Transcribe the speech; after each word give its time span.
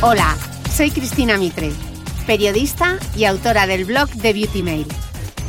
Hola, 0.00 0.36
soy 0.72 0.92
Cristina 0.92 1.38
Mitre, 1.38 1.72
periodista 2.24 3.00
y 3.16 3.24
autora 3.24 3.66
del 3.66 3.84
blog 3.84 4.08
de 4.10 4.32
Beauty 4.32 4.62
Mail. 4.62 4.86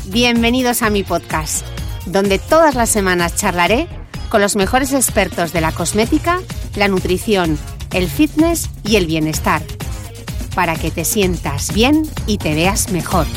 Bienvenidos 0.06 0.82
a 0.82 0.90
mi 0.90 1.04
podcast, 1.04 1.64
donde 2.08 2.40
todas 2.40 2.74
las 2.74 2.90
semanas 2.90 3.36
charlaré 3.36 3.88
con 4.30 4.42
los 4.42 4.56
mejores 4.56 4.92
expertos 4.94 5.54
de 5.54 5.62
la 5.62 5.72
cosmética, 5.72 6.40
la 6.76 6.88
nutrición, 6.88 7.60
el 7.94 8.10
fitness 8.10 8.72
y 8.84 8.96
el 8.96 9.06
bienestar, 9.06 9.62
para 10.56 10.76
que 10.76 10.90
te 10.90 11.06
sientas 11.06 11.72
bien 11.72 12.02
y 12.26 12.40
te 12.40 12.56
veas 12.56 12.90
mejor. 12.90 13.28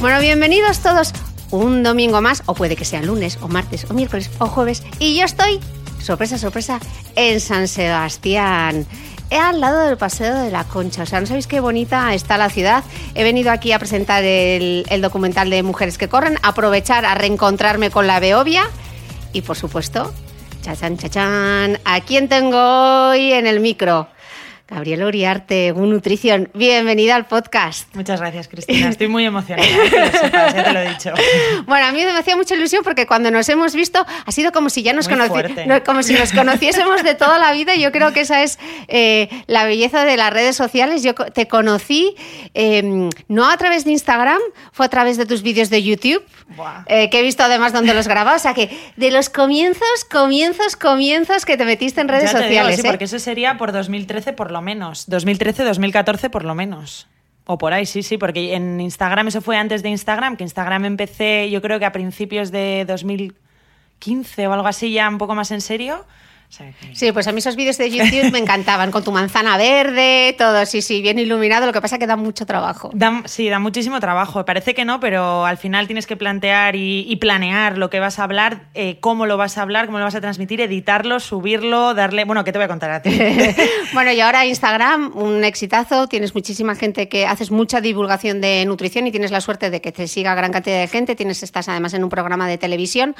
Bueno, 0.00 0.20
bienvenidos 0.20 0.78
todos 0.78 1.12
un 1.50 1.82
domingo 1.82 2.20
más, 2.20 2.44
o 2.46 2.54
puede 2.54 2.76
que 2.76 2.84
sea 2.84 3.02
lunes, 3.02 3.38
o 3.40 3.48
martes, 3.48 3.90
o 3.90 3.94
miércoles, 3.94 4.30
o 4.38 4.46
jueves, 4.46 4.84
y 5.00 5.18
yo 5.18 5.24
estoy 5.24 5.58
sorpresa, 6.08 6.38
sorpresa, 6.38 6.80
en 7.16 7.38
San 7.38 7.68
Sebastián. 7.68 8.86
Al 9.30 9.60
lado 9.60 9.86
del 9.86 9.98
Paseo 9.98 10.38
de 10.38 10.50
la 10.50 10.64
Concha. 10.64 11.02
O 11.02 11.06
sea, 11.06 11.20
no 11.20 11.26
sabéis 11.26 11.46
qué 11.46 11.60
bonita 11.60 12.14
está 12.14 12.38
la 12.38 12.48
ciudad. 12.48 12.82
He 13.14 13.24
venido 13.24 13.50
aquí 13.50 13.72
a 13.72 13.78
presentar 13.78 14.24
el, 14.24 14.86
documental 15.02 15.50
de 15.50 15.62
Mujeres 15.62 15.98
que 15.98 16.08
Corren, 16.08 16.38
aprovechar 16.42 17.04
a 17.04 17.14
reencontrarme 17.14 17.90
con 17.90 18.06
la 18.06 18.20
Beovia 18.20 18.70
y, 19.34 19.42
por 19.42 19.56
supuesto, 19.56 20.14
chachan, 20.62 20.96
chachan, 20.96 21.78
¿a 21.84 22.00
quién 22.00 22.30
tengo 22.30 23.10
hoy 23.10 23.34
en 23.34 23.46
el 23.46 23.60
micro? 23.60 24.08
Gabriela 24.70 25.06
Uriarte, 25.06 25.72
Un 25.72 25.88
Nutrición, 25.88 26.50
bienvenida 26.52 27.16
al 27.16 27.24
podcast. 27.26 27.88
Muchas 27.96 28.20
gracias, 28.20 28.48
Cristina. 28.48 28.90
Estoy 28.90 29.08
muy 29.08 29.24
emocionada, 29.24 29.66
sepas, 30.20 30.54
ya 30.54 30.62
te 30.64 30.72
lo 30.74 30.80
he 30.80 30.88
dicho. 30.90 31.10
Bueno, 31.66 31.86
a 31.86 31.92
mí 31.92 32.04
me 32.04 32.10
hacía 32.10 32.36
mucha 32.36 32.54
ilusión 32.54 32.82
porque 32.84 33.06
cuando 33.06 33.30
nos 33.30 33.48
hemos 33.48 33.74
visto 33.74 34.04
ha 34.26 34.30
sido 34.30 34.52
como 34.52 34.68
si 34.68 34.82
ya 34.82 34.92
nos, 34.92 35.08
conoci- 35.08 35.82
como 35.84 36.02
si 36.02 36.12
nos 36.12 36.32
conociésemos 36.32 37.02
de 37.02 37.14
toda 37.14 37.38
la 37.38 37.52
vida. 37.52 37.76
Yo 37.76 37.90
creo 37.92 38.12
que 38.12 38.20
esa 38.20 38.42
es 38.42 38.58
eh, 38.88 39.30
la 39.46 39.64
belleza 39.64 40.04
de 40.04 40.18
las 40.18 40.30
redes 40.34 40.54
sociales. 40.54 41.02
Yo 41.02 41.14
te 41.14 41.48
conocí 41.48 42.14
eh, 42.52 43.08
no 43.28 43.48
a 43.50 43.56
través 43.56 43.86
de 43.86 43.92
Instagram, 43.92 44.38
fue 44.72 44.84
a 44.84 44.90
través 44.90 45.16
de 45.16 45.24
tus 45.24 45.40
vídeos 45.42 45.70
de 45.70 45.82
YouTube, 45.82 46.22
eh, 46.88 47.08
que 47.08 47.20
he 47.20 47.22
visto 47.22 47.42
además 47.42 47.72
donde 47.72 47.94
los 47.94 48.06
grababas. 48.06 48.42
O 48.42 48.42
sea 48.42 48.52
que 48.52 48.68
de 48.96 49.10
los 49.12 49.30
comienzos, 49.30 50.04
comienzos, 50.10 50.76
comienzos 50.76 51.46
que 51.46 51.56
te 51.56 51.64
metiste 51.64 52.02
en 52.02 52.08
redes 52.08 52.32
Ya 52.32 52.38
te 52.40 52.48
digo, 52.50 52.60
sociales. 52.64 52.80
sí, 52.82 52.86
¿eh? 52.86 52.90
porque 52.90 53.04
eso 53.04 53.18
sería 53.18 53.56
por 53.56 53.72
2013 53.72 54.34
por 54.34 54.50
lo 54.50 54.57
menos. 54.60 55.08
2013, 55.08 55.64
2014 55.64 56.30
por 56.30 56.44
lo 56.44 56.54
menos. 56.54 57.08
O 57.46 57.56
por 57.56 57.72
ahí, 57.72 57.86
sí, 57.86 58.02
sí, 58.02 58.18
porque 58.18 58.54
en 58.54 58.80
Instagram, 58.80 59.28
eso 59.28 59.40
fue 59.40 59.56
antes 59.56 59.82
de 59.82 59.88
Instagram, 59.88 60.36
que 60.36 60.44
Instagram 60.44 60.84
empecé 60.84 61.48
yo 61.50 61.62
creo 61.62 61.78
que 61.78 61.86
a 61.86 61.92
principios 61.92 62.50
de 62.50 62.84
2015 62.86 64.46
o 64.48 64.52
algo 64.52 64.66
así, 64.66 64.92
ya 64.92 65.08
un 65.08 65.16
poco 65.16 65.34
más 65.34 65.50
en 65.50 65.62
serio. 65.62 66.04
Sí, 66.94 67.12
pues 67.12 67.28
a 67.28 67.32
mí 67.32 67.38
esos 67.38 67.56
vídeos 67.56 67.76
de 67.76 67.90
YouTube 67.90 68.32
me 68.32 68.38
encantaban, 68.38 68.90
con 68.90 69.04
tu 69.04 69.12
manzana 69.12 69.56
verde, 69.58 70.34
todo, 70.38 70.64
sí, 70.66 70.80
sí, 70.82 71.02
bien 71.02 71.18
iluminado, 71.18 71.66
lo 71.66 71.72
que 71.72 71.80
pasa 71.80 71.96
es 71.96 72.00
que 72.00 72.06
da 72.06 72.16
mucho 72.16 72.46
trabajo. 72.46 72.90
Da- 72.94 73.22
sí, 73.26 73.48
da 73.48 73.58
muchísimo 73.58 74.00
trabajo. 74.00 74.44
Parece 74.44 74.74
que 74.74 74.84
no, 74.84 74.98
pero 74.98 75.44
al 75.44 75.58
final 75.58 75.86
tienes 75.86 76.06
que 76.06 76.16
plantear 76.16 76.74
y, 76.74 77.04
y 77.06 77.16
planear 77.16 77.76
lo 77.76 77.90
que 77.90 78.00
vas 78.00 78.18
a 78.18 78.24
hablar, 78.24 78.62
eh, 78.74 78.96
cómo 79.00 79.26
lo 79.26 79.36
vas 79.36 79.58
a 79.58 79.62
hablar, 79.62 79.86
cómo 79.86 79.98
lo 79.98 80.04
vas 80.04 80.14
a 80.14 80.20
transmitir, 80.20 80.60
editarlo, 80.60 81.20
subirlo, 81.20 81.92
darle... 81.94 82.24
Bueno, 82.24 82.44
¿qué 82.44 82.52
te 82.52 82.58
voy 82.58 82.64
a 82.64 82.68
contar 82.68 82.90
a 82.90 83.02
ti? 83.02 83.10
bueno, 83.92 84.10
y 84.12 84.20
ahora 84.20 84.46
Instagram, 84.46 85.12
un 85.16 85.44
exitazo, 85.44 86.06
tienes 86.08 86.34
muchísima 86.34 86.74
gente 86.74 87.08
que 87.08 87.26
haces 87.26 87.50
mucha 87.50 87.80
divulgación 87.80 88.40
de 88.40 88.64
nutrición 88.64 89.06
y 89.06 89.10
tienes 89.10 89.30
la 89.30 89.40
suerte 89.42 89.70
de 89.70 89.80
que 89.80 89.92
te 89.92 90.08
siga 90.08 90.34
gran 90.34 90.50
cantidad 90.52 90.80
de 90.80 90.88
gente, 90.88 91.14
tienes, 91.14 91.42
estás 91.42 91.68
además 91.68 91.92
en 91.94 92.04
un 92.04 92.10
programa 92.10 92.48
de 92.48 92.56
televisión 92.58 93.14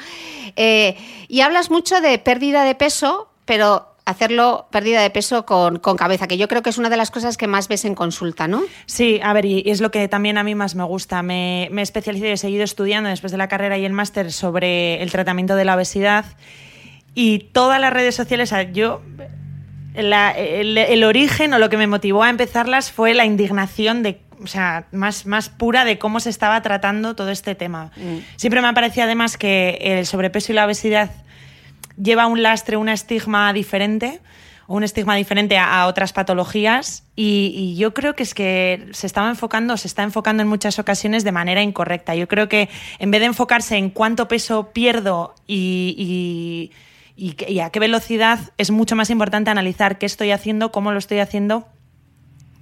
eh, 0.55 0.95
y 1.27 1.41
hablas 1.41 1.69
mucho 1.69 2.01
de 2.01 2.17
pérdida 2.17 2.63
de 2.63 2.75
peso, 2.75 3.18
pero 3.49 3.95
hacerlo 4.05 4.67
pérdida 4.71 5.01
de 5.01 5.09
peso 5.09 5.43
con, 5.45 5.79
con 5.79 5.97
cabeza, 5.97 6.27
que 6.27 6.37
yo 6.37 6.47
creo 6.47 6.61
que 6.61 6.69
es 6.69 6.77
una 6.77 6.89
de 6.91 6.97
las 6.97 7.09
cosas 7.09 7.35
que 7.35 7.47
más 7.47 7.67
ves 7.67 7.83
en 7.83 7.95
consulta, 7.95 8.47
¿no? 8.47 8.61
Sí, 8.85 9.19
a 9.23 9.33
ver, 9.33 9.45
y 9.45 9.63
es 9.65 9.81
lo 9.81 9.89
que 9.89 10.07
también 10.07 10.37
a 10.37 10.43
mí 10.43 10.53
más 10.53 10.75
me 10.75 10.83
gusta. 10.83 11.23
Me, 11.23 11.67
me 11.71 11.81
he 11.81 11.83
especializado 11.83 12.29
y 12.29 12.33
he 12.33 12.37
seguido 12.37 12.63
estudiando 12.63 13.09
después 13.09 13.31
de 13.31 13.39
la 13.39 13.47
carrera 13.47 13.77
y 13.79 13.85
el 13.85 13.91
máster 13.93 14.31
sobre 14.31 15.01
el 15.01 15.11
tratamiento 15.11 15.55
de 15.55 15.65
la 15.65 15.75
obesidad. 15.75 16.25
Y 17.15 17.39
todas 17.51 17.81
las 17.81 17.91
redes 17.91 18.13
sociales, 18.15 18.53
yo. 18.73 19.01
la- 19.95 20.31
el, 20.31 20.77
el 20.77 21.03
origen 21.03 21.53
o 21.53 21.59
lo 21.59 21.69
que 21.69 21.77
me 21.77 21.87
motivó 21.87 22.21
a 22.23 22.29
empezarlas 22.29 22.91
fue 22.91 23.13
la 23.15 23.25
indignación 23.25 24.03
de. 24.03 24.21
O 24.43 24.47
sea, 24.47 24.85
más, 24.91 25.25
más 25.25 25.49
pura 25.49 25.83
de 25.85 25.97
cómo 25.99 26.19
se 26.19 26.29
estaba 26.29 26.61
tratando 26.61 27.13
todo 27.15 27.29
este 27.29 27.55
tema. 27.55 27.91
Siempre 28.37 28.61
me 28.61 28.69
ha 28.69 28.73
parecido 28.73 29.03
además 29.05 29.35
que 29.37 29.77
el 29.81 30.05
sobrepeso 30.05 30.51
y 30.53 30.55
la 30.55 30.65
obesidad 30.65 31.11
lleva 32.01 32.27
un 32.27 32.41
lastre, 32.41 32.77
un 32.77 32.89
estigma 32.89 33.51
diferente, 33.53 34.21
un 34.67 34.83
estigma 34.83 35.15
diferente 35.15 35.57
a, 35.57 35.85
otras 35.87 36.13
patologías. 36.13 37.03
Y, 37.15 37.75
yo 37.77 37.93
creo 37.93 38.15
que 38.15 38.23
es 38.23 38.33
que 38.33 38.87
se 38.91 39.07
estaba 39.07 39.29
enfocando, 39.29 39.75
se 39.77 39.87
está 39.87 40.03
enfocando 40.03 40.43
en 40.43 40.49
muchas 40.49 40.79
ocasiones 40.79 41.23
de 41.23 41.31
manera 41.31 41.61
incorrecta. 41.61 42.15
Yo 42.15 42.27
creo 42.27 42.47
que 42.47 42.69
en 42.99 43.11
vez 43.11 43.21
de 43.21 43.27
enfocarse 43.27 43.77
en 43.77 43.89
cuánto 43.89 44.27
peso 44.27 44.71
pierdo 44.71 45.35
y, 45.47 45.95
y- 45.97 46.71
y 47.17 47.59
a 47.59 47.69
qué 47.69 47.79
velocidad, 47.79 48.39
es 48.57 48.71
mucho 48.71 48.95
más 48.95 49.09
importante 49.09 49.49
analizar 49.51 49.97
qué 49.97 50.05
estoy 50.05 50.31
haciendo, 50.31 50.71
cómo 50.71 50.93
lo 50.93 50.99
estoy 50.99 51.19
haciendo 51.19 51.67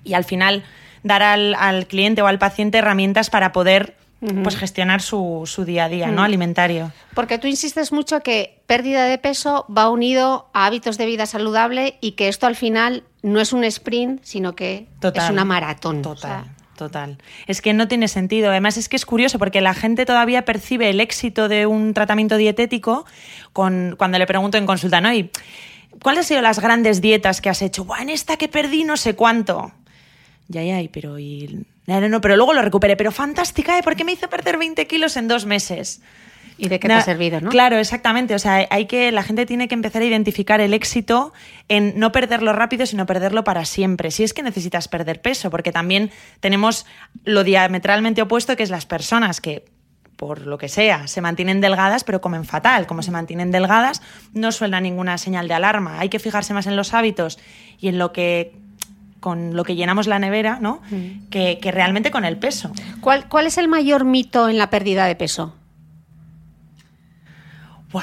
y 0.04 0.14
al 0.14 0.24
final 0.24 0.64
dar 1.04 1.22
al 1.22 1.88
cliente 1.88 2.22
o 2.22 2.28
al 2.28 2.40
paciente 2.40 2.80
herramientas 2.80 3.30
para 3.30 3.52
poder 3.52 3.96
pues, 4.20 4.56
gestionar 4.56 5.02
su, 5.02 5.44
su 5.46 5.66
día 5.66 5.86
a 5.86 5.90
día 5.90 6.08
¿no? 6.08 6.24
alimentario. 6.24 6.92
Porque 7.14 7.38
tú 7.38 7.48
insistes 7.48 7.92
mucho 7.92 8.22
que 8.22 8.62
pérdida 8.66 9.06
de 9.06 9.18
peso 9.18 9.66
va 9.76 9.90
unido 9.90 10.50
a 10.54 10.66
hábitos 10.66 10.98
de 10.98 11.06
vida 11.06 11.26
saludable 11.26 11.98
y 12.02 12.14
que 12.14 12.28
esto 12.28 12.48
al 12.48 12.56
final 12.56 13.04
no 13.22 13.40
es 13.40 13.54
un 13.54 13.64
sprint, 13.64 14.24
sino 14.24 14.56
que 14.56 14.88
Total. 15.00 15.26
es 15.26 15.30
una 15.30 15.46
maratón. 15.46 16.02
Total. 16.02 16.42
O 16.42 16.44
sea, 16.44 16.54
Total. 16.78 17.18
Es 17.48 17.62
que 17.62 17.74
no 17.74 17.88
tiene 17.88 18.08
sentido. 18.08 18.50
Además, 18.50 18.78
es 18.78 18.88
que 18.88 18.96
es 18.96 19.06
curioso 19.06 19.40
porque 19.40 19.62
la 19.62 19.74
gente 19.74 20.06
todavía 20.06 20.46
percibe 20.46 20.90
el 20.90 21.00
éxito 21.00 21.50
de 21.50 21.66
un 21.66 21.94
tratamiento 21.94 22.38
dietético 22.38 23.06
con, 23.52 23.96
cuando 23.98 24.20
le 24.20 24.28
pregunto 24.28 24.58
en 24.58 24.68
consulta, 24.68 25.02
¿no? 25.02 25.12
Y, 25.12 25.32
¿Cuáles 26.02 26.20
han 26.20 26.26
sido 26.26 26.42
las 26.42 26.60
grandes 26.60 27.02
dietas 27.02 27.42
que 27.42 27.50
has 27.50 27.62
hecho? 27.62 27.84
Buah, 27.84 28.04
en 28.04 28.10
esta 28.10 28.38
que 28.38 28.48
perdí 28.48 28.84
no 28.84 28.98
sé 28.98 29.16
cuánto. 29.16 29.72
Ya, 30.48 30.64
ya, 30.64 30.78
pero 30.92 31.20
y... 31.20 31.66
No, 31.86 32.02
no, 32.02 32.10
no, 32.10 32.22
pero 32.22 32.36
luego 32.36 32.54
lo 32.54 32.62
recuperé. 32.62 32.96
Pero 32.96 33.12
fantástica, 33.12 33.78
¿eh? 33.78 33.82
Porque 33.84 34.04
me 34.04 34.12
hizo 34.12 34.30
perder 34.30 34.58
20 34.58 34.88
kilos 34.88 35.18
en 35.18 35.28
dos 35.28 35.46
meses. 35.46 36.02
¿Y 36.58 36.70
de 36.70 36.80
qué 36.80 36.88
te 36.88 36.94
ha 36.96 37.02
servido, 37.02 37.40
no? 37.40 37.50
Claro, 37.50 37.78
exactamente. 37.78 38.34
O 38.34 38.40
sea, 38.40 38.68
hay 38.70 38.86
que, 38.86 39.12
la 39.12 39.24
gente 39.24 39.46
tiene 39.46 39.68
que 39.68 39.76
empezar 39.76 40.02
a 40.02 40.06
identificar 40.06 40.60
el 40.60 40.74
éxito 40.74 41.32
en 41.70 42.00
no 42.00 42.12
perderlo 42.12 42.52
rápido, 42.52 42.86
sino 42.86 43.06
perderlo 43.06 43.44
para 43.44 43.64
siempre. 43.66 44.10
Si 44.12 44.24
es 44.24 44.34
que 44.34 44.42
necesitas 44.42 44.88
perder 44.88 45.22
peso, 45.22 45.52
porque 45.52 45.72
también 45.72 46.12
tenemos 46.40 46.86
lo 47.24 47.44
diametralmente 47.44 48.22
opuesto, 48.22 48.56
que 48.56 48.64
es 48.64 48.70
las 48.70 48.86
personas 48.86 49.40
que 49.40 49.66
por 50.18 50.48
lo 50.48 50.58
que 50.58 50.68
sea, 50.68 51.08
se 51.08 51.22
mantienen 51.22 51.62
delgadas, 51.62 52.04
pero 52.04 52.22
comen 52.22 52.44
fatal. 52.44 52.88
Como 52.88 53.04
se 53.04 53.12
mantienen 53.12 53.52
delgadas, 53.52 54.02
no 54.34 54.52
suena 54.52 54.82
ninguna 54.82 55.20
señal 55.20 55.48
de 55.48 55.54
alarma. 55.54 56.00
Hay 56.00 56.10
que 56.10 56.18
fijarse 56.18 56.56
más 56.56 56.66
en 56.66 56.76
los 56.76 56.96
hábitos 56.96 57.38
y 57.80 57.88
en 57.88 58.00
lo 58.00 58.14
que 58.14 58.56
con 59.20 59.56
lo 59.56 59.64
que 59.64 59.76
llenamos 59.76 60.08
la 60.08 60.20
nevera, 60.20 60.60
¿no? 60.62 60.82
Mm. 60.90 61.30
Que, 61.30 61.60
realmente 61.72 62.12
con 62.12 62.26
el 62.26 62.38
peso. 62.38 62.72
¿Cuál, 63.02 63.28
¿Cuál 63.28 63.48
es 63.48 63.58
el 63.58 63.68
mayor 63.68 64.06
mito 64.06 64.50
en 64.50 64.58
la 64.58 64.70
pérdida 64.70 65.06
de 65.06 65.16
peso? 65.16 65.54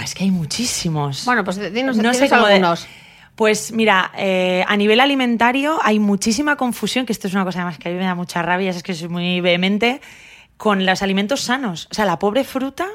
es 0.02 0.14
que 0.14 0.24
hay 0.24 0.30
muchísimos. 0.30 1.24
Bueno, 1.24 1.44
pues 1.44 1.72
dinos, 1.72 1.96
no 1.96 2.12
sé 2.14 2.26
algunos. 2.26 2.86
Pues 3.34 3.72
mira, 3.72 4.12
eh, 4.16 4.64
a 4.66 4.76
nivel 4.76 5.00
alimentario 5.00 5.78
hay 5.82 5.98
muchísima 5.98 6.56
confusión, 6.56 7.04
que 7.04 7.12
esto 7.12 7.26
es 7.26 7.34
una 7.34 7.44
cosa 7.44 7.60
además 7.60 7.78
que 7.78 7.88
a 7.88 7.92
mí 7.92 7.98
me 7.98 8.04
da 8.04 8.14
mucha 8.14 8.42
rabia, 8.42 8.70
es 8.70 8.82
que 8.82 8.94
soy 8.94 9.08
muy 9.08 9.40
vehemente, 9.40 10.00
con 10.56 10.86
los 10.86 11.02
alimentos 11.02 11.40
sanos. 11.40 11.88
O 11.90 11.94
sea, 11.94 12.04
la 12.04 12.20
pobre 12.20 12.44
fruta, 12.44 12.86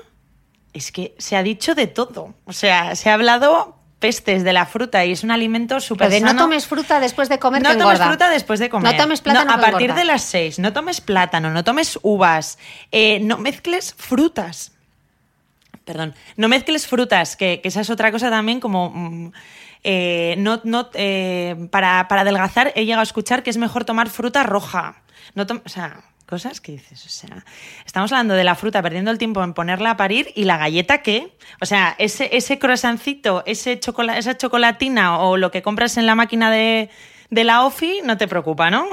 es 0.71 0.93
que 0.93 1.13
se 1.17 1.35
ha 1.35 1.43
dicho 1.43 1.75
de 1.75 1.87
todo. 1.87 2.35
O 2.45 2.53
sea, 2.53 2.95
se 2.95 3.09
ha 3.09 3.15
hablado 3.15 3.78
pestes 3.99 4.43
de 4.43 4.53
la 4.53 4.65
fruta 4.65 5.05
y 5.05 5.11
es 5.11 5.23
un 5.23 5.31
alimento 5.31 5.79
súper 5.79 6.11
sano. 6.11 6.33
No 6.33 6.39
tomes 6.39 6.65
fruta 6.67 6.99
después 6.99 7.29
de 7.29 7.37
comer. 7.37 7.61
No 7.61 7.77
tomes 7.77 7.99
fruta 7.99 8.29
después 8.29 8.59
de 8.59 8.69
comer. 8.69 8.93
No 8.93 9.03
tomes 9.03 9.21
plátano. 9.21 9.53
a 9.53 9.59
partir 9.59 9.93
de 9.93 10.05
las 10.05 10.23
seis, 10.23 10.57
no 10.59 10.73
tomes 10.73 11.01
plátano, 11.01 11.51
no 11.51 11.63
tomes 11.63 11.99
uvas, 12.01 12.57
eh, 12.91 13.19
no 13.19 13.37
mezcles 13.37 13.93
frutas 13.97 14.71
perdón, 15.89 16.13
no 16.37 16.47
mezcles 16.49 16.85
frutas, 16.85 17.35
que, 17.35 17.61
esa 17.63 17.81
es 17.81 17.89
otra 17.89 18.11
cosa 18.11 18.29
también 18.29 18.59
como... 18.59 18.91
Mm, 18.93 19.31
eh, 19.83 20.35
no, 20.37 20.61
no, 20.63 20.89
eh, 20.93 21.55
para, 21.71 22.07
para, 22.07 22.21
adelgazar 22.21 22.71
he 22.75 22.85
llegado 22.85 22.99
a 22.99 23.03
escuchar 23.03 23.41
que 23.41 23.49
es 23.49 23.57
mejor 23.57 23.85
tomar 23.85 24.09
fruta 24.09 24.43
roja. 24.43 25.01
No 25.33 25.47
o 25.65 25.69
sea, 25.69 26.01
cosas 26.29 26.61
que 26.61 26.73
dices, 26.73 27.03
o 27.03 27.09
sea, 27.09 27.43
estamos 27.87 28.11
hablando 28.11 28.35
de 28.35 28.43
la 28.43 28.53
fruta 28.53 28.83
perdiendo 28.83 29.09
el 29.09 29.17
tiempo 29.17 29.43
en 29.43 29.55
ponerla 29.55 29.91
a 29.91 29.97
parir 29.97 30.31
y 30.35 30.43
la 30.43 30.57
galleta 30.57 31.01
qué? 31.01 31.33
O 31.59 31.65
sea, 31.65 31.95
ese, 31.97 32.29
ese 32.37 32.59
croissancito, 32.59 33.41
ese 33.47 33.79
esa 33.79 34.37
chocolatina 34.37 35.19
o 35.19 35.37
lo 35.37 35.49
que 35.49 35.63
compras 35.63 35.97
en 35.97 36.05
la 36.05 36.13
máquina 36.13 36.51
de, 36.51 36.91
de 37.31 37.43
la 37.43 37.65
OFI 37.65 38.01
no 38.03 38.15
te 38.17 38.27
preocupa, 38.27 38.69
¿no? 38.69 38.87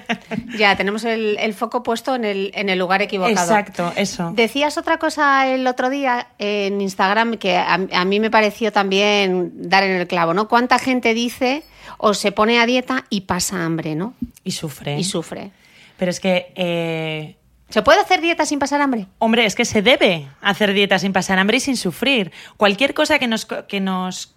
ya, 0.56 0.76
tenemos 0.76 1.04
el, 1.04 1.54
foco 1.54 1.82
puesto 1.82 2.14
en 2.14 2.24
el, 2.24 2.52
en 2.54 2.68
el 2.68 2.78
lugar 2.78 3.02
equivocado. 3.02 3.50
Exacto, 3.50 3.92
eso. 3.96 4.32
Decías 4.36 4.78
otra 4.78 4.98
cosa 4.98 5.48
el 5.48 5.66
otro 5.66 5.90
día 5.90 6.28
en 6.38 6.80
Instagram 6.80 7.36
que 7.36 7.56
a, 7.56 8.04
mí 8.04 8.20
me 8.20 8.30
pareció 8.30 8.70
también 8.70 9.50
dar 9.68 9.82
en 9.82 9.96
el 9.96 10.06
clavo, 10.06 10.34
¿no? 10.34 10.46
¿Cuánta 10.46 10.78
gente 10.78 11.14
dice 11.14 11.64
o 11.98 12.14
se 12.14 12.30
pone 12.30 12.60
a 12.60 12.66
dieta 12.66 13.04
y 13.10 13.22
pasa 13.22 13.64
hambre, 13.64 13.96
¿no? 13.96 14.14
Y 14.44 14.52
sufre. 14.52 14.96
Y 14.98 15.02
sufre. 15.02 15.50
Pero 15.96 16.10
es 16.10 16.20
que... 16.20 16.52
Eh, 16.54 17.36
¿Se 17.68 17.82
puede 17.82 18.00
hacer 18.00 18.20
dieta 18.20 18.46
sin 18.46 18.58
pasar 18.58 18.80
hambre? 18.80 19.06
Hombre, 19.18 19.44
es 19.44 19.56
que 19.56 19.64
se 19.64 19.82
debe 19.82 20.28
hacer 20.40 20.72
dieta 20.72 20.98
sin 20.98 21.12
pasar 21.12 21.38
hambre 21.38 21.56
y 21.56 21.60
sin 21.60 21.76
sufrir. 21.76 22.30
Cualquier 22.56 22.94
cosa 22.94 23.18
que 23.18 23.26
nos, 23.26 23.44
que 23.44 23.80
nos 23.80 24.34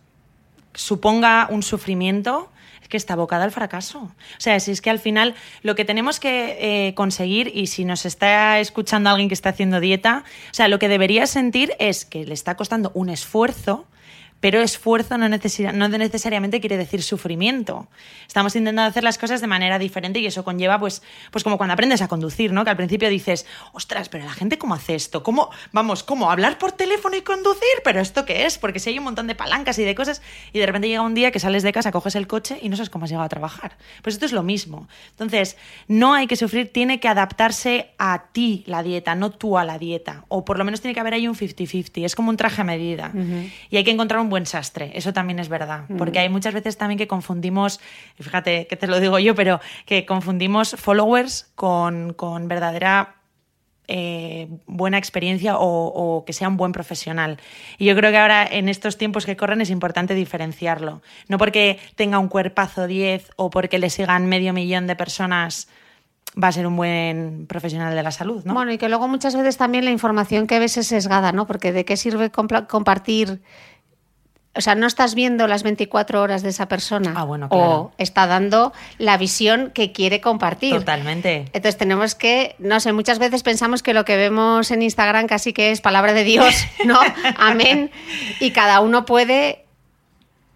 suponga 0.73 1.47
un 1.51 1.61
sufrimiento 1.61 2.49
que 2.89 2.97
está 2.97 3.13
abocada 3.13 3.45
al 3.45 3.51
fracaso. 3.51 3.99
O 3.99 4.39
sea, 4.39 4.59
si 4.59 4.71
es 4.71 4.81
que 4.81 4.89
al 4.89 4.99
final 4.99 5.35
lo 5.61 5.75
que 5.75 5.85
tenemos 5.85 6.19
que 6.19 6.57
eh, 6.87 6.93
conseguir, 6.95 7.51
y 7.53 7.67
si 7.67 7.85
nos 7.85 8.05
está 8.05 8.59
escuchando 8.59 9.09
alguien 9.09 9.29
que 9.29 9.35
está 9.35 9.49
haciendo 9.49 9.79
dieta, 9.79 10.23
o 10.51 10.53
sea, 10.53 10.67
lo 10.67 10.79
que 10.79 10.89
debería 10.89 11.27
sentir 11.27 11.73
es 11.79 12.03
que 12.03 12.25
le 12.25 12.33
está 12.33 12.55
costando 12.55 12.91
un 12.95 13.09
esfuerzo 13.09 13.85
pero 14.39 14.61
esfuerzo 14.61 15.17
no, 15.17 15.27
no 15.27 15.87
necesariamente 15.89 16.59
quiere 16.59 16.77
decir 16.77 17.03
sufrimiento. 17.03 17.87
Estamos 18.27 18.55
intentando 18.55 18.89
hacer 18.89 19.03
las 19.03 19.17
cosas 19.17 19.41
de 19.41 19.47
manera 19.47 19.79
diferente 19.79 20.19
y 20.19 20.25
eso 20.25 20.43
conlleva, 20.43 20.79
pues, 20.79 21.01
pues 21.31 21.43
como 21.43 21.57
cuando 21.57 21.73
aprendes 21.73 22.01
a 22.01 22.07
conducir, 22.07 22.53
¿no? 22.53 22.63
Que 22.63 22.69
al 22.69 22.77
principio 22.77 23.09
dices, 23.09 23.45
ostras, 23.73 24.09
pero 24.09 24.25
la 24.25 24.31
gente 24.31 24.57
cómo 24.57 24.75
hace 24.75 24.95
esto, 24.95 25.23
cómo, 25.23 25.49
vamos, 25.71 26.03
cómo 26.03 26.31
hablar 26.31 26.57
por 26.57 26.71
teléfono 26.71 27.15
y 27.15 27.21
conducir, 27.21 27.63
pero 27.83 27.99
esto 27.99 28.25
qué 28.25 28.45
es, 28.45 28.57
porque 28.57 28.79
si 28.79 28.91
hay 28.91 28.97
un 28.97 29.05
montón 29.05 29.27
de 29.27 29.35
palancas 29.35 29.77
y 29.79 29.83
de 29.83 29.95
cosas 29.95 30.21
y 30.53 30.59
de 30.59 30.65
repente 30.65 30.87
llega 30.87 31.01
un 31.01 31.15
día 31.15 31.31
que 31.31 31.39
sales 31.39 31.63
de 31.63 31.71
casa, 31.71 31.91
coges 31.91 32.15
el 32.15 32.27
coche 32.27 32.59
y 32.61 32.69
no 32.69 32.77
sabes 32.77 32.89
cómo 32.89 33.05
has 33.05 33.11
llegado 33.11 33.25
a 33.25 33.29
trabajar. 33.29 33.77
Pues 34.01 34.15
esto 34.15 34.25
es 34.25 34.31
lo 34.31 34.43
mismo. 34.43 34.87
Entonces, 35.11 35.57
no 35.87 36.13
hay 36.13 36.27
que 36.27 36.35
sufrir, 36.35 36.71
tiene 36.71 36.99
que 36.99 37.07
adaptarse 37.07 37.91
a 37.97 38.25
ti 38.31 38.63
la 38.67 38.83
dieta, 38.83 39.15
no 39.15 39.31
tú 39.31 39.57
a 39.57 39.65
la 39.65 39.77
dieta, 39.77 40.25
o 40.27 40.45
por 40.45 40.57
lo 40.57 40.65
menos 40.65 40.81
tiene 40.81 40.93
que 40.93 40.99
haber 40.99 41.13
ahí 41.13 41.27
un 41.27 41.35
50-50, 41.35 42.05
es 42.05 42.15
como 42.15 42.29
un 42.29 42.37
traje 42.37 42.61
a 42.61 42.63
medida 42.63 43.11
y 43.69 43.77
hay 43.77 43.83
que 43.83 43.91
encontrar 43.91 44.21
un 44.21 44.28
buen 44.29 44.45
sastre, 44.45 44.91
eso 44.93 45.13
también 45.13 45.39
es 45.39 45.49
verdad, 45.49 45.85
mm. 45.89 45.97
porque 45.97 46.19
hay 46.19 46.29
muchas 46.29 46.53
veces 46.53 46.77
también 46.77 46.97
que 46.97 47.07
confundimos, 47.07 47.79
fíjate 48.19 48.67
que 48.67 48.75
te 48.75 48.87
lo 48.87 48.99
digo 48.99 49.19
yo, 49.19 49.35
pero 49.35 49.59
que 49.85 50.05
confundimos 50.05 50.75
followers 50.77 51.51
con, 51.55 52.15
verdadera 52.47 53.15
eh, 53.87 54.47
buena 54.67 54.97
experiencia 54.97 55.55
o, 55.57 56.23
que 56.25 56.33
sea 56.33 56.47
un 56.47 56.57
buen 56.57 56.71
profesional. 56.71 57.37
Y 57.77 57.85
yo 57.85 57.95
creo 57.95 58.11
que 58.11 58.17
ahora 58.17 58.47
en 58.49 58.69
estos 58.69 58.97
tiempos 58.97 59.25
que 59.25 59.35
corren 59.35 59.61
es 59.61 59.71
importante 59.71 60.13
diferenciarlo. 60.13 61.01
No 61.27 61.37
porque 61.37 61.79
tenga 61.95 62.19
un 62.19 62.27
cuerpazo 62.27 62.85
10 62.85 63.31
o 63.35 63.49
porque 63.49 63.79
le 63.79 63.89
sigan 63.89 64.27
medio 64.27 64.53
millón 64.53 64.85
de 64.85 64.95
personas 64.95 65.67
va 66.41 66.49
a 66.49 66.51
ser 66.51 66.67
un 66.67 66.75
buen 66.75 67.47
profesional 67.47 67.95
de 67.95 68.03
la 68.03 68.11
salud, 68.11 68.43
¿no? 68.45 68.53
Bueno, 68.53 68.71
y 68.71 68.77
que 68.77 68.89
luego 68.89 69.07
muchas 69.07 69.35
veces 69.35 69.57
también 69.57 69.85
la 69.85 69.91
información 69.91 70.47
que 70.47 70.59
ves 70.59 70.77
es 70.77 70.87
sesgada, 70.87 71.31
¿no? 71.31 71.47
Porque 71.47 71.71
de 71.71 71.85
qué 71.85 71.97
sirve 71.97 72.29
compartir 72.31 73.41
o 74.59 74.61
sea, 74.61 74.75
no 74.75 74.87
estás 74.87 75.15
viendo 75.15 75.47
las 75.47 75.63
24 75.63 76.21
horas 76.21 76.43
de 76.43 76.49
esa 76.49 76.67
persona. 76.67 77.13
Ah, 77.15 77.23
bueno, 77.23 77.47
claro. 77.47 77.65
O 77.65 77.91
está 77.97 78.27
dando 78.27 78.73
la 78.97 79.17
visión 79.17 79.71
que 79.73 79.93
quiere 79.93 80.19
compartir. 80.19 80.75
Totalmente. 80.75 81.45
Entonces 81.53 81.77
tenemos 81.77 82.13
que, 82.13 82.57
no 82.59 82.81
sé, 82.81 82.91
muchas 82.91 83.19
veces 83.19 83.41
pensamos 83.41 83.81
que 83.83 83.93
lo 83.93 84.03
que 84.03 84.17
vemos 84.17 84.69
en 84.71 84.81
Instagram 84.81 85.27
casi 85.27 85.53
que 85.53 85.71
es 85.71 85.79
palabra 85.79 86.11
de 86.11 86.25
Dios, 86.25 86.53
¿no? 86.85 86.99
Amén. 87.37 87.89
Y 88.41 88.51
cada 88.51 88.81
uno 88.81 89.05
puede 89.05 89.63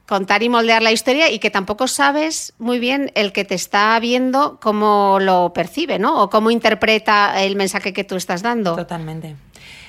contar 0.06 0.44
y 0.44 0.50
moldear 0.50 0.82
la 0.82 0.92
historia 0.92 1.32
y 1.32 1.40
que 1.40 1.50
tampoco 1.50 1.88
sabes 1.88 2.54
muy 2.60 2.80
bien 2.80 3.10
el 3.16 3.32
que 3.32 3.46
te 3.46 3.56
está 3.56 3.98
viendo 4.02 4.60
cómo 4.62 5.20
lo 5.22 5.54
percibe, 5.54 5.98
¿no? 5.98 6.22
O 6.22 6.30
cómo 6.30 6.52
interpreta 6.52 7.42
el 7.42 7.56
mensaje 7.56 7.94
que 7.94 8.04
tú 8.04 8.18
estás 8.18 8.42
dando. 8.42 8.76
Totalmente. 8.76 9.38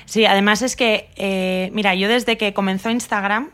Sí, 0.05 0.25
además 0.25 0.61
es 0.61 0.77
que, 0.77 1.09
eh, 1.17 1.69
mira, 1.73 1.95
yo 1.95 2.07
desde 2.07 2.37
que 2.37 2.53
comenzó 2.53 2.89
Instagram, 2.89 3.51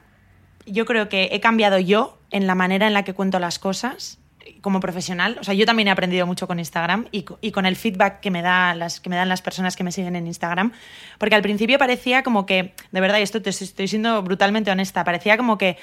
yo 0.66 0.86
creo 0.86 1.10
que 1.10 1.30
he 1.32 1.40
cambiado 1.40 1.80
yo 1.80 2.18
en 2.32 2.48
la 2.48 2.56
manera 2.56 2.88
en 2.88 2.94
la 2.94 3.04
que 3.04 3.14
cuento 3.14 3.40
las 3.40 3.60
cosas 3.60 4.20
como 4.62 4.80
profesional. 4.80 5.38
O 5.40 5.44
sea, 5.44 5.54
yo 5.54 5.66
también 5.66 5.88
he 5.88 5.92
aprendido 5.92 6.26
mucho 6.26 6.48
con 6.48 6.60
Instagram 6.60 7.08
y, 7.12 7.24
con 7.24 7.66
el 7.66 7.76
feedback 7.76 8.20
que 8.20 8.32
me, 8.32 8.42
da 8.42 8.76
las, 8.76 9.00
que 9.00 9.10
me 9.10 9.16
dan 9.16 9.30
las 9.30 9.42
personas 9.42 9.76
que 9.76 9.84
me 9.84 9.92
siguen 9.92 10.16
en 10.16 10.28
Instagram. 10.28 10.72
Porque 11.18 11.36
al 11.36 11.42
principio 11.42 11.78
parecía 11.78 12.24
como 12.24 12.46
que, 12.46 12.74
de 12.92 13.02
verdad, 13.02 13.20
y 13.20 13.24
esto 13.24 13.42
te 13.42 13.50
estoy 13.50 13.88
siendo 13.88 14.22
brutalmente 14.24 14.72
honesta, 14.72 15.04
parecía 15.04 15.38
como 15.38 15.58
que 15.58 15.78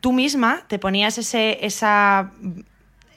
tú 0.00 0.12
misma 0.12 0.64
te 0.68 0.78
ponías 0.78 1.18
ese, 1.18 1.64
esa 1.64 2.32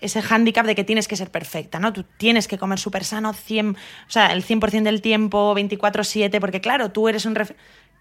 ese 0.01 0.21
hándicap 0.21 0.65
de 0.65 0.73
que 0.75 0.83
tienes 0.83 1.07
que 1.07 1.15
ser 1.15 1.29
perfecta, 1.29 1.79
¿no? 1.79 1.93
Tú 1.93 2.03
tienes 2.17 2.47
que 2.47 2.57
comer 2.57 2.79
súper 2.79 3.03
sano 3.03 3.33
100, 3.33 3.69
o 3.69 3.75
sea, 4.07 4.33
el 4.33 4.43
100% 4.43 4.81
del 4.81 4.99
tiempo, 4.99 5.53
24/7, 5.55 6.39
porque 6.39 6.59
claro, 6.59 6.91
tú 6.91 7.07
eres 7.07 7.25
un 7.25 7.35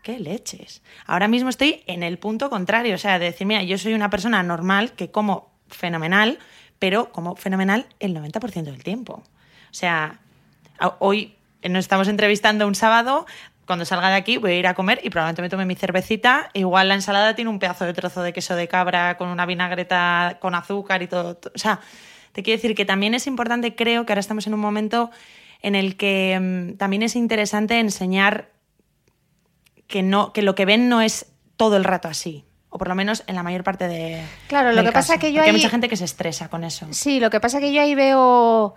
¿Qué 0.03 0.19
leches? 0.19 0.83
Ahora 1.07 1.29
mismo 1.29 1.51
estoy 1.51 1.83
en 1.87 2.03
el 2.03 2.19
punto 2.19 2.49
contrario, 2.51 2.95
o 2.95 2.99
sea, 2.99 3.19
de 3.19 3.27
decir, 3.27 3.47
mira, 3.47 3.63
yo 3.63 3.77
soy 3.79 3.93
una 3.95 4.11
persona 4.11 4.43
normal 4.43 4.93
que 4.93 5.11
como 5.11 5.51
fenomenal, 5.69 6.39
pero 6.79 7.13
como 7.13 7.37
fenomenal 7.37 7.87
el 8.01 8.15
90% 8.15 8.63
del 8.65 8.83
tiempo. 8.83 9.23
O 9.71 9.75
sea, 9.75 10.21
hoy 10.99 11.37
nos 11.63 11.81
estamos 11.81 12.09
entrevistando 12.09 12.67
un 12.67 12.75
sábado, 12.75 13.27
cuando 13.71 13.85
salga 13.85 14.09
de 14.09 14.17
aquí 14.17 14.37
voy 14.37 14.51
a 14.51 14.59
ir 14.59 14.67
a 14.67 14.75
comer 14.75 15.01
y 15.05 15.11
probablemente 15.11 15.43
me 15.43 15.49
tome 15.49 15.65
mi 15.65 15.77
cervecita. 15.77 16.51
Igual 16.55 16.89
la 16.89 16.95
ensalada 16.95 17.37
tiene 17.37 17.51
un 17.51 17.61
pedazo 17.61 17.85
de 17.85 17.93
trozo 17.93 18.21
de 18.21 18.33
queso 18.33 18.57
de 18.57 18.67
cabra 18.67 19.17
con 19.17 19.29
una 19.29 19.47
vinagreta 19.47 20.39
con 20.41 20.57
azúcar 20.57 21.03
y 21.03 21.07
todo. 21.07 21.39
O 21.55 21.59
sea, 21.59 21.79
te 22.33 22.43
quiero 22.43 22.57
decir 22.57 22.75
que 22.75 22.85
también 22.85 23.15
es 23.15 23.29
importante, 23.29 23.77
creo 23.77 24.05
que 24.05 24.13
ahora 24.13 24.21
estamos 24.21 24.47
en 24.49 24.55
un 24.55 24.61
momento 24.61 25.13
en 25.63 25.77
el 25.77 25.97
que 25.97 26.37
mm, 26.41 26.79
también 26.79 27.05
es 27.05 27.15
interesante 27.15 27.79
enseñar 27.79 28.49
que, 29.91 30.03
no, 30.03 30.33
que 30.33 30.41
lo 30.41 30.55
que 30.55 30.65
ven 30.65 30.89
no 30.89 31.03
es 31.03 31.27
todo 31.57 31.77
el 31.77 31.85
rato 31.85 32.09
así. 32.09 32.45
O 32.71 32.79
por 32.79 32.89
lo 32.89 32.95
menos 32.95 33.25
en 33.27 33.35
la 33.35 33.43
mayor 33.43 33.65
parte 33.65 33.89
de. 33.89 34.23
Claro, 34.47 34.73
lo 34.73 34.85
que 34.85 34.93
pasa 34.93 35.19
que 35.19 35.33
yo 35.33 35.43
hay 35.43 35.53
mucha 35.53 35.69
gente 35.69 35.89
que 35.89 35.97
se 35.97 36.05
estresa 36.05 36.49
con 36.49 36.65
eso. 36.65 36.87
Sí, 36.91 37.21
lo 37.21 37.29
que 37.29 37.41
pasa 37.41 37.61
que 37.61 37.73
yo 37.73 37.83
ahí 37.83 37.95
veo 37.97 38.75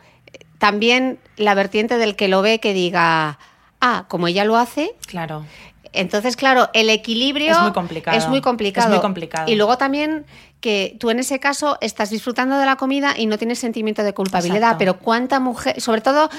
también 0.57 1.19
la 1.37 1.53
vertiente 1.53 1.97
del 1.97 2.15
que 2.15 2.27
lo 2.27 2.41
ve 2.41 2.59
que 2.59 2.73
diga, 2.73 3.37
ah, 3.79 4.05
como 4.07 4.27
ella 4.27 4.45
lo 4.45 4.57
hace, 4.57 4.95
Claro. 5.05 5.45
Entonces, 5.93 6.35
claro, 6.35 6.69
el 6.73 6.89
equilibrio 6.89 7.51
Es 7.51 7.61
muy 7.61 7.71
complicado. 7.71 8.17
Es 8.17 8.27
muy 8.27 8.41
complicado. 8.41 8.87
Es 8.87 8.91
muy 8.93 9.01
complicado. 9.01 9.51
Y 9.51 9.55
luego 9.55 9.77
también 9.77 10.25
que 10.59 10.95
tú 10.99 11.09
en 11.09 11.19
ese 11.19 11.39
caso 11.39 11.77
estás 11.81 12.09
disfrutando 12.09 12.57
de 12.57 12.65
la 12.65 12.77
comida 12.77 13.15
y 13.17 13.25
no 13.25 13.37
tienes 13.37 13.59
sentimiento 13.59 14.01
de 14.01 14.13
culpabilidad, 14.13 14.57
Exacto. 14.59 14.77
pero 14.79 14.97
cuánta 14.97 15.39
mujer, 15.41 15.81
sobre 15.81 15.99
todo, 15.99 16.29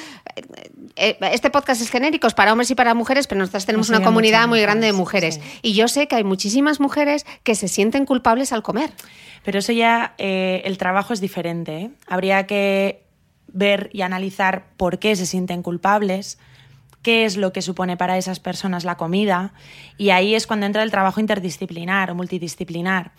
eh, 0.97 1.19
este 1.31 1.51
podcast 1.51 1.83
es 1.83 1.91
genérico, 1.91 2.27
es 2.27 2.33
para 2.33 2.53
hombres 2.53 2.71
y 2.71 2.75
para 2.75 2.95
mujeres, 2.95 3.27
pero 3.27 3.41
nosotros 3.41 3.67
tenemos 3.67 3.91
Nos 3.91 3.99
una 3.99 4.05
comunidad 4.07 4.49
muy 4.49 4.63
grande 4.63 4.87
de 4.87 4.93
mujeres, 4.95 5.37
mujeres. 5.37 5.53
sí. 5.53 5.61
Y 5.63 5.75
yo 5.75 5.89
sé 5.89 6.09
que 6.09 6.17
hay 6.17 6.25
muchísimas 6.25 6.81
mujeres 6.81 7.27
que 7.43 7.55
se 7.55 7.69
sienten 7.69 8.07
culpables 8.07 8.53
al 8.53 8.63
comer. 8.63 8.93
Pero 9.45 9.59
eso 9.59 9.73
ya, 9.73 10.15
eh, 10.17 10.63
el 10.65 10.79
trabajo 10.79 11.13
es 11.13 11.21
diferente. 11.21 11.77
¿eh? 11.77 11.91
Habría 12.07 12.47
que 12.47 13.05
ver 13.49 13.91
y 13.93 14.01
analizar 14.01 14.65
por 14.79 14.99
qué 14.99 15.15
se 15.17 15.27
sienten 15.27 15.63
culpables, 15.63 16.39
qué 17.05 17.25
es 17.25 17.37
lo 17.37 17.53
que 17.53 17.63
supone 17.63 17.97
para 17.97 18.19
esas 18.19 18.41
personas 18.41 18.83
la 18.83 18.97
comida, 18.97 19.53
y 19.97 20.11
ahí 20.11 20.35
es 20.35 20.49
cuando 20.49 20.67
entra 20.67 20.83
el 20.83 20.91
trabajo 20.91 21.21
interdisciplinar 21.21 22.11
o 22.11 22.17
multidisciplinar. 22.17 23.13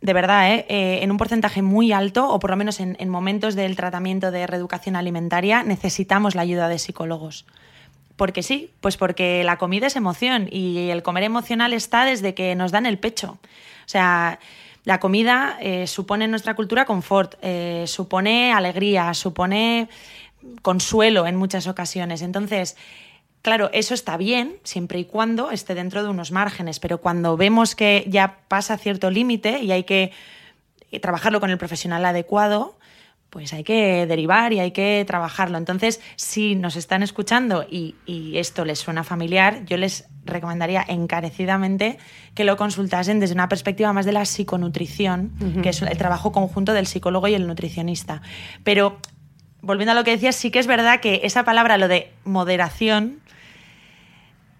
De 0.00 0.12
verdad, 0.14 0.54
¿eh? 0.54 0.64
Eh, 0.68 1.00
en 1.02 1.10
un 1.10 1.18
porcentaje 1.18 1.60
muy 1.60 1.92
alto, 1.92 2.30
o 2.30 2.38
por 2.38 2.50
lo 2.50 2.56
menos 2.56 2.80
en, 2.80 2.96
en 2.98 3.10
momentos 3.10 3.54
del 3.54 3.76
tratamiento 3.76 4.30
de 4.30 4.46
reeducación 4.46 4.96
alimentaria, 4.96 5.62
necesitamos 5.64 6.34
la 6.34 6.42
ayuda 6.42 6.68
de 6.68 6.78
psicólogos. 6.78 7.44
Porque 8.16 8.42
sí, 8.42 8.70
pues 8.80 8.96
porque 8.96 9.44
la 9.44 9.58
comida 9.58 9.88
es 9.88 9.96
emoción 9.96 10.48
y 10.50 10.88
el 10.90 11.02
comer 11.02 11.24
emocional 11.24 11.72
está 11.72 12.04
desde 12.04 12.34
que 12.34 12.54
nos 12.54 12.72
dan 12.72 12.86
el 12.86 12.98
pecho. 12.98 13.38
O 13.42 13.88
sea, 13.90 14.38
la 14.84 15.00
comida 15.00 15.58
eh, 15.60 15.86
supone 15.86 16.24
en 16.24 16.30
nuestra 16.30 16.54
cultura 16.54 16.84
confort, 16.84 17.34
eh, 17.42 17.84
supone 17.86 18.52
alegría, 18.52 19.12
supone 19.14 19.88
consuelo 20.62 21.26
en 21.26 21.36
muchas 21.36 21.66
ocasiones. 21.66 22.22
Entonces, 22.22 22.76
claro, 23.48 23.70
eso 23.72 23.94
está 23.94 24.18
bien 24.18 24.56
siempre 24.62 24.98
y 24.98 25.06
cuando 25.06 25.50
esté 25.50 25.74
dentro 25.74 26.02
de 26.02 26.10
unos 26.10 26.32
márgenes, 26.32 26.80
pero 26.80 26.98
cuando 27.00 27.38
vemos 27.38 27.74
que 27.74 28.04
ya 28.06 28.40
pasa 28.46 28.76
cierto 28.76 29.10
límite 29.10 29.60
y 29.60 29.72
hay 29.72 29.84
que 29.84 30.12
eh, 30.90 31.00
trabajarlo 31.00 31.40
con 31.40 31.48
el 31.48 31.56
profesional 31.56 32.04
adecuado, 32.04 32.78
pues 33.30 33.54
hay 33.54 33.64
que 33.64 34.06
derivar 34.06 34.52
y 34.52 34.60
hay 34.60 34.72
que 34.72 35.02
trabajarlo. 35.06 35.56
Entonces, 35.56 36.00
si 36.16 36.56
nos 36.56 36.76
están 36.76 37.02
escuchando 37.02 37.66
y, 37.68 37.94
y 38.04 38.36
esto 38.36 38.66
les 38.66 38.80
suena 38.80 39.02
familiar, 39.02 39.64
yo 39.64 39.78
les 39.78 40.06
recomendaría 40.26 40.84
encarecidamente 40.86 41.96
que 42.34 42.44
lo 42.44 42.58
consultasen 42.58 43.18
desde 43.18 43.32
una 43.32 43.48
perspectiva 43.48 43.94
más 43.94 44.04
de 44.04 44.12
la 44.12 44.26
psiconutrición, 44.26 45.32
que 45.62 45.70
es 45.70 45.80
el 45.80 45.96
trabajo 45.96 46.32
conjunto 46.32 46.74
del 46.74 46.86
psicólogo 46.86 47.28
y 47.28 47.34
el 47.34 47.46
nutricionista. 47.46 48.20
Pero, 48.62 48.98
volviendo 49.62 49.92
a 49.92 49.94
lo 49.94 50.04
que 50.04 50.10
decías, 50.10 50.36
sí 50.36 50.50
que 50.50 50.58
es 50.58 50.66
verdad 50.66 51.00
que 51.00 51.22
esa 51.24 51.44
palabra, 51.44 51.78
lo 51.78 51.88
de 51.88 52.12
moderación, 52.24 53.20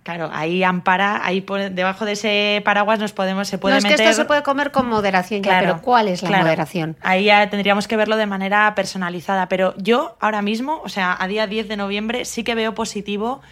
Claro, 0.08 0.30
ahí 0.32 0.62
ampara, 0.64 1.20
ahí 1.22 1.42
por- 1.42 1.68
debajo 1.70 2.06
de 2.06 2.12
ese 2.12 2.62
paraguas 2.64 2.98
nos 2.98 3.12
podemos, 3.12 3.46
se 3.46 3.58
puede 3.58 3.74
no 3.74 3.78
es 3.78 3.84
que 3.84 4.02
esto 4.02 4.14
se 4.14 4.24
puede 4.24 4.42
comer 4.42 4.70
con 4.70 4.86
moderación, 4.88 5.42
ya, 5.42 5.58
pero 5.60 5.82
¿cuál 5.82 6.08
es 6.08 6.22
la 6.22 6.28
claro. 6.28 6.44
moderación? 6.44 6.96
Ahí 7.02 7.24
ya 7.24 7.50
tendríamos 7.50 7.86
que 7.86 7.96
verlo 7.98 8.16
de 8.16 8.24
manera 8.24 8.74
personalizada. 8.74 9.48
Pero 9.50 9.74
yo 9.76 10.16
ahora 10.18 10.40
mismo, 10.40 10.80
o 10.82 10.88
sea, 10.88 11.14
a 11.20 11.28
día 11.28 11.46
10 11.46 11.68
de 11.68 11.76
noviembre, 11.76 12.24
sí 12.24 12.42
que 12.42 12.54
veo 12.54 12.74
positivo 12.74 13.42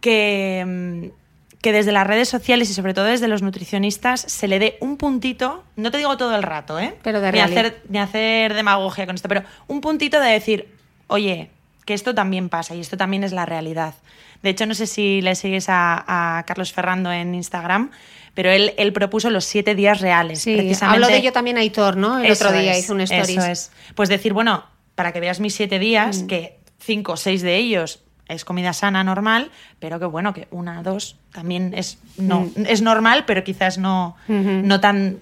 que, 0.00 0.64
mm, 0.66 1.58
que 1.62 1.72
desde 1.72 1.92
las 1.92 2.06
redes 2.06 2.28
sociales 2.28 2.68
y 2.70 2.74
sobre 2.74 2.92
todo 2.94 3.06
desde 3.06 3.28
los 3.28 3.40
nutricionistas 3.42 4.20
se 4.20 4.48
le 4.48 4.58
dé 4.58 4.76
un 4.80 4.98
puntito, 4.98 5.64
no 5.76 5.90
te 5.90 5.98
digo 5.98 6.16
todo 6.18 6.36
el 6.36 6.42
rato, 6.42 6.78
¿eh? 6.78 6.94
Pero 7.02 7.20
de 7.20 7.32
ni, 7.32 7.38
reali- 7.38 7.52
hacer, 7.58 7.82
ni 7.88 7.98
hacer 7.98 8.54
demagogia 8.54 9.06
con 9.06 9.14
esto, 9.14 9.28
pero 9.28 9.42
un 9.66 9.80
puntito 9.80 10.20
de 10.20 10.30
decir, 10.30 10.68
oye, 11.06 11.50
que 11.86 11.94
esto 11.94 12.14
también 12.14 12.50
pasa 12.50 12.74
y 12.74 12.80
esto 12.80 12.98
también 12.98 13.24
es 13.24 13.32
la 13.32 13.46
realidad. 13.46 13.94
De 14.42 14.50
hecho, 14.50 14.66
no 14.66 14.74
sé 14.74 14.86
si 14.86 15.22
le 15.22 15.34
sigues 15.34 15.68
a, 15.70 16.38
a 16.38 16.42
Carlos 16.44 16.72
Ferrando 16.74 17.10
en 17.10 17.34
Instagram, 17.34 17.90
pero 18.34 18.50
él, 18.50 18.74
él 18.76 18.92
propuso 18.92 19.30
los 19.30 19.46
siete 19.46 19.74
días 19.74 20.02
reales. 20.02 20.42
Sí, 20.42 20.56
precisamente. 20.56 20.96
habló 20.96 21.06
de 21.06 21.16
ello 21.16 21.32
también 21.32 21.56
Aitor, 21.56 21.96
¿no? 21.96 22.18
El 22.18 22.26
Eso 22.26 22.46
otro 22.48 22.58
día 22.58 22.72
es, 22.74 22.84
hizo 22.84 22.92
un 22.92 23.00
stories. 23.00 23.30
Eso 23.30 23.46
es. 23.46 23.72
Pues 23.94 24.10
decir, 24.10 24.34
bueno, 24.34 24.64
para 24.94 25.12
que 25.12 25.20
veas 25.20 25.40
mis 25.40 25.54
siete 25.54 25.78
días, 25.78 26.22
Mm. 26.22 26.26
que 26.26 26.58
cinco 26.78 27.12
o 27.12 27.16
seis 27.16 27.40
de 27.40 27.56
ellos 27.56 28.02
es 28.28 28.44
comida 28.44 28.72
sana 28.72 29.04
normal, 29.04 29.50
pero 29.78 29.98
que 30.00 30.04
bueno, 30.06 30.34
que 30.34 30.48
una, 30.50 30.82
dos 30.82 31.16
también 31.32 31.72
es 31.74 31.98
no 32.18 32.40
Mm. 32.40 32.66
es 32.66 32.82
normal, 32.82 33.24
pero 33.26 33.42
quizás 33.44 33.78
no, 33.78 34.16
no 34.28 34.80
tan 34.80 35.18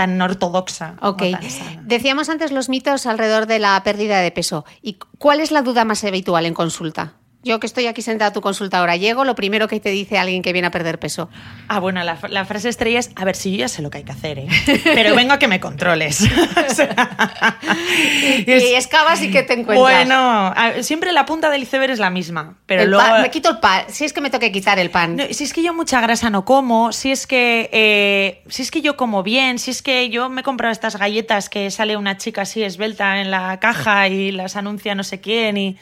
tan 0.00 0.18
ortodoxa. 0.22 0.94
Ok. 1.02 1.22
tan. 1.42 1.78
Decíamos 1.82 2.30
antes 2.30 2.52
los 2.52 2.70
mitos 2.70 3.04
alrededor 3.04 3.44
de 3.44 3.58
la 3.58 3.82
pérdida 3.82 4.20
de 4.20 4.30
peso. 4.30 4.64
¿Y 4.80 4.94
cuál 5.18 5.40
es 5.40 5.50
la 5.50 5.60
duda 5.60 5.84
más 5.84 6.02
habitual 6.04 6.46
en 6.46 6.54
consulta? 6.54 7.19
Yo 7.42 7.58
que 7.58 7.66
estoy 7.66 7.86
aquí 7.86 8.02
sentada 8.02 8.28
a 8.28 8.32
tu 8.34 8.42
consulta 8.42 8.78
ahora, 8.80 8.96
llego, 8.96 9.24
lo 9.24 9.34
primero 9.34 9.66
que 9.66 9.80
te 9.80 9.88
dice 9.88 10.18
alguien 10.18 10.42
que 10.42 10.52
viene 10.52 10.68
a 10.68 10.70
perder 10.70 10.98
peso. 10.98 11.30
Ah, 11.68 11.80
bueno, 11.80 12.04
la, 12.04 12.18
la 12.28 12.44
frase 12.44 12.68
estrella 12.68 12.98
es, 12.98 13.10
a 13.16 13.24
ver, 13.24 13.34
si 13.34 13.52
yo 13.52 13.56
ya 13.60 13.68
sé 13.68 13.80
lo 13.80 13.88
que 13.88 13.96
hay 13.98 14.04
que 14.04 14.12
hacer, 14.12 14.40
¿eh? 14.40 14.48
pero 14.84 15.14
vengo 15.14 15.32
a 15.32 15.38
que 15.38 15.48
me 15.48 15.58
controles. 15.58 16.20
O 16.70 16.74
sea, 16.74 17.58
Y, 18.46 18.50
es- 18.50 18.62
excavas 18.84 19.22
y 19.22 19.30
que 19.30 19.42
te 19.42 19.54
encuentras. 19.54 19.78
Bueno, 20.06 20.54
siempre 20.82 21.12
la 21.12 21.24
punta 21.24 21.48
del 21.50 21.62
iceberg 21.62 21.90
es 21.92 21.98
la 21.98 22.10
misma, 22.10 22.58
pero 22.66 22.82
El 22.82 22.90
luego... 22.90 23.08
pan- 23.08 23.22
me 23.22 23.30
quito 23.30 23.48
el 23.50 23.58
pan. 23.58 23.84
Si 23.88 24.04
es 24.04 24.12
que 24.12 24.20
me 24.20 24.28
toque 24.30 24.52
quitar 24.52 24.78
el 24.78 24.90
pan. 24.90 25.16
No, 25.16 25.24
si 25.30 25.44
es 25.44 25.52
que 25.52 25.62
yo 25.62 25.72
mucha 25.74 26.00
grasa 26.00 26.28
no 26.30 26.44
como, 26.44 26.92
si 26.92 27.10
es 27.10 27.26
que 27.26 27.70
eh, 27.72 28.42
si 28.48 28.62
es 28.62 28.70
que 28.70 28.82
yo 28.82 28.96
como 28.96 29.22
bien, 29.22 29.58
si 29.58 29.70
es 29.70 29.82
que 29.82 30.10
yo 30.10 30.28
me 30.28 30.42
he 30.42 30.44
comprado 30.44 30.72
estas 30.72 30.96
galletas 30.96 31.48
que 31.48 31.70
sale 31.70 31.96
una 31.96 32.16
chica 32.18 32.42
así 32.42 32.62
esbelta 32.62 33.20
en 33.20 33.30
la 33.30 33.58
caja 33.60 34.08
y 34.08 34.30
las 34.30 34.56
anuncia 34.56 34.94
no 34.94 35.04
sé 35.04 35.20
quién 35.20 35.56
y 35.56 35.76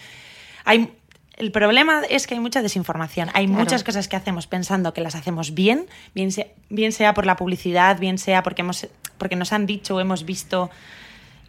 hay 0.64 0.88
el 1.38 1.50
problema 1.52 2.02
es 2.10 2.26
que 2.26 2.34
hay 2.34 2.40
mucha 2.40 2.60
desinformación. 2.62 3.28
Hay 3.34 3.46
Claro. 3.46 3.60
muchas 3.60 3.84
cosas 3.84 4.08
que 4.08 4.16
hacemos 4.16 4.46
pensando 4.46 4.92
que 4.92 5.00
las 5.00 5.14
hacemos 5.14 5.54
bien, 5.54 5.86
bien 6.14 6.32
sea, 6.32 6.46
bien 6.68 6.92
sea 6.92 7.14
por 7.14 7.26
la 7.26 7.36
publicidad, 7.36 7.98
bien 7.98 8.18
sea 8.18 8.42
porque 8.42 8.62
hemos 8.62 8.86
porque 9.18 9.34
nos 9.36 9.52
han 9.52 9.66
dicho 9.66 9.96
o 9.96 10.00
hemos 10.00 10.24
visto 10.24 10.70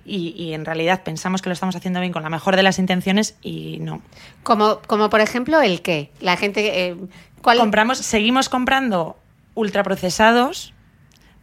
y, 0.05 0.29
y 0.37 0.53
en 0.53 0.65
realidad 0.65 1.03
pensamos 1.03 1.41
que 1.41 1.49
lo 1.49 1.53
estamos 1.53 1.75
haciendo 1.75 1.99
bien 1.99 2.11
con 2.13 2.23
la 2.23 2.29
mejor 2.29 2.55
de 2.55 2.63
las 2.63 2.79
intenciones 2.79 3.35
y 3.43 3.77
no. 3.79 4.01
Como, 4.43 4.79
como 4.87 5.09
por 5.09 5.21
ejemplo 5.21 5.61
el 5.61 5.81
qué. 5.81 6.09
La 6.19 6.35
gente... 6.37 6.87
eh, 6.87 6.95
¿cuál? 7.43 7.57
compramos, 7.59 7.99
seguimos 7.99 8.49
comprando 8.49 9.17
ultraprocesados, 9.55 10.73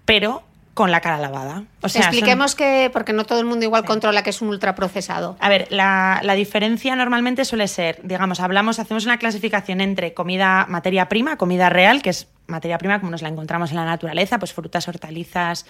pero 0.04 0.42
con 0.76 0.90
la 0.90 1.00
cara 1.00 1.16
lavada. 1.16 1.62
O 1.80 1.88
sea, 1.88 2.02
son- 2.02 2.10
Expliquemos 2.10 2.54
que, 2.54 2.90
porque 2.92 3.14
no 3.14 3.24
todo 3.24 3.40
el 3.40 3.46
mundo 3.46 3.64
igual 3.64 3.86
controla 3.86 4.22
que 4.22 4.28
es 4.28 4.42
un 4.42 4.48
ultraprocesado. 4.48 5.34
A 5.40 5.48
ver, 5.48 5.66
la, 5.70 6.20
la 6.22 6.34
diferencia 6.34 6.94
normalmente 6.94 7.46
suele 7.46 7.66
ser, 7.66 7.98
digamos, 8.02 8.40
hablamos, 8.40 8.78
hacemos 8.78 9.06
una 9.06 9.16
clasificación 9.16 9.80
entre 9.80 10.12
comida, 10.12 10.66
materia 10.68 11.08
prima, 11.08 11.38
comida 11.38 11.70
real, 11.70 12.02
que 12.02 12.10
es 12.10 12.28
materia 12.46 12.76
prima 12.76 13.00
como 13.00 13.10
nos 13.10 13.22
la 13.22 13.30
encontramos 13.30 13.70
en 13.70 13.76
la 13.76 13.86
naturaleza, 13.86 14.38
pues 14.38 14.52
frutas, 14.52 14.86
hortalizas, 14.86 15.64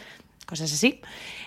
cosas 0.44 0.72
así, 0.72 1.00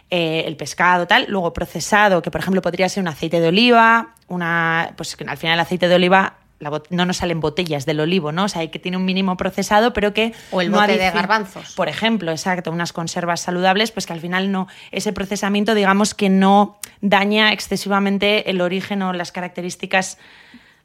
eh, 0.09 0.45
el 0.47 0.55
pescado, 0.55 1.05
tal. 1.05 1.25
Luego 1.27 1.51
procesado, 1.51 2.21
que 2.21 2.31
por 2.31 2.39
ejemplo 2.39 2.61
podría 2.61 2.87
ser 2.87 3.01
un 3.01 3.09
aceite 3.09 3.41
de 3.41 3.49
oliva, 3.49 4.15
una, 4.29 4.93
pues 4.95 5.17
que 5.17 5.25
al 5.25 5.35
final 5.37 5.55
el 5.55 5.59
aceite 5.59 5.89
de 5.89 5.95
oliva 5.95 6.35
la 6.59 6.81
no 6.89 7.05
nos 7.05 7.17
salen 7.17 7.39
botellas 7.39 7.85
del 7.85 7.99
olivo, 7.99 8.31
¿no? 8.31 8.45
O 8.45 8.49
sea, 8.49 8.69
que 8.69 8.79
tiene 8.79 8.97
un 8.97 9.05
mínimo 9.05 9.37
procesado, 9.37 9.93
pero 9.93 10.13
que 10.13 10.33
O 10.51 10.61
el 10.61 10.71
no 10.71 10.79
bote 10.79 10.97
de 10.97 11.11
garbanzos. 11.11 11.73
por 11.75 11.87
ejemplo, 11.89 12.31
exacto, 12.31 12.71
unas 12.71 12.93
conservas 12.93 13.39
saludables, 13.41 13.91
pues 13.91 14.05
que 14.05 14.13
al 14.13 14.19
final 14.19 14.51
no, 14.51 14.67
ese 14.91 15.13
procesamiento, 15.13 15.73
digamos 15.73 16.13
que 16.13 16.29
no 16.29 16.77
daña 17.01 17.53
excesivamente 17.53 18.49
el 18.49 18.61
origen 18.61 19.01
o 19.01 19.13
las 19.13 19.31
características 19.31 20.17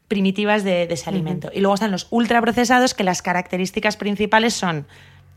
primitivas 0.07 0.62
de, 0.62 0.87
de 0.87 0.95
ese 0.95 1.11
alimento. 1.11 1.50
Y 1.52 1.61
luego 1.61 1.75
están 1.75 1.90
los 1.90 2.07
ultraprocesados, 2.11 2.95
que 2.95 3.02
las 3.02 3.23
características 3.23 3.97
principales 3.97 4.54
son 4.54 4.87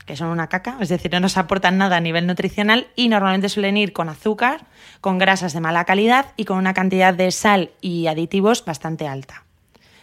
que 0.06 0.15
son 0.15 0.29
una 0.29 0.48
caca, 0.48 0.77
es 0.79 0.88
decir, 0.88 1.12
no 1.12 1.20
nos 1.20 1.36
aportan 1.38 1.77
nada 1.77 1.98
a 1.98 2.00
nivel 2.00 2.25
nutricional 2.27 2.88
y 2.96 3.10
normalmente 3.10 3.50
suelen 3.50 3.75
ir 3.75 3.91
con 3.91 4.08
azúcar, 4.08 4.62
con 5.01 5.17
grasas 5.17 5.51
de 5.51 5.60
mala 5.60 5.84
calidad 5.84 6.27
y 6.38 6.46
con 6.46 6.58
una 6.58 6.74
cantidad 6.74 7.13
de 7.13 7.29
sal 7.32 7.72
y 7.82 8.08
aditivos 8.08 8.63
bastante 8.63 9.06
alta. 9.06 9.47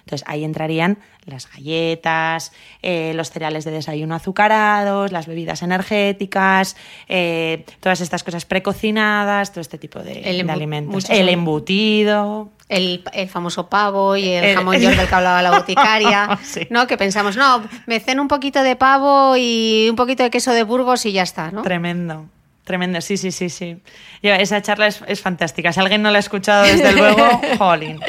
Entonces 0.05 0.25
ahí 0.29 0.45
entrarían 0.45 0.99
las 1.25 1.51
galletas, 1.51 2.53
eh, 2.83 3.13
los 3.15 3.31
cereales 3.31 3.65
de 3.65 3.71
desayuno 3.71 4.15
azucarados, 4.15 5.13
las 5.13 5.27
bebidas 5.27 5.63
energéticas, 5.63 6.77
eh, 7.09 7.65
todas 7.81 8.03
estas 8.03 8.23
cosas 8.23 8.45
precocinadas, 8.45 9.51
todo 9.53 9.63
este 9.63 9.79
tipo 9.79 10.01
de, 10.01 10.45
alimentos. 10.51 11.09
El 11.09 11.29
embutido. 11.31 12.51
El, 12.69 13.03
el 13.13 13.29
famoso 13.29 13.69
pavo 13.69 14.17
y 14.17 14.29
el, 14.29 14.45
El- 14.45 14.57
jamón 14.57 14.77
york 14.81 14.97
del 14.97 15.09
que 15.09 15.15
hablaba 15.15 15.41
la 15.43 15.51
boticaria, 15.59 16.39
Sí. 16.45 16.67
¿no? 16.71 16.87
Que 16.87 16.97
pensamos, 16.99 17.37
no, 17.37 17.63
me 17.87 18.01
ceno 18.01 18.21
un 18.23 18.29
poquito 18.29 18.63
de 18.63 18.77
pavo 18.77 19.37
y 19.37 19.87
un 19.91 19.97
poquito 19.97 20.23
de 20.23 20.31
queso 20.31 20.53
de 20.53 20.63
Burgos 20.65 21.05
y 21.07 21.13
ya 21.13 21.23
está, 21.23 21.51
¿no? 21.51 21.63
Tremendo. 21.63 22.27
Tremendo, 22.65 23.03
sí, 23.03 23.19
sí, 23.19 23.31
sí, 23.31 23.51
sí. 23.51 23.77
Yo, 24.23 24.33
esa 24.33 24.63
charla 24.63 24.87
es, 24.87 25.03
es 25.07 25.21
fantástica. 25.21 25.71
Si 25.75 25.81
alguien 25.81 26.01
no 26.01 26.11
la 26.11 26.17
ha 26.17 26.21
escuchado, 26.21 26.63
desde 26.65 26.93
luego, 26.97 27.23
jolín. 27.59 28.01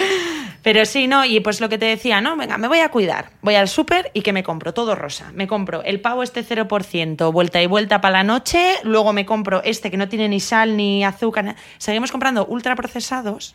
Pero 0.66 0.84
sí, 0.88 1.06
no, 1.06 1.24
y 1.26 1.42
pues 1.42 1.62
lo 1.62 1.70
que 1.70 1.78
te 1.78 1.86
decía, 1.86 2.22
no, 2.22 2.36
venga, 2.36 2.58
me 2.58 2.68
voy 2.68 2.80
a 2.80 2.90
cuidar. 2.90 3.30
Voy 3.44 3.54
al 3.54 3.68
súper 3.68 4.10
y 4.16 4.24
que 4.24 4.34
me 4.34 4.42
compro 4.42 4.74
todo 4.74 4.96
rosa. 4.96 5.32
Me 5.36 5.46
compro 5.46 5.84
el 5.84 6.02
pavo 6.02 6.24
este 6.24 6.44
0%, 6.44 7.32
vuelta 7.32 7.62
y 7.62 7.68
vuelta 7.68 8.02
para 8.02 8.14
la 8.14 8.24
noche, 8.24 8.74
luego 8.82 9.14
me 9.14 9.28
compro 9.28 9.62
este 9.62 9.92
que 9.92 9.98
no 9.98 10.10
tiene 10.10 10.28
ni 10.28 10.40
sal 10.40 10.76
ni 10.76 11.06
azúcar. 11.06 11.56
Seguimos 11.78 12.12
comprando 12.12 12.48
ultraprocesados 12.48 13.54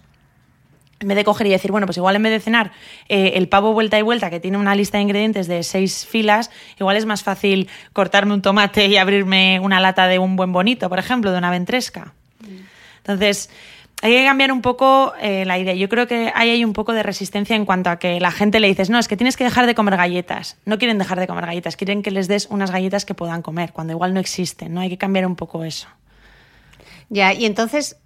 en 1.01 1.09
vez 1.09 1.17
de 1.17 1.25
coger 1.25 1.49
y 1.49 1.51
decir, 1.51 1.73
bueno, 1.73 1.85
pues 1.85 1.97
igual 1.97 2.15
en 2.15 2.23
vez 2.23 2.31
de 2.31 2.39
cenar 2.39 2.71
eh, 3.09 3.33
el 3.35 3.49
pavo 3.49 3.73
vuelta 3.73 3.99
y 3.99 4.03
vuelta, 4.03 4.31
que 4.31 4.39
tiene 4.39 4.57
una 4.57 4.77
lista 4.77 4.99
de 4.99 5.03
ingredientes 5.03 5.49
de 5.49 5.65
seis 5.65 6.07
filas, 6.07 6.53
igual 6.79 6.97
es 6.97 7.07
más 7.07 7.25
fácil 7.25 7.69
cortarme 7.93 8.35
un 8.35 8.43
tomate 8.43 8.87
y 8.87 8.99
abrirme 8.99 9.59
una 9.59 9.81
lata 9.81 10.07
de 10.07 10.21
un 10.21 10.37
buen 10.37 10.53
bonito, 10.53 10.89
por 10.89 11.01
ejemplo, 11.01 11.33
de 11.33 11.39
una 11.39 11.51
ventresca. 11.51 12.15
Entonces, 12.99 13.51
hay 14.03 14.13
que 14.13 14.25
cambiar 14.25 14.51
un 14.53 14.63
poco 14.63 15.13
eh, 15.21 15.45
la 15.45 15.59
idea. 15.59 15.75
Yo 15.75 15.89
creo 15.89 16.07
que 16.07 16.33
ahí 16.35 16.51
hay 16.51 16.65
un 16.65 16.73
poco 16.73 16.93
de 16.93 17.03
resistencia 17.03 17.55
en 17.55 17.67
cuanto 17.67 17.91
a 17.91 17.99
que 17.99 18.19
la 18.19 18.31
gente 18.31 18.59
le 18.59 18.69
dices, 18.69 18.89
no, 18.89 18.99
es 18.99 19.09
que 19.09 19.17
tienes 19.17 19.37
que 19.37 19.45
dejar 19.45 19.67
de 19.67 19.75
comer 19.75 19.97
galletas. 19.97 20.57
No 20.65 20.79
quieren 20.79 20.99
dejar 20.99 21.21
de 21.21 21.27
comer 21.27 21.47
galletas, 21.47 21.77
quieren 21.77 22.03
que 22.03 22.11
les 22.11 22.27
des 22.27 22.47
unas 22.51 22.71
galletas 22.71 23.05
que 23.05 23.15
puedan 23.15 23.43
comer, 23.43 23.73
cuando 23.73 23.93
igual 23.93 24.15
no 24.15 24.21
existen, 24.21 24.73
¿no? 24.73 24.81
Hay 24.81 24.89
que 24.89 24.99
cambiar 24.99 25.27
un 25.27 25.37
poco 25.37 25.65
eso. 25.65 25.89
Ya, 27.11 27.35
y 27.35 27.45
entonces 27.45 27.99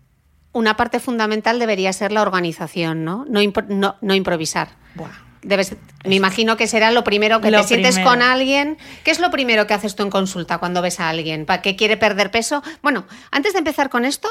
una 0.52 0.76
parte 0.76 0.98
fundamental 1.00 1.58
debería 1.58 1.92
ser 1.92 2.10
la 2.12 2.22
organización, 2.22 3.04
¿no? 3.04 3.26
No, 3.28 3.96
no, 4.00 4.14
improvisar. 4.14 4.68
Debes, 5.44 5.76
me 6.04 6.14
imagino 6.14 6.56
que 6.56 6.66
será 6.66 6.90
lo 6.90 7.04
primero 7.04 7.40
que 7.40 7.50
te 7.50 7.62
sientes 7.64 7.98
con 7.98 8.22
alguien. 8.22 8.78
¿Qué 9.04 9.10
es 9.10 9.20
lo 9.20 9.30
primero 9.30 9.66
que 9.66 9.74
haces 9.74 9.94
tú 9.94 10.02
en 10.02 10.10
consulta 10.10 10.58
cuando 10.58 10.82
ves 10.82 11.00
a 11.00 11.08
alguien? 11.08 11.46
¿Para 11.46 11.62
qué 11.62 11.76
quiere 11.76 11.96
perder 11.96 12.30
peso? 12.30 12.62
Bueno, 12.82 13.04
antes 13.30 13.52
de 13.52 13.58
empezar 13.58 13.90
con 13.90 14.04
esto, 14.04 14.28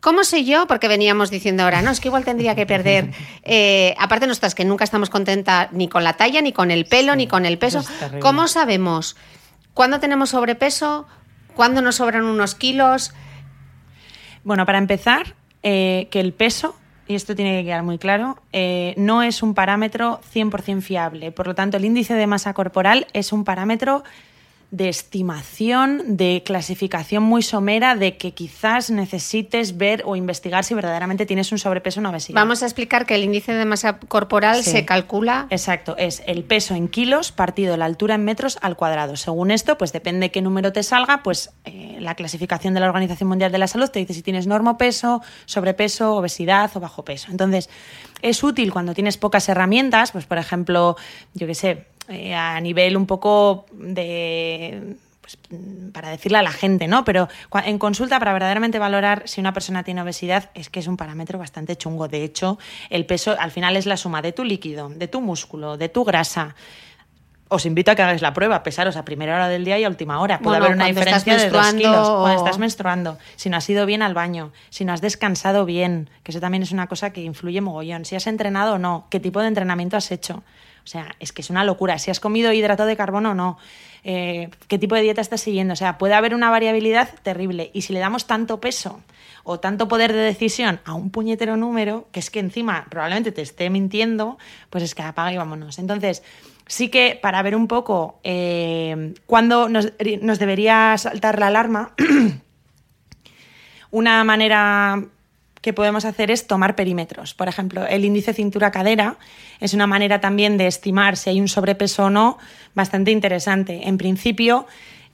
¿cómo 0.00 0.24
sé 0.24 0.44
yo? 0.44 0.66
Porque 0.66 0.88
veníamos 0.88 1.30
diciendo 1.30 1.64
ahora, 1.64 1.82
no, 1.82 1.90
es 1.90 2.00
que 2.00 2.08
igual 2.08 2.24
tendría 2.24 2.54
que 2.54 2.66
perder. 2.66 3.10
Eh, 3.44 3.94
aparte, 3.98 4.26
nuestras 4.26 4.54
que 4.54 4.64
nunca 4.64 4.84
estamos 4.84 5.10
contentas 5.10 5.68
ni 5.72 5.88
con 5.88 6.04
la 6.04 6.12
talla, 6.12 6.40
ni 6.40 6.52
con 6.52 6.70
el 6.70 6.86
pelo, 6.86 7.16
ni 7.16 7.26
con 7.26 7.44
el 7.44 7.58
peso. 7.58 7.84
¿Cómo 8.20 8.46
sabemos 8.46 9.16
cuándo 9.74 9.98
tenemos 9.98 10.30
sobrepeso? 10.30 11.06
¿Cuándo 11.54 11.82
nos 11.82 11.96
sobran 11.96 12.24
unos 12.24 12.54
kilos? 12.54 13.12
Bueno, 14.44 14.64
para 14.64 14.78
empezar, 14.78 15.34
eh, 15.62 16.08
que 16.10 16.20
el 16.20 16.32
peso, 16.32 16.76
y 17.12 17.14
esto 17.14 17.36
tiene 17.36 17.58
que 17.58 17.66
quedar 17.66 17.82
muy 17.82 17.98
claro, 17.98 18.38
eh, 18.54 18.94
no 18.96 19.22
es 19.22 19.42
un 19.42 19.52
parámetro 19.52 20.20
100% 20.34 20.80
fiable. 20.80 21.30
Por 21.30 21.46
lo 21.46 21.54
tanto, 21.54 21.76
el 21.76 21.84
índice 21.84 22.14
de 22.14 22.26
masa 22.26 22.54
corporal 22.54 23.06
es 23.12 23.32
un 23.32 23.44
parámetro 23.44 24.02
de 24.72 24.88
estimación, 24.88 26.16
de 26.16 26.42
clasificación 26.46 27.22
muy 27.22 27.42
somera 27.42 27.94
de 27.94 28.16
que 28.16 28.32
quizás 28.32 28.90
necesites 28.90 29.76
ver 29.76 30.02
o 30.06 30.16
investigar 30.16 30.64
si 30.64 30.72
verdaderamente 30.72 31.26
tienes 31.26 31.52
un 31.52 31.58
sobrepeso 31.58 32.00
o 32.00 32.02
una 32.02 32.08
obesidad. 32.08 32.40
Vamos 32.40 32.62
a 32.62 32.66
explicar 32.66 33.04
que 33.04 33.14
el 33.14 33.22
índice 33.22 33.52
de 33.52 33.66
masa 33.66 33.98
corporal 33.98 34.64
se 34.64 34.86
calcula. 34.86 35.46
Exacto, 35.50 35.94
es 35.98 36.22
el 36.26 36.42
peso 36.44 36.74
en 36.74 36.88
kilos 36.88 37.32
partido 37.32 37.76
la 37.76 37.84
altura 37.84 38.14
en 38.14 38.24
metros 38.24 38.58
al 38.62 38.76
cuadrado. 38.76 39.16
Según 39.16 39.50
esto, 39.50 39.76
pues 39.76 39.92
depende 39.92 40.30
qué 40.30 40.40
número 40.40 40.72
te 40.72 40.82
salga, 40.82 41.22
pues 41.22 41.50
eh, 41.66 41.98
la 42.00 42.14
clasificación 42.14 42.72
de 42.72 42.80
la 42.80 42.86
Organización 42.86 43.28
Mundial 43.28 43.52
de 43.52 43.58
la 43.58 43.68
Salud 43.68 43.90
te 43.90 43.98
dice 43.98 44.14
si 44.14 44.22
tienes 44.22 44.46
normopeso, 44.46 45.20
sobrepeso, 45.44 46.16
obesidad 46.16 46.70
o 46.74 46.80
bajo 46.80 47.04
peso. 47.04 47.28
Entonces, 47.30 47.68
es 48.22 48.42
útil 48.42 48.72
cuando 48.72 48.94
tienes 48.94 49.18
pocas 49.18 49.48
herramientas, 49.50 50.12
pues 50.12 50.24
por 50.24 50.38
ejemplo, 50.38 50.96
yo 51.34 51.46
qué 51.46 51.54
sé, 51.54 51.86
eh, 52.12 52.34
a 52.34 52.60
nivel 52.60 52.96
un 52.96 53.06
poco 53.06 53.66
de 53.72 54.96
pues, 55.22 55.38
para 55.92 56.10
decirle 56.10 56.38
a 56.38 56.42
la 56.42 56.50
gente, 56.50 56.88
¿no? 56.88 57.04
Pero 57.04 57.28
en 57.64 57.78
consulta, 57.78 58.18
para 58.18 58.32
verdaderamente 58.32 58.78
valorar 58.78 59.22
si 59.26 59.40
una 59.40 59.52
persona 59.52 59.84
tiene 59.84 60.02
obesidad, 60.02 60.50
es 60.54 60.68
que 60.68 60.80
es 60.80 60.88
un 60.88 60.96
parámetro 60.96 61.38
bastante 61.38 61.76
chungo. 61.76 62.08
De 62.08 62.24
hecho, 62.24 62.58
el 62.90 63.06
peso 63.06 63.36
al 63.38 63.52
final 63.52 63.76
es 63.76 63.86
la 63.86 63.96
suma 63.96 64.20
de 64.20 64.32
tu 64.32 64.44
líquido, 64.44 64.88
de 64.88 65.06
tu 65.06 65.20
músculo, 65.20 65.76
de 65.76 65.88
tu 65.88 66.04
grasa. 66.04 66.56
Os 67.46 67.66
invito 67.66 67.90
a 67.90 67.94
que 67.94 68.02
hagáis 68.02 68.22
la 68.22 68.32
prueba, 68.32 68.62
pesaros 68.62 68.96
a 68.96 69.04
primera 69.04 69.34
hora 69.34 69.46
del 69.46 69.64
día 69.64 69.78
y 69.78 69.84
a 69.84 69.88
última 69.88 70.20
hora. 70.20 70.40
Puede 70.40 70.56
haber 70.56 70.72
una 70.72 70.86
diferencia 70.86 71.36
de 71.36 71.50
dos 71.50 71.74
kilos. 71.74 72.08
Cuando 72.08 72.38
estás 72.38 72.58
menstruando, 72.58 73.18
si 73.36 73.50
no 73.50 73.58
has 73.58 73.68
ido 73.68 73.84
bien 73.84 74.02
al 74.02 74.14
baño, 74.14 74.52
si 74.70 74.84
no 74.86 74.92
has 74.92 75.02
descansado 75.02 75.66
bien, 75.66 76.08
que 76.22 76.32
eso 76.32 76.40
también 76.40 76.62
es 76.62 76.72
una 76.72 76.86
cosa 76.86 77.10
que 77.10 77.20
influye 77.20 77.60
mogollón. 77.60 78.06
Si 78.06 78.16
has 78.16 78.26
entrenado 78.26 78.74
o 78.74 78.78
no, 78.78 79.06
qué 79.10 79.20
tipo 79.20 79.40
de 79.40 79.48
entrenamiento 79.48 79.98
has 79.98 80.10
hecho. 80.10 80.42
O 80.84 80.86
sea, 80.86 81.14
es 81.20 81.32
que 81.32 81.42
es 81.42 81.50
una 81.50 81.64
locura. 81.64 81.98
Si 81.98 82.10
has 82.10 82.20
comido 82.20 82.52
hidrato 82.52 82.86
de 82.86 82.96
carbono 82.96 83.30
o 83.30 83.34
no, 83.34 83.58
eh, 84.04 84.50
qué 84.68 84.78
tipo 84.78 84.94
de 84.94 85.02
dieta 85.02 85.20
estás 85.20 85.40
siguiendo. 85.40 85.74
O 85.74 85.76
sea, 85.76 85.98
puede 85.98 86.14
haber 86.14 86.34
una 86.34 86.50
variabilidad 86.50 87.08
terrible. 87.22 87.70
Y 87.72 87.82
si 87.82 87.92
le 87.92 88.00
damos 88.00 88.26
tanto 88.26 88.60
peso 88.60 89.00
o 89.44 89.60
tanto 89.60 89.88
poder 89.88 90.12
de 90.12 90.20
decisión 90.20 90.80
a 90.84 90.94
un 90.94 91.10
puñetero 91.10 91.56
número, 91.56 92.08
que 92.12 92.20
es 92.20 92.30
que 92.30 92.40
encima 92.40 92.86
probablemente 92.90 93.32
te 93.32 93.42
esté 93.42 93.70
mintiendo, 93.70 94.38
pues 94.70 94.84
es 94.84 94.94
que 94.94 95.02
apaga 95.02 95.32
y 95.32 95.36
vámonos. 95.36 95.78
Entonces, 95.78 96.22
sí 96.66 96.88
que 96.88 97.18
para 97.20 97.42
ver 97.42 97.54
un 97.56 97.68
poco 97.68 98.20
eh, 98.24 99.14
cuándo 99.26 99.68
nos, 99.68 99.92
nos 100.20 100.38
debería 100.38 100.96
saltar 100.98 101.38
la 101.38 101.48
alarma, 101.48 101.92
una 103.90 104.24
manera 104.24 105.04
que 105.62 105.72
podemos 105.72 106.04
hacer 106.04 106.30
es 106.30 106.46
tomar 106.46 106.74
perímetros. 106.76 107.34
Por 107.34 107.48
ejemplo, 107.48 107.86
el 107.86 108.04
índice 108.04 108.34
cintura-cadera 108.34 109.16
es 109.60 109.72
una 109.72 109.86
manera 109.86 110.20
también 110.20 110.58
de 110.58 110.66
estimar 110.66 111.16
si 111.16 111.30
hay 111.30 111.40
un 111.40 111.48
sobrepeso 111.48 112.04
o 112.04 112.10
no 112.10 112.36
bastante 112.74 113.12
interesante. 113.12 113.88
En 113.88 113.96
principio, 113.96 114.66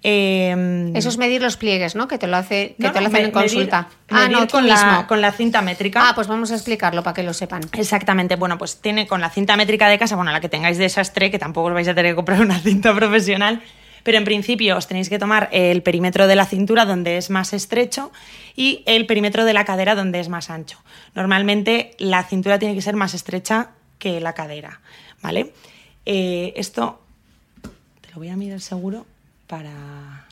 eh, 0.03 0.91
Eso 0.95 1.09
es 1.09 1.19
medir 1.19 1.43
los 1.43 1.57
pliegues, 1.57 1.97
¿no? 1.97 2.07
Que 2.07 2.19
te 2.19 2.27
lo, 2.27 2.37
hace, 2.37 2.77
que 2.81 2.89
te 2.89 3.01
lo 3.01 3.09
hacen 3.09 3.27
en 3.27 3.31
consulta. 3.31 3.89
ah, 4.11 4.29
no, 4.29 4.47
con 4.47 4.67
la, 4.67 5.07
con 5.09 5.21
la, 5.21 5.33
cinta 5.33 5.61
métrica. 5.61 6.09
Ah, 6.09 6.13
pues 6.15 6.29
vamos 6.29 6.53
a 6.53 6.55
explicarlo 6.55 7.03
para 7.03 7.15
que 7.15 7.23
lo 7.23 7.35
sepan. 7.35 7.63
Exactamente. 7.73 8.37
Bueno, 8.37 8.59
pues 8.59 8.81
tiene 8.81 9.07
con 9.07 9.21
la 9.21 9.29
cinta 9.29 9.57
métrica 9.57 9.89
de 9.89 9.99
casa, 9.99 10.15
bueno, 10.15 10.31
la 10.31 10.41
que 10.41 10.49
tengáis 10.49 10.79
desastre, 10.79 11.31
que 11.31 11.39
tampoco 11.39 11.69
os 11.69 11.75
vais 11.75 11.89
a 11.89 11.95
tener 11.95 12.13
que 12.13 12.17
comprar 12.17 12.41
una 12.41 12.59
cinta 12.61 12.95
profesional, 12.95 13.61
pero 14.09 14.16
en 14.16 14.25
principio 14.25 14.73
os 14.81 14.88
tenéis 14.88 15.12
que 15.12 15.18
tomar 15.21 15.51
el 15.53 15.83
perímetro 15.83 16.27
de 16.27 16.35
la 16.35 16.47
cintura 16.47 16.87
donde 16.87 17.18
es 17.18 17.29
más 17.29 17.53
estrecho 17.53 18.11
y 18.57 18.83
el 18.87 19.05
perímetro 19.05 19.44
de 19.44 19.53
la 19.53 19.66
cadera 19.66 19.94
donde 19.94 20.18
es 20.18 20.31
más 20.31 20.49
ancho. 20.49 20.81
Normalmente 21.14 21.90
la 21.99 22.25
cintura 22.25 22.59
tiene 22.59 22.75
que 22.75 22.81
ser 22.81 22.97
más 22.97 23.12
estrecha 23.12 23.73
que 23.99 24.18
la 24.23 24.33
cadera, 24.33 24.81
¿vale? 25.21 25.53
Eh, 26.07 26.55
esto 26.57 27.03
te 28.01 28.09
lo 28.12 28.16
voy 28.16 28.31
a 28.31 28.37
mirar 28.37 28.62
seguro 28.62 29.05
para, 29.47 30.25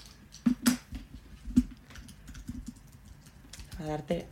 para 3.77 3.91
darte 3.91 4.25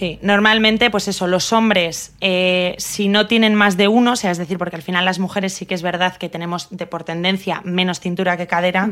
Sí, 0.00 0.18
normalmente, 0.22 0.88
pues 0.88 1.08
eso, 1.08 1.26
los 1.26 1.52
hombres, 1.52 2.14
eh, 2.22 2.74
si 2.78 3.08
no 3.08 3.26
tienen 3.26 3.54
más 3.54 3.76
de 3.76 3.86
uno, 3.86 4.12
o 4.12 4.16
sea, 4.16 4.30
es 4.30 4.38
decir, 4.38 4.56
porque 4.56 4.76
al 4.76 4.80
final 4.80 5.04
las 5.04 5.18
mujeres 5.18 5.52
sí 5.52 5.66
que 5.66 5.74
es 5.74 5.82
verdad 5.82 6.16
que 6.16 6.30
tenemos 6.30 6.68
de 6.70 6.86
por 6.86 7.04
tendencia 7.04 7.60
menos 7.66 8.00
cintura 8.00 8.38
que 8.38 8.46
cadera, 8.46 8.88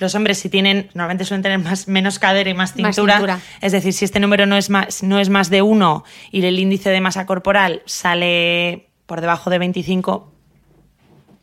los 0.00 0.14
hombres 0.14 0.36
si 0.36 0.50
tienen, 0.50 0.90
normalmente 0.92 1.24
suelen 1.24 1.42
tener 1.42 1.60
más, 1.60 1.88
menos 1.88 2.18
cadera 2.18 2.50
y 2.50 2.52
más 2.52 2.74
cintura, 2.74 3.40
es 3.62 3.72
decir, 3.72 3.94
si 3.94 4.04
este 4.04 4.20
número 4.20 4.44
no 4.44 4.54
es, 4.58 4.68
más, 4.68 5.02
no 5.02 5.18
es 5.18 5.30
más 5.30 5.48
de 5.48 5.62
uno 5.62 6.04
y 6.30 6.44
el 6.44 6.58
índice 6.58 6.90
de 6.90 7.00
masa 7.00 7.24
corporal 7.24 7.80
sale 7.86 8.90
por 9.06 9.22
debajo 9.22 9.48
de 9.48 9.60
25, 9.60 10.30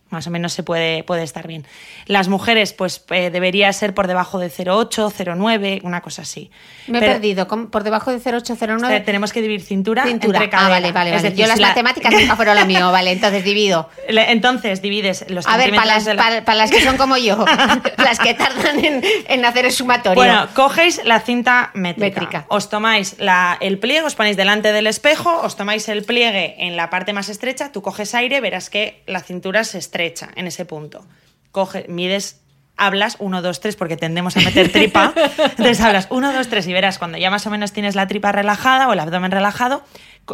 más 0.10 0.26
o 0.28 0.32
menos 0.32 0.54
se 0.54 0.64
puede, 0.64 1.04
puede 1.04 1.24
estar 1.24 1.48
bien. 1.48 1.66
Las 2.06 2.30
mujeres, 2.30 2.72
pues 2.72 3.04
eh, 3.10 3.30
debería 3.30 3.72
ser 3.74 3.94
por 3.94 4.08
debajo 4.08 4.40
de 4.40 4.48
0,8, 4.48 5.12
0,9, 5.12 5.82
una 5.84 6.02
cosa 6.02 6.22
así. 6.22 6.50
Me 6.88 7.00
he 7.00 7.02
perdido, 7.02 7.48
por 7.48 7.84
debajo 7.84 8.12
de 8.12 8.20
0,8, 8.20 8.58
0,9. 8.58 9.04
tenemos 9.04 9.34
que 9.34 9.42
dividir 9.42 9.62
cintura, 9.62 10.08
entre 10.08 10.30
ah, 10.30 10.50
cadera. 10.50 10.58
Ah, 10.60 10.70
vale, 10.70 10.92
vale, 10.92 11.12
vale. 11.12 11.36
Yo 11.36 11.46
las 11.46 11.60
matemáticas 11.60 12.14
nunca 12.14 12.36
fueron 12.36 12.56
la 12.56 12.66
mío, 12.66 12.92
vale, 12.92 13.12
entonces 13.12 13.44
divido. 13.44 13.90
Entonces 14.08 14.82
divides 14.82 15.26
los 15.30 15.46
A 15.48 15.58
ver, 15.58 15.72
para 15.72 15.86
las, 15.86 16.06
para, 16.06 16.56
las 16.56 16.72
que 16.72 16.82
son 16.82 16.98
como 16.98 17.18
yo, 17.18 17.44
las 17.98 18.20
que 18.20 18.34
tardan 18.34 18.84
en, 18.84 19.04
en, 19.28 19.46
hacer 19.46 19.66
el 19.66 19.72
sumatorio. 19.72 20.16
Bueno, 20.16 20.48
cogéis 20.54 21.04
la 21.04 21.20
cinta 21.20 21.72
métrica. 21.74 22.46
Os 22.50 22.70
tomáis 22.70 23.16
la, 23.20 23.58
el 23.60 23.80
pliegue, 23.80 24.04
os 24.04 24.16
ponéis 24.16 24.38
delante 24.38 24.72
del 24.72 24.88
espejo, 24.88 25.42
os 25.42 25.56
tomáis 25.56 25.88
el 25.90 26.04
pliegue 26.04 26.56
en 26.60 26.78
la 26.78 26.90
parte 26.90 27.14
más 27.14 27.30
estrecha, 27.30 27.72
tú 27.72 27.82
coges 27.82 28.14
aire, 28.16 28.40
verás 28.42 28.70
que 28.70 29.02
la 29.08 29.22
cintura 29.22 29.64
se 29.64 29.78
estrecha 29.78 29.97
estrecha 29.98 30.30
en 30.36 30.48
ese 30.48 30.66
punto. 30.66 31.06
Coge, 31.52 31.86
mides 31.90 32.42
hablas 32.78 33.16
1, 33.20 33.42
2, 33.42 33.60
3 33.60 33.76
porque 33.76 33.98
tendemos 33.98 34.38
a 34.38 34.42
meter 34.42 34.72
tripa. 34.72 35.14
Entonces 35.38 35.82
hablas 35.82 36.08
1, 36.12 36.34
2, 36.34 36.48
3 36.48 36.68
y 36.68 36.74
verás 36.74 37.00
cuando 37.00 37.18
ya 37.18 37.32
más 37.32 37.48
o 37.48 37.50
menos 37.50 37.72
tienes 37.74 37.96
la 37.96 38.08
tripa 38.08 38.32
relajada 38.32 38.88
o 38.88 38.94
el 38.94 39.00
abdomen 39.00 39.32
relajado, 39.32 39.84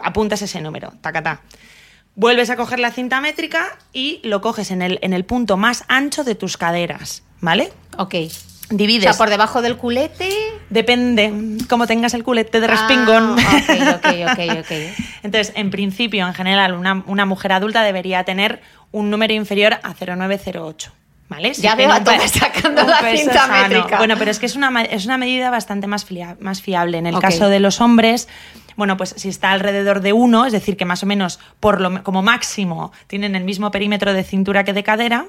apuntas 0.04 0.42
ese 0.42 0.60
número, 0.60 0.92
tacata. 1.00 1.42
Vuelves 2.16 2.50
a 2.50 2.58
coger 2.58 2.80
la 2.80 2.92
cinta 2.92 3.22
métrica 3.22 3.78
y 3.94 4.20
lo 4.24 4.42
coges 4.42 4.70
en 4.72 4.82
el, 4.82 5.00
en 5.02 5.14
el 5.14 5.24
punto 5.24 5.56
más 5.56 5.86
ancho 5.88 6.24
de 6.24 6.36
tus 6.36 6.58
caderas, 6.58 7.24
¿vale? 7.40 7.72
Ok. 7.98 8.16
Divides. 8.70 9.10
O 9.10 9.14
sea, 9.14 9.18
por 9.18 9.30
debajo 9.30 9.62
del 9.62 9.78
culete. 9.78 10.30
Depende, 10.70 11.58
como 11.70 11.86
tengas 11.86 12.14
el 12.14 12.24
culete 12.24 12.60
de 12.60 12.68
respingón. 12.68 13.36
Ah, 13.40 13.62
ok, 13.96 14.10
ok, 14.32 14.40
ok, 14.60 14.72
Entonces, 15.24 15.54
en 15.56 15.70
principio, 15.70 16.26
en 16.28 16.34
general, 16.34 16.74
una, 16.74 17.04
una 17.06 17.26
mujer 17.26 17.52
adulta 17.52 17.84
debería 17.84 18.24
tener 18.24 18.62
un 18.94 19.10
número 19.10 19.34
inferior 19.34 19.74
a 19.84 19.94
0,908. 19.94 20.92
¿Vale? 21.30 21.54
ya 21.54 21.74
veo 21.74 21.90
a 21.92 22.28
sacando 22.28 22.84
la 22.84 23.00
cinta 23.00 23.48
métrica. 23.48 23.98
Bueno, 23.98 24.16
pero 24.20 24.30
es 24.30 24.38
que 24.38 24.46
es 24.46 24.56
una, 24.56 24.84
es 24.84 25.06
una 25.06 25.18
medida 25.18 25.50
bastante 25.50 25.88
más, 25.88 26.06
más 26.40 26.62
fiable. 26.62 27.00
En 27.00 27.08
el 27.08 27.18
caso 27.18 27.50
de 27.50 27.60
los 27.60 27.82
hombres, 27.82 28.28
bueno, 28.76 28.98
pues 28.98 29.16
si 29.18 29.30
está 29.30 29.52
alrededor 29.52 30.02
de 30.02 30.14
uno, 30.14 30.46
es 30.46 30.52
decir, 30.52 30.78
que 30.78 30.86
más 30.86 31.02
o 31.02 31.08
menos 31.08 31.40
por 31.60 31.82
lo, 31.82 32.04
como 32.04 32.22
máximo 32.22 32.92
tienen 33.08 33.36
el 33.36 33.46
mismo 33.46 33.72
perímetro 33.72 34.14
de 34.14 34.24
cintura 34.24 34.64
que 34.64 34.74
de 34.74 34.84
cadera, 34.84 35.26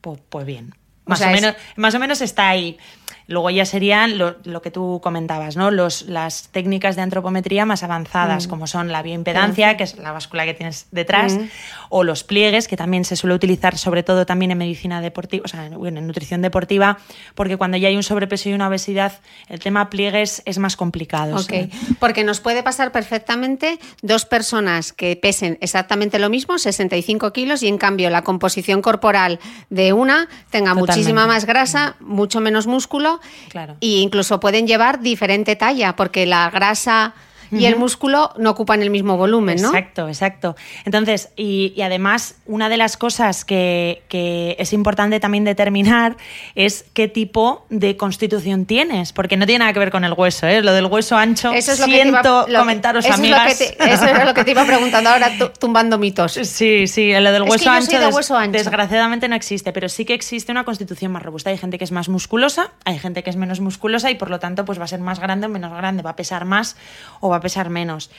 pues, 0.00 0.20
pues 0.28 0.46
bien. 0.46 0.74
Más, 1.04 1.20
o, 1.20 1.26
menos, 1.26 1.54
más 1.76 1.94
o 1.94 1.98
menos 1.98 2.20
está 2.20 2.48
ahí. 2.48 2.78
Luego 3.26 3.50
ya 3.50 3.64
serían 3.64 4.18
lo, 4.18 4.62
que 4.62 4.70
tú 4.70 5.00
comentabas, 5.02 5.56
¿no? 5.56 5.70
Los, 5.70 6.02
las 6.02 6.48
técnicas 6.48 6.96
de 6.96 7.02
antropometría 7.02 7.66
más 7.66 7.82
avanzadas, 7.82 8.46
mm. 8.46 8.50
como 8.50 8.66
son 8.66 8.92
la 8.92 9.02
bioimpedancia, 9.02 9.76
que 9.76 9.84
es 9.84 9.96
la 9.98 10.12
báscula 10.12 10.44
que 10.44 10.54
tienes 10.54 10.86
detrás, 10.90 11.34
mm. 11.34 11.48
o 11.88 12.04
los 12.04 12.24
pliegues, 12.24 12.68
que 12.68 12.76
también 12.76 13.04
se 13.04 13.16
suele 13.16 13.34
utilizar 13.34 13.78
sobre 13.78 14.02
todo 14.02 14.26
también 14.26 14.50
en 14.50 14.58
medicina 14.58 15.00
deportiva, 15.00 15.44
o 15.44 15.48
sea, 15.48 15.66
en, 15.66 16.06
nutrición 16.06 16.42
deportiva, 16.42 16.98
porque 17.34 17.56
cuando 17.56 17.76
ya 17.76 17.88
hay 17.88 17.96
un 17.96 18.02
sobrepeso 18.02 18.48
y 18.48 18.52
una 18.52 18.68
obesidad, 18.68 19.20
el 19.48 19.60
tema 19.60 19.90
pliegues 19.90 20.42
es 20.44 20.58
más 20.58 20.76
complicado. 20.76 21.36
Ok, 21.36 21.52
porque 21.98 22.24
nos 22.24 22.40
puede 22.40 22.62
pasar 22.62 22.92
perfectamente 22.92 23.78
dos 24.02 24.24
personas 24.24 24.92
que 24.92 25.16
pesen 25.16 25.58
exactamente 25.60 26.18
lo 26.18 26.28
mismo, 26.28 26.58
65 26.58 27.32
kilos, 27.32 27.62
y 27.62 27.68
en 27.68 27.78
cambio 27.78 28.10
la 28.10 28.22
composición 28.22 28.82
corporal 28.82 29.38
de 29.70 29.92
una 29.92 30.28
tenga 30.50 30.74
muchísima 30.74 31.26
más 31.26 31.44
grasa, 31.44 31.96
mucho 32.00 32.40
menos 32.40 32.66
músculo, 32.66 33.11
Claro. 33.48 33.76
Y 33.80 34.00
incluso 34.00 34.40
pueden 34.40 34.66
llevar 34.66 35.00
diferente 35.00 35.56
talla, 35.56 35.96
porque 35.96 36.26
la 36.26 36.50
grasa 36.50 37.14
y 37.52 37.66
el 37.66 37.76
músculo 37.76 38.32
no 38.38 38.50
ocupan 38.50 38.82
el 38.82 38.90
mismo 38.90 39.16
volumen, 39.16 39.60
¿no? 39.60 39.68
Exacto, 39.68 40.08
exacto. 40.08 40.56
Entonces, 40.84 41.30
y, 41.36 41.80
además, 41.82 42.36
una 42.46 42.68
de 42.68 42.76
las 42.76 42.96
cosas 42.96 43.44
que, 43.44 44.02
es 44.58 44.72
importante 44.72 45.20
también 45.20 45.44
determinar 45.44 46.16
es 46.54 46.84
qué 46.94 47.08
tipo 47.08 47.66
de 47.68 47.96
constitución 47.96 48.64
tienes, 48.64 49.12
porque 49.12 49.36
no 49.36 49.46
tiene 49.46 49.60
nada 49.60 49.72
que 49.72 49.78
ver 49.78 49.90
con 49.90 50.04
el 50.04 50.14
hueso, 50.14 50.46
¿eh? 50.46 50.62
Lo 50.62 50.72
del 50.72 50.86
hueso 50.86 51.16
ancho, 51.16 51.52
eso 51.52 51.72
es 51.72 51.80
lo 51.80 51.86
siento 51.86 52.46
que 52.46 52.54
comentaros, 52.54 53.04
eso 53.04 53.14
amigas. 53.14 53.60
Es 53.60 53.70
lo 53.70 53.76
que 53.76 53.92
eso 53.92 54.06
es 54.06 54.24
lo 54.24 54.34
que 54.34 54.44
te 54.44 54.50
iba 54.52 54.64
preguntando 54.64 55.10
ahora, 55.10 55.30
tumbando 55.58 55.98
mitos. 55.98 56.32
Sí, 56.32 56.86
sí, 56.86 57.12
lo 57.12 57.32
del 57.32 57.42
hueso, 57.42 57.70
ancho, 57.70 57.98
desgraciadamente 58.50 59.28
no 59.28 59.36
existe, 59.36 59.72
pero 59.72 59.88
sí 59.88 60.04
que 60.04 60.14
existe 60.14 60.52
una 60.52 60.64
constitución 60.64 61.12
más 61.12 61.22
robusta. 61.22 61.50
Hay 61.50 61.58
gente 61.58 61.78
que 61.78 61.84
es 61.84 61.92
más 61.92 62.08
musculosa, 62.08 62.70
hay 62.84 62.98
gente 62.98 63.22
que 63.22 63.30
es 63.30 63.36
menos 63.36 63.60
musculosa 63.60 64.10
y 64.10 64.14
por 64.14 64.30
lo 64.30 64.38
tanto 64.38 64.64
pues 64.64 64.78
va 64.78 64.84
a 64.84 64.88
ser 64.88 65.00
más 65.00 65.20
grande 65.20 65.46
o 65.46 65.50
menos 65.50 65.72
grande, 65.72 66.02
va 66.02 66.10
a 66.10 66.16
pesar 66.16 66.44
más 66.44 66.76
o 67.20 67.28
va 67.28 67.36
a 67.36 67.40
pesar 67.42 67.70
menos. 67.70 68.10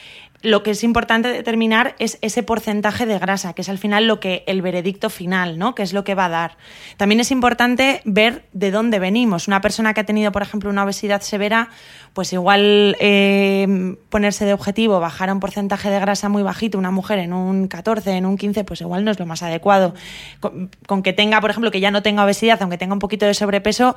Lo 0.44 0.62
que 0.62 0.72
es 0.72 0.84
importante 0.84 1.30
determinar 1.30 1.96
es 2.00 2.18
ese 2.22 2.44
porcentaje 2.44 3.06
de 3.06 3.18
grasa, 3.18 3.54
que 3.54 3.62
es 3.62 3.70
al 3.70 3.78
final 3.78 4.08
lo 4.08 4.20
que 4.20 4.44
el 4.46 4.62
veredicto 4.62 5.10
final, 5.10 5.58
¿no? 5.58 5.74
Que 5.74 5.84
es 5.84 5.94
lo 5.94 6.04
que 6.04 6.16
va 6.16 6.26
a 6.26 6.30
dar. 6.30 6.58
También 6.98 7.22
es 7.22 7.32
importante 7.32 8.02
ver 8.04 8.44
de 8.52 8.70
dónde 8.70 9.00
venimos. 9.00 9.48
Una 9.48 9.62
persona 9.62 9.94
que 9.94 10.02
ha 10.02 10.06
tenido, 10.06 10.34
por 10.34 10.42
ejemplo, 10.42 10.70
una 10.70 10.84
obesidad 10.84 11.22
severa, 11.22 11.70
pues 12.12 12.34
igual 12.34 12.98
eh, 13.00 13.96
ponerse 14.10 14.44
de 14.44 14.54
objetivo, 14.54 15.00
bajar 15.00 15.30
a 15.30 15.34
un 15.34 15.40
porcentaje 15.40 15.90
de 15.90 16.00
grasa 16.02 16.28
muy 16.28 16.44
bajito, 16.44 16.78
una 16.78 16.92
mujer 16.92 17.20
en 17.20 17.32
un 17.32 17.70
14, 17.70 18.12
en 18.12 18.26
un 18.26 18.38
15, 18.38 18.66
pues 18.66 18.82
igual 18.82 19.06
no 19.06 19.12
es 19.12 19.20
lo 19.20 19.26
más 19.26 19.44
adecuado. 19.44 19.94
con 20.42 21.04
que 21.04 21.14
tenga, 21.14 21.40
por 21.40 21.52
ejemplo, 21.52 21.72
que 21.72 21.80
ya 21.80 21.90
no 21.90 22.04
tenga 22.04 22.26
obesidad, 22.26 22.62
aunque 22.62 22.78
tenga 22.78 22.94
un 22.94 23.00
poquito 23.00 23.26
de 23.26 23.34
sobrepeso, 23.34 23.96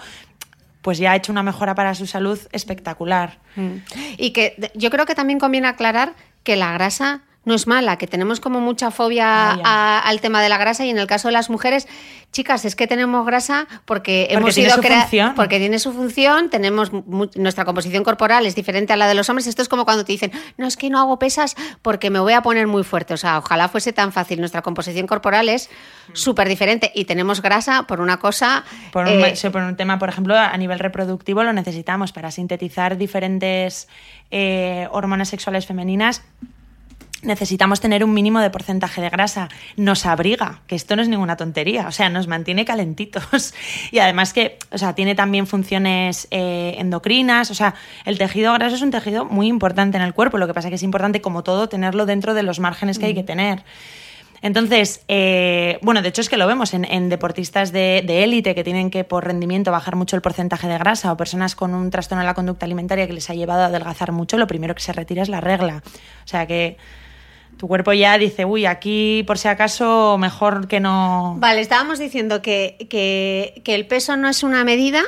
pues 0.86 0.98
ya 0.98 1.10
ha 1.10 1.16
hecho 1.16 1.32
una 1.32 1.42
mejora 1.42 1.74
para 1.74 1.96
su 1.96 2.06
salud 2.06 2.38
espectacular. 2.52 3.40
Mm. 3.56 3.78
Y 4.18 4.30
que 4.30 4.70
yo 4.76 4.88
creo 4.88 5.04
que 5.04 5.16
también 5.16 5.40
conviene 5.40 5.66
aclarar 5.66 6.14
que 6.44 6.54
la 6.54 6.72
grasa 6.74 7.22
no 7.46 7.54
es 7.54 7.68
mala, 7.68 7.96
que 7.96 8.08
tenemos 8.08 8.40
como 8.40 8.60
mucha 8.60 8.90
fobia 8.90 9.52
al 9.52 10.20
tema 10.20 10.42
de 10.42 10.48
la 10.48 10.58
grasa 10.58 10.84
y 10.84 10.90
en 10.90 10.98
el 10.98 11.06
caso 11.06 11.28
de 11.28 11.32
las 11.32 11.48
mujeres, 11.48 11.86
chicas, 12.32 12.64
es 12.64 12.74
que 12.74 12.88
tenemos 12.88 13.24
grasa 13.24 13.68
porque, 13.84 14.26
hemos 14.30 14.52
sido 14.52 14.76
creadas 14.78 15.34
porque 15.36 15.60
tiene 15.60 15.78
su 15.78 15.92
función, 15.92 16.50
tenemos 16.50 16.90
nuestra 17.36 17.64
composición 17.64 18.02
corporal 18.02 18.46
es 18.46 18.56
diferente 18.56 18.92
a 18.92 18.96
la 18.96 19.06
de 19.06 19.14
los 19.14 19.28
hombres. 19.28 19.46
Esto 19.46 19.62
es 19.62 19.68
como 19.68 19.84
cuando 19.84 20.04
te 20.04 20.10
dicen, 20.10 20.32
no 20.58 20.66
es 20.66 20.76
que 20.76 20.90
no 20.90 20.98
hago 20.98 21.20
pesas 21.20 21.54
porque 21.82 22.10
me 22.10 22.18
voy 22.18 22.32
a 22.32 22.42
poner 22.42 22.66
muy 22.66 22.82
fuerte. 22.82 23.14
O 23.14 23.16
sea, 23.16 23.38
ojalá 23.38 23.68
fuese 23.68 23.92
tan 23.92 24.12
fácil. 24.12 24.40
Nuestra 24.40 24.62
composición 24.62 25.06
corporal 25.06 25.48
es 25.48 25.70
mm. 26.08 26.16
súper 26.16 26.48
diferente 26.48 26.90
y 26.96 27.04
tenemos 27.04 27.42
grasa 27.42 27.84
por 27.84 28.00
una 28.00 28.18
cosa. 28.18 28.64
Por 28.90 29.06
un, 29.06 29.24
eh, 29.24 29.34
por 29.52 29.62
un 29.62 29.76
tema, 29.76 30.00
por 30.00 30.08
ejemplo, 30.08 30.36
a 30.36 30.56
nivel 30.56 30.80
reproductivo 30.80 31.44
lo 31.44 31.52
necesitamos 31.52 32.10
para 32.10 32.32
sintetizar 32.32 32.96
diferentes 32.96 33.86
eh, 34.32 34.88
hormonas 34.90 35.28
sexuales 35.28 35.64
femeninas 35.64 36.24
necesitamos 37.26 37.80
tener 37.80 38.04
un 38.04 38.14
mínimo 38.14 38.40
de 38.40 38.50
porcentaje 38.50 39.00
de 39.00 39.10
grasa. 39.10 39.48
Nos 39.76 40.06
abriga, 40.06 40.60
que 40.66 40.74
esto 40.74 40.96
no 40.96 41.02
es 41.02 41.08
ninguna 41.08 41.36
tontería, 41.36 41.88
o 41.88 41.92
sea, 41.92 42.08
nos 42.08 42.26
mantiene 42.28 42.64
calentitos. 42.64 43.54
Y 43.90 43.98
además 43.98 44.32
que, 44.32 44.58
o 44.70 44.78
sea, 44.78 44.94
tiene 44.94 45.14
también 45.14 45.46
funciones 45.46 46.28
eh, 46.30 46.76
endocrinas, 46.78 47.50
o 47.50 47.54
sea, 47.54 47.74
el 48.04 48.18
tejido 48.18 48.52
graso 48.54 48.76
es 48.76 48.82
un 48.82 48.90
tejido 48.90 49.24
muy 49.24 49.46
importante 49.48 49.96
en 49.96 50.02
el 50.02 50.12
cuerpo, 50.12 50.38
lo 50.38 50.46
que 50.46 50.54
pasa 50.54 50.68
es 50.68 50.70
que 50.70 50.76
es 50.76 50.82
importante, 50.82 51.20
como 51.20 51.42
todo, 51.42 51.68
tenerlo 51.68 52.06
dentro 52.06 52.34
de 52.34 52.42
los 52.42 52.60
márgenes 52.60 52.98
que 52.98 53.06
hay 53.06 53.14
que 53.14 53.22
tener. 53.22 53.64
Entonces, 54.42 55.04
eh, 55.08 55.78
bueno, 55.82 56.02
de 56.02 56.08
hecho 56.08 56.20
es 56.20 56.28
que 56.28 56.36
lo 56.36 56.46
vemos 56.46 56.74
en, 56.74 57.08
deportistas 57.08 57.72
de 57.72 58.22
élite 58.22 58.54
que 58.54 58.64
tienen 58.64 58.90
que 58.90 59.04
por 59.04 59.24
rendimiento 59.24 59.72
bajar 59.72 59.96
mucho 59.96 60.14
el 60.14 60.22
porcentaje 60.22 60.68
de 60.68 60.78
grasa 60.78 61.12
o 61.12 61.16
personas 61.16 61.56
con 61.56 61.74
un 61.74 61.90
trastorno 61.90 62.20
de 62.20 62.26
la 62.26 62.34
conducta 62.34 62.66
alimentaria 62.66 63.06
que 63.06 63.12
les 63.12 63.28
ha 63.30 63.34
llevado 63.34 63.62
a 63.62 63.66
adelgazar 63.66 64.12
mucho, 64.12 64.36
lo 64.36 64.46
primero 64.46 64.74
que 64.74 64.82
se 64.82 64.92
retira 64.92 65.22
es 65.22 65.28
la 65.28 65.40
regla. 65.40 65.82
O 66.24 66.28
sea 66.28 66.46
que 66.46 66.76
tu 67.56 67.68
cuerpo 67.68 67.92
ya 67.92 68.18
dice, 68.18 68.44
uy, 68.44 68.66
aquí 68.66 69.24
por 69.26 69.38
si 69.38 69.48
acaso 69.48 70.18
mejor 70.18 70.68
que 70.68 70.80
no... 70.80 71.36
Vale, 71.38 71.60
estábamos 71.60 71.98
diciendo 71.98 72.42
que, 72.42 72.86
que, 72.90 73.74
el 73.74 73.86
peso 73.86 74.16
no 74.16 74.28
es 74.28 74.42
una 74.42 74.64
medida, 74.64 75.02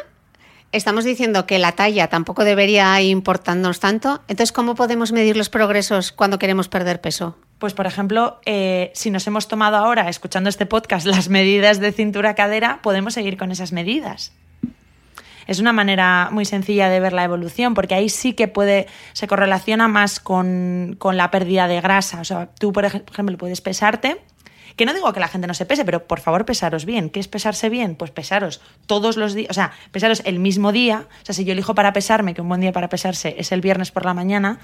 estamos 0.73 1.05
diciendo 1.05 1.47
que 1.47 1.59
la 1.59 1.73
talla 1.73 2.09
tampoco 2.09 2.45
debería 2.45 3.01
importarnos 3.03 3.81
tanto, 3.81 4.23
entonces 4.29 4.53
¿cómo 4.53 4.75
podemos 4.75 5.13
medir 5.13 5.37
los 5.37 5.49
progresos 5.49 6.13
cuando 6.13 6.39
queremos 6.39 6.69
perder 6.69 7.01
peso? 7.01 7.37
Pues, 7.59 7.75
por 7.75 7.87
ejemplo, 7.87 8.41
eh, 8.47 8.93
si 8.95 9.11
nos 9.11 9.27
hemos 9.27 9.49
tomado 9.49 9.77
ahora, 9.77 10.09
escuchando 10.09 10.49
este 10.49 10.65
podcast, 10.67 11.07
las 11.07 11.29
medidas 11.29 11.81
de 11.81 11.93
cintura-cadera, 11.93 12.81
podemos 12.83 13.15
seguir 13.15 13.37
con 13.37 13.51
esas 13.51 13.73
medidas 13.73 14.33
es 15.49 15.61
una 15.61 15.73
manera 15.73 16.29
muy 16.31 16.45
sencilla 16.45 16.91
de 16.91 17.01
ver 17.01 17.15
la 17.15 17.25
evolución, 17.25 17.73
porque 17.73 17.95
ahí 17.95 18.11
sí 18.11 18.35
que 18.35 18.49
puede, 18.49 18.87
se 19.15 19.27
correlaciona 19.27 19.89
más 19.89 20.21
con, 20.21 20.99
la 21.13 21.31
pérdida 21.31 21.67
de 21.67 21.81
grasa. 21.81 22.21
O 22.21 22.25
sea, 22.25 22.51
tú, 22.61 22.71
por 22.71 22.85
ejemplo, 22.85 23.37
puedes 23.39 23.63
pesarte 23.63 24.21
que 24.77 24.85
no 24.85 24.95
digo 24.95 25.13
que 25.13 25.19
la 25.19 25.27
gente 25.27 25.49
no 25.49 25.55
se 25.55 25.65
pese, 25.65 25.85
pero 25.85 26.07
por 26.07 26.21
favor 26.21 26.45
pesaros 26.45 26.85
bien. 26.85 27.09
¿Qué 27.11 27.19
es 27.19 27.27
pesarse 27.27 27.71
bien? 27.71 27.97
Pues 27.97 28.13
pesaros 28.13 28.61
todos 28.87 29.17
los 29.17 29.35
días, 29.35 29.51
o 29.51 29.55
sea, 29.55 29.73
pesaros 29.91 30.23
el 30.25 30.39
mismo 30.39 30.71
día. 30.71 31.07
O 31.23 31.25
sea, 31.25 31.35
si 31.35 31.45
yo 31.45 31.53
elijo 31.53 31.75
para 31.75 31.93
pesarme, 31.95 32.35
que 32.35 32.43
un 32.43 32.49
buen 32.49 32.61
día 32.61 32.71
para 32.71 32.89
pesarse 32.89 33.35
es 33.39 33.51
el 33.51 33.63
viernes 33.63 33.91
por 33.91 34.05
la 34.05 34.15
mañana, 34.15 34.61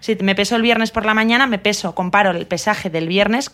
si 0.00 0.14
me 0.16 0.34
peso 0.34 0.54
el 0.54 0.62
viernes 0.62 0.90
por 0.92 1.06
la 1.06 1.14
mañana, 1.14 1.46
me 1.46 1.58
peso, 1.58 1.94
comparo 1.94 2.30
el 2.30 2.46
pesaje 2.46 2.90
del 2.90 3.08
viernes 3.08 3.50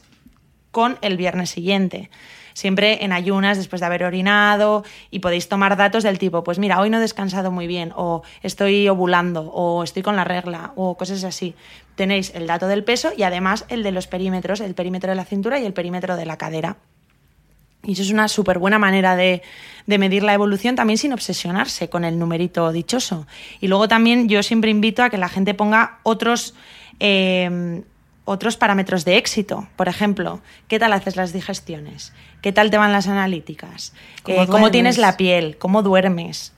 con 0.73 0.99
el 1.01 1.17
viernes 1.17 1.49
siguiente 1.49 2.11
siempre 2.55 3.05
en 3.05 3.13
ayunas 3.13 3.57
después 3.57 3.81
de 3.81 3.87
haber 3.87 4.05
orinado 4.05 4.85
y 5.11 5.21
podéis 5.21 5.49
tomar 5.49 5.77
datos 5.77 6.03
del 6.03 6.19
tipo, 6.19 6.45
pues 6.45 6.59
mira, 6.59 6.81
hoy 6.81 6.91
no 6.91 6.99
he 6.99 7.01
descansado 7.01 7.51
muy 7.51 7.67
bien 7.67 7.93
o 7.97 8.23
estoy 8.43 8.89
ovulando 8.89 9.43
o 9.53 9.83
estoy 9.83 10.03
con 10.03 10.17
la 10.17 10.25
regla 10.25 10.73
o 10.77 10.97
cosas 10.97 11.25
así. 11.25 11.55
Tenéis 11.95 12.33
el 12.35 12.47
dato 12.47 12.67
del 12.69 12.85
peso 12.85 13.13
y 13.17 13.23
además 13.23 13.65
el 13.69 13.83
de 13.83 13.93
los 13.93 14.07
perímetros, 14.07 14.61
el 14.61 14.75
perímetro 14.75 15.11
de 15.11 15.17
la 15.17 15.25
cintura 15.25 15.59
y 15.59 15.67
el 15.67 15.73
perímetro 15.73 16.17
de 16.17 16.27
la 16.27 16.39
cadera. 16.39 16.77
Y 17.85 17.93
eso 17.93 18.03
es 18.03 18.11
una 18.11 18.29
súper 18.29 18.59
buena 18.59 18.79
manera 18.79 19.17
de, 19.17 19.43
medir 19.87 20.23
la 20.23 20.35
evolución 20.35 20.77
también 20.77 20.99
sin 20.99 21.13
obsesionarse 21.13 21.89
con 21.89 22.05
el 22.05 22.19
numerito 22.19 22.71
dichoso. 22.71 23.27
Y 23.61 23.67
luego 23.67 23.89
también 23.89 24.29
yo 24.29 24.43
siempre 24.43 24.71
invito 24.71 25.03
a 25.03 25.11
que 25.11 25.19
la 25.19 25.29
gente 25.29 25.53
ponga 25.55 25.99
otros 26.05 26.55
eh, 27.01 27.83
otros 28.25 28.57
parámetros 28.57 29.05
de 29.05 29.17
éxito. 29.17 29.69
Por 29.77 29.89
ejemplo, 29.89 30.41
¿qué 30.69 30.79
tal 30.79 30.93
haces 30.93 31.17
las 31.17 31.33
digestiones? 31.33 32.13
¿Qué 32.41 32.53
tal 32.53 32.71
te 32.71 32.79
van 32.79 32.93
las 32.93 33.09
analíticas? 33.09 33.93
¿Cómo, 34.23 34.69
eh, 34.69 34.71
tienes 34.71 34.99
la 34.99 35.17
piel? 35.17 35.57
¿Cómo 35.59 35.83
duermes? 35.83 36.53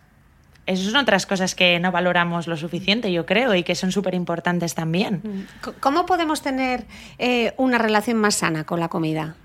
Esas 0.66 0.87
son 0.87 0.96
otras 0.96 1.27
cosas 1.27 1.55
que 1.55 1.79
no 1.79 1.92
valoramos 1.92 2.46
lo 2.46 2.57
suficiente, 2.57 3.12
yo 3.12 3.27
creo, 3.27 3.55
y 3.55 3.62
que 3.62 3.74
son 3.74 3.92
súper 3.92 4.14
importantes 4.14 4.74
también. 4.74 5.20
Mm. 5.22 5.70
¿Cómo 5.81 6.07
podemos 6.07 6.40
tener 6.40 6.87
eh, 7.18 7.53
una 7.59 7.79
relación 7.79 8.18
más 8.18 8.37
sana 8.37 8.64
con 8.64 8.81
la 8.81 8.88
comida? 8.88 9.37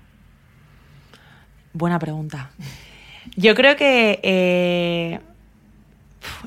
Buena 1.72 1.98
pregunta. 1.98 2.50
Yo 3.36 3.54
creo 3.54 3.76
que 3.76 4.18
eh, 4.22 5.20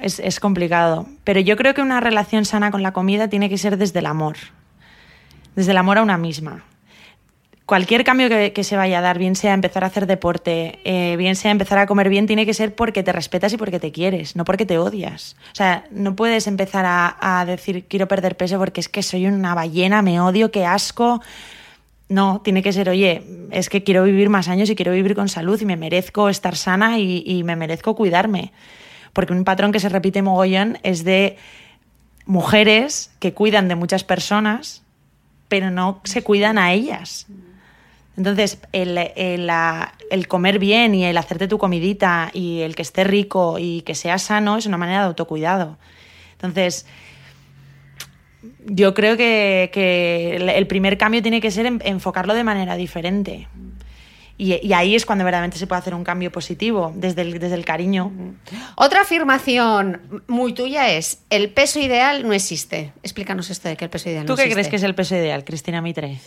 es, 0.02 0.20
es 0.20 0.40
complicado, 0.40 1.08
pero 1.24 1.40
yo 1.40 1.56
creo 1.56 1.76
que 1.76 1.82
una 1.82 2.00
relación 2.00 2.44
sana 2.46 2.72
con 2.72 2.82
la 2.82 2.94
comida 2.94 3.28
tiene 3.28 3.50
que 3.50 3.60
ser 3.60 3.78
desde 3.78 4.00
el 4.00 4.08
amor 4.08 4.38
desde 5.56 5.72
el 5.72 5.78
amor 5.78 5.98
a 5.98 6.04
una 6.04 6.18
misma. 6.18 6.63
Cualquier 7.66 8.04
cambio 8.04 8.28
que, 8.28 8.63
se 8.63 8.76
vaya 8.76 9.00
a 9.00 9.02
dar, 9.02 9.18
bien 9.18 9.38
sea 9.38 9.54
empezar 9.54 9.86
a 9.86 9.88
hacer 9.88 10.06
deporte, 10.06 10.80
eh, 10.84 11.16
bien 11.16 11.38
sea 11.38 11.50
empezar 11.50 11.80
a 11.80 11.88
comer 11.88 12.10
bien, 12.10 12.28
tiene 12.28 12.46
que 12.46 12.54
ser 12.54 12.76
porque 12.76 13.04
te 13.04 13.13
respetas 13.13 13.54
y 13.54 13.58
porque 13.58 13.80
te 13.80 13.94
quieres, 13.94 14.36
no 14.36 14.44
porque 14.44 14.66
te 14.66 14.78
odias. 14.78 15.38
O 15.54 15.56
sea, 15.56 15.86
no 15.89 16.13
puedes 16.13 16.46
empezar 16.48 16.84
a, 16.86 17.46
decir 17.48 17.86
quiero 17.88 18.10
perder 18.10 18.36
peso 18.36 18.60
porque 18.60 18.82
es 18.82 18.89
que 18.89 19.02
soy 19.02 19.28
una 19.28 19.56
ballena, 19.56 20.02
me 20.02 20.20
odio, 20.20 20.52
qué 20.52 20.66
asco. 20.66 21.22
No, 22.10 22.42
tiene 22.44 22.62
que 22.62 22.74
ser, 22.74 22.89
oye, 22.89 23.24
es 23.50 23.70
que 23.70 23.82
quiero 23.82 24.04
vivir 24.04 24.30
más 24.30 24.50
años 24.50 24.70
y 24.70 24.76
quiero 24.76 24.92
vivir 24.92 25.16
con 25.16 25.30
salud 25.30 25.60
y 25.62 25.66
me 25.66 25.78
merezco 25.78 26.28
estar 26.28 26.58
sana 26.58 27.00
y, 27.00 27.24
y 27.26 27.46
me 27.46 27.56
merezco 27.56 27.96
cuidarme. 27.96 28.52
Porque 29.13 29.32
un 29.32 29.46
patrón 29.46 29.72
que 29.72 29.80
se 29.80 29.88
repite 29.88 30.22
mogollón 30.22 30.80
es 30.84 31.06
de 31.06 31.38
mujeres 32.26 33.12
que 33.20 33.34
cuidan 33.34 33.70
de 33.70 33.76
muchas 33.76 34.04
personas 34.04 34.84
pero 35.54 35.70
no 35.70 36.02
se 36.04 36.24
cuidan 36.24 36.58
a 36.58 36.74
ellas. 36.74 37.28
Entonces, 38.18 38.58
el, 38.72 38.98
el, 38.98 40.28
comer 40.28 40.58
bien 40.58 40.96
y 40.96 41.06
el 41.06 41.16
hacerte 41.16 41.48
tu 41.48 41.60
comidita 41.60 42.32
y 42.34 42.62
el 42.62 42.76
que 42.76 42.82
esté 42.82 43.04
rico 43.04 43.60
y 43.60 43.82
que 43.84 43.94
sea 43.94 44.18
sano 44.18 44.58
es 44.58 44.66
una 44.66 44.78
manera 44.80 45.02
de 45.02 45.06
autocuidado. 45.06 45.78
Entonces, 46.32 46.88
yo 48.66 48.96
creo 48.96 49.16
que, 49.16 49.70
que 49.72 50.38
el- 50.38 50.66
primer 50.66 50.98
cambio 50.98 51.22
tiene 51.22 51.39
que 51.39 51.52
ser 51.52 51.68
en- 51.68 51.84
enfocarlo 51.86 52.34
de 52.34 52.44
manera 52.44 52.76
diferente. 52.76 53.48
Y, 54.38 54.56
y 54.65 54.74
ahí 54.74 54.96
es 54.96 55.06
cuando 55.06 55.24
verdaderamente 55.24 55.58
se 55.60 55.67
puede 55.67 55.80
hacer 55.80 55.93
un 55.93 56.04
cambio 56.04 56.32
positivo, 56.32 56.91
desde 56.96 57.22
el, 57.22 57.39
desde 57.39 57.54
el 57.56 57.65
cariño. 57.65 58.12
Otra 58.76 59.02
afirmación 59.02 60.24
muy 60.28 60.54
tuya 60.54 60.89
es, 60.89 61.19
el 61.30 61.52
peso 61.52 61.80
ideal 61.80 62.28
no 62.28 62.34
existe. 62.34 62.93
Explícanos 63.04 63.50
esto 63.50 63.69
de 63.69 63.78
que 63.78 63.86
el 63.86 63.91
peso 63.91 64.10
ideal 64.10 64.26
¿Tú 64.26 64.34
no 64.34 64.38
qué 64.38 64.43
existe. 64.43 64.56
crees 64.56 64.69
que 64.69 64.76
es 64.78 64.84
el 64.84 64.96
peso 64.96 65.15
ideal, 65.15 65.43
Cristina 65.46 65.82
Mitre? 65.82 66.19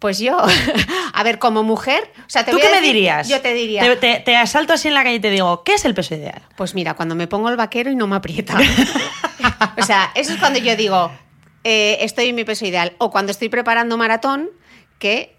Pues 0.00 0.18
yo, 0.18 0.36
a 1.14 1.22
ver, 1.22 1.38
como 1.38 1.62
mujer, 1.62 2.10
o 2.18 2.28
sea, 2.28 2.44
te 2.44 2.50
¿Tú 2.50 2.58
voy 2.58 2.66
a 2.66 2.70
qué 2.70 2.80
me 2.80 2.82
dirías? 2.86 3.28
Yo 3.28 3.40
te 3.40 3.54
diría, 3.54 3.82
Te, 3.82 3.96
te- 3.96 4.20
te 4.20 4.36
asalto 4.36 4.72
así 4.72 4.88
en 4.88 4.94
la 4.94 5.04
calle 5.04 5.16
y 5.16 5.20
te 5.20 5.30
digo, 5.30 5.62
¿qué 5.62 5.74
es 5.74 5.84
el 5.84 5.94
peso 5.94 6.14
ideal? 6.16 6.42
pues 6.56 6.74
mira, 6.74 6.94
cuando 6.94 7.14
me 7.14 7.28
pongo 7.28 7.48
el 7.48 7.56
vaquero 7.56 7.90
y 7.90 7.96
no 7.96 8.06
me 8.08 8.16
aprieta. 8.16 8.58
o 9.78 9.82
sea, 9.82 10.10
eso 10.16 10.32
es 10.32 10.38
cuando 10.40 10.58
yo 10.58 10.76
digo, 10.76 11.10
eh, 11.62 11.98
estoy 12.00 12.30
en 12.30 12.34
mi 12.34 12.44
peso 12.44 12.66
ideal. 12.66 12.94
O 12.98 13.10
cuando 13.10 13.30
estoy 13.32 13.48
preparando 13.48 13.96
maratón, 13.96 14.50
que 14.98 15.33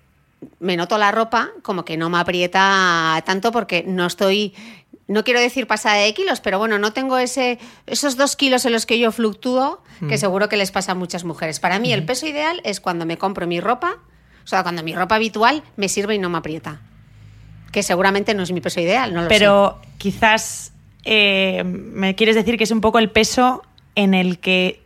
me 0.60 0.78
noto 0.78 0.98
la 0.98 1.12
ropa 1.12 1.52
como 1.62 1.86
que 1.86 1.98
no 1.98 2.10
me 2.10 2.18
aprieta 2.18 3.22
tanto 3.26 3.52
porque 3.52 3.84
no 3.88 4.06
estoy, 4.06 4.54
no 5.08 5.24
quiero 5.24 5.40
decir 5.40 5.68
pasada 5.68 5.98
de 5.98 6.14
kilos, 6.14 6.42
pero 6.42 6.58
bueno, 6.60 6.80
no 6.80 6.94
tengo 6.94 7.18
ese, 7.18 7.60
esos 7.86 8.18
dos 8.18 8.36
kilos 8.36 8.66
en 8.66 8.74
los 8.74 8.86
que 8.86 9.00
yo 9.00 9.12
fluctúo, 9.12 9.84
que 10.08 10.18
seguro 10.18 10.50
que 10.50 10.58
les 10.58 10.72
pasa 10.72 10.94
a 10.94 10.96
muchas 10.96 11.24
mujeres. 11.24 11.60
Para 11.60 11.80
mí 11.80 11.94
el 11.94 12.06
peso 12.06 12.28
ideal 12.28 12.62
es 12.64 12.80
cuando 12.80 13.06
me 13.06 13.18
compro 13.18 13.48
mi 13.48 13.60
ropa, 13.60 13.98
o 14.44 14.48
sea, 14.48 14.64
cuando 14.64 14.84
mi 14.84 14.96
ropa 14.96 15.16
habitual 15.16 15.64
me 15.76 15.90
sirve 15.90 16.16
y 16.16 16.20
no 16.20 16.30
me 16.30 16.38
aprieta. 16.38 16.82
Que 17.72 17.84
seguramente 17.84 18.34
no 18.34 18.44
es 18.44 18.52
mi 18.52 18.62
peso 18.62 18.80
ideal, 18.80 19.14
no 19.14 19.24
lo 19.24 19.30
sé. 19.30 19.36
Pero 19.36 19.82
quizás 19.98 20.72
eh, 21.04 21.64
me 21.66 22.16
quieres 22.16 22.36
decir 22.36 22.58
que 22.58 22.64
es 22.64 22.72
un 22.72 22.82
poco 22.82 23.00
el 23.00 23.10
peso 23.10 23.64
en 23.96 24.14
el 24.14 24.40
que 24.40 24.85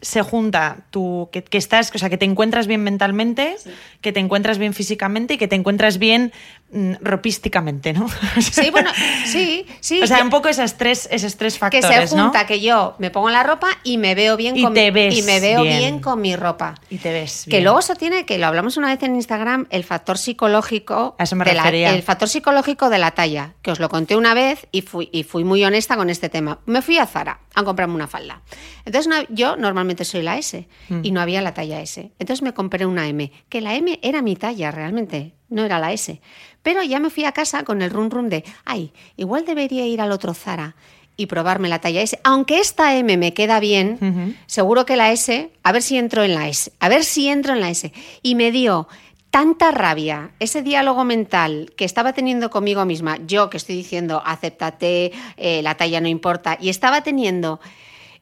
se 0.00 0.22
junta 0.22 0.78
tu 0.90 1.28
que, 1.32 1.42
que 1.42 1.58
estás, 1.58 1.90
o 1.94 1.98
sea, 1.98 2.08
que 2.10 2.18
te 2.18 2.24
encuentras 2.24 2.66
bien 2.66 2.82
mentalmente, 2.84 3.56
que 4.00 4.12
te 4.12 4.20
encuentras 4.20 4.58
bien 4.58 4.74
físicamente 4.74 5.34
y 5.34 5.38
que 5.38 5.48
te 5.48 5.56
encuentras 5.56 5.98
bien 5.98 6.32
mm, 6.70 6.94
ropísticamente, 7.00 7.92
¿no? 7.92 8.06
Sí, 8.40 8.70
bueno, 8.70 8.90
sí, 9.26 9.66
sí. 9.80 10.00
o 10.02 10.06
sea, 10.06 10.18
que- 10.18 10.22
un 10.22 10.30
poco 10.30 10.48
esos 10.48 10.76
tres, 10.76 11.08
esos 11.10 11.36
tres 11.36 11.54
que 11.54 11.58
factores, 11.60 12.10
se 12.10 12.16
junta 12.16 12.42
¿no? 12.42 12.46
que 12.46 12.60
yo 12.60 12.94
me 12.98 13.10
pongo 13.10 13.30
la 13.30 13.42
ropa 13.42 13.68
y 13.82 13.98
me 13.98 14.14
veo 14.14 14.36
bien 14.36 14.56
Y 14.56 14.62
con 14.62 14.74
te 14.74 14.90
ves 14.90 15.16
y 15.18 15.22
me 15.22 15.40
veo 15.40 15.62
bien. 15.62 15.78
bien. 15.78 16.00
con 16.00 16.20
mi 16.20 16.36
ropa. 16.36 16.74
Y 16.90 16.98
te 16.98 17.12
ves 17.12 17.44
Que 17.44 17.50
bien. 17.56 17.64
luego 17.64 17.80
eso 17.80 17.94
tiene, 17.94 18.24
que 18.24 18.38
lo 18.38 18.46
hablamos 18.46 18.76
una 18.76 18.88
vez 18.88 19.02
en 19.02 19.16
Instagram, 19.16 19.66
el 19.70 19.84
factor 19.84 20.16
psicológico. 20.18 21.16
A 21.18 21.24
eso 21.24 21.36
me 21.36 21.44
de 21.44 21.54
la- 21.54 21.62
refería. 21.64 21.94
el 21.94 22.02
factor 22.02 22.28
psicológico 22.28 22.88
de 22.90 22.98
la 22.98 23.10
talla, 23.12 23.54
que 23.62 23.70
os 23.72 23.80
lo 23.80 23.88
conté 23.88 24.16
una 24.16 24.34
vez 24.34 24.66
y 24.72 24.82
fui, 24.82 25.08
y 25.12 25.24
fui 25.24 25.44
muy 25.44 25.64
honesta 25.64 25.96
con 25.96 26.08
este 26.10 26.28
tema. 26.28 26.60
Me 26.66 26.82
fui 26.82 26.98
a 26.98 27.06
Zara 27.06 27.40
a 27.54 27.62
comprarme 27.64 27.94
una 27.94 28.06
falda. 28.06 28.42
Entonces 28.84 29.12
yo 29.30 29.56
normalmente 29.56 29.87
soy 30.04 30.22
la 30.22 30.38
S 30.38 30.66
Mm. 30.88 31.00
y 31.04 31.10
no 31.10 31.20
había 31.20 31.42
la 31.42 31.54
talla 31.54 31.80
S. 31.80 32.10
Entonces 32.18 32.42
me 32.42 32.54
compré 32.54 32.86
una 32.86 33.08
M, 33.08 33.30
que 33.48 33.60
la 33.60 33.74
M 33.74 33.98
era 34.02 34.22
mi 34.22 34.36
talla 34.36 34.70
realmente, 34.70 35.32
no 35.48 35.64
era 35.64 35.78
la 35.78 35.92
S. 35.92 36.20
Pero 36.62 36.82
ya 36.82 36.98
me 37.00 37.10
fui 37.10 37.24
a 37.24 37.32
casa 37.32 37.62
con 37.64 37.82
el 37.82 37.90
rum 37.90 38.10
rum 38.10 38.28
de, 38.28 38.44
ay, 38.64 38.92
igual 39.16 39.44
debería 39.46 39.86
ir 39.86 40.00
al 40.00 40.12
otro 40.12 40.34
Zara 40.34 40.74
y 41.16 41.26
probarme 41.26 41.68
la 41.68 41.80
talla 41.80 42.00
S. 42.02 42.18
Aunque 42.24 42.58
esta 42.60 42.96
M 42.96 43.16
me 43.16 43.32
queda 43.34 43.58
bien, 43.60 44.36
seguro 44.46 44.84
que 44.86 44.96
la 44.96 45.10
S, 45.12 45.50
a 45.62 45.72
ver 45.72 45.82
si 45.82 45.96
entro 45.98 46.22
en 46.24 46.34
la 46.34 46.48
S, 46.48 46.72
a 46.80 46.88
ver 46.88 47.04
si 47.04 47.28
entro 47.28 47.54
en 47.54 47.60
la 47.60 47.70
S. 47.70 47.92
Y 48.22 48.34
me 48.34 48.52
dio 48.52 48.86
tanta 49.30 49.70
rabia 49.72 50.30
ese 50.38 50.62
diálogo 50.62 51.04
mental 51.04 51.72
que 51.76 51.84
estaba 51.84 52.12
teniendo 52.14 52.48
conmigo 52.50 52.84
misma, 52.86 53.18
yo 53.26 53.50
que 53.50 53.56
estoy 53.58 53.76
diciendo, 53.76 54.22
acéptate, 54.24 55.12
eh, 55.36 55.60
la 55.62 55.74
talla 55.76 56.00
no 56.00 56.08
importa, 56.08 56.56
y 56.60 56.68
estaba 56.70 57.02
teniendo 57.02 57.60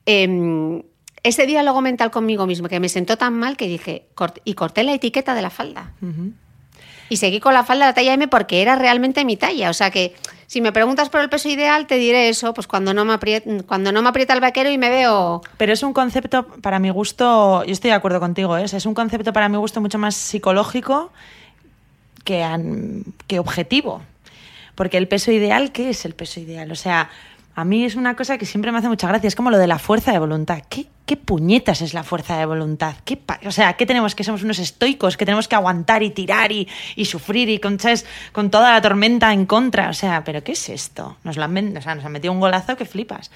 em, 0.05 0.83
ese 1.29 1.47
diálogo 1.47 1.81
mental 1.81 2.11
conmigo 2.11 2.47
misma 2.47 2.69
que 2.69 2.81
me 2.81 2.89
sentó 2.89 3.17
tan 3.19 3.35
mal 3.35 3.57
que 3.57 3.67
dije, 3.69 4.07
cort- 4.15 4.41
y 4.45 4.55
corté 4.55 4.83
la 4.83 4.93
etiqueta 4.95 5.35
de 5.35 5.43
la 5.43 5.51
falda. 5.51 5.93
Y 7.09 7.19
seguí 7.19 7.39
con 7.39 7.55
la 7.55 7.63
falda 7.63 7.85
de 7.87 7.91
la 7.91 7.95
talla 7.95 8.15
M 8.15 8.27
porque 8.29 8.63
era 8.63 8.75
realmente 8.77 9.25
mi 9.25 9.37
talla. 9.37 9.71
O 9.71 9.75
sea 9.75 9.91
que 9.93 10.15
si 10.49 10.61
me 10.61 10.73
preguntas 10.73 11.09
por 11.09 11.21
el 11.21 11.29
peso 11.29 11.49
ideal, 11.49 11.87
te 11.87 11.97
diré 11.97 12.29
eso, 12.29 12.53
pues 12.53 12.67
cuando 12.67 12.95
no 12.95 13.05
me 13.05 13.13
aprieta, 13.13 13.49
cuando 13.67 13.93
no 13.93 14.03
me 14.03 14.09
aprieta 14.09 14.33
el 14.35 14.41
vaquero 14.41 14.71
y 14.71 14.79
me 14.79 14.91
veo 14.91 15.41
Pero 15.57 15.73
es 15.73 15.83
un 15.85 15.93
concepto, 15.93 16.47
para 16.63 16.79
mi 16.81 16.91
gusto, 16.91 17.63
yo 17.65 17.73
estoy 17.73 17.91
de 17.91 17.97
acuerdo 17.97 18.19
contigo, 18.19 18.57
¿eh? 18.59 18.65
O 18.65 18.69
sea, 18.69 18.79
es 18.79 18.87
un 18.87 18.95
concepto 18.95 19.33
para 19.33 19.49
mi 19.49 19.57
gusto 19.57 19.81
mucho 19.81 19.99
más 19.99 20.17
psicológico 20.17 21.13
que, 22.25 22.45
que 23.27 23.39
objetivo. 23.39 24.03
Porque 24.75 24.99
el 24.99 25.09
peso 25.09 25.31
ideal, 25.33 25.73
¿qué 25.73 25.91
es 25.91 26.05
el 26.05 26.15
peso 26.15 26.41
ideal? 26.41 26.71
O 26.73 26.77
sea, 26.77 27.09
a 27.57 27.65
mí 27.65 27.87
es 27.87 27.97
una 27.97 28.15
cosa 28.17 28.37
que 28.37 28.45
siempre 28.45 28.71
me 28.71 28.79
hace 28.79 28.89
mucha 28.89 29.09
gracia, 29.09 29.29
es 29.29 29.35
como 29.35 29.51
lo 29.51 29.57
de 29.57 29.67
la 29.67 29.79
fuerza 29.79 30.13
de 30.13 30.19
voluntad. 30.19 30.63
¿Qué, 30.69 30.89
qué 31.07 31.17
puñetas 31.17 31.81
es 31.81 31.95
la 31.95 32.03
fuerza 32.03 32.37
de 32.37 32.45
voluntad? 32.45 32.97
¿Qué 33.07 33.19
o 33.47 33.51
sea, 33.51 33.73
¿qué 33.79 33.87
tenemos? 33.87 34.15
Que 34.15 34.25
somos 34.25 34.43
unos 34.43 34.59
estoicos, 34.59 35.17
que 35.17 35.25
tenemos 35.25 35.49
que 35.49 35.55
aguantar 35.55 36.03
y 36.03 36.11
tirar 36.11 36.53
y, 36.53 36.69
y 36.97 37.07
sufrir 37.07 37.49
y 37.49 37.59
con, 37.59 37.79
con 38.33 38.51
toda 38.51 38.73
la 38.73 38.83
tormenta 38.83 39.33
en 39.33 39.47
contra. 39.47 39.89
O 39.89 39.95
sea, 39.95 40.23
¿pero 40.23 40.45
qué 40.45 40.53
es 40.53 40.69
esto? 40.69 41.17
Nos, 41.25 41.39
lo 41.39 41.45
han, 41.45 41.77
o 41.79 41.81
sea, 41.81 41.95
nos 41.95 42.05
han 42.05 42.13
metido 42.13 42.31
un 42.31 42.41
golazo 42.41 42.77
que 42.77 42.85
flipas. 42.85 43.31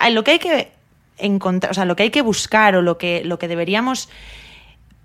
Ah, 0.00 0.10
Lo 0.10 0.24
que 0.24 0.32
hay 0.32 0.38
que 0.40 0.72
encontrar, 1.18 1.70
o 1.70 1.74
sea, 1.74 1.84
lo 1.84 1.94
que 1.94 2.02
hay 2.02 2.10
que 2.10 2.22
buscar 2.22 2.74
o 2.74 2.82
lo 2.82 2.98
que, 2.98 3.22
lo 3.24 3.38
que 3.38 3.46
deberíamos 3.46 4.08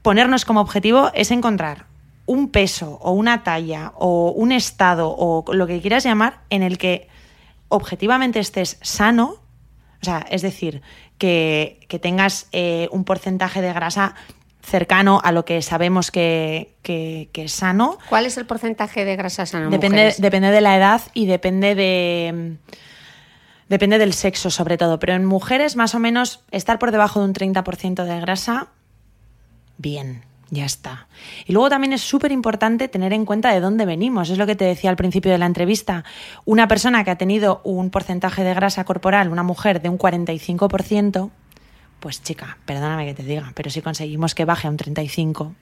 ponernos 0.01 0.45
como 0.45 0.61
objetivo 0.61 1.11
es 1.13 1.29
encontrar 1.29 1.85
un 2.25 2.49
peso 2.49 2.97
o 3.03 3.11
una 3.11 3.43
talla 3.43 3.93
o 3.97 4.31
un 4.31 4.51
estado 4.51 5.13
o 5.15 5.45
lo 5.53 5.67
que 5.67 5.79
quieras 5.79 6.03
llamar 6.03 6.39
en 6.49 6.63
el 6.63 6.79
que 6.79 7.07
objetivamente 7.69 8.39
estés 8.39 8.77
sano, 8.81 9.35
o 10.01 10.05
sea, 10.05 10.25
es 10.29 10.41
decir, 10.41 10.81
que, 11.17 11.79
que 11.87 11.99
tengas 11.99 12.47
eh, 12.51 12.87
un 12.91 13.03
porcentaje 13.03 13.61
de 13.61 13.73
grasa 13.73 14.15
cercano 14.61 15.21
a 15.23 15.31
lo 15.31 15.45
que 15.45 15.61
sabemos 15.61 16.11
que, 16.11 16.75
que- 16.83 17.29
que 17.31 17.45
es 17.45 17.53
sano, 17.53 17.97
¿Cuál 18.09 18.25
es 18.25 18.37
el 18.37 18.45
porcentaje 18.45 19.05
de 19.05 19.15
grasa 19.15 19.45
sana? 19.45 19.65
en 19.65 19.71
Depende, 19.71 19.95
mujeres? 19.97 20.21
depende 20.21 20.51
de 20.51 20.61
la 20.61 20.75
edad 20.75 21.01
y 21.13 21.25
depende 21.25 21.73
de. 21.75 22.57
Depende 23.69 23.97
del 23.97 24.13
sexo, 24.13 24.49
sobre 24.49 24.77
todo. 24.77 24.97
Pero 24.99 25.13
en 25.13 25.25
mujeres, 25.25 25.75
más 25.75 25.93
o 25.95 25.99
menos, 25.99 26.41
estar 26.51 26.79
por 26.79 26.91
debajo 26.91 27.19
de 27.19 27.25
un 27.25 27.33
30% 27.33 28.03
de 28.05 28.19
grasa, 28.21 28.67
bien, 29.77 30.23
ya 30.49 30.65
está. 30.65 31.07
Y 31.45 31.53
luego 31.53 31.69
también 31.69 31.93
es 31.93 32.01
súper 32.01 32.31
importante 32.31 32.87
tener 32.87 33.13
en 33.13 33.25
cuenta 33.25 33.53
de 33.53 33.59
dónde 33.59 33.85
venimos. 33.85 34.29
Es 34.29 34.37
lo 34.37 34.45
que 34.45 34.55
te 34.55 34.65
decía 34.65 34.89
al 34.89 34.95
principio 34.95 35.31
de 35.31 35.37
la 35.37 35.45
entrevista. 35.45 36.03
Una 36.45 36.67
persona 36.67 37.03
que 37.03 37.11
ha 37.11 37.17
tenido 37.17 37.61
un 37.63 37.89
porcentaje 37.89 38.43
de 38.43 38.53
grasa 38.53 38.83
corporal, 38.83 39.29
una 39.29 39.43
mujer 39.43 39.81
de 39.81 39.89
un 39.89 39.97
45%, 39.97 41.29
pues 41.99 42.21
chica, 42.21 42.57
perdóname 42.65 43.05
que 43.05 43.13
te 43.13 43.23
diga, 43.23 43.51
pero 43.55 43.69
si 43.69 43.81
conseguimos 43.81 44.35
que 44.35 44.45
baje 44.45 44.67
a 44.67 44.69
un 44.69 44.77
35%, 44.77 45.53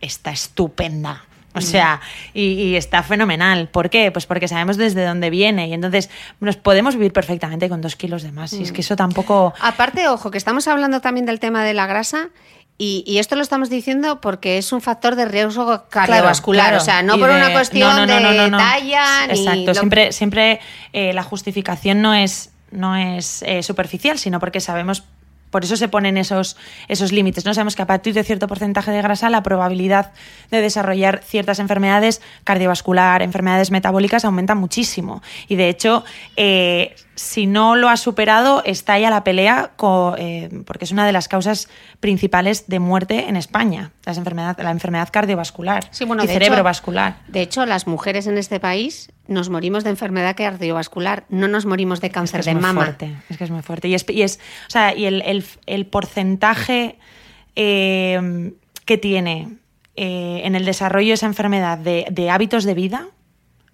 está 0.00 0.30
estupenda. 0.30 1.24
O 1.54 1.62
sea, 1.62 2.02
y, 2.34 2.42
y 2.42 2.76
está 2.76 3.02
fenomenal. 3.02 3.70
¿Por 3.70 3.88
qué? 3.88 4.10
Pues 4.10 4.26
porque 4.26 4.46
sabemos 4.46 4.76
desde 4.76 5.06
dónde 5.06 5.30
viene 5.30 5.68
y 5.68 5.72
entonces 5.72 6.10
nos 6.38 6.58
podemos 6.58 6.96
vivir 6.96 7.14
perfectamente 7.14 7.70
con 7.70 7.80
dos 7.80 7.96
kilos 7.96 8.22
de 8.22 8.30
más. 8.30 8.52
Y 8.52 8.62
es 8.62 8.72
que 8.72 8.82
eso 8.82 8.94
tampoco... 8.94 9.54
Aparte, 9.62 10.06
ojo, 10.08 10.30
que 10.30 10.36
estamos 10.36 10.68
hablando 10.68 11.00
también 11.00 11.24
del 11.24 11.40
tema 11.40 11.64
de 11.64 11.72
la 11.72 11.86
grasa 11.86 12.28
y, 12.78 13.02
y 13.06 13.18
esto 13.18 13.36
lo 13.36 13.42
estamos 13.42 13.70
diciendo 13.70 14.20
porque 14.20 14.58
es 14.58 14.70
un 14.72 14.80
factor 14.80 15.16
de 15.16 15.24
riesgo 15.24 15.84
cardiovascular, 15.88 16.66
claro. 16.68 16.82
o 16.82 16.84
sea, 16.84 17.02
no 17.02 17.16
Y 17.16 17.18
por 17.18 17.30
de- 17.30 17.36
una 17.36 17.52
cuestión 17.52 17.96
no, 17.96 18.06
no, 18.06 18.20
no, 18.20 18.32
no, 18.32 18.42
de 18.58 18.62
talla 18.62 19.26
ni 19.28 19.38
Exacto, 19.38 19.66
lo- 19.66 19.74
siempre, 19.74 20.12
siempre 20.12 20.60
eh, 20.92 21.12
la 21.12 21.22
justificación 21.22 22.02
no 22.02 22.12
es, 22.14 22.50
no 22.70 22.94
es 22.96 23.42
eh, 23.46 23.62
superficial, 23.62 24.18
sino 24.18 24.40
porque 24.40 24.60
sabemos, 24.60 25.04
por 25.50 25.64
eso 25.64 25.76
se 25.76 25.88
ponen 25.88 26.18
esos, 26.18 26.56
esos 26.88 27.12
límites. 27.12 27.46
No 27.46 27.54
sabemos 27.54 27.76
que 27.76 27.82
a 27.82 27.86
partir 27.86 28.12
de 28.12 28.24
cierto 28.24 28.46
porcentaje 28.46 28.90
de 28.90 29.00
grasa 29.00 29.30
la 29.30 29.42
probabilidad 29.42 30.12
de 30.50 30.60
desarrollar 30.60 31.22
ciertas 31.24 31.60
enfermedades 31.60 32.20
cardiovascular, 32.44 33.22
enfermedades 33.22 33.70
metabólicas 33.70 34.24
aumenta 34.26 34.54
muchísimo. 34.54 35.22
Y 35.48 35.56
de 35.56 35.68
hecho, 35.70 36.04
eh, 36.36 36.94
si 37.16 37.46
no 37.46 37.74
lo 37.74 37.88
ha 37.88 37.96
superado, 37.96 38.62
está 38.64 38.92
ahí 38.92 39.04
a 39.04 39.10
la 39.10 39.24
pelea 39.24 39.72
eh, 40.18 40.48
porque 40.66 40.84
es 40.84 40.92
una 40.92 41.04
de 41.06 41.12
las 41.12 41.26
causas 41.28 41.68
principales 41.98 42.68
de 42.68 42.78
muerte 42.78 43.28
en 43.28 43.36
España, 43.36 43.90
las 44.04 44.18
enfermedad, 44.18 44.56
la 44.62 44.70
enfermedad 44.70 45.08
cardiovascular 45.10 45.88
Sí, 45.90 46.04
bueno, 46.04 46.22
y 46.22 46.26
de 46.28 46.34
cerebrovascular. 46.34 47.16
Hecho, 47.22 47.32
de 47.32 47.40
hecho, 47.42 47.66
las 47.66 47.86
mujeres 47.86 48.26
en 48.26 48.36
este 48.38 48.60
país 48.60 49.10
nos 49.26 49.48
morimos 49.50 49.82
de 49.82 49.90
enfermedad 49.90 50.36
cardiovascular, 50.36 51.24
no 51.30 51.48
nos 51.48 51.66
morimos 51.66 52.00
de 52.00 52.06
Es 52.08 52.12
cáncer 52.12 52.36
que 52.38 52.40
es 52.42 52.46
de 52.46 52.52
muy 52.54 52.62
mama. 52.62 52.82
fuerte, 52.84 53.16
es 53.30 53.36
que 53.38 53.44
es 53.44 53.50
muy 53.50 53.62
fuerte. 53.62 53.88
Y 53.88 53.94
es, 53.94 54.04
y 54.08 54.22
es- 54.22 54.38
o 54.68 54.70
sea, 54.70 54.94
y 54.94 55.06
el, 55.06 55.22
el- 55.22 55.44
el 55.66 55.86
porcentaje 55.86 56.98
eh, 57.56 58.52
que 58.84 58.98
tiene 58.98 59.56
eh, 59.96 60.42
en 60.44 60.54
el 60.54 60.64
desarrollo 60.64 61.08
de 61.08 61.14
esa 61.14 61.26
enfermedad 61.26 61.78
de, 61.78 62.06
de 62.10 62.30
hábitos 62.30 62.64
de 62.64 62.74
vida, 62.74 63.06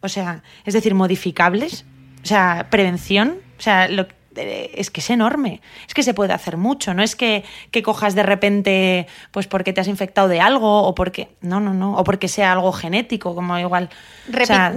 o 0.01 0.09
sea, 0.09 0.43
es 0.65 0.75
decir, 0.75 0.95
modificables, 0.95 1.85
o 2.23 2.27
sea, 2.27 2.67
prevención, 2.71 3.39
o 3.59 3.63
sea, 3.63 3.89
lo- 3.89 4.07
es 4.35 4.91
que 4.91 5.01
es 5.03 5.11
enorme, 5.11 5.61
es 5.87 5.93
que 5.93 6.03
se 6.03 6.15
puede 6.15 6.33
hacer 6.33 6.57
mucho, 6.57 6.95
no 6.95 7.03
es 7.03 7.17
que, 7.17 7.45
que, 7.71 7.83
cojas 7.83 8.15
de 8.15 8.23
repente 8.23 9.07
pues 9.31 9.47
porque 9.47 9.75
te 9.75 9.83
has 9.83 9.89
infectado 9.89 10.27
de 10.27 10.41
algo 10.41 10.85
o 10.85 10.95
porque, 10.95 11.29
no, 11.43 11.61
no, 11.61 11.75
no, 11.75 11.95
o 11.99 12.03
porque 12.03 12.29
sea 12.29 12.53
algo 12.53 12.73
genético, 12.73 13.35
como 13.35 13.59
igual. 13.59 13.91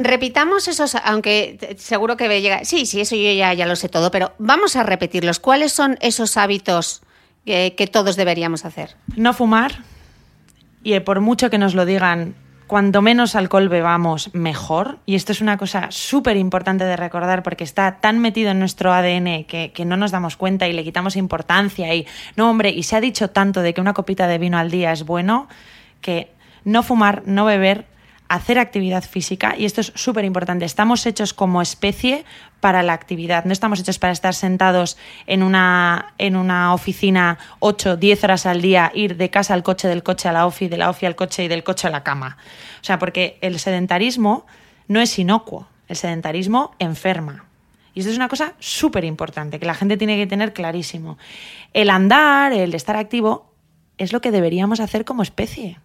repitamos 0.04 0.68
esos, 0.68 0.96
aunque 0.96 1.74
seguro 1.78 2.18
que 2.18 2.42
llega, 2.42 2.66
sí, 2.66 2.86
sí, 2.86 3.00
eso 3.00 3.16
yo 3.16 3.32
ya, 3.32 3.54
ya 3.54 3.66
lo 3.66 3.78
sé 3.78 3.88
todo, 3.88 4.12
pero 4.12 4.34
vamos 4.40 4.76
a 4.76 4.84
repetirlos. 4.84 5.40
¿Cuáles 5.40 5.72
son 5.72 5.98
esos 6.02 6.36
hábitos 6.36 7.02
que, 7.46 7.76
que 7.78 7.88
todos 7.88 8.18
deberíamos 8.18 8.66
hacer? 8.66 8.98
No 9.16 9.32
fumar, 9.32 9.84
y 10.84 11.00
por 11.00 11.22
mucho 11.22 11.50
que 11.50 11.58
nos 11.58 11.76
lo 11.76 11.86
digan 11.86 12.36
cuanto 12.68 13.02
menos 13.02 13.36
alcohol 13.36 13.70
bebamos, 13.70 14.34
mejor. 14.34 15.00
Y 15.06 15.16
esto 15.16 15.32
es 15.32 15.42
una 15.42 15.58
cosa 15.58 15.88
súper 15.90 16.38
importante 16.38 16.84
de 16.84 16.96
recordar 16.96 17.44
porque 17.44 17.64
está 17.64 17.98
tan 18.02 18.20
metido 18.20 18.52
en 18.52 18.60
nuestro 18.60 18.94
ADN 18.94 19.46
que, 19.46 19.72
que, 19.74 19.86
no 19.86 19.98
nos 19.98 20.12
damos 20.12 20.36
cuenta 20.38 20.68
y 20.68 20.74
le 20.74 20.84
quitamos 20.84 21.16
importancia. 21.16 21.94
Y 21.94 22.08
no, 22.36 22.50
hombre, 22.50 22.70
y 22.70 22.84
se 22.84 22.96
ha 22.96 23.02
dicho 23.02 23.30
tanto 23.30 23.62
de 23.62 23.74
que 23.74 23.82
una 23.82 23.94
copita 23.94 24.28
de 24.28 24.38
vino 24.38 24.58
al 24.58 24.72
día 24.72 24.92
es 24.92 25.06
bueno 25.06 25.48
que 26.02 26.32
no 26.64 26.84
fumar, 26.84 27.24
no 27.26 27.46
beber, 27.46 27.86
hacer 28.28 28.58
actividad 28.58 29.04
física, 29.04 29.56
y 29.58 29.66
esto 29.66 29.82
es 29.82 29.92
súper 29.96 30.26
importante, 30.26 30.66
estamos 30.66 31.06
hechos 31.06 31.34
como 31.34 31.62
especie 31.62 32.26
para 32.60 32.82
la 32.82 32.94
actividad, 32.94 33.46
no 33.46 33.54
estamos 33.54 33.80
hechos 33.80 34.00
para 34.00 34.14
estar 34.14 34.34
sentados 34.34 34.98
en 35.28 35.44
una, 35.44 36.14
en 36.18 36.36
una 36.36 36.74
oficina 36.74 37.38
8, 37.60 37.98
10 37.98 38.24
horas 38.24 38.46
al 38.46 38.62
día, 38.62 38.92
ir 38.96 39.18
de 39.18 39.30
casa 39.30 39.54
al 39.54 39.64
coche, 39.64 39.88
del 39.88 40.04
coche 40.04 40.28
a 40.28 40.32
la 40.32 40.48
ofi, 40.48 40.68
de 40.68 40.78
la 40.78 40.90
ofi 40.90 41.06
al 41.06 41.16
coche 41.16 41.44
y 41.44 41.48
del 41.48 41.64
coche 41.64 41.88
a 41.88 41.92
la 41.92 42.04
cama. 42.04 42.38
O 42.82 42.84
sea, 42.84 42.98
porque 42.98 43.38
el 43.42 43.60
sedentarismo 43.60 44.46
no 44.88 45.00
es 45.02 45.20
inocuo, 45.20 45.68
el 45.88 45.96
sedentarismo 45.96 46.76
enferma. 46.80 47.46
Y 47.94 48.00
esto 48.00 48.12
es 48.12 48.18
una 48.18 48.28
cosa 48.28 48.54
súper 48.60 49.06
importante, 49.06 49.60
que 49.60 49.66
la 49.66 49.76
gente 49.76 49.98
tiene 49.98 50.18
que 50.18 50.28
tener 50.28 50.52
clarísimo. 50.52 51.18
El 51.74 51.90
andar, 51.90 52.52
el 52.52 52.74
estar 52.74 52.98
activo, 52.98 53.54
es 53.98 54.12
lo 54.12 54.20
que 54.20 54.32
deberíamos 54.32 54.80
hacer 54.80 55.06
como 55.06 55.24
especie 55.24 55.78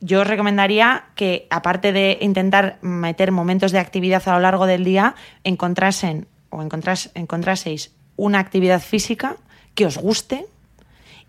yo 0.00 0.20
os 0.20 0.26
recomendaría 0.26 1.06
que, 1.14 1.46
aparte 1.50 1.92
de 1.92 2.18
intentar 2.20 2.78
meter 2.82 3.32
momentos 3.32 3.72
de 3.72 3.78
actividad 3.78 4.22
a 4.26 4.34
lo 4.34 4.40
largo 4.40 4.66
del 4.66 4.84
día, 4.84 5.14
encontrasen 5.44 6.28
o 6.50 6.62
encontraseis 6.62 7.92
una 8.16 8.38
actividad 8.38 8.80
física 8.80 9.36
que 9.74 9.86
os 9.86 9.98
guste 9.98 10.46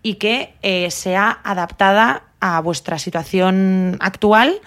y 0.02 0.14
que 0.14 0.54
eh, 0.62 0.90
sea 0.90 1.40
adaptada 1.44 2.24
a 2.40 2.60
vuestra 2.60 2.98
situación 2.98 3.96
actual 4.00 4.60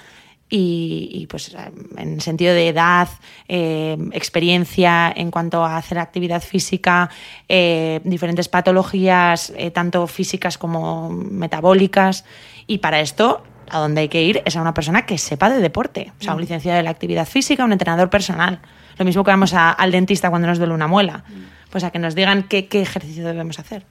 y, 0.55 1.25
pues 1.31 1.55
en 1.97 2.21
sentido 2.21 2.53
de 2.53 2.67
edad, 2.67 3.07
eh, 3.47 3.97
experiencia 4.11 5.11
en 5.15 5.31
cuanto 5.31 5.65
a 5.65 5.77
hacer 5.77 5.97
actividad 5.97 6.43
física, 6.43 7.09
eh, 7.49 8.01
diferentes 8.03 8.49
patologías, 8.49 9.51
tanto 9.73 10.05
físicas 10.05 10.59
como 10.59 11.09
metabólicas. 11.09 12.23
Y 12.67 12.77
para 12.77 12.99
esto 13.01 13.41
a 13.69 13.80
donde 13.80 14.02
hay 14.02 14.10
que 14.10 14.21
ir 14.23 14.41
es 14.45 14.56
a 14.56 14.62
una 14.62 14.73
persona 14.73 15.06
que 15.06 15.17
sepa 15.17 15.49
de 15.49 15.60
deporte, 15.60 16.12
o 16.19 16.23
sea, 16.23 16.34
un 16.34 16.39
mm. 16.39 16.41
licenciado 16.41 16.78
de 16.78 16.84
la 16.84 16.89
actividad 16.89 17.28
física, 17.28 17.63
un 17.63 17.71
entrenador 17.71 18.10
personal. 18.10 18.60
Lo 18.97 19.06
mismo 19.06 19.23
que 19.23 19.32
vamos 19.32 19.54
al 19.54 19.91
dentista 19.91 20.30
cuando 20.30 20.47
nos 20.47 20.58
duele 20.58 20.73
una 20.73 20.88
muela. 20.88 21.23
Mm. 21.28 21.54
Pues 21.71 21.84
a 21.84 21.89
que 21.89 21.97
nos 21.97 22.13
digan 22.13 22.43
qué, 22.43 22.67
ejercicio 22.71 23.26
debemos 23.26 23.58
hacer. 23.58 23.84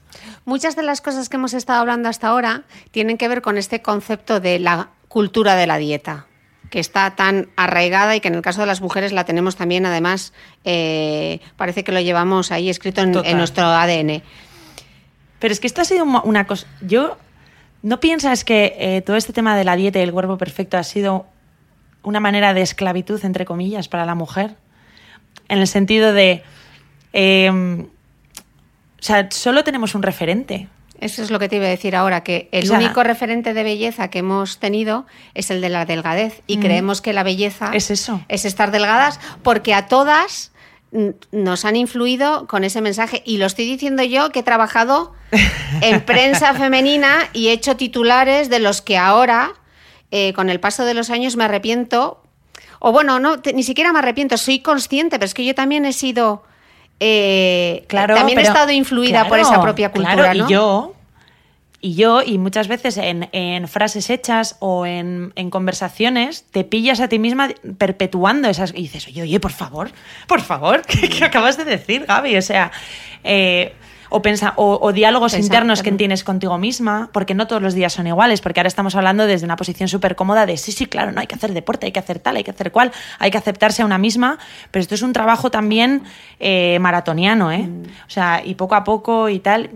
Muchas 0.44 0.76
de 0.76 0.84
las 0.84 1.00
cosas 1.00 1.28
que 1.28 1.36
hemos 1.36 1.52
estado 1.52 1.80
hablando 1.80 2.08
hasta 2.08 2.28
ahora 2.28 2.62
tienen 2.92 3.18
que 3.18 3.26
ver 3.26 3.42
con 3.42 3.58
este 3.58 3.82
concepto 3.82 4.38
de 4.38 4.60
la 4.60 4.90
cultura 5.08 5.56
de 5.56 5.66
la 5.66 5.78
dieta 5.78 6.26
que 6.70 6.78
está 6.78 7.16
tan 7.16 7.50
arraigada 7.56 8.14
y 8.14 8.20
que 8.20 8.28
en 8.28 8.34
el 8.34 8.40
caso 8.40 8.60
de 8.60 8.66
las 8.68 8.80
mujeres 8.80 9.12
la 9.12 9.24
tenemos 9.24 9.56
también, 9.56 9.84
además, 9.84 10.32
eh, 10.64 11.40
parece 11.56 11.84
que 11.84 11.92
lo 11.92 12.00
llevamos 12.00 12.52
ahí 12.52 12.70
escrito 12.70 13.02
en, 13.02 13.14
en, 13.24 13.36
nuestro 13.36 13.66
ADN. 13.66 14.22
Pero 15.38 15.52
es 15.52 15.58
que 15.58 15.66
esto 15.66 15.80
ha 15.80 15.84
sido 15.84 16.04
una 16.04 16.46
cosa. 16.46 16.68
Yo 16.80 17.18
¿No 17.82 17.98
piensas 18.00 18.44
que 18.44 18.76
eh, 18.78 19.02
todo 19.02 19.16
este 19.16 19.32
tema 19.32 19.56
de 19.56 19.64
la 19.64 19.76
dieta 19.76 19.98
y 19.98 20.02
el 20.02 20.12
cuerpo 20.12 20.38
perfecto 20.38 20.78
ha 20.78 20.84
sido 20.84 21.26
una 22.02 22.20
manera 22.20 22.54
de 22.54 22.62
esclavitud, 22.62 23.24
entre 23.24 23.44
comillas, 23.44 23.88
para 23.88 24.06
la 24.06 24.14
mujer? 24.14 24.56
En 25.48 25.58
el 25.58 25.66
sentido 25.66 26.12
de... 26.12 26.42
Em, 27.12 27.82
o 27.82 29.04
sea, 29.04 29.28
solo 29.30 29.64
tenemos 29.64 29.96
un 29.96 30.02
referente. 30.02 30.68
Eso 31.00 31.20
es 31.20 31.32
lo 31.32 31.40
que 31.40 31.48
te 31.48 31.56
iba 31.56 31.66
a 31.66 31.68
decir 31.68 31.96
ahora, 31.96 32.22
que 32.22 32.48
el 32.52 32.70
único 32.70 33.02
referente 33.02 33.54
de 33.54 33.64
belleza 33.64 34.08
que 34.08 34.20
hemos 34.20 34.58
tenido 34.58 35.04
es 35.34 35.50
el 35.50 35.60
de 35.60 35.68
la 35.68 35.84
delgadez. 35.84 36.42
Y 36.46 36.58
creemos 36.58 37.00
que 37.00 37.12
la 37.12 37.24
belleza 37.24 37.72
es 37.74 37.90
eso. 37.90 38.24
Es 38.28 38.44
estar 38.44 38.70
delgadas, 38.70 39.18
porque 39.42 39.74
a 39.74 39.88
todas 39.88 40.52
nos 41.32 41.64
han 41.64 41.74
influido 41.74 42.46
con 42.46 42.62
ese 42.62 42.80
mensaje. 42.80 43.20
Y 43.26 43.38
lo 43.38 43.46
estoy 43.46 43.66
diciendo 43.66 44.04
yo 44.04 44.30
que 44.30 44.40
he 44.40 44.42
trabajado 44.44 45.12
en 45.80 46.00
prensa 46.02 46.54
femenina 46.54 47.28
y 47.32 47.48
he 47.48 47.52
hecho 47.52 47.76
titulares 47.76 48.50
de 48.50 48.58
los 48.58 48.82
que 48.82 48.98
ahora, 48.98 49.52
eh, 50.10 50.32
con 50.34 50.50
el 50.50 50.60
paso 50.60 50.84
de 50.84 50.94
los 50.94 51.10
años, 51.10 51.36
me 51.36 51.44
arrepiento. 51.44 52.22
O 52.78 52.92
bueno, 52.92 53.18
no, 53.18 53.36
ni 53.54 53.62
siquiera 53.62 53.92
me 53.92 54.00
arrepiento, 54.00 54.36
soy 54.36 54.60
consciente, 54.60 55.18
pero 55.18 55.26
es 55.26 55.34
que 55.34 55.44
yo 55.44 55.54
también 55.54 55.84
he 55.84 55.92
sido. 55.92 56.44
Eh, 57.00 57.84
claro, 57.88 58.14
también 58.14 58.38
he 58.38 58.42
estado 58.42 58.70
influida 58.70 59.26
por 59.26 59.38
esa 59.38 59.60
propia 59.60 59.90
cultura. 59.90 60.34
Y 60.34 60.46
yo, 60.48 60.94
y 61.80 61.94
yo, 61.94 62.22
y 62.22 62.38
muchas 62.38 62.68
veces 62.68 62.96
en, 62.96 63.68
frases 63.68 64.10
hechas 64.10 64.56
o 64.60 64.86
en, 64.86 65.32
conversaciones, 65.50 66.44
te 66.50 66.62
pillas 66.62 67.00
a 67.00 67.08
ti 67.08 67.18
misma 67.18 67.48
perpetuando 67.78 68.48
esas. 68.48 68.72
Y 68.72 68.82
dices, 68.82 69.08
oye, 69.08 69.22
oye, 69.22 69.40
por 69.40 69.52
favor, 69.52 69.90
por 70.28 70.42
favor, 70.42 70.82
¿qué, 70.86 71.24
acabas 71.24 71.56
de 71.56 71.64
decir, 71.64 72.04
Gaby? 72.06 72.36
O 72.36 72.42
sea. 72.42 72.70
Eh, 73.24 73.74
o, 74.12 74.22
pensa, 74.22 74.52
o, 74.56 74.92
diálogos 74.92 75.34
internos 75.34 75.82
que 75.82 75.92
tienes 75.92 76.24
contigo 76.24 76.58
misma, 76.58 77.08
porque 77.12 77.34
no 77.34 77.46
todos 77.46 77.62
los 77.62 77.74
días 77.74 77.92
son 77.92 78.06
iguales, 78.06 78.40
porque 78.40 78.60
ahora 78.60 78.68
estamos 78.68 78.94
hablando 78.94 79.26
desde 79.26 79.44
una 79.44 79.56
posición 79.56 79.88
súper 79.88 80.16
cómoda 80.16 80.46
de 80.46 80.56
sí, 80.56 80.72
sí, 80.72 80.86
claro, 80.86 81.12
no 81.12 81.20
hay 81.20 81.26
que 81.26 81.34
hacer 81.34 81.52
deporte, 81.52 81.86
hay 81.86 81.92
que 81.92 82.00
hacer 82.00 82.18
tal, 82.18 82.36
hay 82.36 82.44
que 82.44 82.50
hacer 82.50 82.72
cual, 82.72 82.92
hay 83.18 83.30
que 83.30 83.38
aceptarse 83.38 83.82
a 83.82 83.86
una 83.86 83.98
misma, 83.98 84.38
pero 84.70 84.82
esto 84.82 84.94
es 84.94 85.02
un 85.02 85.12
trabajo 85.12 85.50
también 85.50 86.02
eh, 86.40 86.78
maratoniano, 86.80 87.50
¿eh? 87.50 87.64
Mm. 87.64 87.82
O 88.06 88.10
sea, 88.10 88.42
y 88.44 88.54
poco 88.54 88.74
a 88.74 88.84
poco 88.84 89.28
y 89.28 89.38
tal 89.38 89.70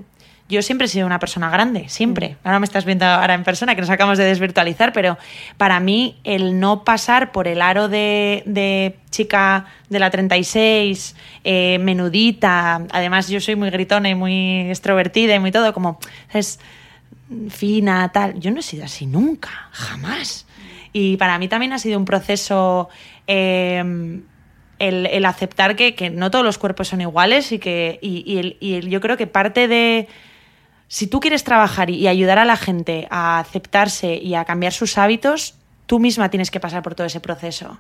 yo 0.49 0.63
siempre 0.63 0.85
he 0.87 0.89
sido 0.89 1.07
una 1.07 1.19
persona 1.19 1.51
grande, 1.51 1.89
siempre. 1.89 2.31
Mm. 2.31 2.47
Ahora 2.47 2.61
me 2.61 2.67
estás 2.67 2.85
viendo 2.85 3.05
ahora 3.05 3.35
en 3.35 3.43
persona, 3.43 3.75
que 3.75 3.81
nos 3.81 3.91
acabamos 3.91 4.19
de 4.19 4.25
desvirtualizar, 4.25 4.93
pero 4.93 5.19
para 5.57 5.81
mí 5.81 6.17
el 6.25 6.61
no 6.61 6.85
pasar 6.85 7.33
por 7.33 7.49
el 7.49 7.61
aro 7.61 7.89
de, 7.89 8.97
chica 9.11 9.67
de 9.89 9.99
la 9.99 10.11
36, 10.11 11.17
eh, 11.43 11.79
menudita, 11.81 12.87
además 12.91 13.29
yo 13.29 13.41
soy 13.41 13.57
muy 13.57 13.71
gritona 13.71 14.09
y 14.09 14.15
muy 14.15 14.71
extrovertida 14.71 15.35
y 15.35 15.41
muy 15.41 15.51
todo, 15.51 15.73
como 15.73 15.99
es 16.33 16.61
fina, 17.51 18.11
tal. 18.13 18.39
Yo 18.39 18.53
no 18.53 18.61
he 18.61 18.63
sido 18.63 18.85
así 18.85 19.07
nunca, 19.07 19.69
jamás. 19.73 20.47
Y 20.93 21.17
para 21.17 21.39
mí 21.39 21.49
también 21.49 21.73
ha 21.73 21.79
sido 21.79 21.99
un 21.99 22.05
proceso... 22.05 22.89
Em, 23.27 24.23
el, 24.79 25.25
aceptar 25.25 25.75
que, 25.75 26.11
no 26.11 26.31
todos 26.31 26.45
los 26.45 26.59
cuerpos 26.59 26.89
son 26.89 27.01
iguales 27.01 27.51
y 27.51 27.59
que 27.59 27.99
y 28.03 28.91
yo 28.91 29.01
creo 29.01 29.17
que 29.17 29.27
parte 29.27 29.69
de, 29.69 30.07
si 30.89 31.07
tú 31.07 31.21
quieres 31.21 31.45
trabajar 31.45 31.91
y 31.91 32.07
ayudar 32.09 32.39
a 32.39 32.45
la 32.45 32.57
gente 32.57 33.09
a 33.11 33.39
aceptarse 33.39 34.15
y 34.15 34.35
a 34.35 34.45
cambiar 34.45 34.73
sus 34.73 34.99
hábitos, 34.99 35.55
tú 35.87 35.99
misma 35.99 36.31
tienes 36.31 36.51
que 36.51 36.61
pasar 36.61 36.83
por 36.83 36.95
todo 36.95 37.07
ese 37.07 37.21
proceso. 37.21 37.79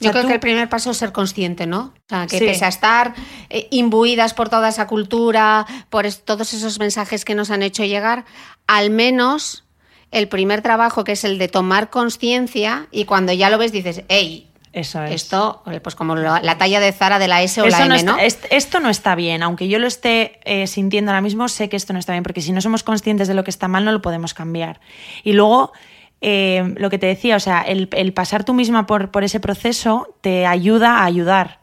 Yo 0.00 0.12
creo 0.12 0.26
que 0.26 0.34
el 0.34 0.40
primer 0.40 0.68
paso 0.68 0.92
es 0.92 0.96
ser 0.96 1.10
consciente, 1.10 1.66
¿no? 1.66 1.92
O 1.96 2.08
sea, 2.08 2.26
que 2.26 2.38
pese 2.38 2.64
a 2.64 2.68
estar 2.68 3.14
eh, 3.50 3.66
imbuidas 3.70 4.32
por 4.32 4.48
toda 4.48 4.68
esa 4.68 4.86
cultura, 4.86 5.66
por 5.90 6.06
todos 6.12 6.54
esos 6.54 6.78
mensajes 6.78 7.24
que 7.24 7.34
nos 7.34 7.50
han 7.50 7.62
hecho 7.62 7.84
llegar, 7.84 8.24
al 8.68 8.90
menos 8.90 9.64
el 10.10 10.28
primer 10.28 10.62
trabajo, 10.62 11.04
que 11.04 11.12
es 11.12 11.24
el 11.24 11.38
de 11.38 11.48
tomar 11.48 11.90
conciencia, 11.90 12.86
y 12.92 13.06
cuando 13.06 13.32
ya 13.32 13.50
lo 13.50 13.58
ves 13.58 13.72
dices, 13.72 14.04
hey, 14.08 14.47
eso 14.72 15.02
es. 15.02 15.14
Esto, 15.14 15.62
pues 15.82 15.94
como 15.94 16.14
la 16.16 16.58
talla 16.58 16.80
de 16.80 16.92
Zara 16.92 17.18
de 17.18 17.28
la 17.28 17.42
S 17.42 17.60
o 17.60 17.66
la 17.66 17.84
M, 17.84 18.02
¿no? 18.02 18.16
esto 18.18 18.80
no 18.80 18.90
está 18.90 19.14
bien. 19.14 19.42
Aunque 19.42 19.68
yo 19.68 19.78
lo 19.78 19.86
esté 19.86 20.40
eh, 20.44 20.66
sintiendo 20.66 21.10
ahora 21.10 21.20
mismo, 21.20 21.48
sé 21.48 21.68
que 21.68 21.76
esto 21.76 21.92
no 21.92 21.98
está 21.98 22.12
bien, 22.12 22.22
porque 22.22 22.40
si 22.40 22.52
no 22.52 22.60
somos 22.60 22.82
conscientes 22.82 23.28
de 23.28 23.34
lo 23.34 23.44
que 23.44 23.50
está 23.50 23.68
mal, 23.68 23.84
no 23.84 23.92
lo 23.92 24.02
podemos 24.02 24.34
cambiar. 24.34 24.80
Y 25.24 25.32
luego, 25.32 25.72
eh, 26.20 26.74
lo 26.76 26.90
que 26.90 26.98
te 26.98 27.06
decía, 27.06 27.36
o 27.36 27.40
sea, 27.40 27.62
el, 27.62 27.88
pasar 28.12 28.44
tú 28.44 28.54
misma 28.54 28.86
por, 28.86 29.10
por, 29.10 29.24
ese 29.24 29.40
proceso 29.40 30.14
te 30.20 30.46
ayuda 30.46 30.98
a 30.98 31.04
ayudar. 31.04 31.60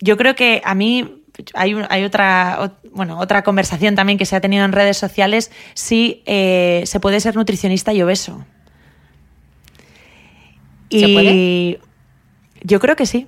Yo 0.00 0.16
creo 0.16 0.34
que 0.34 0.62
a 0.64 0.74
mí 0.74 1.22
hay, 1.54 1.74
hay 1.88 2.04
otra, 2.04 2.72
bueno, 2.90 3.18
otra 3.18 3.42
conversación 3.42 3.94
también 3.94 4.18
que 4.18 4.26
se 4.26 4.36
ha 4.36 4.40
tenido 4.40 4.64
en 4.64 4.72
redes 4.72 4.96
sociales 4.96 5.50
si 5.74 6.22
eh, 6.26 6.82
se 6.86 7.00
puede 7.00 7.20
ser 7.20 7.36
nutricionista 7.36 7.92
y 7.92 8.02
obeso. 8.02 8.44
Y 10.96 11.78
Yo 12.62 12.80
creo 12.80 12.96
que 12.96 13.06
sí. 13.06 13.26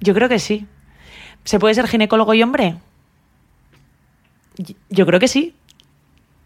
Yo 0.00 0.14
creo 0.14 0.28
que 0.28 0.38
sí. 0.38 0.66
¿Se 1.44 1.58
puede 1.58 1.74
ser 1.74 1.88
ginecólogo 1.88 2.34
y 2.34 2.42
hombre? 2.42 2.76
Yo 4.88 5.06
creo 5.06 5.20
que 5.20 5.28
sí. 5.28 5.54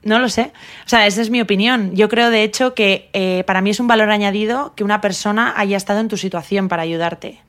No 0.02 0.18
lo 0.18 0.28
sé. 0.28 0.52
O 0.86 0.88
sea, 0.88 1.06
esa 1.06 1.20
es 1.20 1.30
mi 1.30 1.40
opinión. 1.40 1.94
Yo 1.94 2.08
creo, 2.08 2.30
de 2.30 2.42
hecho, 2.42 2.74
que 2.74 3.10
eh, 3.12 3.44
para 3.46 3.60
mí 3.60 3.70
es 3.70 3.80
un 3.80 3.88
valor 3.88 4.10
añadido 4.10 4.72
que 4.74 4.84
una 4.84 5.00
persona 5.00 5.52
haya 5.56 5.76
estado 5.76 6.00
en 6.00 6.08
tu 6.08 6.16
situación 6.16 6.68
para 6.68 6.82
ayudarte. 6.82 7.40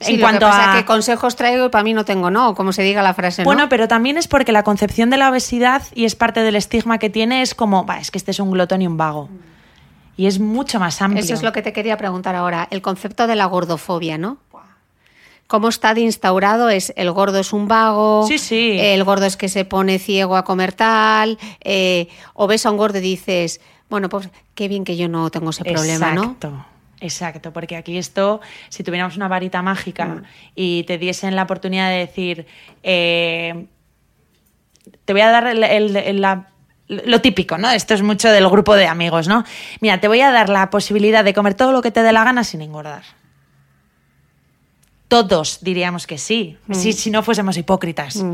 Sí, 0.00 0.14
en 0.14 0.20
lo 0.20 0.24
cuanto 0.24 0.46
que 0.46 0.52
pasa 0.52 0.72
a 0.72 0.76
que 0.76 0.84
consejos 0.84 1.36
traigo 1.36 1.66
y 1.66 1.68
para 1.70 1.82
mí 1.82 1.94
no 1.94 2.04
tengo 2.04 2.30
no, 2.30 2.54
como 2.54 2.72
se 2.72 2.82
diga 2.82 3.02
la 3.02 3.14
frase, 3.14 3.42
¿no? 3.42 3.46
Bueno, 3.46 3.68
pero 3.68 3.88
también 3.88 4.18
es 4.18 4.28
porque 4.28 4.52
la 4.52 4.62
concepción 4.62 5.08
de 5.08 5.16
la 5.16 5.30
obesidad 5.30 5.82
y 5.94 6.04
es 6.04 6.14
parte 6.14 6.40
del 6.42 6.54
estigma 6.54 6.98
que 6.98 7.08
tiene 7.08 7.40
es 7.40 7.54
como, 7.54 7.84
"Bah, 7.84 7.98
es 7.98 8.10
que 8.10 8.18
este 8.18 8.30
es 8.30 8.38
un 8.38 8.50
glotón 8.50 8.82
y 8.82 8.86
un 8.86 8.98
vago. 8.98 9.30
Y 10.16 10.26
es 10.26 10.38
mucho 10.40 10.80
más 10.80 11.00
amplio. 11.02 11.22
Eso 11.22 11.34
es 11.34 11.42
lo 11.42 11.52
que 11.52 11.62
te 11.62 11.72
quería 11.72 11.96
preguntar 11.98 12.34
ahora, 12.34 12.66
el 12.70 12.80
concepto 12.82 13.26
de 13.26 13.36
la 13.36 13.44
gordofobia, 13.46 14.16
¿no? 14.18 14.38
¿Cómo 15.46 15.68
está 15.68 15.94
de 15.94 16.00
instaurado? 16.00 16.70
Es 16.70 16.92
el 16.96 17.12
gordo 17.12 17.38
es 17.38 17.52
un 17.52 17.68
vago, 17.68 18.26
Sí, 18.26 18.38
sí. 18.38 18.78
el 18.80 19.04
gordo 19.04 19.26
es 19.26 19.36
que 19.36 19.48
se 19.48 19.64
pone 19.64 19.98
ciego 20.00 20.36
a 20.36 20.44
comer 20.44 20.72
tal, 20.72 21.38
eh, 21.62 22.08
o 22.34 22.46
ves 22.48 22.66
a 22.66 22.70
un 22.72 22.76
gordo 22.78 22.98
y 22.98 23.02
dices, 23.02 23.60
bueno, 23.88 24.08
pues 24.08 24.28
qué 24.56 24.66
bien 24.66 24.82
que 24.84 24.96
yo 24.96 25.08
no 25.08 25.30
tengo 25.30 25.50
ese 25.50 25.62
problema, 25.64 26.12
¿no? 26.12 26.22
Exacto. 26.22 26.64
Exacto, 26.98 27.52
porque 27.52 27.76
aquí 27.76 27.96
esto, 27.98 28.40
si 28.70 28.82
tuviéramos 28.82 29.16
una 29.16 29.28
varita 29.28 29.60
mágica 29.62 30.06
Mm. 30.06 30.22
y 30.56 30.82
te 30.84 30.96
diesen 30.98 31.36
la 31.36 31.42
oportunidad 31.44 31.90
de 31.90 31.98
decir, 31.98 32.46
eh, 32.82 33.66
te 35.04 35.12
voy 35.12 35.22
a 35.22 35.30
dar 35.30 35.46
el- 35.46 35.62
el- 35.62 35.94
el- 35.96 36.20
la- 36.22 36.48
lo 36.88 37.20
típico, 37.20 37.58
¿no? 37.58 37.70
Esto 37.70 37.94
es 37.94 38.02
mucho 38.02 38.30
del 38.30 38.48
grupo 38.48 38.74
de 38.76 38.86
amigos, 38.86 39.26
¿no? 39.28 39.44
Mira, 39.80 40.00
te 40.00 40.08
voy 40.08 40.20
a 40.20 40.30
dar 40.30 40.48
la 40.48 40.70
posibilidad 40.70 41.24
de 41.24 41.34
comer 41.34 41.54
todo 41.54 41.72
lo 41.72 41.82
que 41.82 41.90
te 41.90 42.02
dé 42.02 42.12
la 42.12 42.24
gana 42.24 42.44
sin 42.44 42.62
engordar. 42.62 43.02
Todos 45.08 45.58
diríamos 45.62 46.06
que 46.08 46.18
sí, 46.18 46.58
si, 46.72 46.92
si 46.92 47.10
no 47.12 47.22
fuésemos 47.22 47.56
hipócritas. 47.56 48.24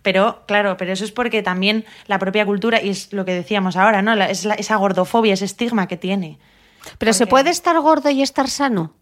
Pero, 0.00 0.44
claro, 0.46 0.78
pero 0.78 0.92
eso 0.94 1.04
es 1.04 1.12
porque 1.12 1.42
también 1.42 1.84
la 2.06 2.18
propia 2.18 2.46
cultura, 2.46 2.80
y 2.82 2.88
es 2.88 3.12
lo 3.12 3.26
que 3.26 3.34
decíamos 3.34 3.76
ahora, 3.76 4.00
¿no? 4.00 4.14
La- 4.14 4.30
es 4.30 4.46
la- 4.46 4.54
esa 4.54 4.76
gordofobia, 4.76 5.34
ese 5.34 5.44
estigma 5.44 5.88
que 5.88 5.98
tiene. 5.98 6.38
Pero 6.96 7.12
¿se 7.12 7.26
puede 7.26 7.50
estar 7.50 7.78
gordo 7.80 8.08
y 8.08 8.22
estar 8.22 8.48
sano? 8.48 8.94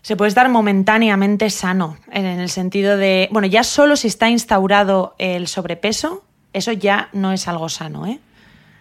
Se 0.00 0.16
puede 0.16 0.30
estar 0.30 0.48
momentáneamente 0.48 1.50
sano, 1.50 1.98
en 2.10 2.24
el 2.24 2.48
sentido 2.48 2.96
de, 2.96 3.28
bueno, 3.30 3.46
ya 3.46 3.62
solo 3.62 3.94
si 3.94 4.08
está 4.08 4.30
instaurado 4.30 5.14
el 5.18 5.46
sobrepeso, 5.46 6.24
eso 6.52 6.72
ya 6.72 7.08
no 7.12 7.32
es 7.32 7.48
algo 7.48 7.68
sano, 7.68 8.06
¿eh? 8.06 8.20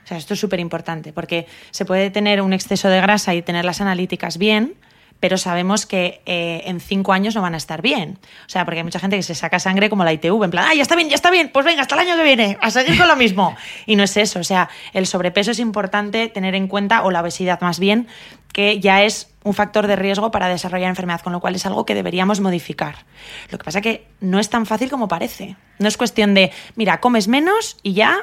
O 0.04 0.08
sea, 0.08 0.18
esto 0.18 0.36
es 0.36 0.40
súper 0.40 0.62
importante, 0.62 1.12
porque 1.12 1.48
se 1.72 1.84
puede 1.84 2.10
tener 2.10 2.42
un 2.42 2.54
exceso 2.54 2.88
de 2.88 3.02
grasa 3.02 3.36
y 3.36 3.42
tener 3.42 3.66
las 3.66 3.82
analíticas 3.82 4.38
bien, 4.38 4.76
pero 5.20 5.38
sabemos 5.38 5.86
que 5.86 6.22
eh, 6.26 6.62
en 6.66 6.80
cinco 6.80 7.12
años 7.12 7.36
no 7.36 7.42
van 7.42 7.56
a 7.56 7.58
estar 7.58 7.82
bien. 7.82 8.20
O 8.46 8.50
sea, 8.50 8.66
porque 8.66 8.80
hay 8.80 8.84
mucha 8.84 9.00
gente 9.00 9.16
que 9.16 9.24
se 9.24 9.36
saca 9.36 9.60
sangre 9.60 9.90
como 9.90 10.04
la 10.04 10.14
ITV, 10.14 10.44
en 10.44 10.52
plan, 10.52 10.66
¡ah, 10.70 10.74
ya 10.74 10.82
está 10.82 10.96
bien, 10.96 11.10
ya 11.10 11.16
está 11.16 11.32
bien! 11.32 11.50
Pues 11.52 11.66
venga, 11.66 11.82
hasta 11.82 11.96
el 11.96 12.02
año 12.02 12.16
que 12.16 12.24
viene, 12.24 12.58
a 12.62 12.72
seguir 12.72 12.98
con 12.98 13.08
lo 13.08 13.16
mismo. 13.16 13.56
Y 13.86 13.96
no 13.96 14.04
es 14.04 14.16
eso, 14.18 14.40
o 14.40 14.44
sea, 14.44 14.70
el 14.94 15.08
sobrepeso 15.08 15.52
es 15.52 15.60
importante 15.60 16.28
tener 16.30 16.56
en 16.56 16.68
cuenta, 16.68 17.04
o 17.04 17.12
la 17.12 17.22
obesidad 17.22 17.60
más 17.62 17.80
bien, 17.80 18.08
que 18.54 18.80
ya 18.80 19.04
es 19.04 19.34
un 19.44 19.54
factor 19.54 19.88
de 19.88 19.96
riesgo 19.96 20.32
para 20.32 20.48
desarrollar 20.48 20.90
enfermedad, 20.90 21.22
con 21.22 21.32
lo 21.34 21.40
cual 21.40 21.56
es 21.56 21.66
algo 21.66 21.86
que 21.86 21.94
deberíamos 21.96 22.40
modificar. 22.40 23.06
Lo 23.52 23.58
que 23.58 23.64
pasa 23.64 23.82
que 23.82 24.08
no 24.20 24.40
es 24.40 24.50
tan 24.50 24.66
fácil 24.66 24.90
como 24.90 25.08
parece. 25.08 25.56
No 25.80 25.88
es 25.88 25.96
cuestión 25.98 26.34
de, 26.34 26.52
mira, 26.76 27.00
comes 27.00 27.28
menos 27.28 27.78
y 27.84 27.94
ya 27.94 28.18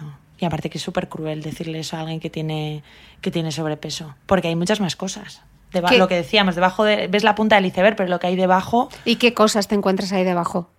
no. 0.00 0.16
Y 0.38 0.44
aparte 0.44 0.68
que 0.70 0.78
es 0.78 0.84
súper 0.84 1.08
cruel 1.08 1.42
decirle 1.42 1.80
eso 1.80 1.96
a 1.96 2.00
alguien 2.00 2.20
que 2.20 2.30
tiene, 2.30 2.82
que 3.20 3.30
tiene 3.30 3.50
sobrepeso. 3.50 4.14
Porque 4.26 4.48
hay 4.48 4.56
muchas 4.56 4.80
más 4.80 4.94
cosas. 4.94 5.42
Deba- 5.72 5.88
¿Qué? 5.88 5.98
Lo 5.98 6.06
que 6.06 6.14
decíamos, 6.16 6.54
debajo 6.54 6.84
de. 6.84 7.08
Ves 7.08 7.24
la 7.24 7.34
punta 7.34 7.56
del 7.56 7.66
iceberg, 7.66 7.96
pero 7.96 8.08
lo 8.08 8.20
que 8.20 8.26
hay 8.28 8.36
debajo, 8.36 8.88
¿Y 9.04 9.16
qué 9.16 9.34
cosas 9.34 9.66
te 9.68 9.74
encuentras 9.74 10.12
ahí 10.12 10.22
debajo? 10.24 10.70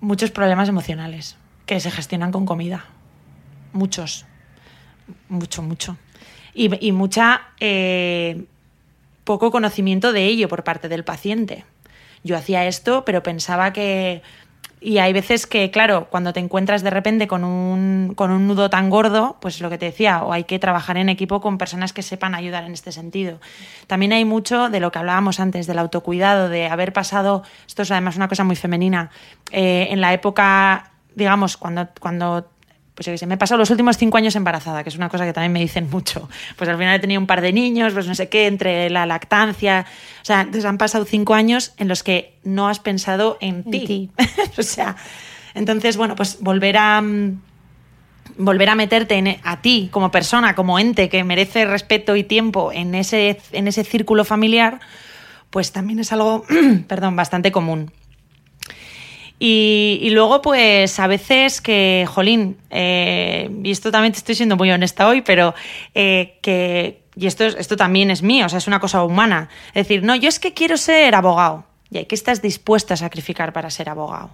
muchos 0.00 0.30
problemas 0.30 0.68
emocionales 0.68 1.36
que 1.66 1.78
se 1.80 1.90
gestionan 1.90 2.32
con 2.32 2.44
comida. 2.46 2.86
Muchos. 3.72 4.26
Mucho, 5.28 5.62
mucho. 5.62 5.96
Y, 6.54 6.86
y 6.86 6.92
mucha. 6.92 7.42
eh, 7.60 8.44
poco 9.24 9.50
conocimiento 9.50 10.12
de 10.12 10.24
ello 10.24 10.48
por 10.48 10.64
parte 10.64 10.88
del 10.88 11.04
paciente. 11.04 11.64
Yo 12.24 12.36
hacía 12.36 12.66
esto, 12.66 13.04
pero 13.04 13.22
pensaba 13.22 13.72
que. 13.72 14.22
Y 14.80 14.98
hay 14.98 15.12
veces 15.12 15.46
que, 15.46 15.70
claro, 15.70 16.08
cuando 16.10 16.32
te 16.32 16.40
encuentras 16.40 16.82
de 16.82 16.90
repente 16.90 17.28
con 17.28 17.44
un, 17.44 18.14
con 18.16 18.32
un 18.32 18.48
nudo 18.48 18.68
tan 18.68 18.90
gordo, 18.90 19.36
pues 19.40 19.60
lo 19.60 19.70
que 19.70 19.78
te 19.78 19.86
decía, 19.86 20.24
o 20.24 20.32
hay 20.32 20.42
que 20.42 20.58
trabajar 20.58 20.96
en 20.96 21.08
equipo 21.08 21.40
con 21.40 21.56
personas 21.56 21.92
que 21.92 22.02
sepan 22.02 22.34
ayudar 22.34 22.64
en 22.64 22.72
este 22.72 22.90
sentido. 22.90 23.38
También 23.86 24.12
hay 24.12 24.24
mucho 24.24 24.70
de 24.70 24.80
lo 24.80 24.90
que 24.90 24.98
hablábamos 24.98 25.38
antes, 25.38 25.68
del 25.68 25.78
autocuidado, 25.78 26.48
de 26.48 26.66
haber 26.66 26.92
pasado, 26.92 27.44
esto 27.64 27.82
es 27.82 27.92
además 27.92 28.16
una 28.16 28.26
cosa 28.26 28.42
muy 28.42 28.56
femenina, 28.56 29.10
eh, 29.52 29.86
en 29.90 30.00
la 30.00 30.12
época, 30.14 30.90
digamos, 31.14 31.56
cuando, 31.56 31.86
cuando 32.00 32.48
pues 33.02 33.06
yo 33.06 33.12
qué 33.12 33.18
sé, 33.18 33.26
me 33.26 33.34
he 33.34 33.38
pasado 33.38 33.58
los 33.58 33.68
últimos 33.70 33.96
cinco 33.98 34.16
años 34.16 34.36
embarazada, 34.36 34.82
que 34.84 34.88
es 34.88 34.96
una 34.96 35.08
cosa 35.08 35.24
que 35.24 35.32
también 35.32 35.52
me 35.52 35.58
dicen 35.60 35.88
mucho. 35.90 36.28
Pues 36.56 36.70
al 36.70 36.76
final 36.78 36.94
he 36.94 36.98
tenido 37.00 37.20
un 37.20 37.26
par 37.26 37.40
de 37.40 37.52
niños, 37.52 37.92
pues 37.92 38.06
no 38.06 38.14
sé 38.14 38.28
qué, 38.28 38.46
entre 38.46 38.88
la 38.90 39.06
lactancia. 39.06 39.84
O 40.20 40.24
sea, 40.24 40.40
entonces 40.42 40.64
han 40.64 40.78
pasado 40.78 41.04
cinco 41.04 41.34
años 41.34 41.74
en 41.78 41.88
los 41.88 42.02
que 42.04 42.34
no 42.44 42.68
has 42.68 42.78
pensado 42.78 43.38
en 43.40 43.64
En 43.66 43.70
ti. 43.70 44.10
o 44.58 44.62
sea, 44.62 44.94
entonces, 45.54 45.96
bueno, 45.96 46.14
pues 46.16 46.38
volver 46.40 46.76
a. 46.76 47.00
mm, 47.02 47.40
Volver 48.38 48.70
a 48.70 48.74
meterte 48.74 49.16
en- 49.16 49.36
a 49.42 49.60
ti 49.60 49.88
como 49.92 50.10
persona, 50.10 50.54
como 50.54 50.78
ente 50.78 51.10
que 51.10 51.22
merece 51.22 51.66
respeto 51.66 52.16
y 52.16 52.24
tiempo 52.24 52.72
en 52.72 52.94
ese, 52.94 53.38
en 53.52 53.68
ese 53.68 53.84
círculo 53.84 54.24
familiar, 54.24 54.80
pues 55.50 55.70
también 55.72 55.98
es 55.98 56.12
algo, 56.12 56.46
perdón, 56.88 57.14
bastante 57.14 57.52
común. 57.52 57.90
Y, 59.44 59.98
y 60.02 60.10
luego, 60.10 60.40
pues 60.40 61.00
a 61.00 61.08
veces 61.08 61.60
que, 61.60 62.06
jolín, 62.08 62.58
eh, 62.70 63.50
y 63.64 63.72
esto 63.72 63.90
también 63.90 64.12
te 64.12 64.18
estoy 64.18 64.36
siendo 64.36 64.56
muy 64.56 64.70
honesta 64.70 65.08
hoy, 65.08 65.22
pero 65.22 65.52
eh, 65.96 66.38
que, 66.42 67.02
y 67.16 67.26
esto, 67.26 67.42
es- 67.44 67.56
esto 67.56 67.76
también 67.76 68.12
es 68.12 68.22
mío, 68.22 68.46
o 68.46 68.48
sea, 68.48 68.58
es 68.58 68.68
una 68.68 68.78
cosa 68.78 69.02
humana. 69.02 69.48
Es 69.74 69.88
decir, 69.88 70.04
no, 70.04 70.14
yo 70.14 70.28
es 70.28 70.38
que 70.38 70.54
quiero 70.54 70.76
ser 70.76 71.16
abogado. 71.16 71.64
¿Y 71.90 72.04
qué 72.04 72.14
estás 72.14 72.40
dispuesta 72.40 72.94
a 72.94 72.96
sacrificar 72.96 73.52
para 73.52 73.68
ser 73.70 73.88
abogado? 73.88 74.30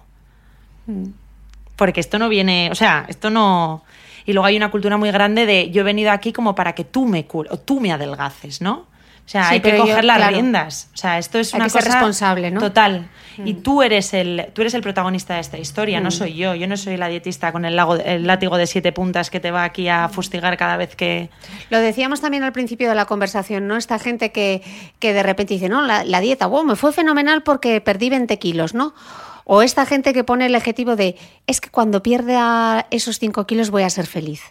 Porque 1.75 2.01
esto 2.01 2.19
no 2.19 2.29
viene, 2.29 2.69
o 2.71 2.75
sea, 2.75 3.05
esto 3.07 3.31
no... 3.31 3.83
Y 4.27 4.33
luego 4.33 4.45
hay 4.45 4.57
una 4.57 4.69
cultura 4.69 4.97
muy 4.97 5.09
grande 5.11 5.47
de 5.47 5.71
yo 5.71 5.81
he 5.81 5.83
venido 5.85 6.11
aquí 6.11 6.31
como 6.33 6.53
para 6.53 6.73
que 6.75 6.83
tú 6.83 7.07
me 7.07 7.25
cures 7.25 7.51
o 7.51 7.57
tú 7.57 7.79
me 7.79 7.91
adelgaces, 7.91 8.61
¿no? 8.61 8.85
O 9.29 9.31
sea, 9.31 9.43
Sí, 9.43 9.53
hay 9.53 9.59
que 9.59 9.77
yo, 9.77 9.83
coger 9.83 10.03
las 10.05 10.17
claro. 10.17 10.33
riendas. 10.33 10.89
O 10.91 10.97
sea, 10.97 11.19
esto 11.19 11.37
es 11.37 11.53
Hay 11.53 11.59
una 11.59 11.65
que 11.65 11.69
ser 11.69 11.83
cosa 11.83 11.93
responsable, 11.93 12.49
¿no? 12.49 12.59
Total. 12.59 13.11
Y 13.45 13.53
tú 13.53 13.83
eres 13.83 14.15
el 14.15 14.47
tú 14.55 14.61
eres 14.61 14.73
el 14.73 14.81
protagonista 14.81 15.35
de 15.35 15.41
esta 15.41 15.59
historia, 15.59 15.99
no 15.99 16.09
soy 16.09 16.33
yo. 16.33 16.55
Yo 16.55 16.67
no 16.67 16.75
soy 16.75 16.97
la 16.97 17.09
dietista 17.09 17.51
con 17.51 17.63
el, 17.63 17.75
lago, 17.75 17.93
el 17.97 18.25
látigo 18.25 18.57
de 18.57 18.65
siete 18.65 18.91
puntas 18.91 19.29
que 19.29 19.39
te 19.39 19.51
va 19.51 19.65
aquí 19.65 19.87
a 19.87 20.09
fustigar 20.09 20.57
cada 20.57 20.77
vez 20.77 20.95
que 20.95 21.29
Lo 21.69 21.77
decíamos 21.77 22.21
también 22.21 22.41
al 22.41 22.53
principio 22.53 22.89
de 22.89 22.95
la 22.95 23.05
conversación, 23.05 23.67
¿no? 23.67 23.77
Esta 23.77 23.99
gente 23.99 24.31
que, 24.31 24.63
que 24.97 25.13
de 25.13 25.21
repente 25.21 25.53
dice, 25.53 25.69
no, 25.69 25.83
la, 25.83 26.03
la 26.03 26.21
dieta, 26.21 26.47
wow, 26.47 26.63
me 26.63 26.75
fue 26.75 26.91
fenomenal 26.91 27.43
porque 27.43 27.81
perdí 27.81 28.09
20 28.09 28.39
kilos, 28.39 28.73
¿no? 28.73 28.95
O 29.43 29.61
esta 29.61 29.85
gente 29.85 30.11
que 30.11 30.23
pone 30.23 30.47
el 30.47 30.55
objetivo 30.55 30.95
de, 30.95 31.17
es 31.45 31.61
que 31.61 31.69
cuando 31.69 32.01
pierda 32.01 32.87
esos 32.89 33.19
5 33.19 33.45
kilos 33.45 33.69
voy 33.69 33.83
a 33.83 33.91
ser 33.91 34.07
feliz. 34.07 34.41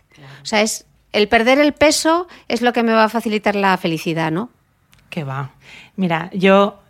O 0.41 0.47
sea, 0.47 0.62
es 0.62 0.87
el 1.12 1.26
perder 1.26 1.59
el 1.59 1.72
peso 1.72 2.29
es 2.47 2.62
lo 2.62 2.72
que 2.72 2.85
me 2.85 2.93
va 2.93 3.05
a 3.05 3.09
facilitar 3.09 3.57
la 3.57 3.76
felicidad, 3.76 4.31
¿no? 4.31 4.51
Que 5.11 5.25
va. 5.25 5.51
Mira, 5.97 6.31
yo 6.33 6.81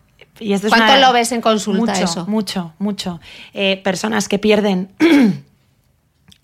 y 0.41 0.53
esto 0.53 0.69
es 0.69 0.73
¿Cuánto 0.73 0.93
una- 0.93 1.01
lo 1.07 1.12
ves 1.12 1.33
en 1.33 1.41
consulta 1.41 1.93
mucho, 1.93 2.05
eso? 2.05 2.27
Mucho, 2.27 2.73
mucho. 2.79 3.21
Eh, 3.55 3.81
personas 3.83 4.29
que 4.29 4.39
pierden 4.39 4.91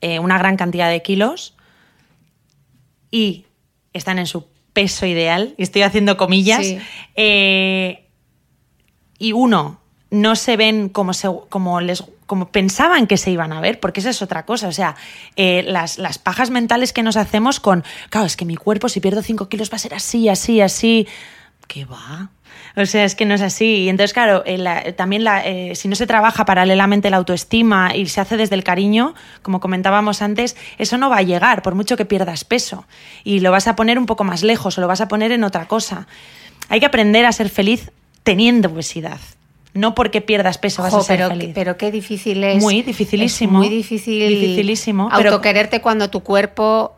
eh, 0.01 0.19
una 0.19 0.37
gran 0.39 0.57
cantidad 0.57 0.91
de 0.91 1.01
kilos 1.03 1.55
y 3.11 3.45
están 3.93 4.19
en 4.19 4.27
su 4.27 4.47
peso 4.73 5.07
ideal, 5.07 5.55
y 5.57 5.63
estoy 5.63 5.83
haciendo 5.83 6.17
comillas, 6.17 6.67
Sí. 6.67 6.79
eh, 7.15 8.05
y 9.19 9.33
uno, 9.33 9.79
no 10.11 10.35
se 10.35 10.57
ven 10.57 10.89
como, 10.89 11.13
se- 11.15 11.29
como, 11.49 11.81
les, 11.81 12.03
como 12.27 12.49
pensaban 12.51 13.07
que 13.07 13.17
se 13.17 13.31
iban 13.31 13.53
a 13.53 13.61
ver, 13.61 13.79
porque 13.79 14.01
esa 14.01 14.11
es 14.11 14.21
otra 14.23 14.45
cosa. 14.45 14.67
O 14.67 14.73
sea, 14.73 14.97
eh, 15.37 15.63
las, 15.67 15.99
las 15.99 16.19
pajas 16.19 16.51
mentales 16.51 16.93
que 16.93 17.05
nos 17.05 17.17
hacemos 17.17 17.61
con, 17.61 17.85
claro, 18.11 18.27
es 18.27 18.37
que 18.37 18.45
mi 18.45 18.57
cuerpo 18.57 18.89
si 18.89 18.99
pierdo 19.01 19.23
5 19.23 19.49
kilos 19.49 19.71
va 19.71 19.77
a 19.77 19.79
ser 19.79 19.95
así, 19.95 20.29
así, 20.29 20.61
así. 20.61 21.07
¿Qué 21.67 21.85
va? 21.87 22.29
O 22.77 22.87
sea, 22.87 23.05
es 23.05 23.15
que 23.15 23.25
no 23.25 23.35
es 23.35 23.41
así. 23.41 23.83
Y 23.85 23.89
entonces, 23.89 24.13
claro, 24.13 24.43
eh, 24.47 24.59
la- 24.59 24.93
también 24.95 25.25
la, 25.25 25.45
eh, 25.47 25.75
si 25.75 25.89
no 25.89 25.97
se 25.97 26.07
trabaja 26.07 26.45
paralelamente 26.45 27.11
la 27.11 27.17
autoestima 27.17 27.97
y 27.97 28.07
se 28.07 28.21
hace 28.21 28.37
desde 28.37 28.55
el 28.55 28.63
cariño, 28.63 29.15
como 29.43 29.61
comentábamos 29.61 30.23
antes, 30.23 30.57
eso 30.79 30.99
no 30.99 31.11
va 31.11 31.19
a 31.19 31.23
llegar, 31.23 31.63
por 31.63 31.75
mucho 31.75 31.97
que 31.97 32.05
pierdas 32.05 32.45
peso. 32.45 32.85
Y 33.25 33.41
lo 33.41 33.51
vas 33.51 33.67
a 33.67 33.75
poner 33.77 33.99
un 33.99 34.07
poco 34.07 34.25
más 34.25 34.43
lejos 34.43 34.77
o 34.79 34.81
lo 34.81 34.87
vas 34.89 35.01
a 35.01 35.09
poner 35.09 35.33
en 35.33 35.43
otra 35.43 35.67
cosa. 35.67 36.07
Hay 36.69 36.81
que 36.81 36.87
aprender 36.87 37.27
a 37.27 37.33
ser 37.33 37.49
feliz 37.49 37.91
teniendo 38.23 38.69
obesidad. 38.69 39.19
No 39.73 39.95
porque 39.97 40.21
pierdas 40.21 40.59
peso 40.59 40.83
vas 40.83 40.95
a 40.95 41.01
ser 41.03 41.17
pero, 41.17 41.29
feliz. 41.31 41.51
pero 41.55 41.77
qué 41.77 41.91
difícil 41.91 42.45
es. 42.45 42.63
Muy 42.63 42.83
dificilísimo. 42.83 43.63
es 43.65 43.69
muy 43.69 43.77
difícil. 43.77 44.29
Dificilísimo, 44.29 45.11
pero- 45.17 45.31
Autoquererte 45.31 45.81
cuando 45.81 46.11
tu 46.11 46.21
cuerpo. 46.21 46.97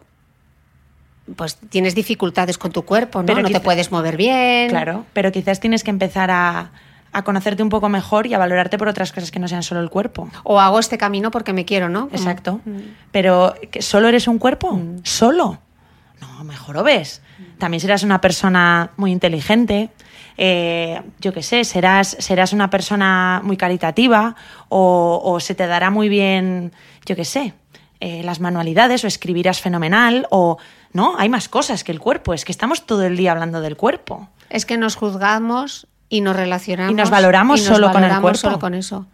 Pues 1.35 1.57
tienes 1.57 1.95
dificultades 1.95 2.57
con 2.59 2.71
tu 2.71 2.83
cuerpo, 2.83 3.21
¿no? 3.21 3.27
Pero 3.27 3.43
no 3.43 3.49
quizá- 3.49 3.59
te 3.59 3.65
puedes 3.65 3.91
mover 3.91 4.17
bien. 4.17 4.69
Claro, 4.71 5.05
pero 5.13 5.33
quizás 5.33 5.59
tienes 5.59 5.83
que 5.83 5.91
empezar 5.91 6.31
a, 6.31 6.71
a 7.13 7.23
conocerte 7.23 7.63
un 7.65 7.69
poco 7.69 7.89
mejor 7.89 8.27
y 8.29 8.35
a 8.35 8.39
valorarte 8.39 8.79
por 8.79 8.87
otras 8.89 9.11
cosas 9.13 9.31
que 9.33 9.39
no 9.41 9.49
sean 9.49 9.63
solo 9.65 9.81
el 9.81 9.91
cuerpo. 9.91 10.29
O 10.45 10.61
hago 10.61 10.79
este 10.79 10.99
camino 10.99 11.31
porque 11.33 11.53
me 11.53 11.65
quiero, 11.65 11.89
¿no? 11.89 12.09
Exacto. 12.13 12.61
Pero 13.11 13.55
¿que 13.71 13.83
¿solo 13.83 14.07
eres 14.09 14.29
un 14.29 14.39
cuerpo? 14.39 14.79
Solo. 15.03 15.59
No, 16.21 16.45
mejor 16.45 16.83
ves. 16.85 17.23
También 17.59 17.81
serás 17.81 18.03
una 18.03 18.21
persona 18.21 18.91
muy 18.97 19.11
inteligente, 19.13 19.91
eh, 20.39 21.01
yo 21.21 21.33
qué 21.33 21.43
sé, 21.43 21.65
serás, 21.65 22.17
serás 22.21 22.53
una 22.53 22.69
persona 22.71 23.41
muy 23.43 23.57
caritativa 23.57 24.37
o, 24.69 25.21
o 25.25 25.41
se 25.41 25.55
te 25.55 25.67
dará 25.67 25.91
muy 25.91 26.09
bien, 26.11 26.73
yo 27.07 27.17
qué 27.17 27.25
sé, 27.25 27.55
eh, 28.01 28.23
las 28.23 28.41
manualidades 28.41 29.05
o 29.05 29.07
escribirás 29.07 29.61
fenomenal 29.61 30.27
o... 30.31 30.59
No, 30.93 31.15
hay 31.19 31.29
más 31.29 31.49
cosas 31.49 31.85
que 31.85 31.93
el 31.93 32.01
cuerpo, 32.01 32.33
es 32.33 32.47
que 32.47 32.53
estamos 32.53 32.87
todo 32.87 33.03
el 33.03 33.19
día 33.19 33.33
hablando 33.33 33.61
del 33.61 33.77
cuerpo. 33.77 34.31
Es 34.49 34.65
que 34.65 34.79
nos 34.79 34.97
juzgamos 34.97 35.89
y 36.09 36.21
nos 36.21 36.37
relacionamos. 36.37 36.93
Y 36.93 36.95
nos 36.95 37.11
valoramos 37.11 37.61
solo 37.61 37.91
con 37.91 38.05
el 38.05 38.21
cuerpo. 38.21 38.39
solo 38.39 38.59
con 38.59 38.75
eso. 38.75 39.07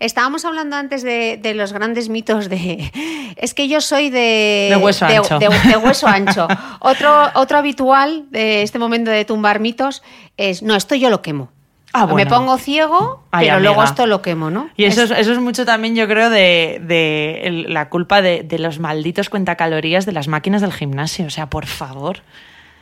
Estábamos 0.00 0.44
hablando 0.44 0.76
antes 0.76 1.02
de, 1.02 1.38
de 1.40 1.54
los 1.54 1.72
grandes 1.72 2.08
mitos 2.08 2.48
de. 2.48 2.90
Es 3.36 3.54
que 3.54 3.68
yo 3.68 3.80
soy 3.80 4.10
de. 4.10 4.68
De 4.70 4.76
hueso 4.76 5.06
ancho. 5.06 5.38
de 5.38 5.76
hueso 5.76 6.06
ancho. 6.06 6.48
Otro, 6.80 7.30
otro 7.34 7.58
habitual 7.58 8.26
de 8.30 8.62
este 8.62 8.78
momento 8.78 9.10
de 9.10 9.24
tumbar 9.24 9.60
mitos 9.60 10.02
es: 10.36 10.62
no, 10.62 10.74
esto 10.74 10.94
yo 10.94 11.10
lo 11.10 11.22
quemo. 11.22 11.50
Ah, 11.92 12.06
Me 12.06 12.24
pongo 12.26 12.56
ciego, 12.58 13.24
Ay, 13.32 13.46
pero 13.48 13.58
luego 13.60 13.82
esto 13.82 14.06
lo 14.06 14.22
quemo, 14.22 14.50
¿no? 14.50 14.70
Y 14.76 14.84
eso 14.84 15.02
es, 15.02 15.10
eso 15.10 15.32
es 15.32 15.38
mucho 15.40 15.64
también, 15.64 15.96
yo 15.96 16.06
creo, 16.06 16.30
de, 16.30 16.80
de 16.84 17.64
la 17.68 17.88
culpa 17.88 18.22
de, 18.22 18.42
de 18.44 18.58
los 18.60 18.78
malditos 18.78 19.28
cuentacalorías 19.28 20.06
de 20.06 20.12
las 20.12 20.28
máquinas 20.28 20.60
del 20.62 20.72
gimnasio. 20.72 21.26
O 21.26 21.30
sea, 21.30 21.50
por 21.50 21.66
favor. 21.66 22.18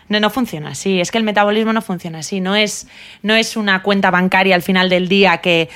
No, 0.08 0.20
no 0.20 0.30
funciona 0.30 0.70
así. 0.70 1.00
Es 1.00 1.10
que 1.10 1.18
el 1.18 1.24
metabolismo 1.24 1.72
no 1.72 1.82
funciona 1.82 2.18
así. 2.18 2.40
No 2.40 2.54
es, 2.56 2.86
no 3.22 3.34
es 3.34 3.56
una 3.56 3.82
cuenta 3.82 4.10
bancaria 4.10 4.54
al 4.54 4.62
final 4.62 4.88
del 4.90 5.08
día 5.08 5.38
que. 5.38 5.68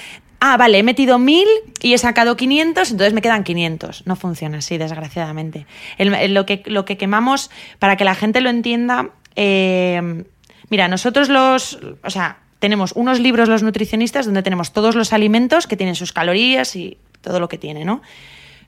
Ah, 0.45 0.57
vale, 0.57 0.78
he 0.78 0.83
metido 0.83 1.18
1000 1.18 1.47
y 1.83 1.95
he 1.95 1.99
sacado 1.99 2.37
500, 2.37 2.91
entonces 2.91 3.12
me 3.14 3.22
quedan 3.22 3.45
500. 3.45 4.07
No 4.07 4.16
funciona 4.16 4.59
así, 4.59 4.76
desgraciadamente. 4.76 5.66
El- 5.99 6.12
el- 6.14 6.35
lo, 6.35 6.45
que, 6.47 6.62
lo 6.66 6.85
que 6.85 6.97
quemamos, 6.97 7.51
para 7.78 7.97
que 7.97 8.05
la 8.05 8.14
gente 8.16 8.41
lo 8.41 8.51
entienda, 8.51 9.11
eh, 9.37 10.24
mira, 10.68 10.89
nosotros 10.89 11.28
los. 11.28 11.78
O 12.03 12.11
sea, 12.11 12.39
tenemos 12.63 12.93
unos 12.93 13.19
libros 13.19 13.49
los 13.49 13.65
nutricionistas 13.65 14.25
donde 14.25 14.45
tenemos 14.45 14.73
todos 14.73 14.95
los 14.95 15.13
alimentos 15.13 15.67
que 15.67 15.77
tienen 15.77 15.97
sus 15.97 16.13
calorías 16.13 16.77
y 16.77 16.97
todo 17.21 17.41
lo 17.41 17.49
que 17.49 17.59
tiene, 17.59 17.85
¿no? 17.85 18.03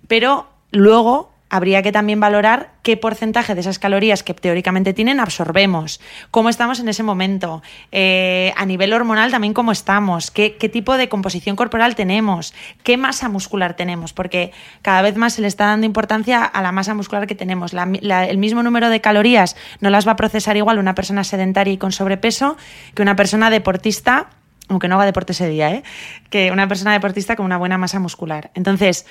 Pero 0.08 0.48
luego 0.72 1.30
habría 1.54 1.82
que 1.82 1.92
también 1.92 2.18
valorar 2.18 2.70
qué 2.82 2.96
porcentaje 2.96 3.54
de 3.54 3.60
esas 3.60 3.78
calorías 3.78 4.24
que 4.24 4.34
teóricamente 4.34 4.92
tienen 4.92 5.20
absorbemos, 5.20 6.00
cómo 6.32 6.48
estamos 6.48 6.80
en 6.80 6.88
ese 6.88 7.04
momento, 7.04 7.62
eh, 7.92 8.52
a 8.56 8.66
nivel 8.66 8.92
hormonal 8.92 9.30
también 9.30 9.54
cómo 9.54 9.70
estamos, 9.70 10.32
qué, 10.32 10.56
qué 10.56 10.68
tipo 10.68 10.96
de 10.96 11.08
composición 11.08 11.54
corporal 11.54 11.94
tenemos, 11.94 12.54
qué 12.82 12.96
masa 12.96 13.28
muscular 13.28 13.76
tenemos, 13.76 14.12
porque 14.12 14.50
cada 14.82 15.00
vez 15.00 15.16
más 15.16 15.34
se 15.34 15.42
le 15.42 15.46
está 15.46 15.66
dando 15.66 15.86
importancia 15.86 16.44
a 16.44 16.60
la 16.60 16.72
masa 16.72 16.92
muscular 16.92 17.28
que 17.28 17.36
tenemos. 17.36 17.72
El 17.72 18.38
mismo 18.38 18.64
número 18.64 18.88
de 18.88 19.00
calorías 19.00 19.54
no 19.78 19.90
las 19.90 20.08
va 20.08 20.12
a 20.12 20.16
procesar 20.16 20.56
igual 20.56 20.80
una 20.80 20.96
persona 20.96 21.22
sedentaria 21.22 21.72
y 21.72 21.78
con 21.78 21.92
sobrepeso 21.92 22.56
que 22.94 23.02
una 23.02 23.14
persona 23.14 23.48
deportista 23.48 24.28
aunque 24.68 24.88
no 24.88 24.94
haga 24.96 25.04
deporte 25.04 25.32
ese 25.32 25.48
día, 25.48 25.70
¿eh? 25.70 25.82
que 26.30 26.50
una 26.50 26.66
persona 26.68 26.92
deportista 26.92 27.36
con 27.36 27.44
una 27.44 27.58
buena 27.58 27.76
masa 27.76 28.00
muscular. 28.00 28.50
Entonces, 28.54 29.06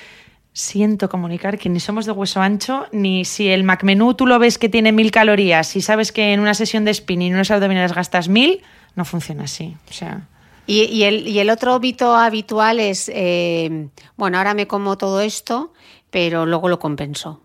siento 0.53 1.09
comunicar 1.09 1.57
que 1.57 1.67
ni 1.69 1.79
somos 1.79 2.05
de 2.05 2.11
hueso 2.11 2.41
ancho, 2.41 2.85
ni 2.91 3.25
si 3.25 3.49
el 3.49 3.63
McMenú 3.63 4.13
tú 4.13 4.25
lo 4.27 4.37
ves 4.39 4.57
que 4.57 4.69
tiene 4.69 4.91
mil 4.91 5.09
calorías 5.11 5.75
y 5.75 5.81
sabes 5.81 6.11
que 6.11 6.31
en 6.33 6.39
una 6.39 6.53
sesión 6.53 6.85
de 6.85 6.93
spinning 6.93 7.31
y 7.31 7.33
unos 7.33 7.51
abdominales 7.51 7.93
gastas 7.93 8.27
mil, 8.29 8.61
no 8.95 9.03
funciona 9.03 9.45
así. 9.45 9.75
O 9.89 9.93
sea, 9.93 10.27
Y, 10.67 10.83
y 10.83 11.03
el, 11.03 11.27
y 11.27 11.39
el 11.39 11.49
otro 11.49 11.79
mito 11.79 12.15
habitual 12.15 12.79
es: 12.79 13.11
eh, 13.13 13.89
bueno, 14.15 14.37
ahora 14.37 14.53
me 14.53 14.67
como 14.67 14.97
todo 14.97 15.19
esto, 15.21 15.73
pero 16.11 16.45
luego 16.45 16.69
lo 16.69 16.77
compenso. 16.79 17.41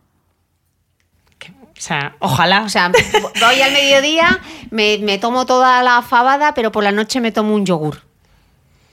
o 1.40 1.80
sea 1.80 2.16
ojalá. 2.18 2.64
O 2.64 2.68
sea, 2.68 2.90
voy 2.90 3.60
al 3.62 3.72
mediodía, 3.72 4.40
me, 4.70 4.98
me 4.98 5.18
tomo 5.18 5.46
toda 5.46 5.82
la 5.82 6.02
fabada, 6.02 6.52
pero 6.54 6.70
por 6.72 6.84
la 6.84 6.92
noche 6.92 7.20
me 7.20 7.32
tomo 7.32 7.54
un 7.54 7.64
yogur, 7.64 8.02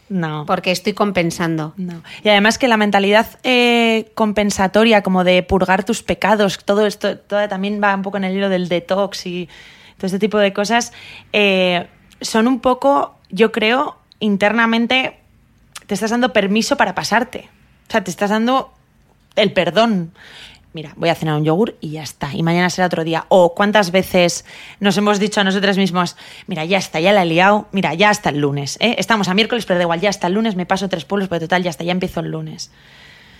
no. 0.10 0.46
porque 0.46 0.72
estoy 0.72 0.94
compensando. 0.94 1.74
No. 1.78 2.02
Y 2.24 2.30
además 2.30 2.58
que 2.58 2.68
la 2.68 2.78
mentalidad 2.78 3.28
eh, 3.44 4.12
compensatoria, 4.16 5.02
como 5.02 5.24
de 5.24 5.44
purgar 5.44 5.84
tus 5.84 6.04
pecados, 6.04 6.60
todo 6.64 6.86
esto 6.86 7.18
todo 7.18 7.48
también 7.48 7.82
va 7.82 7.96
un 7.96 8.02
poco 8.02 8.18
en 8.18 8.26
el 8.26 8.36
hilo 8.36 8.50
del 8.50 8.70
detox 8.70 9.26
y 9.26 9.50
todo 9.98 10.08
este 10.08 10.20
tipo 10.20 10.38
de 10.38 10.54
cosas, 10.54 10.94
eh, 11.34 11.88
son 12.22 12.48
un 12.48 12.60
poco, 12.60 13.16
yo 13.30 13.52
creo, 13.52 13.98
internamente 14.20 15.20
te 15.88 15.94
estás 15.94 16.12
dando 16.12 16.34
permiso 16.34 16.78
para 16.78 16.96
pasarte. 16.96 17.50
O 17.88 17.92
sea, 17.92 18.04
te 18.04 18.12
estás 18.12 18.30
dando 18.30 18.74
el 19.36 19.54
perdón. 19.54 20.12
Mira, 20.76 20.92
voy 20.98 21.08
a 21.08 21.16
cenar 21.16 21.38
un 21.38 21.46
yogur 21.46 21.78
y 21.80 21.92
ya 21.92 22.04
está. 22.04 22.34
Y 22.34 22.44
mañana 22.44 22.70
será 22.70 22.88
otro 22.88 23.06
día. 23.06 23.28
O 23.30 23.56
cuántas 23.56 23.92
veces 23.92 24.44
nos 24.82 24.98
hemos 24.98 25.22
dicho 25.22 25.40
a 25.40 25.46
nosotras 25.46 25.78
mismos, 25.78 26.18
mira, 26.48 26.66
ya 26.66 26.78
está, 26.78 27.00
ya 27.00 27.14
la 27.14 27.24
he 27.24 27.26
liado, 27.26 27.70
mira, 27.72 27.94
ya 27.94 28.10
hasta 28.10 28.30
el 28.30 28.40
lunes. 28.40 28.76
¿eh? 28.82 28.96
Estamos 28.98 29.30
a 29.30 29.34
miércoles, 29.34 29.66
pero 29.66 29.78
da 29.78 29.84
igual, 29.84 30.02
ya 30.02 30.10
hasta 30.10 30.28
el 30.28 30.34
lunes, 30.34 30.58
me 30.58 30.66
paso 30.66 30.90
tres 30.90 31.06
pueblos, 31.06 31.30
pero 31.30 31.40
total, 31.40 31.64
ya 31.64 31.70
está, 31.70 31.86
ya 31.86 31.94
empiezo 31.94 32.20
el 32.20 32.30
lunes. 32.30 32.72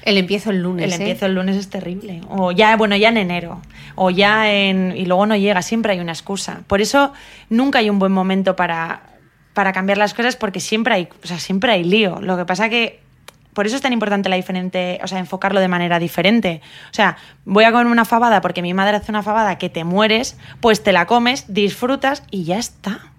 El 0.04 0.18
empiezo 0.18 0.52
el 0.52 0.62
lunes. 0.62 0.86
El 0.86 0.94
¿eh? 0.94 0.96
empiezo 0.96 1.26
el 1.26 1.36
lunes 1.36 1.58
es 1.58 1.70
terrible. 1.70 2.22
O 2.30 2.54
ya, 2.54 2.78
bueno, 2.78 2.96
ya 2.96 3.10
en 3.10 3.18
enero. 3.18 3.62
O 3.96 4.12
ya 4.12 4.50
en. 4.50 4.94
Y 4.96 5.06
luego 5.06 5.26
no 5.26 5.36
llega, 5.36 5.62
siempre 5.62 5.92
hay 5.92 6.00
una 6.00 6.14
excusa. 6.14 6.62
Por 6.68 6.80
eso 6.80 7.12
nunca 7.50 7.80
hay 7.80 7.90
un 7.90 8.00
buen 8.00 8.14
momento 8.14 8.56
para, 8.56 9.02
para 9.54 9.74
cambiar 9.74 9.98
las 9.98 10.14
cosas, 10.14 10.38
porque 10.38 10.62
siempre 10.62 10.94
hay, 10.94 11.10
o 11.22 11.28
sea, 11.28 11.40
siempre 11.40 11.74
hay 11.74 11.84
lío. 11.84 12.22
Lo 12.22 12.38
que 12.38 12.46
pasa 12.46 12.70
que. 12.70 13.04
Por 13.56 13.66
eso 13.66 13.76
es 13.78 13.82
tan 13.82 13.94
importante 13.94 14.30
la 14.30 14.36
diferente, 14.36 15.00
o 15.02 15.08
sea, 15.08 15.18
enfocarlo 15.18 15.60
de 15.60 15.68
manera 15.68 15.98
diferente. 15.98 16.62
O 16.92 16.94
sea, 16.94 17.18
voy 17.46 17.64
a 17.64 17.72
comer 17.72 17.88
una 17.88 18.06
fabada 18.06 18.42
porque 18.42 18.62
mi 18.62 18.74
madre 18.74 18.98
hace 18.98 19.12
una 19.12 19.24
fabada 19.24 19.58
que 19.58 19.70
te 19.70 19.84
mueres, 19.84 20.38
pues 20.62 20.84
te 20.84 20.92
la 20.92 21.08
comes, 21.08 21.46
disfrutas 21.48 22.24
y 22.30 22.44
ya 22.44 22.60
está. 22.60 23.16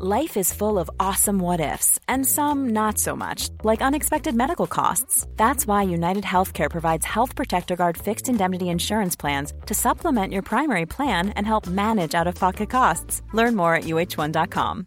Life 0.00 0.36
is 0.36 0.52
full 0.52 0.78
of 0.78 0.88
awesome 1.00 1.40
what 1.40 1.58
ifs, 1.58 1.98
and 2.06 2.24
some 2.24 2.68
not 2.68 2.98
so 2.98 3.16
much, 3.16 3.48
like 3.64 3.82
unexpected 3.82 4.32
medical 4.32 4.68
costs. 4.68 5.26
That's 5.36 5.66
why 5.66 5.82
United 5.82 6.22
Healthcare 6.22 6.70
provides 6.70 7.04
Health 7.04 7.34
Protector 7.34 7.74
Guard 7.74 7.96
fixed 7.98 8.28
indemnity 8.28 8.68
insurance 8.68 9.16
plans 9.16 9.52
to 9.66 9.74
supplement 9.74 10.32
your 10.32 10.42
primary 10.42 10.86
plan 10.86 11.30
and 11.30 11.44
help 11.44 11.66
manage 11.66 12.14
out 12.14 12.28
of 12.28 12.36
pocket 12.36 12.70
costs. 12.70 13.22
Learn 13.32 13.56
more 13.56 13.74
at 13.74 13.84
uh1.com. 13.84 14.86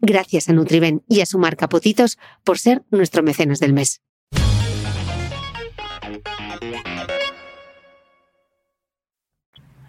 Gracias 0.00 0.48
a 0.48 0.52
Nutriben 0.52 1.02
y 1.08 1.20
a 1.20 1.26
su 1.26 1.38
marca 1.38 1.68
Potitos 1.68 2.18
por 2.44 2.58
ser 2.58 2.82
nuestro 2.90 3.22
mecenas 3.22 3.60
del 3.60 3.72
mes. 3.72 4.00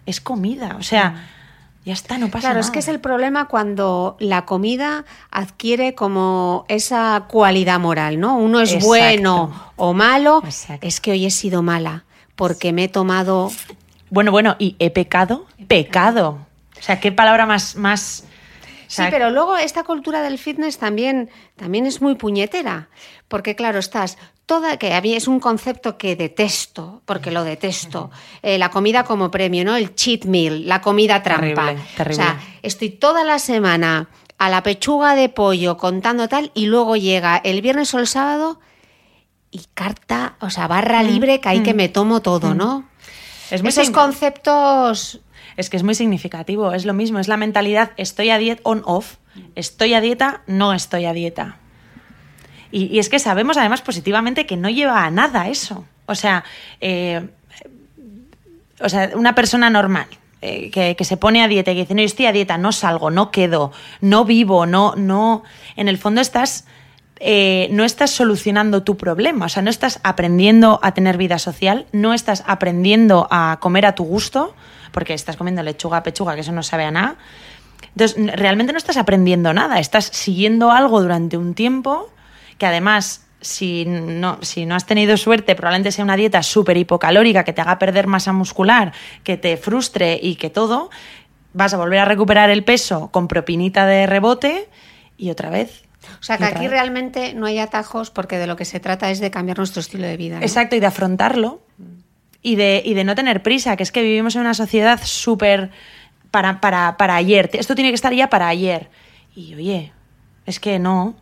es 0.06 0.20
comida. 0.20 0.76
O 0.78 0.82
sea, 0.82 1.26
ya 1.84 1.92
está, 1.92 2.18
no 2.18 2.26
pasa 2.28 2.40
Claro, 2.40 2.54
nada. 2.56 2.66
es 2.66 2.70
que 2.70 2.78
es 2.78 2.88
el 2.88 3.00
problema 3.00 3.46
cuando 3.48 4.16
la 4.20 4.44
comida 4.44 5.04
adquiere 5.30 5.94
como 5.94 6.64
esa 6.68 7.24
cualidad 7.28 7.80
moral, 7.80 8.20
¿no? 8.20 8.36
Uno 8.38 8.60
es 8.60 8.70
Exacto. 8.70 8.86
bueno 8.86 9.72
o 9.76 9.92
malo. 9.94 10.42
Exacto. 10.44 10.86
Es 10.86 11.00
que 11.00 11.12
hoy 11.12 11.26
he 11.26 11.30
sido 11.30 11.62
mala 11.62 12.04
porque 12.36 12.72
me 12.72 12.84
he 12.84 12.88
tomado 12.88 13.50
Bueno, 14.10 14.30
bueno, 14.30 14.54
y 14.58 14.76
he 14.78 14.90
pecado, 14.90 15.46
pecado. 15.66 16.38
O 16.78 16.82
sea, 16.82 17.00
qué 17.00 17.10
palabra 17.10 17.46
más, 17.46 17.74
más. 17.76 18.24
Sea, 18.90 19.06
sí, 19.06 19.10
pero 19.10 19.30
luego 19.30 19.56
esta 19.56 19.84
cultura 19.84 20.22
del 20.22 20.38
fitness 20.38 20.78
también, 20.78 21.30
también 21.56 21.86
es 21.86 22.00
muy 22.00 22.14
puñetera, 22.14 22.88
porque 23.28 23.54
claro, 23.54 23.78
estás 23.78 24.18
toda, 24.46 24.76
que 24.76 24.94
a 24.94 25.00
mí 25.00 25.14
es 25.14 25.28
un 25.28 25.40
concepto 25.40 25.98
que 25.98 26.16
detesto, 26.16 27.02
porque 27.04 27.30
lo 27.30 27.44
detesto, 27.44 28.10
eh, 28.42 28.58
la 28.58 28.70
comida 28.70 29.04
como 29.04 29.30
premio, 29.30 29.64
¿no? 29.64 29.76
El 29.76 29.94
cheat 29.94 30.24
meal, 30.24 30.66
la 30.66 30.80
comida 30.80 31.22
trampa. 31.22 31.66
Terrible, 31.66 31.84
terrible. 31.96 32.22
O 32.22 32.26
sea, 32.26 32.40
estoy 32.62 32.90
toda 32.90 33.24
la 33.24 33.38
semana 33.38 34.08
a 34.38 34.50
la 34.50 34.62
pechuga 34.62 35.14
de 35.14 35.28
pollo 35.28 35.76
contando 35.76 36.28
tal 36.28 36.52
y 36.54 36.66
luego 36.66 36.96
llega 36.96 37.36
el 37.38 37.62
viernes 37.62 37.92
o 37.94 37.98
el 37.98 38.06
sábado 38.06 38.60
y 39.50 39.64
carta, 39.74 40.36
o 40.40 40.50
sea, 40.50 40.68
barra 40.68 41.02
libre 41.02 41.40
que 41.40 41.48
ahí 41.48 41.62
que 41.62 41.74
me 41.74 41.88
tomo 41.88 42.20
todo, 42.20 42.54
¿no? 42.54 42.80
Mm. 42.80 42.84
Es 43.50 43.62
muy 43.62 43.68
Esos 43.68 43.90
conceptos 43.90 45.20
Es 45.56 45.70
que 45.70 45.76
es 45.76 45.82
muy 45.82 45.94
significativo, 45.94 46.72
es 46.72 46.84
lo 46.84 46.92
mismo, 46.92 47.18
es 47.18 47.28
la 47.28 47.36
mentalidad 47.36 47.92
estoy 47.96 48.30
a 48.30 48.38
dieta 48.38 48.60
on-off, 48.64 49.16
estoy 49.54 49.94
a 49.94 50.00
dieta, 50.00 50.42
no 50.46 50.72
estoy 50.72 51.06
a 51.06 51.12
dieta. 51.12 51.56
Y, 52.70 52.98
es 52.98 53.08
que 53.08 53.18
sabemos 53.18 53.56
además 53.56 53.80
positivamente 53.80 54.44
que 54.44 54.56
no 54.56 54.68
lleva 54.68 55.04
a 55.04 55.10
nada 55.10 55.48
eso. 55.48 55.86
O 56.06 56.14
sea, 56.14 56.44
eh, 56.80 57.28
o 58.80 58.88
sea 58.88 59.10
una 59.14 59.34
persona 59.34 59.70
normal 59.70 60.06
eh, 60.42 60.70
que, 60.70 60.94
que 60.94 61.04
se 61.04 61.16
pone 61.16 61.42
a 61.42 61.48
dieta 61.48 61.72
y 61.72 61.76
dice, 61.76 61.94
no, 61.94 62.02
yo 62.02 62.06
estoy 62.06 62.26
a 62.26 62.32
dieta, 62.32 62.58
no 62.58 62.72
salgo, 62.72 63.10
no 63.10 63.30
quedo, 63.30 63.72
no 64.00 64.24
vivo, 64.24 64.66
no, 64.66 64.94
no. 64.96 65.42
En 65.76 65.88
el 65.88 65.96
fondo 65.96 66.20
estás. 66.20 66.66
eh, 67.18 67.68
no 67.70 67.84
estás 67.84 68.10
solucionando 68.10 68.82
tu 68.82 68.98
problema, 68.98 69.46
o 69.46 69.48
sea, 69.48 69.62
no 69.62 69.70
estás 69.70 70.00
aprendiendo 70.02 70.78
a 70.82 70.92
tener 70.92 71.16
vida 71.16 71.38
social, 71.38 71.86
no 71.92 72.12
estás 72.12 72.44
aprendiendo 72.46 73.26
a 73.30 73.56
comer 73.60 73.86
a 73.86 73.94
tu 73.94 74.04
gusto, 74.04 74.54
porque 74.92 75.14
estás 75.14 75.36
comiendo 75.36 75.62
lechuga 75.62 75.98
a 75.98 76.02
pechuga, 76.02 76.34
que 76.34 76.40
eso 76.40 76.52
no 76.52 76.62
sabe 76.62 76.84
a 76.84 76.90
nada. 76.90 77.16
Entonces, 77.88 78.16
realmente 78.36 78.72
no 78.72 78.78
estás 78.78 78.96
aprendiendo 78.96 79.52
nada, 79.52 79.78
estás 79.78 80.06
siguiendo 80.06 80.70
algo 80.70 81.00
durante 81.00 81.36
un 81.36 81.54
tiempo 81.54 82.10
que 82.58 82.66
además, 82.66 83.26
si 83.40 83.84
no, 83.86 84.38
si 84.42 84.66
no 84.66 84.74
has 84.74 84.86
tenido 84.86 85.16
suerte, 85.16 85.54
probablemente 85.54 85.92
sea 85.92 86.04
una 86.04 86.16
dieta 86.16 86.42
súper 86.42 86.76
hipocalórica 86.76 87.44
que 87.44 87.52
te 87.52 87.60
haga 87.60 87.78
perder 87.78 88.06
masa 88.06 88.32
muscular, 88.32 88.92
que 89.24 89.36
te 89.36 89.56
frustre 89.56 90.18
y 90.20 90.36
que 90.36 90.50
todo, 90.50 90.90
vas 91.52 91.72
a 91.74 91.76
volver 91.76 92.00
a 92.00 92.04
recuperar 92.04 92.50
el 92.50 92.64
peso 92.64 93.10
con 93.10 93.28
propinita 93.28 93.86
de 93.86 94.06
rebote 94.06 94.68
y 95.16 95.30
otra 95.30 95.50
vez. 95.50 95.84
O 96.20 96.22
sea, 96.22 96.38
que 96.38 96.44
aquí 96.44 96.68
realmente 96.68 97.34
no 97.34 97.46
hay 97.46 97.58
atajos 97.58 98.10
porque 98.10 98.38
de 98.38 98.46
lo 98.46 98.56
que 98.56 98.64
se 98.64 98.80
trata 98.80 99.10
es 99.10 99.20
de 99.20 99.30
cambiar 99.30 99.58
nuestro 99.58 99.80
estilo 99.80 100.06
de 100.06 100.16
vida. 100.16 100.36
¿no? 100.36 100.42
Exacto, 100.42 100.76
y 100.76 100.80
de 100.80 100.86
afrontarlo. 100.86 101.62
Y 102.46 102.54
de, 102.54 102.80
y 102.84 102.94
de 102.94 103.02
no 103.02 103.16
tener 103.16 103.42
prisa, 103.42 103.74
que 103.76 103.82
es 103.82 103.90
que 103.90 104.02
vivimos 104.02 104.36
en 104.36 104.42
una 104.42 104.54
sociedad 104.54 105.00
súper 105.02 105.70
para, 106.30 106.60
para, 106.60 106.96
para 106.96 107.16
ayer. 107.16 107.50
Esto 107.54 107.74
tiene 107.74 107.90
que 107.90 107.96
estar 107.96 108.14
ya 108.14 108.28
para 108.28 108.46
ayer. 108.46 108.88
Y 109.34 109.56
oye, 109.56 109.92
es 110.46 110.60
que 110.60 110.78
no. 110.78 111.16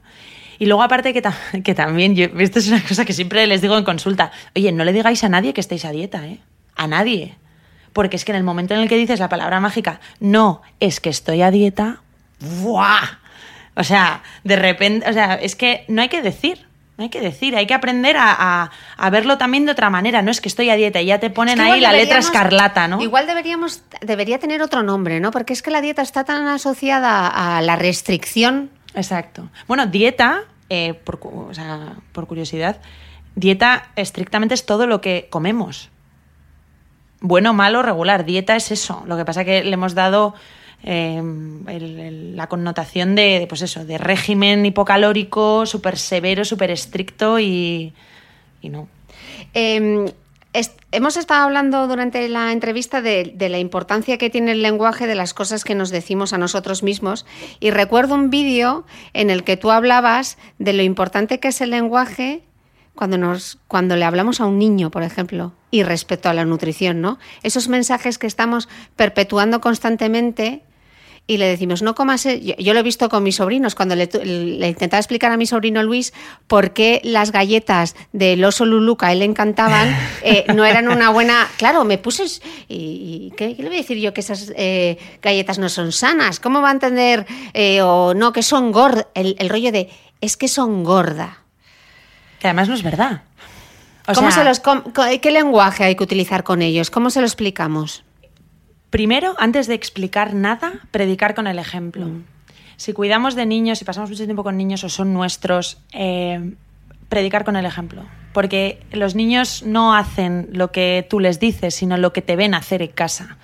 Y 0.59 0.67
luego 0.67 0.83
aparte 0.83 1.15
que, 1.15 1.23
que 1.65 1.75
también, 1.75 2.15
esto 2.39 2.59
es 2.59 2.69
una 2.69 2.83
cosa 2.83 3.07
que 3.07 3.15
siempre 3.15 3.47
les 3.47 3.63
digo 3.63 3.79
en 3.79 3.85
consulta, 3.85 4.33
oye, 4.55 4.71
no 4.71 4.85
le 4.85 4.93
digáis 4.93 5.25
a 5.25 5.31
nadie 5.31 5.55
que 5.55 5.63
estéis 5.63 5.87
a 5.87 5.93
dieta, 5.93 6.27
¿eh? 6.27 6.41
A 6.77 6.87
nadie. 6.89 7.37
Porque 7.95 8.17
es 8.17 8.27
que 8.27 8.33
en 8.33 8.37
el 8.37 8.45
momento 8.45 8.75
en 8.75 8.81
el 8.81 8.89
que 8.91 8.99
dices 8.99 9.19
la 9.19 9.31
palabra 9.31 9.61
mágica, 9.61 10.01
no, 10.21 10.61
es 10.79 11.01
que 11.01 11.09
estoy 11.09 11.41
a 11.41 11.51
dieta, 11.51 12.03
¡buah! 12.61 13.19
O 13.77 13.83
sea, 13.83 14.23
de 14.43 14.57
repente, 14.57 15.09
o 15.09 15.13
sea, 15.15 15.37
es 15.37 15.57
que 15.57 15.87
no 15.89 16.03
hay 16.03 16.11
que 16.11 16.21
decir, 16.21 16.67
hay 16.97 17.09
que 17.09 17.21
decir, 17.21 17.57
hay 17.57 17.67
que 17.67 17.75
aprender 17.75 18.17
a, 18.17 18.33
a- 18.39 18.71
a 18.97 19.11
verlo 19.11 19.37
también 19.39 19.67
de 19.67 19.73
otra 19.73 19.91
manera. 19.91 20.23
No 20.23 20.31
es 20.31 20.41
que 20.41 20.49
estoy 20.49 20.71
a 20.71 20.77
dieta 20.77 21.01
y 21.01 21.07
ya 21.07 21.19
te 21.19 21.29
ponen 21.31 21.59
Es 21.59 21.65
que 21.67 21.73
ahí 21.73 21.81
la 21.81 21.93
letra 21.93 22.19
escarlata, 22.19 22.87
¿no? 22.89 23.01
Igual 23.03 23.27
deberíamos, 23.27 23.83
debería 24.01 24.39
tener 24.39 24.63
otro 24.63 24.83
nombre, 24.83 25.19
¿no? 25.21 25.31
Porque 25.31 25.53
es 25.53 25.63
que 25.63 25.71
la 25.71 25.81
dieta 25.81 26.03
está 26.03 26.25
tan 26.25 26.47
asociada 26.47 27.27
a 27.27 27.61
la 27.63 27.77
restricción. 27.77 28.71
Exacto. 28.95 29.49
Bueno, 29.67 29.87
dieta, 29.87 30.43
eh, 30.71 30.95
por, 30.95 31.19
o 31.23 31.53
sea, 31.53 31.95
por 32.13 32.27
curiosidad, 32.29 32.77
dieta 33.35 33.89
estrictamente 33.97 34.55
es 34.55 34.65
todo 34.65 34.87
lo 34.87 35.01
que 35.01 35.27
comemos. 35.31 35.91
Bueno, 37.21 37.55
malo, 37.55 37.83
regular. 37.83 38.25
Dieta 38.25 38.55
es 38.55 38.71
eso. 38.71 39.03
Lo 39.07 39.17
que 39.17 39.25
pasa 39.25 39.41
es 39.41 39.47
que 39.47 39.65
le 39.65 39.73
hemos 39.75 39.95
dado 39.95 40.35
el- 40.85 42.37
la 42.37 42.47
connotación 42.49 43.15
de, 43.15 43.47
pues 43.49 43.63
eso, 43.63 43.85
de 43.85 43.99
régimen 43.99 44.65
hipocalórico, 44.67 45.67
súper 45.67 45.97
severo, 45.99 46.45
súper 46.45 46.71
estricto 46.71 47.39
y, 47.41 47.93
no. 48.63 48.89
Est- 50.53 50.79
hemos 50.93 51.17
estado 51.17 51.43
hablando 51.43 51.89
durante 51.89 52.29
la 52.29 52.53
entrevista 52.53 53.03
de, 53.03 53.33
de 53.35 53.49
la 53.49 53.59
importancia 53.59 54.19
que 54.19 54.31
tiene 54.31 54.53
el 54.53 54.63
lenguaje 54.63 55.09
de 55.09 55.17
las 55.17 55.35
cosas 55.35 55.65
que 55.65 55.75
nos 55.75 55.91
decimos 55.91 56.33
a 56.33 56.39
nosotros 56.39 56.85
mismos 56.85 57.27
y 57.59 57.71
recuerdo 57.73 58.15
un 58.15 58.31
vídeo 58.31 58.85
en 59.15 59.31
el 59.31 59.43
que 59.43 59.57
tú 59.57 59.73
hablabas 59.73 60.39
de 60.61 60.73
lo 60.73 60.83
importante 60.85 61.41
que 61.41 61.49
es 61.49 61.61
el 61.61 61.71
lenguaje 61.71 62.43
cuando, 62.95 63.19
nos, 63.19 63.59
cuando 63.67 63.97
le 63.97 64.05
hablamos 64.05 64.41
a 64.41 64.47
un 64.47 64.61
niño, 64.61 64.93
por 64.93 65.03
ejemplo, 65.03 65.53
y 65.73 65.83
respecto 65.83 66.29
a 66.29 66.35
la 66.35 66.45
nutrición, 66.45 67.01
¿no? 67.01 67.19
Esos 67.43 67.67
mensajes 67.67 68.19
que 68.19 68.29
estamos 68.29 68.69
perpetuando 68.95 69.61
constantemente 69.61 70.63
y 71.27 71.39
le 71.39 71.47
decimos, 71.47 71.83
no 71.83 71.95
comas. 71.95 72.27
e-". 72.27 72.41
Yo, 72.41 72.55
yo 72.57 72.75
lo 72.75 72.81
he 72.81 72.83
visto 72.83 73.09
con 73.09 73.23
mis 73.23 73.37
sobrinos, 73.37 73.75
cuando 73.75 73.97
le, 73.97 74.07
le 74.07 74.69
intentaba 74.69 74.99
explicar 74.99 75.33
a 75.33 75.37
mi 75.37 75.47
sobrino 75.47 75.83
Luis 75.83 76.13
por 76.47 76.73
qué 76.73 77.01
las 77.05 77.33
galletas 77.33 77.97
del 78.13 78.45
oso 78.45 78.67
Lulu 78.67 78.97
que 78.97 79.07
a 79.07 79.13
él 79.13 79.21
le 79.21 79.25
encantaban 79.25 79.97
eh, 80.23 80.45
no 80.55 80.65
eran 80.65 80.89
una 80.89 81.11
buena. 81.11 81.49
Claro, 81.57 81.85
me 81.85 81.99
puse. 81.99 82.25
¿Y, 82.69 83.31
y 83.31 83.33
qué, 83.37 83.57
qué 83.57 83.63
le 83.63 83.69
voy 83.69 83.79
a 83.79 83.81
decir 83.81 83.99
yo 83.99 84.13
que 84.13 84.21
esas 84.21 84.53
eh, 84.57 84.99
galletas 85.23 85.59
no 85.59 85.69
son 85.69 85.93
sanas? 85.93 86.41
¿Cómo 86.41 86.61
va 86.61 86.69
a 86.69 86.73
entender? 86.73 87.27
eh, 87.55 87.81
o 87.83 88.15
no, 88.15 88.33
que 88.33 88.43
son 88.43 88.73
gordas. 88.73 89.07
El, 89.15 89.37
el 89.39 89.49
rollo 89.49 89.73
de, 89.73 89.91
es 90.21 90.37
que 90.37 90.49
son 90.49 90.85
gorda. 90.85 91.39
Que 92.39 92.49
además 92.49 92.69
no 92.69 92.75
es 92.75 92.83
verdad. 92.83 93.23
O 94.07 94.13
¿Cómo 94.13 94.31
sea, 94.31 94.43
se 94.43 94.45
los 94.45 94.61
¿Qué 95.21 95.31
lenguaje 95.31 95.85
hay 95.85 95.95
que 95.97 96.03
utilizar 96.03 96.45
con 96.45 96.61
ellos? 96.61 96.91
¿Cómo 96.91 97.09
se 97.09 97.21
lo 97.21 97.27
explicamos? 97.27 98.05
Primero, 98.95 99.35
antes 99.39 99.67
de 99.67 99.75
explicar 99.75 100.35
nada, 100.35 100.75
predicar 100.93 101.35
con 101.35 101.49
el 101.49 101.59
ejemplo. 101.59 102.07
Si 102.77 102.93
cuidamos 102.93 103.35
de 103.35 103.45
niños, 103.45 103.81
si 103.81 103.85
pasamos 103.85 104.09
mucho 104.09 104.25
tiempo 104.25 104.45
con 104.45 104.57
niños 104.57 104.85
o 104.85 104.89
son 104.89 105.13
nuestros, 105.13 105.79
eh, 105.93 106.55
predicar 107.09 107.45
con 107.45 107.57
el 107.57 107.67
ejemplo. 107.67 108.05
Porque 108.33 108.81
los 108.93 109.17
niños 109.17 109.65
no 109.67 109.97
hacen 109.97 110.49
lo 110.53 110.71
que 110.71 111.05
tú 111.11 111.19
les 111.19 111.41
dices, 111.41 111.75
sino 111.75 111.97
lo 111.97 112.13
que 112.13 112.23
te 112.23 112.37
ven 112.37 112.55
hacer 112.55 112.83
en 112.83 112.93
casa. 112.93 113.37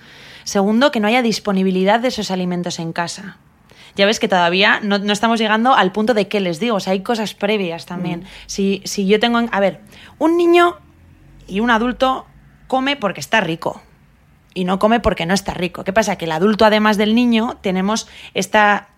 Segundo, 0.45 0.89
que 0.89 1.01
no 1.01 1.09
haya 1.09 1.21
disponibilidad 1.21 1.99
de 1.99 2.07
esos 2.07 2.31
alimentos 2.31 2.79
en 2.79 2.93
casa. 2.93 3.35
Ya 3.97 4.05
ves 4.05 4.21
que 4.21 4.29
todavía 4.29 4.79
no, 4.81 4.99
no 4.99 5.11
estamos 5.11 5.37
llegando 5.37 5.73
al 5.75 5.91
punto 5.91 6.13
de 6.13 6.29
qué 6.29 6.39
les 6.39 6.61
digo. 6.61 6.77
O 6.77 6.79
sea, 6.79 6.93
hay 6.93 7.01
cosas 7.01 7.33
previas 7.33 7.85
también. 7.85 8.23
Si, 8.45 8.81
si 8.85 9.05
yo 9.05 9.19
tengo... 9.19 9.37
en- 9.37 9.49
A 9.51 9.59
ver, 9.59 9.81
un 10.17 10.37
niño 10.37 10.77
y 11.45 11.59
un 11.59 11.71
adulto 11.71 12.25
come 12.67 12.95
porque 12.95 13.19
está 13.19 13.41
rico 13.41 13.81
y 14.53 14.63
no 14.63 14.79
come 14.79 14.99
porque 14.99 15.25
no 15.25 15.33
está 15.33 15.53
rico. 15.53 15.83
¿Qué 15.83 15.93
pasa? 15.93 16.17
Que 16.17 16.25
el 16.25 16.31
adulto, 16.31 16.65
además 16.65 16.97
del 16.97 17.15
niño, 17.15 17.57
tenemos 17.61 18.07
esta, 18.33 18.89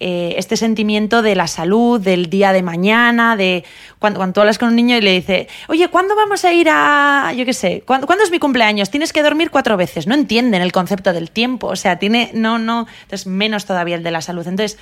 eh, 0.00 0.34
este 0.36 0.56
sentimiento 0.56 1.22
de 1.22 1.34
la 1.34 1.46
salud, 1.46 2.00
del 2.00 2.30
día 2.30 2.52
de 2.52 2.62
mañana, 2.62 3.36
de 3.36 3.64
cuando, 3.98 4.18
cuando 4.18 4.34
tú 4.34 4.40
hablas 4.40 4.58
con 4.58 4.68
un 4.68 4.76
niño 4.76 4.96
y 4.96 5.00
le 5.00 5.12
dice, 5.12 5.48
oye, 5.68 5.88
¿cuándo 5.88 6.14
vamos 6.14 6.44
a 6.44 6.52
ir 6.52 6.68
a, 6.70 7.32
yo 7.36 7.44
qué 7.44 7.52
sé, 7.52 7.82
¿cuándo, 7.86 8.06
¿cuándo 8.06 8.24
es 8.24 8.30
mi 8.30 8.38
cumpleaños? 8.38 8.90
Tienes 8.90 9.12
que 9.12 9.22
dormir 9.22 9.50
cuatro 9.50 9.76
veces. 9.76 10.06
No 10.06 10.14
entienden 10.14 10.62
el 10.62 10.72
concepto 10.72 11.12
del 11.12 11.30
tiempo, 11.30 11.68
o 11.68 11.76
sea, 11.76 11.98
tiene, 11.98 12.30
no, 12.34 12.58
no, 12.58 12.86
entonces 13.02 13.26
menos 13.26 13.66
todavía 13.66 13.96
el 13.96 14.02
de 14.02 14.10
la 14.10 14.20
salud. 14.20 14.46
Entonces, 14.46 14.78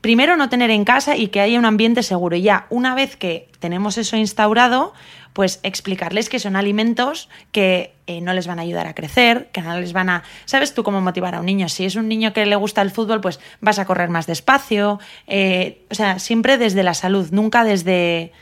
primero 0.00 0.36
no 0.36 0.48
tener 0.48 0.70
en 0.70 0.84
casa 0.84 1.16
y 1.16 1.28
que 1.28 1.40
haya 1.40 1.58
un 1.58 1.64
ambiente 1.64 2.02
seguro. 2.02 2.36
Y 2.36 2.42
ya, 2.42 2.66
una 2.70 2.94
vez 2.94 3.16
que 3.16 3.48
tenemos 3.58 3.98
eso 3.98 4.16
instaurado, 4.16 4.92
pues 5.32 5.60
explicarles 5.62 6.28
que 6.28 6.38
son 6.38 6.56
alimentos 6.56 7.28
que 7.52 7.94
eh, 8.06 8.20
no 8.20 8.34
les 8.34 8.46
van 8.46 8.58
a 8.58 8.62
ayudar 8.62 8.86
a 8.86 8.94
crecer, 8.94 9.48
que 9.52 9.62
no 9.62 9.78
les 9.80 9.92
van 9.92 10.10
a... 10.10 10.22
¿Sabes 10.44 10.74
tú 10.74 10.82
cómo 10.82 11.00
motivar 11.00 11.34
a 11.34 11.40
un 11.40 11.46
niño? 11.46 11.68
Si 11.68 11.84
es 11.84 11.96
un 11.96 12.08
niño 12.08 12.32
que 12.32 12.44
le 12.46 12.56
gusta 12.56 12.82
el 12.82 12.90
fútbol, 12.90 13.20
pues 13.20 13.40
vas 13.60 13.78
a 13.78 13.84
correr 13.84 14.10
más 14.10 14.26
despacio. 14.26 15.00
eh, 15.26 15.84
o 15.90 15.94
sea, 15.94 16.18
siempre 16.18 16.58
desde 16.58 16.82
la 16.82 16.94
salud, 16.94 17.28
nunca 17.30 17.64
desde, 17.64 18.32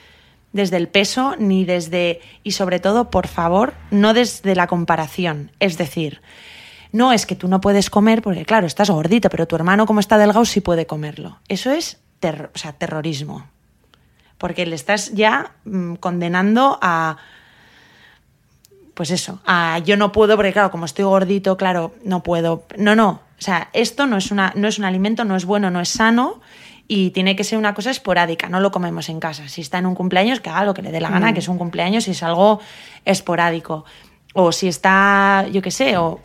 desde 0.52 0.76
el 0.76 0.88
peso 0.88 1.36
ni 1.38 1.64
desde... 1.64 2.20
Y 2.42 2.52
sobre 2.52 2.80
todo, 2.80 3.10
por 3.10 3.28
favor, 3.28 3.74
no 3.90 4.14
desde 4.14 4.54
la 4.54 4.66
comparación. 4.66 5.52
Es 5.60 5.78
decir, 5.78 6.20
no 6.92 7.12
es 7.12 7.26
que 7.26 7.36
tú 7.36 7.46
no 7.46 7.60
puedes 7.60 7.90
comer 7.90 8.22
porque, 8.22 8.44
claro, 8.44 8.66
estás 8.66 8.90
gordito, 8.90 9.30
pero 9.30 9.46
tu 9.46 9.54
hermano, 9.54 9.86
como 9.86 10.00
está 10.00 10.18
delgado, 10.18 10.44
sí 10.44 10.60
puede 10.60 10.86
comerlo. 10.86 11.38
Eso 11.48 11.70
es 11.70 12.00
o 12.22 12.58
sea, 12.58 12.72
terrorismo. 12.72 13.46
Porque 14.40 14.64
le 14.64 14.74
estás 14.74 15.12
ya 15.12 15.52
mm, 15.64 15.96
condenando 15.96 16.78
a. 16.82 17.18
pues 18.94 19.10
eso, 19.10 19.40
a 19.46 19.78
yo 19.84 19.96
no 19.96 20.10
puedo, 20.12 20.34
porque 20.34 20.52
claro, 20.52 20.70
como 20.70 20.86
estoy 20.86 21.04
gordito, 21.04 21.56
claro, 21.56 21.94
no 22.04 22.22
puedo. 22.22 22.64
No, 22.76 22.96
no. 22.96 23.20
O 23.38 23.42
sea, 23.42 23.68
esto 23.72 24.06
no 24.06 24.16
es, 24.16 24.30
una, 24.30 24.52
no 24.56 24.66
es 24.66 24.78
un 24.78 24.84
alimento, 24.84 25.24
no 25.24 25.36
es 25.36 25.44
bueno, 25.44 25.70
no 25.70 25.80
es 25.80 25.90
sano 25.90 26.40
y 26.88 27.10
tiene 27.10 27.36
que 27.36 27.44
ser 27.44 27.56
una 27.56 27.72
cosa 27.72 27.90
esporádica, 27.90 28.48
no 28.48 28.58
lo 28.60 28.70
comemos 28.72 29.08
en 29.08 29.20
casa. 29.20 29.48
Si 29.48 29.60
está 29.60 29.78
en 29.78 29.86
un 29.86 29.94
cumpleaños, 29.94 30.40
que 30.40 30.50
haga 30.50 30.64
lo 30.64 30.74
que 30.74 30.82
le 30.82 30.90
dé 30.90 31.00
la 31.00 31.08
gana, 31.08 31.30
Mm. 31.30 31.34
que 31.34 31.38
es 31.40 31.48
un 31.48 31.56
cumpleaños 31.56 32.08
y 32.08 32.10
es 32.10 32.22
algo 32.22 32.60
esporádico. 33.04 33.84
O 34.34 34.52
si 34.52 34.68
está, 34.68 35.46
yo 35.52 35.62
qué 35.62 35.70
sé, 35.70 35.96
o... 35.98 36.20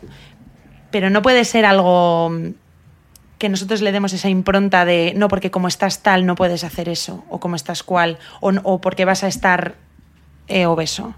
pero 0.90 1.08
no 1.08 1.22
puede 1.22 1.44
ser 1.44 1.64
algo 1.66 2.32
que 3.38 3.48
nosotros 3.48 3.82
le 3.82 3.92
demos 3.92 4.12
esa 4.12 4.28
impronta 4.28 4.84
de 4.84 5.12
no, 5.16 5.28
porque 5.28 5.50
como 5.50 5.68
estás 5.68 6.02
tal 6.02 6.24
no 6.26 6.34
puedes 6.36 6.64
hacer 6.64 6.88
eso, 6.88 7.24
o 7.28 7.38
como 7.40 7.56
estás 7.56 7.82
cual, 7.82 8.18
o, 8.40 8.50
o 8.62 8.80
porque 8.80 9.04
vas 9.04 9.22
a 9.24 9.28
estar 9.28 9.74
eh, 10.48 10.66
obeso. 10.66 11.14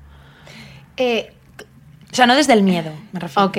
Eh, 0.97 1.33
O 2.11 2.15
sea, 2.15 2.27
no 2.27 2.35
desde 2.35 2.55
el 2.55 2.63
miedo, 2.63 2.91
me 3.13 3.21
refiero. 3.21 3.47
ok. 3.49 3.59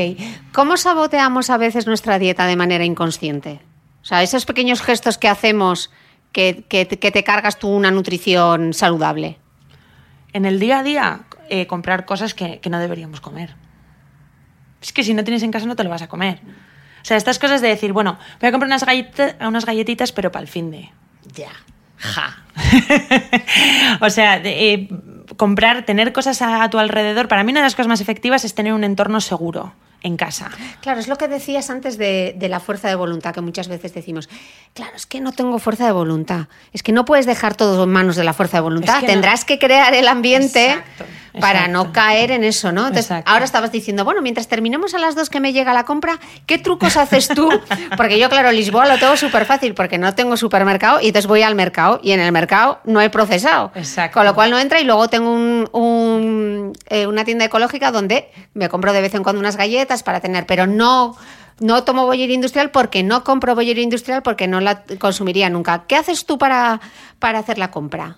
¿Cómo 0.54 0.76
saboteamos 0.76 1.50
a 1.52 1.58
veces 1.58 1.86
nuestra 1.88 2.18
dieta 2.20 2.46
de 2.48 2.56
manera 2.56 2.84
inconsciente? 2.84 3.62
O 4.02 4.06
sea, 4.06 4.24
esos 4.24 4.46
pequeños 4.46 4.82
gestos 4.82 5.18
que 5.18 5.28
hacemos 5.28 5.92
que, 6.32 6.66
que- 6.68 6.88
que 6.88 7.12
te 7.12 7.24
cargas 7.24 7.60
tú 7.60 7.70
una 7.70 7.92
nutrición 7.92 8.74
saludable. 8.74 9.38
En 10.34 10.46
el 10.46 10.60
día 10.60 10.80
a 10.80 10.84
día, 10.84 11.22
eh, 11.50 11.66
comprar 11.68 12.06
cosas 12.06 12.34
que, 12.34 12.60
que 12.60 12.70
no 12.70 12.80
deberíamos 12.80 13.22
comer. 13.22 13.56
Es 14.82 14.94
que 14.94 15.04
si 15.04 15.14
no 15.14 15.24
tienes 15.24 15.44
en 15.44 15.52
casa 15.52 15.66
no 15.66 15.76
te 15.76 15.84
lo 15.84 15.90
vas 15.90 16.02
a 16.02 16.08
comer. 16.08 16.40
O 17.10 17.12
sea, 17.12 17.18
estas 17.18 17.40
cosas 17.40 17.60
de 17.62 17.70
decir, 17.70 17.92
bueno, 17.92 18.20
voy 18.40 18.50
a 18.50 18.52
comprar 18.52 18.68
unas, 18.68 18.86
galleta- 18.86 19.36
unas 19.48 19.66
galletitas, 19.66 20.12
pero 20.12 20.32
para 20.32 20.44
el 20.44 20.48
fin 20.48 20.70
de. 20.70 20.92
Ya. 21.34 21.50
Ja. 21.98 22.38
o 24.02 24.12
sea, 24.12 24.40
de, 24.40 24.74
eh, 24.74 24.90
comprar, 25.36 25.86
tener 25.86 26.14
cosas 26.14 26.40
a, 26.44 26.62
a 26.62 26.70
tu 26.70 26.78
alrededor. 26.78 27.28
Para 27.28 27.44
mí, 27.44 27.52
una 27.52 27.62
de 27.62 27.66
las 27.66 27.74
cosas 27.74 27.88
más 27.88 28.00
efectivas 28.00 28.46
es 28.46 28.54
tener 28.54 28.74
un 28.74 28.84
entorno 28.84 29.22
seguro 29.22 29.74
en 30.02 30.16
casa. 30.18 30.50
Claro, 30.82 31.00
es 31.00 31.08
lo 31.08 31.18
que 31.18 31.28
decías 31.28 31.70
antes 31.70 31.98
de, 31.98 32.34
de 32.38 32.50
la 32.50 32.60
fuerza 32.60 32.88
de 32.88 32.96
voluntad, 32.96 33.34
que 33.34 33.42
muchas 33.42 33.68
veces 33.68 33.94
decimos, 33.94 34.30
claro, 34.74 34.94
es 34.96 35.06
que 35.06 35.20
no 35.20 35.32
tengo 35.34 35.60
fuerza 35.60 35.86
de 35.86 35.92
voluntad, 35.92 36.48
es 36.74 36.84
que 36.84 36.92
no 36.92 37.06
puedes 37.06 37.26
dejar 37.26 37.56
todo 37.56 37.84
en 37.84 37.90
manos 37.90 38.16
de 38.16 38.24
la 38.24 38.34
fuerza 38.34 38.58
de 38.58 38.62
voluntad, 38.62 38.96
Es 38.96 39.02
que 39.02 39.08
no. 39.08 39.14
tendrás 39.14 39.46
que 39.46 39.60
crear 39.60 39.94
el 39.94 40.08
ambiente 40.08 40.68
Exacto, 40.72 41.06
para 41.42 41.68
no 41.68 41.92
caer 41.94 42.32
en 42.32 42.44
eso, 42.44 42.72
¿no? 42.72 42.82
Entonces, 42.88 43.06
Exacto. 43.06 43.30
ahora 43.32 43.46
estabas 43.46 43.72
diciendo, 43.72 44.04
bueno, 44.06 44.22
mientras 44.22 44.48
terminemos 44.48 44.94
a 44.94 45.00
las 45.00 45.16
dos 45.16 45.30
que 45.30 45.40
me 45.40 45.54
llega 45.54 45.74
la 45.74 45.84
compra, 45.84 46.20
¿qué 46.46 46.58
trucos 46.58 46.96
haces 46.98 47.28
tú? 47.28 47.50
Porque 47.98 48.18
yo, 48.20 48.30
claro, 48.30 48.52
Lisboa 48.52 48.88
lo 48.88 48.98
tengo 48.98 49.16
súper 49.18 49.46
fácil 49.46 49.74
porque 49.74 49.98
no 49.98 50.16
tengo 50.16 50.38
supermercado 50.38 51.00
y 51.02 51.08
entonces 51.08 51.28
voy 51.28 51.42
al 51.44 51.56
mercado 51.56 52.00
y 52.04 52.12
en 52.14 52.20
el 52.20 52.32
mercado 52.32 52.80
no 52.86 53.00
hay 53.00 53.10
procesado. 53.10 53.72
Exacto. 53.76 54.14
Con 54.16 54.26
lo 54.26 54.34
cual 54.34 54.50
no 54.52 54.58
entra 54.60 54.80
y 54.80 54.86
luego 54.86 55.08
tengo 55.10 55.32
un- 55.34 55.68
un, 55.74 56.74
eh, 56.90 57.08
una 57.08 57.26
tienda 57.26 57.46
ecológica 57.46 57.92
donde 57.92 58.30
me 58.54 58.70
compro 58.70 58.94
de 58.94 59.02
vez 59.02 59.14
en 59.16 59.24
cuando 59.24 59.40
unas 59.40 59.56
galletas 59.58 59.89
para 60.04 60.20
tener, 60.20 60.46
pero 60.46 60.68
no, 60.68 61.16
no 61.60 61.84
tomo 61.84 62.06
bollería 62.06 62.36
industrial 62.36 62.72
porque 62.72 63.04
no 63.04 63.24
compro 63.24 63.56
bollería 63.56 63.84
industrial 63.84 64.22
porque 64.22 64.48
no 64.48 64.62
la 64.62 64.84
consumiría 65.00 65.50
nunca. 65.50 65.86
¿Qué 65.88 65.96
haces 65.96 66.26
tú 66.26 66.38
para, 66.38 66.80
para 67.20 67.40
hacer 67.40 67.58
la 67.58 67.72
compra? 67.72 68.18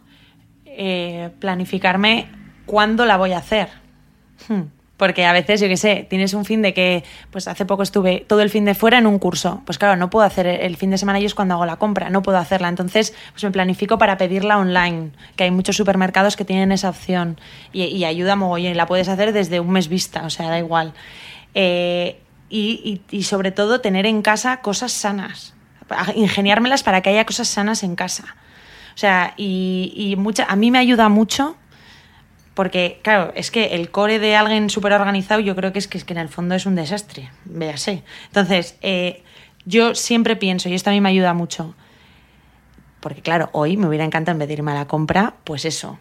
eh, 0.78 1.30
planificarme 1.39 2.30
cuándo 2.65 3.05
la 3.05 3.17
voy 3.17 3.34
a 3.34 3.39
hacer. 3.39 3.69
Hmm. 4.47 4.63
Porque 4.97 5.26
a 5.26 5.34
veces, 5.34 5.59
yo 5.59 5.67
qué 5.67 5.78
sé, 5.78 6.05
tienes 6.07 6.36
un 6.36 6.45
fin 6.45 6.61
de 6.61 6.76
que, 6.76 7.03
pues 7.32 7.47
hace 7.47 7.65
poco 7.65 7.82
estuve 7.82 8.24
todo 8.28 8.41
el 8.41 8.51
fin 8.51 8.65
de 8.65 8.76
fuera 8.76 8.99
en 8.99 9.07
un 9.07 9.17
curso. 9.17 9.63
Pues 9.65 9.80
claro, 9.80 9.95
no 9.95 10.11
puedo 10.11 10.26
hacer 10.26 10.45
el 10.45 10.78
fin 10.78 10.91
de 10.91 10.99
semana 10.99 11.19
y 11.19 11.26
es 11.26 11.34
cuando 11.34 11.55
hago 11.55 11.65
la 11.65 11.78
compra, 11.78 12.11
no 12.11 12.22
puedo 12.22 12.38
hacerla. 12.38 12.69
Entonces, 12.69 13.15
pues 13.32 13.43
me 13.43 13.49
planifico 13.49 13.97
para 13.97 14.17
pedirla 14.17 14.59
online, 14.59 15.11
que 15.36 15.45
hay 15.45 15.51
muchos 15.51 15.76
supermercados 15.76 16.36
que 16.36 16.45
tienen 16.45 16.72
esa 16.72 16.89
opción 16.89 17.39
y, 17.74 17.86
y 17.86 18.05
ayuda 18.05 18.36
mogollón. 18.36 18.72
Y 18.72 18.76
la 18.76 18.86
puedes 18.86 19.09
hacer 19.09 19.34
desde 19.34 19.59
un 19.59 19.72
mes 19.72 19.88
vista, 19.88 20.24
o 20.24 20.30
sea, 20.30 20.49
da 20.49 20.59
igual. 20.59 20.93
Eh, 21.54 22.20
y, 22.49 23.02
y- 23.12 23.24
sobre 23.24 23.52
todo 23.52 23.80
tener 23.82 24.06
en 24.06 24.22
casa 24.22 24.62
cosas 24.62 24.91
sanas, 24.91 25.54
ingeniármelas 26.16 26.84
para 26.84 27.02
que 27.02 27.10
haya 27.10 27.26
cosas 27.26 27.47
sanas 27.47 27.84
en 27.84 27.95
casa. 27.95 28.36
O 28.93 28.97
sea, 28.97 29.34
y, 29.38 29.93
y 29.95 30.16
mucha, 30.18 30.45
a 30.45 30.56
mí 30.58 30.70
me 30.70 30.78
ayuda 30.80 31.08
mucho 31.10 31.56
porque, 32.54 32.99
claro, 33.04 33.32
es 33.36 33.49
que 33.52 33.68
el 33.76 33.89
core 33.91 34.20
de 34.20 34.36
alguien 34.36 34.70
súper 34.70 34.91
organizado 34.93 35.39
yo 35.39 35.56
creo 35.56 35.72
que 35.72 35.80
es, 35.80 35.88
que 35.88 35.97
es 35.97 36.04
que 36.04 36.12
en 36.14 36.20
el 36.20 36.28
fondo 36.28 36.54
es 36.56 36.66
un 36.66 36.76
desastre, 36.76 37.30
véase. 37.45 38.04
Entonces, 38.28 38.76
eh, 38.82 39.24
yo 39.66 39.95
siempre 39.95 40.36
pienso, 40.36 40.68
y 40.68 40.74
esto 40.74 40.89
a 40.89 40.93
mí 40.93 40.99
me 40.99 41.08
ayuda 41.10 41.34
mucho, 41.34 41.74
porque 42.99 43.22
claro, 43.22 43.49
hoy 43.54 43.78
me 43.78 43.88
hubiera 43.88 44.04
encantado 44.06 44.34
en 44.36 44.39
vez 44.39 44.47
de 44.49 44.56
irme 44.56 44.72
a 44.72 44.76
la 44.76 44.88
compra, 44.88 45.36
pues 45.45 45.64
eso, 45.66 45.97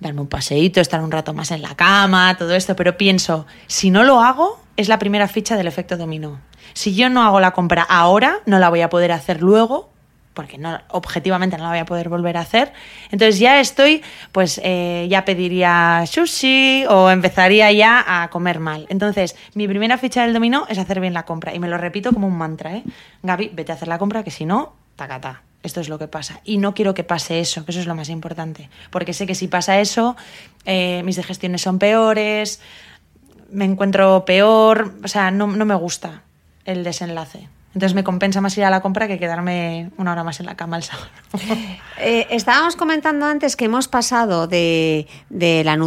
darme 0.00 0.20
un 0.20 0.26
paseíto, 0.26 0.80
estar 0.80 1.00
un 1.00 1.10
rato 1.10 1.32
más 1.32 1.50
en 1.50 1.62
la 1.62 1.74
cama, 1.74 2.36
todo 2.38 2.54
esto, 2.54 2.76
pero 2.76 2.96
pienso, 2.96 3.46
si 3.66 3.90
no 3.90 4.04
lo 4.04 4.20
hago, 4.20 4.60
es 4.76 4.88
la 4.88 4.98
primera 4.98 5.28
ficha 5.28 5.56
del 5.56 5.66
efecto 5.66 5.96
dominó. 5.96 6.40
Si 6.74 6.94
yo 6.94 7.08
no 7.08 7.22
hago 7.22 7.40
la 7.40 7.52
compra 7.52 7.82
ahora, 7.82 8.40
no 8.46 8.58
la 8.58 8.68
voy 8.68 8.82
a 8.82 8.90
poder 8.90 9.12
hacer 9.12 9.40
luego, 9.40 9.90
porque 10.34 10.58
no, 10.58 10.78
objetivamente 10.90 11.56
no 11.56 11.64
la 11.64 11.70
voy 11.70 11.78
a 11.78 11.86
poder 11.86 12.10
volver 12.10 12.36
a 12.36 12.40
hacer. 12.40 12.74
Entonces 13.10 13.38
ya 13.38 13.58
estoy, 13.58 14.02
pues 14.32 14.60
eh, 14.62 15.06
ya 15.08 15.24
pediría 15.24 16.04
sushi 16.06 16.84
o 16.90 17.08
empezaría 17.08 17.72
ya 17.72 18.04
a 18.06 18.28
comer 18.28 18.60
mal. 18.60 18.86
Entonces, 18.90 19.34
mi 19.54 19.66
primera 19.66 19.96
ficha 19.96 20.22
del 20.22 20.34
dominó 20.34 20.66
es 20.68 20.76
hacer 20.76 21.00
bien 21.00 21.14
la 21.14 21.24
compra. 21.24 21.54
Y 21.54 21.58
me 21.58 21.68
lo 21.68 21.78
repito 21.78 22.12
como 22.12 22.26
un 22.26 22.36
mantra, 22.36 22.76
¿eh? 22.76 22.84
Gaby, 23.22 23.52
vete 23.54 23.72
a 23.72 23.76
hacer 23.76 23.88
la 23.88 23.96
compra, 23.96 24.22
que 24.22 24.30
si 24.30 24.44
no, 24.44 24.74
tacata. 24.94 25.45
Esto 25.62 25.80
es 25.80 25.88
lo 25.88 25.98
que 25.98 26.08
pasa. 26.08 26.40
Y 26.44 26.58
no 26.58 26.74
quiero 26.74 26.94
que 26.94 27.04
pase 27.04 27.40
eso, 27.40 27.64
que 27.64 27.72
eso 27.72 27.80
es 27.80 27.86
lo 27.86 27.94
más 27.94 28.08
importante. 28.08 28.70
Porque 28.90 29.12
sé 29.12 29.26
que 29.26 29.34
si 29.34 29.48
pasa 29.48 29.80
eso, 29.80 30.16
eh, 30.64 31.02
mis 31.04 31.16
digestiones 31.16 31.62
son 31.62 31.78
peores, 31.78 32.60
me 33.50 33.64
encuentro 33.64 34.24
peor, 34.24 34.94
o 35.02 35.08
sea, 35.08 35.30
no, 35.30 35.46
no 35.46 35.64
me 35.64 35.74
gusta 35.74 36.22
el 36.64 36.84
desenlace. 36.84 37.48
Entonces 37.76 37.94
me 37.94 38.04
compensa 38.04 38.40
más 38.40 38.56
ir 38.56 38.64
a 38.64 38.70
la 38.70 38.80
compra 38.80 39.06
que 39.06 39.18
quedarme 39.18 39.90
una 39.98 40.12
hora 40.12 40.24
más 40.24 40.40
en 40.40 40.46
la 40.46 40.56
cama 40.56 40.78
el 40.78 40.82
sábado. 40.82 41.08
Eh, 41.98 42.26
estábamos 42.28 42.76
comentando 42.76 43.24
antes 43.24 43.56
que 43.56 43.64
hemos 43.64 43.88
pasado 43.88 44.46
de, 44.46 45.06
de 45.30 45.64
la 45.64 45.78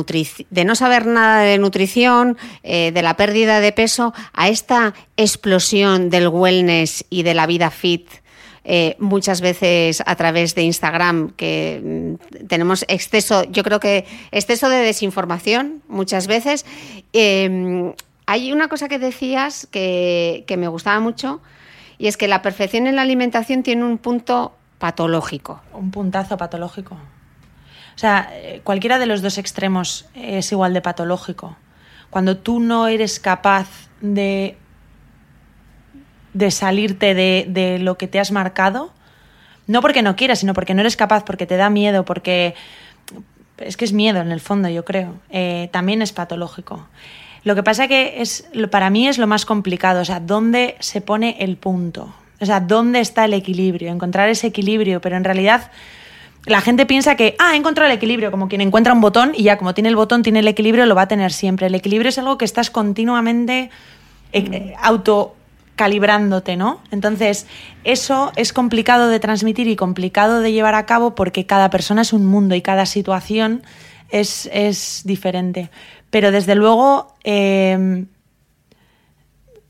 de 0.50 0.66
no 0.66 0.74
saber 0.74 1.06
nada 1.06 1.42
de 1.42 1.60
nutrición, 1.60 2.36
eh, 2.64 2.92
de 2.92 3.02
la 3.04 3.16
pérdida 3.16 3.60
de 3.60 3.72
peso, 3.72 4.12
a 4.34 4.50
esta 4.50 4.96
explosión 5.18 6.10
del 6.10 6.28
wellness 6.28 7.06
y 7.12 7.22
de 7.22 7.36
la 7.36 7.46
vida 7.46 7.70
fit. 7.70 8.10
Eh, 8.64 8.96
muchas 9.00 9.42
veces 9.42 10.04
a 10.06 10.16
través 10.16 10.56
de 10.56 10.64
Instagram, 10.64 11.32
que 11.32 12.18
mm, 12.22 12.48
tenemos 12.48 12.86
exceso, 12.88 13.44
yo 13.46 13.64
creo 13.64 13.80
que 13.80 14.06
exceso 14.32 14.70
de 14.70 14.78
desinformación 14.78 15.82
muchas 15.88 16.28
veces. 16.28 16.66
Eh, 17.14 17.94
hay 18.26 18.52
una 18.52 18.68
cosa 18.68 18.88
que 18.88 19.00
decías 19.00 19.68
que, 19.72 20.44
que 20.48 20.58
me 20.58 20.68
gustaba 20.68 21.00
mucho, 21.00 21.42
y 21.98 22.08
es 22.08 22.16
que 22.16 22.28
la 22.28 22.42
perfección 22.42 22.88
en 22.88 22.96
la 22.96 23.02
alimentación 23.02 23.64
tiene 23.64 23.84
un 23.84 23.98
punto 23.98 24.54
patológico. 24.80 25.62
Un 25.74 25.92
puntazo 25.92 26.38
patológico. 26.38 26.96
O 26.96 28.00
sea, 28.00 28.30
eh, 28.32 28.62
cualquiera 28.64 28.98
de 28.98 29.06
los 29.06 29.22
dos 29.22 29.38
extremos 29.38 30.08
es 30.16 30.52
igual 30.54 30.74
de 30.74 30.82
patológico. 30.82 31.58
Cuando 32.10 32.38
tú 32.38 32.62
no 32.62 32.88
eres 32.88 33.20
capaz 33.20 33.68
de, 34.00 34.58
de 36.40 36.52
salirte 36.52 37.14
de, 37.14 37.46
de 37.48 37.80
lo 37.80 37.98
que 37.98 38.08
te 38.08 38.20
has 38.20 38.32
marcado, 38.32 38.92
no 39.68 39.82
porque 39.82 40.02
no 40.02 40.16
quieras, 40.16 40.40
sino 40.40 40.54
porque 40.54 40.74
no 40.74 40.80
eres 40.80 40.96
capaz, 40.96 41.24
porque 41.26 41.46
te 41.46 41.58
da 41.58 41.70
miedo, 41.70 42.06
porque 42.06 42.56
es 43.58 43.78
que 43.78 43.86
es 43.86 43.94
miedo 43.94 44.22
en 44.22 44.32
el 44.32 44.40
fondo, 44.40 44.70
yo 44.70 44.86
creo. 44.86 45.16
Eh, 45.30 45.70
también 45.72 46.02
es 46.02 46.14
patológico. 46.14 46.88
Lo 47.44 47.56
que 47.56 47.64
pasa 47.64 47.88
que 47.88 48.22
es, 48.22 48.48
para 48.72 48.90
mí 48.90 49.08
es 49.08 49.18
lo 49.18 49.28
más 49.28 49.46
complicado, 49.46 50.02
o 50.02 50.06
sea, 50.06 50.20
dónde 50.20 50.76
se 50.80 51.02
pone 51.02 51.36
el 51.40 51.58
punto, 51.58 52.14
o 52.40 52.46
sea, 52.46 52.62
dónde 52.62 53.00
está 53.00 53.26
el 53.26 53.34
equilibrio, 53.34 53.92
encontrar 53.92 54.30
ese 54.30 54.48
equilibrio, 54.48 55.02
pero 55.02 55.18
en 55.18 55.24
realidad 55.24 55.72
la 56.46 56.62
gente 56.62 56.86
piensa 56.86 57.16
que, 57.16 57.36
ah, 57.38 57.54
he 57.54 57.58
encontrado 57.58 57.92
el 57.92 57.98
equilibrio, 57.98 58.32
como 58.32 58.48
quien 58.48 58.62
encuentra 58.62 58.94
un 58.94 59.02
botón 59.02 59.34
y 59.36 59.44
ya 59.44 59.58
como 59.58 59.74
tiene 59.74 59.90
el 59.90 59.96
botón, 59.96 60.24
tiene 60.24 60.40
el 60.40 60.48
equilibrio, 60.48 60.86
lo 60.86 60.96
va 60.96 61.04
a 61.04 61.08
tener 61.08 61.32
siempre. 61.32 61.68
El 61.68 61.76
equilibrio 61.76 62.10
es 62.10 62.18
algo 62.18 62.38
que 62.38 62.46
estás 62.46 62.70
continuamente 62.72 63.70
eh, 64.32 64.74
autocalibrándote, 65.80 66.58
¿no? 66.58 66.82
Entonces, 66.92 67.48
eso 67.84 68.32
es 68.36 68.52
complicado 68.52 69.08
de 69.08 69.20
transmitir 69.20 69.68
y 69.68 69.76
complicado 69.76 70.42
de 70.42 70.52
llevar 70.52 70.76
a 70.76 70.86
cabo 70.86 71.16
porque 71.16 71.46
cada 71.46 71.70
persona 71.70 72.02
es 72.02 72.12
un 72.12 72.26
mundo 72.26 72.56
y 72.56 72.62
cada 72.62 72.86
situación 72.86 73.64
es, 74.10 74.50
es 74.52 75.04
diferente. 75.06 75.70
Pero 76.10 76.32
desde 76.32 76.56
luego, 76.56 77.16
eh, 77.24 78.06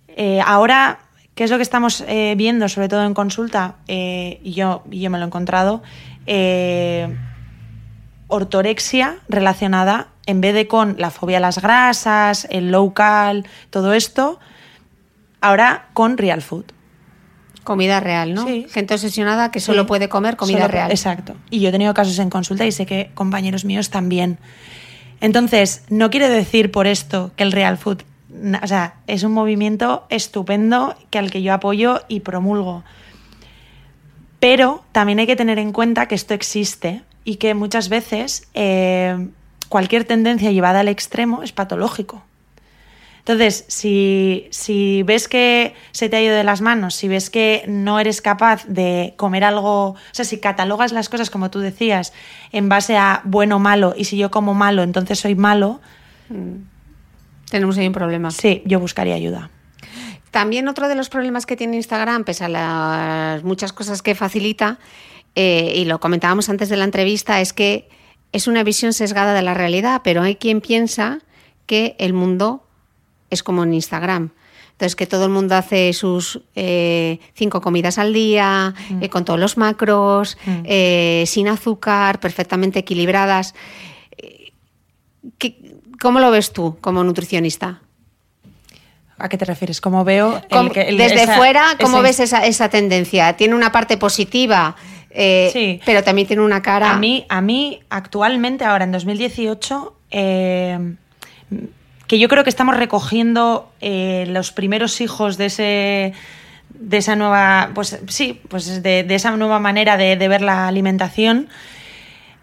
eh, 0.08 0.42
ahora, 0.44 1.00
¿qué 1.36 1.44
es 1.44 1.52
lo 1.52 1.58
que 1.58 1.64
estamos 1.64 2.04
eh, 2.08 2.34
viendo, 2.36 2.68
sobre 2.70 2.88
todo 2.88 3.06
en 3.06 3.14
consulta? 3.14 3.76
Eh, 3.88 4.40
y 4.44 4.54
yo, 4.54 4.84
yo 4.90 5.10
me 5.12 5.20
lo 5.20 5.26
he 5.26 5.28
encontrado. 5.28 5.84
ortorexia 8.28 9.18
relacionada, 9.28 10.08
en 10.26 10.42
vez 10.42 10.54
de 10.54 10.68
con 10.68 10.96
la 10.98 11.10
fobia 11.10 11.38
a 11.38 11.42
las 11.42 11.62
grasas, 11.62 12.48
el 12.50 12.72
low 12.72 12.94
cal, 12.94 13.46
todo 13.70 13.94
esto, 13.94 14.40
ahora 15.42 15.88
con 15.94 16.18
real 16.18 16.42
food. 16.42 16.66
Comida 17.64 18.00
real, 18.00 18.34
¿no? 18.34 18.46
Sí. 18.48 18.66
Gente 18.70 18.94
obsesionada 18.96 19.52
que 19.52 19.60
solo 19.60 19.82
Sí. 19.84 19.88
puede 19.88 20.10
comer 20.10 20.38
comida 20.38 20.60
Solo- 20.60 20.70
real. 20.70 20.92
Exacto. 20.92 21.36
Y 21.50 21.60
yo 21.60 21.70
he 21.70 21.72
tenido 21.72 21.94
casos 21.94 22.18
en 22.20 22.30
consulta 22.30 22.66
y 22.66 22.72
sé 22.72 22.86
que 22.86 23.12
compañeros 23.14 23.66
míos 23.66 23.90
también. 23.90 24.40
Entonces, 25.22 25.84
no 25.90 26.10
quiere 26.10 26.30
decir 26.30 26.72
por 26.72 26.88
esto 26.88 27.32
que 27.36 27.44
el 27.44 27.52
real 27.52 27.78
food, 27.78 28.00
o 28.64 28.68
sea, 28.68 28.96
es 29.08 29.24
un 29.24 29.34
movimiento 29.34 30.06
estupendo 30.10 30.96
que 31.10 31.20
al 31.20 31.30
que 31.30 31.42
yo 31.42 31.54
apoyo 31.54 32.02
y 32.08 32.22
promulgo. 32.22 32.84
Pero 34.40 34.84
también 34.94 35.20
hay 35.20 35.28
que 35.28 35.36
tener 35.36 35.60
en 35.60 35.72
cuenta 35.74 36.08
que 36.08 36.16
esto 36.16 36.34
existe 36.34 37.02
y 37.26 37.36
que 37.36 37.54
muchas 37.54 37.90
veces 37.90 38.48
eh, 38.54 39.28
cualquier 39.68 40.06
tendencia 40.06 40.52
llevada 40.52 40.80
al 40.80 40.88
extremo 40.88 41.44
es 41.44 41.52
patológico. 41.52 42.24
Entonces, 43.20 43.66
si, 43.68 44.48
si, 44.50 45.04
ves 45.04 45.28
que 45.28 45.76
se 45.92 46.10
te 46.10 46.18
ha 46.18 46.22
ido 46.22 46.36
de 46.36 46.44
las 46.44 46.62
manos, 46.62 46.96
si 46.96 47.08
ves 47.08 47.30
que 47.30 47.64
no 47.68 48.00
eres 48.00 48.22
capaz 48.22 48.66
de 48.66 49.14
comer 49.18 49.44
algo, 49.44 49.90
o 49.90 49.98
sea, 50.12 50.26
si 50.26 50.40
catalogas 50.40 50.92
las 50.92 51.10
cosas 51.10 51.30
como 51.30 51.52
tú 51.52 51.60
decías, 51.60 52.14
en 52.52 52.70
base 52.70 52.98
a 52.98 53.22
bueno 53.26 53.58
o 53.58 53.60
malo, 53.60 53.94
y 53.96 54.06
si 54.06 54.18
yo 54.18 54.32
como 54.32 54.54
malo, 54.54 54.84
entonces 54.84 55.20
soy 55.20 55.36
malo. 55.36 55.80
Mm. 56.30 56.64
Tenemos 57.50 57.78
ahí 57.78 57.88
un 57.88 57.94
problema. 57.94 58.32
Sí, 58.32 58.62
yo 58.66 58.80
buscaría 58.80 59.16
ayuda. 59.16 59.50
También 60.32 60.68
otro 60.68 60.88
de 60.88 60.96
los 60.96 61.10
problemas 61.10 61.46
que 61.46 61.56
tiene 61.56 61.76
Instagram, 61.76 62.24
pese 62.24 62.46
a 62.46 62.50
las 62.50 63.44
muchas 63.44 63.74
cosas 63.74 64.02
que 64.02 64.16
facilita, 64.16 64.78
eh, 65.36 65.74
y 65.76 65.86
lo 65.86 66.00
comentábamos 66.00 66.50
antes 66.50 66.70
de 66.70 66.78
la 66.78 66.84
entrevista, 66.84 67.42
es 67.42 67.54
que 67.54 67.90
es 68.32 68.48
una 68.48 68.64
visión 68.64 68.94
sesgada 68.94 69.34
de 69.34 69.42
la 69.42 69.54
realidad, 69.54 70.02
pero 70.04 70.22
hay 70.22 70.36
quien 70.36 70.62
piensa 70.62 71.20
que 71.66 71.96
el 72.00 72.14
mundo 72.14 72.68
es 73.30 73.44
como 73.44 73.64
en 73.64 73.74
Instagram. 73.74 74.32
Entonces, 74.80 74.96
que 74.96 75.08
todo 75.08 75.26
el 75.26 75.32
mundo 75.32 75.56
hace 75.56 75.92
sus 75.92 76.40
eh, 76.56 77.20
cinco 77.34 77.60
comidas 77.60 77.98
al 77.98 78.14
día, 78.14 78.74
mm. 78.90 79.04
eh, 79.04 79.10
con 79.10 79.26
todos 79.26 79.38
los 79.38 79.58
macros, 79.58 80.38
mm. 80.46 80.62
eh, 80.64 81.26
sin 81.28 81.50
azúcar, 81.50 82.22
perfectamente 82.22 82.80
equilibradas. 82.80 83.56
¿Cómo 86.02 86.22
lo 86.22 86.32
ves 86.32 86.54
tú 86.54 86.78
como 86.80 87.04
nutricionista? 87.04 87.82
¿A 89.18 89.28
qué 89.28 89.38
te 89.38 89.44
refieres? 89.44 89.82
¿Cómo 89.82 90.06
veo? 90.06 90.42
desde 90.50 91.28
fuera, 91.36 91.76
¿cómo 91.78 92.02
ves 92.02 92.22
esa, 92.22 92.46
esa, 92.46 92.70
tendencia? 92.70 93.36
¿Tiene 93.36 93.56
una 93.56 93.74
parte 93.74 93.98
positiva? 93.98 94.78
sí. 95.12 95.82
Pero 95.86 96.06
también 96.06 96.26
tiene 96.26 96.42
una 96.42 96.62
cara. 96.62 96.92
A 96.92 96.98
mí, 96.98 97.26
a 97.28 97.42
mí 97.42 97.82
actualmente, 97.90 98.64
ahora 98.64 98.86
en 98.86 98.94
2018, 98.94 99.94
que 102.10 102.18
yo 102.18 102.28
creo 102.28 102.44
que 102.44 102.50
estamos 102.50 102.76
recogiendo 102.76 103.72
eh, 103.82 104.26
los 104.30 104.52
primeros 104.52 105.00
hijos 105.00 105.38
de 105.38 105.46
ese 105.46 106.14
de 106.74 106.98
esa 106.98 107.16
nueva 107.16 107.70
pues 107.76 108.00
sí 108.08 108.42
pues 108.50 108.82
de, 108.82 109.06
esa 109.10 109.38
nueva 109.38 109.60
manera 109.60 109.96
de, 109.96 110.16
ver 110.28 110.42
la 110.42 110.68
alimentación 110.68 111.50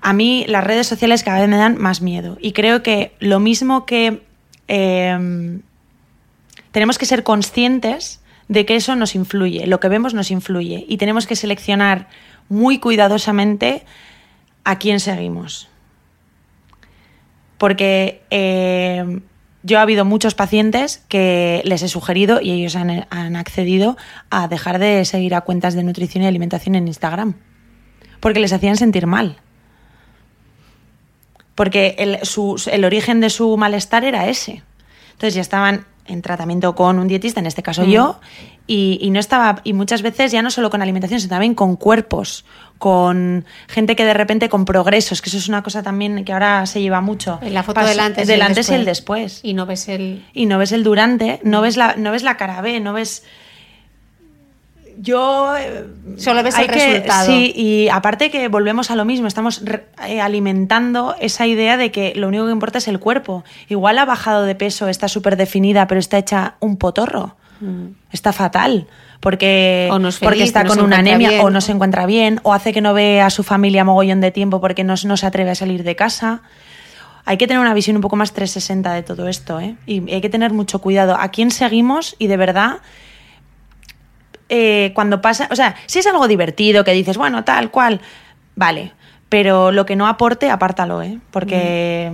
a 0.00 0.12
mí 0.12 0.44
las 0.46 0.62
redes 0.62 0.86
sociales 0.86 1.24
cada 1.24 1.40
vez 1.40 1.48
me 1.48 1.56
dan 1.56 1.78
más 1.78 2.00
miedo. 2.00 2.38
Y 2.40 2.52
creo 2.52 2.84
que 2.84 3.16
lo 3.18 3.40
mismo 3.40 3.86
que 3.86 4.22
em, 4.68 5.62
tenemos 6.70 6.96
que 6.96 7.06
ser 7.06 7.24
conscientes 7.24 8.20
de 8.46 8.66
que 8.66 8.76
eso 8.76 8.94
nos 8.94 9.16
influye 9.16 9.66
lo 9.66 9.80
que 9.80 9.88
vemos 9.88 10.14
nos 10.14 10.30
influye 10.30 10.84
y 10.88 10.96
tenemos 10.98 11.26
que 11.26 11.34
seleccionar 11.34 12.06
muy 12.48 12.78
cuidadosamente 12.78 13.84
a 14.62 14.78
quién 14.78 15.00
seguimos. 15.00 15.68
Porque 17.58 18.22
em, 18.30 19.22
yo 19.66 19.80
ha 19.80 19.82
habido 19.82 20.04
muchos 20.04 20.34
pacientes 20.34 21.02
que 21.08 21.60
les 21.64 21.82
he 21.82 21.88
sugerido 21.88 22.40
y 22.40 22.52
ellos 22.52 22.76
han, 22.76 23.36
accedido 23.36 23.96
a 24.30 24.46
dejar 24.46 24.78
de 24.78 25.04
seguir 25.04 25.34
a 25.34 25.40
cuentas 25.40 25.74
de 25.74 25.82
nutrición 25.82 26.22
y 26.22 26.28
alimentación 26.28 26.76
en 26.76 26.86
Instagram. 26.86 27.34
Porque 28.20 28.38
les 28.38 28.52
hacían 28.52 28.76
sentir 28.76 29.08
mal. 29.08 29.40
Porque 31.56 31.96
el, 31.98 32.18
el 32.72 32.84
origen 32.84 33.20
de 33.20 33.28
su 33.28 33.56
malestar 33.56 34.04
era 34.04 34.28
ese. 34.28 34.62
Entonces 35.12 35.34
ya 35.34 35.40
estaban 35.40 35.84
en 36.08 36.22
tratamiento 36.22 36.74
con 36.74 36.98
un 36.98 37.08
dietista, 37.08 37.40
en 37.40 37.46
este 37.46 37.62
caso 37.62 37.84
yo, 37.84 38.20
y, 38.66 39.08
no 39.10 39.20
estaba, 39.20 39.60
y 39.64 39.72
muchas 39.72 40.02
veces 40.02 40.32
ya 40.32 40.42
no 40.42 40.50
solo 40.50 40.70
con 40.70 40.82
alimentación, 40.82 41.20
sino 41.20 41.30
también 41.30 41.54
con 41.54 41.76
cuerpos, 41.76 42.44
con 42.78 43.44
gente 43.68 43.96
que 43.96 44.04
de 44.04 44.14
repente 44.14 44.48
con 44.48 44.64
progresos, 44.64 45.22
que 45.22 45.30
eso 45.30 45.38
es 45.38 45.48
una 45.48 45.62
cosa 45.62 45.82
también 45.82 46.24
que 46.24 46.32
ahora 46.32 46.66
se 46.66 46.80
lleva 46.80 47.00
mucho. 47.00 47.38
En 47.42 47.54
la 47.54 47.62
foto 47.62 47.80
del 47.80 48.00
antes, 48.00 48.26
del 48.26 48.42
antes 48.42 48.68
y 48.70 48.74
el 48.74 48.84
después. 48.84 49.40
Y 49.42 49.54
no 49.54 49.66
ves 49.66 49.88
el. 49.88 50.24
Y 50.32 50.46
no 50.46 50.58
ves 50.58 50.72
el 50.72 50.82
durante, 50.82 51.40
no 51.42 51.60
ves 51.60 51.76
la, 51.76 51.94
no 51.96 52.10
ves 52.10 52.22
la 52.22 52.36
cara 52.36 52.60
B, 52.60 52.80
no 52.80 52.92
ves 52.92 53.24
yo... 54.98 55.54
Solo 56.16 56.42
ves 56.42 56.58
el 56.58 56.68
resultado. 56.68 57.26
Sí, 57.26 57.52
y 57.54 57.88
aparte 57.88 58.30
que 58.30 58.48
volvemos 58.48 58.90
a 58.90 58.96
lo 58.96 59.04
mismo, 59.04 59.26
estamos 59.26 59.62
eh, 60.06 60.20
alimentando 60.20 61.14
esa 61.20 61.46
idea 61.46 61.76
de 61.76 61.90
que 61.90 62.14
lo 62.14 62.28
único 62.28 62.46
que 62.46 62.52
importa 62.52 62.78
es 62.78 62.88
el 62.88 62.98
cuerpo. 62.98 63.44
Igual 63.68 63.98
ha 63.98 64.04
bajado 64.04 64.44
de 64.44 64.54
peso, 64.54 64.88
está 64.88 65.08
súper 65.08 65.36
definida, 65.36 65.86
pero 65.86 65.98
está 65.98 66.18
hecha 66.18 66.54
un 66.60 66.76
potorro. 66.76 67.36
Mm. 67.60 67.88
Está 68.12 68.32
fatal. 68.32 68.86
Porque, 69.20 69.90
porque 70.20 70.42
está 70.42 70.66
con 70.66 70.80
una 70.80 70.98
anemia 70.98 71.42
o 71.42 71.50
no 71.50 71.62
se 71.62 71.72
encuentra 71.72 72.04
bien 72.04 72.38
o 72.42 72.52
hace 72.52 72.74
que 72.74 72.82
no 72.82 72.92
ve 72.92 73.22
a 73.22 73.30
su 73.30 73.42
familia 73.42 73.82
mogollón 73.82 74.20
de 74.20 74.30
tiempo 74.30 74.60
porque 74.60 74.84
no, 74.84 74.94
no 75.04 75.16
se 75.16 75.26
atreve 75.26 75.50
a 75.50 75.54
salir 75.54 75.84
de 75.84 75.96
casa 75.96 76.42
hay 77.26 77.38
que 77.38 77.48
tener 77.48 77.60
una 77.60 77.74
visión 77.74 77.96
un 77.96 78.02
poco 78.02 78.14
más 78.14 78.32
360 78.32 78.94
de 78.94 79.02
todo 79.02 79.26
esto, 79.26 79.60
¿eh? 79.60 79.74
Y 79.84 80.10
hay 80.12 80.20
que 80.20 80.30
tener 80.30 80.52
mucho 80.52 80.80
cuidado 80.80 81.16
a 81.18 81.28
quién 81.32 81.50
seguimos 81.50 82.14
y 82.20 82.28
de 82.28 82.36
verdad 82.36 82.78
eh, 84.48 84.92
cuando 84.94 85.20
pasa, 85.20 85.48
o 85.50 85.56
sea, 85.56 85.76
si 85.86 85.98
es 85.98 86.06
algo 86.06 86.28
divertido 86.28 86.84
que 86.84 86.92
dices, 86.92 87.16
bueno, 87.16 87.44
tal 87.44 87.70
cual, 87.70 88.00
vale, 88.54 88.92
pero 89.28 89.72
lo 89.72 89.86
que 89.86 89.96
no 89.96 90.06
aporte, 90.06 90.50
apártalo, 90.50 91.02
¿eh? 91.02 91.18
Porque... 91.30 92.12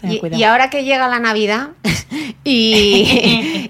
Y, 0.00 0.44
ahora 0.44 0.70
que 0.70 0.84
llega 0.84 1.08
la 1.08 1.18
Navidad 1.18 1.70
y, 2.44 3.68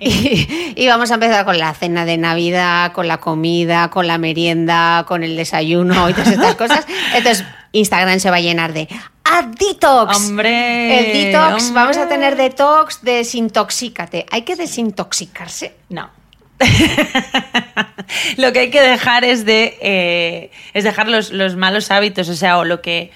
y, 0.77 0.87
vamos 0.87 1.11
a 1.11 1.15
empezar 1.15 1.47
con 1.47 1.57
la 1.57 1.73
cena 1.73 2.05
de 2.05 2.19
Navidad, 2.19 2.93
con 2.93 3.09
la 3.09 3.17
comida, 3.17 3.89
con 3.89 4.07
la 4.07 4.19
merienda, 4.19 5.07
con 5.09 5.25
el 5.25 5.37
desayuno 5.37 6.11
y 6.11 6.13
todas 6.13 6.33
estas 6.33 6.55
cosas, 6.57 6.87
entonces 7.15 7.47
Instagram 7.73 8.21
se 8.21 8.31
va 8.31 8.37
a 8.37 8.41
llenar 8.41 8.75
de 8.75 8.89
¡Ah, 9.25 9.43
detox! 9.43 10.17
¡Hombre! 10.17 10.99
El 10.99 11.33
detox, 11.33 11.73
vamos 11.73 11.97
a 11.99 12.09
tener 12.09 12.37
detox, 12.37 13.03
desintoxícate. 13.03 14.25
¿Hay 14.31 14.43
que 14.43 14.57
desintoxicarse? 14.57 15.77
No. 15.91 16.11
lo 18.37 18.53
que 18.53 18.59
hay 18.61 18.71
que 18.71 18.81
dejar 18.81 19.25
es 19.25 19.45
de 19.45 19.79
eh, 19.81 20.51
es 20.75 20.85
dejar 20.85 21.09
los, 21.09 21.33
malos 21.57 21.91
hábitos, 21.91 22.29
o 22.29 22.35
sea, 22.35 22.59
o 22.59 22.65
lo 22.65 22.81
que 22.83 23.11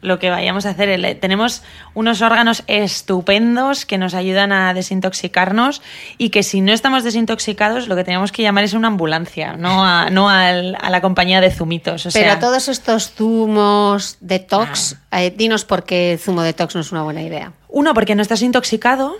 lo 0.00 0.18
que 0.18 0.30
vayamos 0.30 0.66
a 0.66 0.70
hacer. 0.70 1.18
Tenemos 1.20 1.62
unos 1.94 2.22
órganos 2.22 2.64
estupendos 2.66 3.86
que 3.86 3.98
nos 3.98 4.14
ayudan 4.14 4.50
a 4.50 4.74
desintoxicarnos 4.74 5.80
y 6.18 6.30
que 6.30 6.42
si 6.42 6.60
no 6.60 6.72
estamos 6.72 7.04
desintoxicados, 7.04 7.86
lo 7.86 7.94
que 7.94 8.02
tenemos 8.02 8.32
que 8.32 8.42
llamar 8.42 8.64
es 8.64 8.72
una 8.72 8.88
ambulancia, 8.88 9.56
no 9.56 9.84
a, 9.84 10.10
no 10.10 10.28
a 10.28 10.52
la 10.52 11.00
compañía 11.00 11.40
de 11.40 11.52
zumitos. 11.52 12.08
Pero 12.12 12.36
todos 12.40 12.66
estos 12.66 13.12
zumos 13.12 14.16
detox, 14.20 14.96
ah. 15.12 15.22
eh, 15.22 15.30
dinos 15.30 15.64
por 15.64 15.84
qué 15.84 16.18
zumo 16.20 16.42
detox 16.42 16.74
no 16.74 16.80
es 16.80 16.90
una 16.90 17.04
buena 17.04 17.22
idea. 17.22 17.52
Uno, 17.68 17.94
porque 17.94 18.16
no 18.16 18.22
estás 18.22 18.42
intoxicado, 18.42 19.14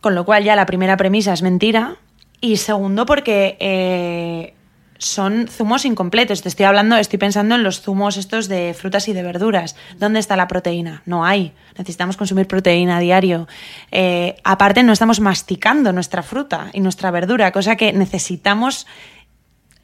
con 0.00 0.14
lo 0.14 0.24
cual 0.24 0.44
ya 0.44 0.54
la 0.54 0.64
primera 0.64 0.96
premisa 0.96 1.32
es 1.32 1.42
mentira. 1.42 1.96
Y 2.40 2.56
segundo, 2.56 3.04
porque 3.06 3.56
eh, 3.60 4.54
son 5.00 5.48
zumos 5.48 5.84
incompletos. 5.84 6.42
Te 6.42 6.48
estoy 6.48 6.66
hablando, 6.66 6.96
estoy 6.96 7.18
pensando 7.18 7.54
en 7.54 7.62
los 7.62 7.80
zumos 7.80 8.16
estos 8.16 8.48
de 8.48 8.74
frutas 8.74 9.08
y 9.08 9.12
de 9.12 9.22
verduras. 9.22 9.76
¿Dónde 9.98 10.20
está 10.20 10.36
la 10.36 10.48
proteína? 10.48 11.02
No 11.06 11.24
hay. 11.24 11.52
Necesitamos 11.76 12.16
consumir 12.16 12.46
proteína 12.46 12.98
a 12.98 13.00
diario. 13.00 13.48
Eh, 13.90 14.36
aparte, 14.44 14.82
no 14.82 14.92
estamos 14.92 15.20
masticando 15.20 15.92
nuestra 15.92 16.22
fruta 16.22 16.70
y 16.72 16.80
nuestra 16.80 17.10
verdura, 17.10 17.50
cosa 17.52 17.76
que 17.76 17.92
necesitamos 17.92 18.86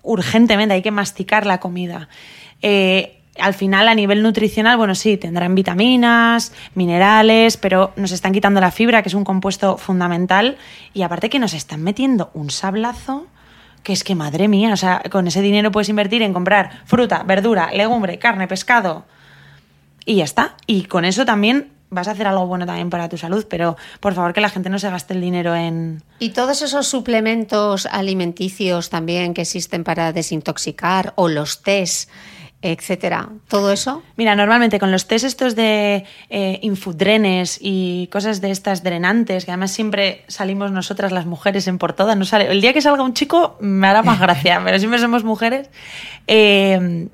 urgentemente. 0.02 0.74
Hay 0.74 0.82
que 0.82 0.90
masticar 0.90 1.46
la 1.46 1.60
comida. 1.60 2.08
Eh, 2.62 3.22
al 3.38 3.54
final 3.54 3.88
a 3.88 3.94
nivel 3.94 4.22
nutricional, 4.22 4.76
bueno, 4.76 4.94
sí, 4.94 5.16
tendrán 5.16 5.54
vitaminas, 5.54 6.52
minerales, 6.74 7.56
pero 7.56 7.92
nos 7.96 8.12
están 8.12 8.32
quitando 8.32 8.60
la 8.60 8.70
fibra, 8.70 9.02
que 9.02 9.08
es 9.08 9.14
un 9.14 9.24
compuesto 9.24 9.76
fundamental, 9.76 10.56
y 10.94 11.02
aparte 11.02 11.30
que 11.30 11.38
nos 11.38 11.54
están 11.54 11.82
metiendo 11.82 12.30
un 12.34 12.50
sablazo 12.50 13.26
que 13.82 13.92
es 13.92 14.02
que 14.02 14.16
madre 14.16 14.48
mía, 14.48 14.72
o 14.72 14.76
sea, 14.76 15.00
con 15.12 15.28
ese 15.28 15.40
dinero 15.40 15.70
puedes 15.70 15.88
invertir 15.88 16.20
en 16.22 16.32
comprar 16.32 16.82
fruta, 16.86 17.22
verdura, 17.22 17.70
legumbre, 17.72 18.18
carne, 18.18 18.48
pescado, 18.48 19.04
y 20.04 20.16
ya 20.16 20.24
está. 20.24 20.56
Y 20.66 20.86
con 20.86 21.04
eso 21.04 21.24
también 21.24 21.70
vas 21.90 22.08
a 22.08 22.12
hacer 22.12 22.26
algo 22.26 22.46
bueno 22.46 22.66
también 22.66 22.90
para 22.90 23.08
tu 23.08 23.16
salud, 23.16 23.46
pero 23.48 23.76
por 24.00 24.14
favor 24.14 24.32
que 24.32 24.40
la 24.40 24.48
gente 24.48 24.70
no 24.70 24.78
se 24.78 24.90
gaste 24.90 25.14
el 25.14 25.20
dinero 25.20 25.54
en... 25.54 26.02
Y 26.18 26.30
todos 26.30 26.62
esos 26.62 26.86
suplementos 26.88 27.86
alimenticios 27.86 28.90
también 28.90 29.34
que 29.34 29.42
existen 29.42 29.84
para 29.84 30.12
desintoxicar 30.12 31.12
o 31.16 31.28
los 31.28 31.62
test 31.62 32.10
etcétera. 32.72 33.28
¿Todo 33.48 33.72
eso? 33.72 34.02
Mira, 34.16 34.34
normalmente 34.34 34.78
con 34.78 34.92
los 34.92 35.06
test 35.06 35.24
estos 35.24 35.56
de 35.56 36.04
eh, 36.30 36.58
infudrenes 36.62 37.58
y 37.60 38.08
cosas 38.12 38.40
de 38.40 38.50
estas 38.50 38.82
drenantes, 38.82 39.44
que 39.44 39.50
además 39.50 39.70
siempre 39.70 40.24
salimos 40.28 40.72
nosotras 40.72 41.12
las 41.12 41.26
mujeres 41.26 41.66
en 41.68 41.78
por 41.78 41.92
todas, 41.92 42.16
no 42.16 42.24
sale. 42.24 42.50
El 42.50 42.60
día 42.60 42.72
que 42.72 42.80
salga 42.80 43.02
un 43.02 43.14
chico 43.14 43.56
me 43.60 43.86
hará 43.86 44.02
más 44.02 44.20
gracia, 44.20 44.60
pero 44.64 44.78
siempre 44.78 44.98
somos 44.98 45.24
mujeres. 45.24 45.68
Eh, 46.26 47.08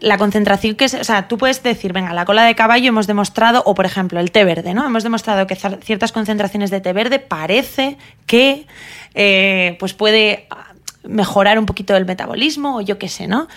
la 0.00 0.18
concentración 0.18 0.74
que 0.74 0.86
es, 0.86 0.94
o 0.94 1.04
sea, 1.04 1.28
tú 1.28 1.38
puedes 1.38 1.62
decir, 1.62 1.92
venga, 1.92 2.12
la 2.12 2.24
cola 2.24 2.44
de 2.44 2.54
caballo 2.54 2.88
hemos 2.88 3.06
demostrado, 3.06 3.62
o 3.64 3.74
por 3.74 3.86
ejemplo, 3.86 4.20
el 4.20 4.30
té 4.30 4.44
verde, 4.44 4.74
¿no? 4.74 4.84
Hemos 4.84 5.02
demostrado 5.02 5.46
que 5.46 5.56
ciertas 5.56 6.12
concentraciones 6.12 6.70
de 6.70 6.80
té 6.80 6.92
verde 6.92 7.18
parece 7.18 7.96
que 8.26 8.66
eh, 9.14 9.76
pues 9.80 9.94
puede 9.94 10.48
mejorar 11.04 11.58
un 11.58 11.66
poquito 11.66 11.96
el 11.96 12.04
metabolismo, 12.04 12.76
o 12.76 12.80
yo 12.80 12.98
qué 12.98 13.08
sé, 13.08 13.26
¿no? 13.26 13.48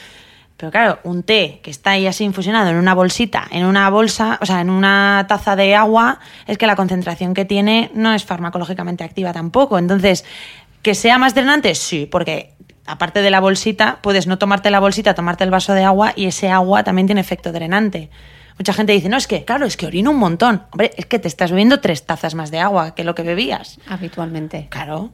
Pero 0.60 0.74
claro, 0.74 1.00
un 1.06 1.24
té 1.24 1.62
que 1.64 1.72
está 1.72 1.92
ahí 1.92 2.06
así 2.06 2.26
infusionado 2.26 2.70
en 2.70 2.76
una 2.76 2.94
bolsita, 2.94 3.48
en 3.50 3.66
una 3.66 3.90
bolsa, 3.90 4.38
o 4.42 4.46
sea, 4.46 4.60
en 4.60 4.70
una 4.70 5.26
taza 5.30 5.56
de 5.56 5.74
agua, 5.74 6.20
es 6.48 6.58
que 6.58 6.68
la 6.68 6.76
concentración 6.76 7.34
que 7.34 7.46
tiene 7.46 7.90
no 7.94 8.14
es 8.14 8.26
farmacológicamente 8.26 9.06
activa 9.06 9.32
tampoco. 9.32 9.80
Entonces, 9.80 10.26
que 10.82 10.96
sea 10.96 11.18
más 11.18 11.34
drenante, 11.34 11.76
sí, 11.76 12.08
porque 12.12 12.56
aparte 12.86 13.22
de 13.22 13.32
la 13.32 13.40
bolsita, 13.40 14.00
puedes 14.02 14.28
no 14.28 14.38
tomarte 14.38 14.70
la 14.70 14.82
bolsita, 14.82 15.14
tomarte 15.14 15.46
el 15.46 15.50
vaso 15.50 15.72
de 15.72 15.86
agua 15.86 16.12
y 16.14 16.26
ese 16.26 16.50
agua 16.50 16.84
también 16.84 17.08
tiene 17.08 17.22
efecto 17.22 17.54
drenante. 17.54 18.10
Mucha 18.58 18.74
gente 18.74 18.92
dice, 18.92 19.08
no, 19.08 19.16
es 19.16 19.28
que, 19.28 19.46
claro, 19.46 19.66
es 19.66 19.78
que 19.78 19.86
orino 19.86 20.12
un 20.12 20.18
montón. 20.18 20.64
Hombre, 20.72 20.92
es 20.98 21.06
que 21.06 21.20
te 21.20 21.30
estás 21.30 21.52
bebiendo 21.52 21.80
tres 21.80 22.06
tazas 22.06 22.36
más 22.36 22.52
de 22.52 22.60
agua 22.60 22.96
que 22.96 23.06
lo 23.06 23.16
que 23.16 23.24
bebías. 23.24 23.80
Habitualmente. 23.88 24.68
Claro. 24.70 25.12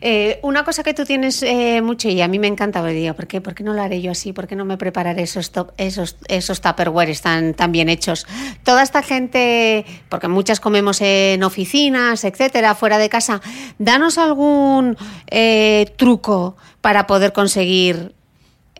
Eh, 0.00 0.40
una 0.42 0.64
cosa 0.64 0.82
que 0.82 0.94
tú 0.94 1.04
tienes 1.04 1.42
eh, 1.42 1.80
mucho 1.80 2.08
y 2.08 2.20
a 2.20 2.28
mí 2.28 2.38
me 2.38 2.48
encanta, 2.48 2.82
hoy 2.82 2.94
día, 2.94 3.14
¿por 3.14 3.26
qué, 3.26 3.40
¿por 3.40 3.54
qué 3.54 3.62
no 3.62 3.72
lo 3.72 3.82
haré 3.82 4.02
yo 4.02 4.10
así? 4.10 4.32
¿Por 4.32 4.48
qué 4.48 4.56
no 4.56 4.64
me 4.64 4.76
prepararé 4.76 5.22
esos, 5.22 5.52
esos, 5.76 6.16
esos 6.26 6.60
tupperwares 6.60 7.22
tan, 7.22 7.54
tan 7.54 7.70
bien 7.70 7.88
hechos? 7.88 8.26
Toda 8.64 8.82
esta 8.82 9.02
gente, 9.02 9.86
porque 10.08 10.28
muchas 10.28 10.58
comemos 10.58 11.00
en 11.00 11.42
oficinas, 11.44 12.24
etcétera, 12.24 12.74
fuera 12.74 12.98
de 12.98 13.08
casa, 13.08 13.40
danos 13.78 14.18
algún 14.18 14.96
eh, 15.30 15.92
truco 15.96 16.56
para 16.80 17.06
poder 17.06 17.32
conseguir 17.32 18.14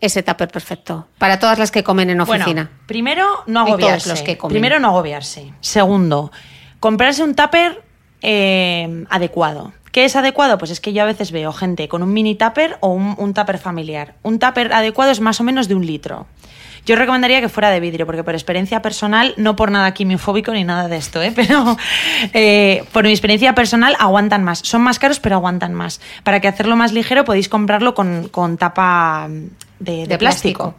ese 0.01 0.23
tupper 0.23 0.49
perfecto 0.49 1.07
para 1.17 1.39
todas 1.39 1.57
las 1.57 1.71
que 1.71 1.85
comen 1.85 2.09
en 2.09 2.19
oficina. 2.19 2.69
primero, 2.85 3.25
no 3.47 3.61
agobiarse. 3.61 4.09
Los 4.09 4.21
que 4.21 4.35
Primero, 4.35 4.81
no 4.81 4.89
agobiarse. 4.89 5.53
Segundo, 5.61 6.33
comprarse 6.81 7.23
un 7.23 7.33
tupper 7.33 7.81
adecuado. 9.09 9.71
¿Qué 9.93 10.05
es 10.05 10.15
adecuado? 10.15 10.57
Pues 10.57 10.71
es 10.71 10.79
que 10.81 10.91
yo 10.91 11.03
a 11.03 11.05
veces 11.05 11.31
veo 11.31 11.53
gente 11.53 11.87
con 11.87 12.01
un 12.01 12.11
mini 12.11 12.33
tupper 12.33 12.77
o 12.79 12.89
un, 12.89 13.13
un 13.19 13.35
tupper 13.35 13.59
familiar. 13.59 14.15
Un 14.23 14.39
tupper 14.39 14.73
adecuado 14.73 15.11
es 15.11 15.19
más 15.19 15.39
o 15.39 15.43
menos 15.43 15.67
de 15.67 15.75
un 15.75 15.85
litro. 15.85 16.25
Yo 16.83 16.95
recomendaría 16.95 17.41
que 17.41 17.47
fuera 17.47 17.69
de 17.69 17.79
vidrio, 17.79 18.07
porque 18.07 18.23
por 18.23 18.33
experiencia 18.33 18.81
personal, 18.81 19.35
no 19.37 19.55
por 19.55 19.69
nada 19.69 19.93
quimiofóbico 19.93 20.51
ni 20.51 20.63
nada 20.63 20.87
de 20.87 20.97
esto, 20.97 21.21
¿eh? 21.21 21.31
pero 21.35 21.77
eh, 22.33 22.83
por 22.91 23.03
mi 23.03 23.11
experiencia 23.11 23.53
personal 23.53 23.95
aguantan 23.99 24.43
más. 24.43 24.61
Son 24.63 24.81
más 24.81 24.97
caros, 24.97 25.19
pero 25.19 25.35
aguantan 25.35 25.75
más. 25.75 26.01
Para 26.23 26.39
que 26.39 26.47
hacerlo 26.47 26.75
más 26.75 26.91
ligero 26.91 27.23
podéis 27.23 27.47
comprarlo 27.47 27.93
con, 27.93 28.57
tapa 28.57 29.29
de, 29.79 30.17
plástico. 30.17 30.73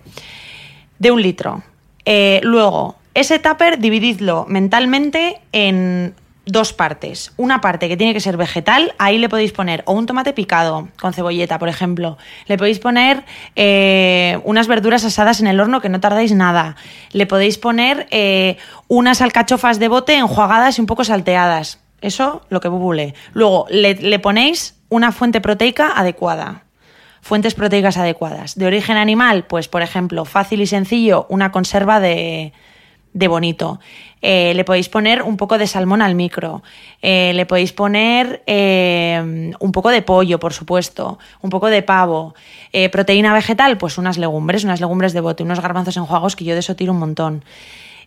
De 0.98 1.12
un 1.12 1.22
litro. 1.22 1.62
Eh, 2.04 2.40
luego, 2.42 2.96
ese 3.14 3.38
tupper 3.38 3.78
divididlo 3.78 4.44
mentalmente 4.48 5.40
en 5.52 6.14
dos 6.46 6.72
partes. 6.72 7.32
Una 7.36 7.60
parte 7.60 7.88
que 7.88 7.96
tiene 7.96 8.12
que 8.12 8.20
ser 8.20 8.36
vegetal, 8.36 8.94
ahí 8.98 9.18
le 9.18 9.28
podéis 9.28 9.52
poner 9.52 9.82
o 9.86 9.92
un 9.92 10.06
tomate 10.06 10.32
picado 10.32 10.88
con 11.00 11.12
cebolleta, 11.12 11.58
por 11.58 11.68
ejemplo. 11.68 12.18
Le 12.46 12.58
podéis 12.58 12.78
poner 12.78 13.24
eh, 13.56 14.38
unas 14.44 14.66
verduras 14.66 15.04
asadas 15.04 15.40
en 15.40 15.46
el 15.46 15.60
horno 15.60 15.80
que 15.80 15.88
no 15.88 16.00
tardáis 16.00 16.32
nada. 16.32 16.76
Le 17.12 17.26
podéis 17.26 17.58
poner 17.58 18.06
eh, 18.10 18.56
unas 18.88 19.20
alcachofas 19.20 19.78
de 19.78 19.88
bote 19.88 20.14
enjuagadas 20.14 20.78
y 20.78 20.80
un 20.80 20.86
poco 20.86 21.04
salteadas. 21.04 21.80
Eso, 22.00 22.42
lo 22.50 22.60
que 22.60 22.68
bubule. 22.68 23.14
Luego, 23.32 23.66
le, 23.70 23.94
le 23.94 24.18
ponéis 24.18 24.76
una 24.90 25.12
fuente 25.12 25.40
proteica 25.40 25.92
adecuada 25.96 26.64
fuentes 27.22 27.54
proteicas 27.54 27.96
adecuadas. 27.96 28.54
De 28.54 28.66
origen 28.66 28.98
animal, 28.98 29.46
pues 29.46 29.66
por 29.66 29.80
ejemplo, 29.80 30.26
fácil 30.26 30.60
y 30.60 30.66
sencillo, 30.66 31.24
una 31.30 31.52
conserva 31.52 31.98
de, 31.98 32.52
de 33.14 33.28
bonito. 33.28 33.80
Eh, 34.20 34.52
le 34.54 34.64
podéis 34.64 34.88
poner 34.88 35.22
un 35.22 35.36
poco 35.36 35.56
de 35.56 35.66
salmón 35.66 36.02
al 36.02 36.14
micro. 36.14 36.62
Eh, 37.00 37.32
le 37.34 37.46
podéis 37.46 37.72
poner 37.72 38.42
eh, 38.46 39.52
un 39.58 39.72
poco 39.72 39.88
de 39.90 40.02
pollo, 40.02 40.38
por 40.38 40.52
supuesto. 40.52 41.18
Un 41.40 41.48
poco 41.48 41.68
de 41.68 41.82
pavo. 41.82 42.34
proteína 42.92 43.32
vegetal, 43.32 43.78
pues 43.78 43.96
unas 43.96 44.18
legumbres, 44.18 44.64
unas 44.64 44.80
legumbres 44.80 45.12
de 45.12 45.20
bote, 45.20 45.42
unos 45.44 45.60
garbanzos 45.60 45.96
enjuagos 45.96 46.36
que 46.36 46.44
yo 46.44 46.54
de 46.54 46.60
eso 46.60 46.76
tiro 46.76 46.92
un 46.92 46.98
montón. 46.98 47.44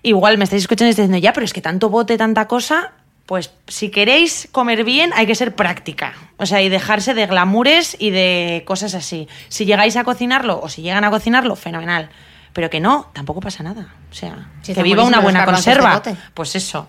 Igual 0.03 0.37
me 0.37 0.43
estáis 0.43 0.63
escuchando 0.63 0.89
y 0.89 0.91
estáis 0.91 1.07
diciendo, 1.07 1.23
ya, 1.23 1.33
pero 1.33 1.45
es 1.45 1.53
que 1.53 1.61
tanto 1.61 1.89
bote, 1.89 2.17
tanta 2.17 2.47
cosa. 2.47 2.91
Pues 3.25 3.51
si 3.67 3.89
queréis 3.89 4.47
comer 4.53 4.85
bien 4.85 5.11
hay 5.13 5.25
que 5.25 5.35
ser 5.35 5.53
práctica, 5.53 6.13
o 6.37 6.45
sea, 6.45 6.61
y 6.61 6.69
dejarse 6.69 7.13
de 7.13 7.25
glamures 7.25 7.97
y 7.99 8.09
de 8.09 8.63
cosas 8.65 8.93
así. 8.93 9.27
Si 9.49 9.65
llegáis 9.65 9.97
a 9.97 10.05
cocinarlo 10.05 10.61
o 10.61 10.69
si 10.69 10.81
llegan 10.81 11.03
a 11.03 11.09
cocinarlo, 11.09 11.57
fenomenal 11.57 12.09
pero 12.57 12.71
que 12.71 12.79
no, 12.79 13.11
tampoco 13.13 13.39
pasa 13.39 13.61
nada. 13.61 13.93
O 14.09 14.15
sea, 14.15 14.47
que 14.65 14.81
viva 14.81 15.03
una 15.03 15.19
buena 15.19 15.45
conserva. 15.45 16.01
Pues 16.33 16.55
eso. 16.55 16.87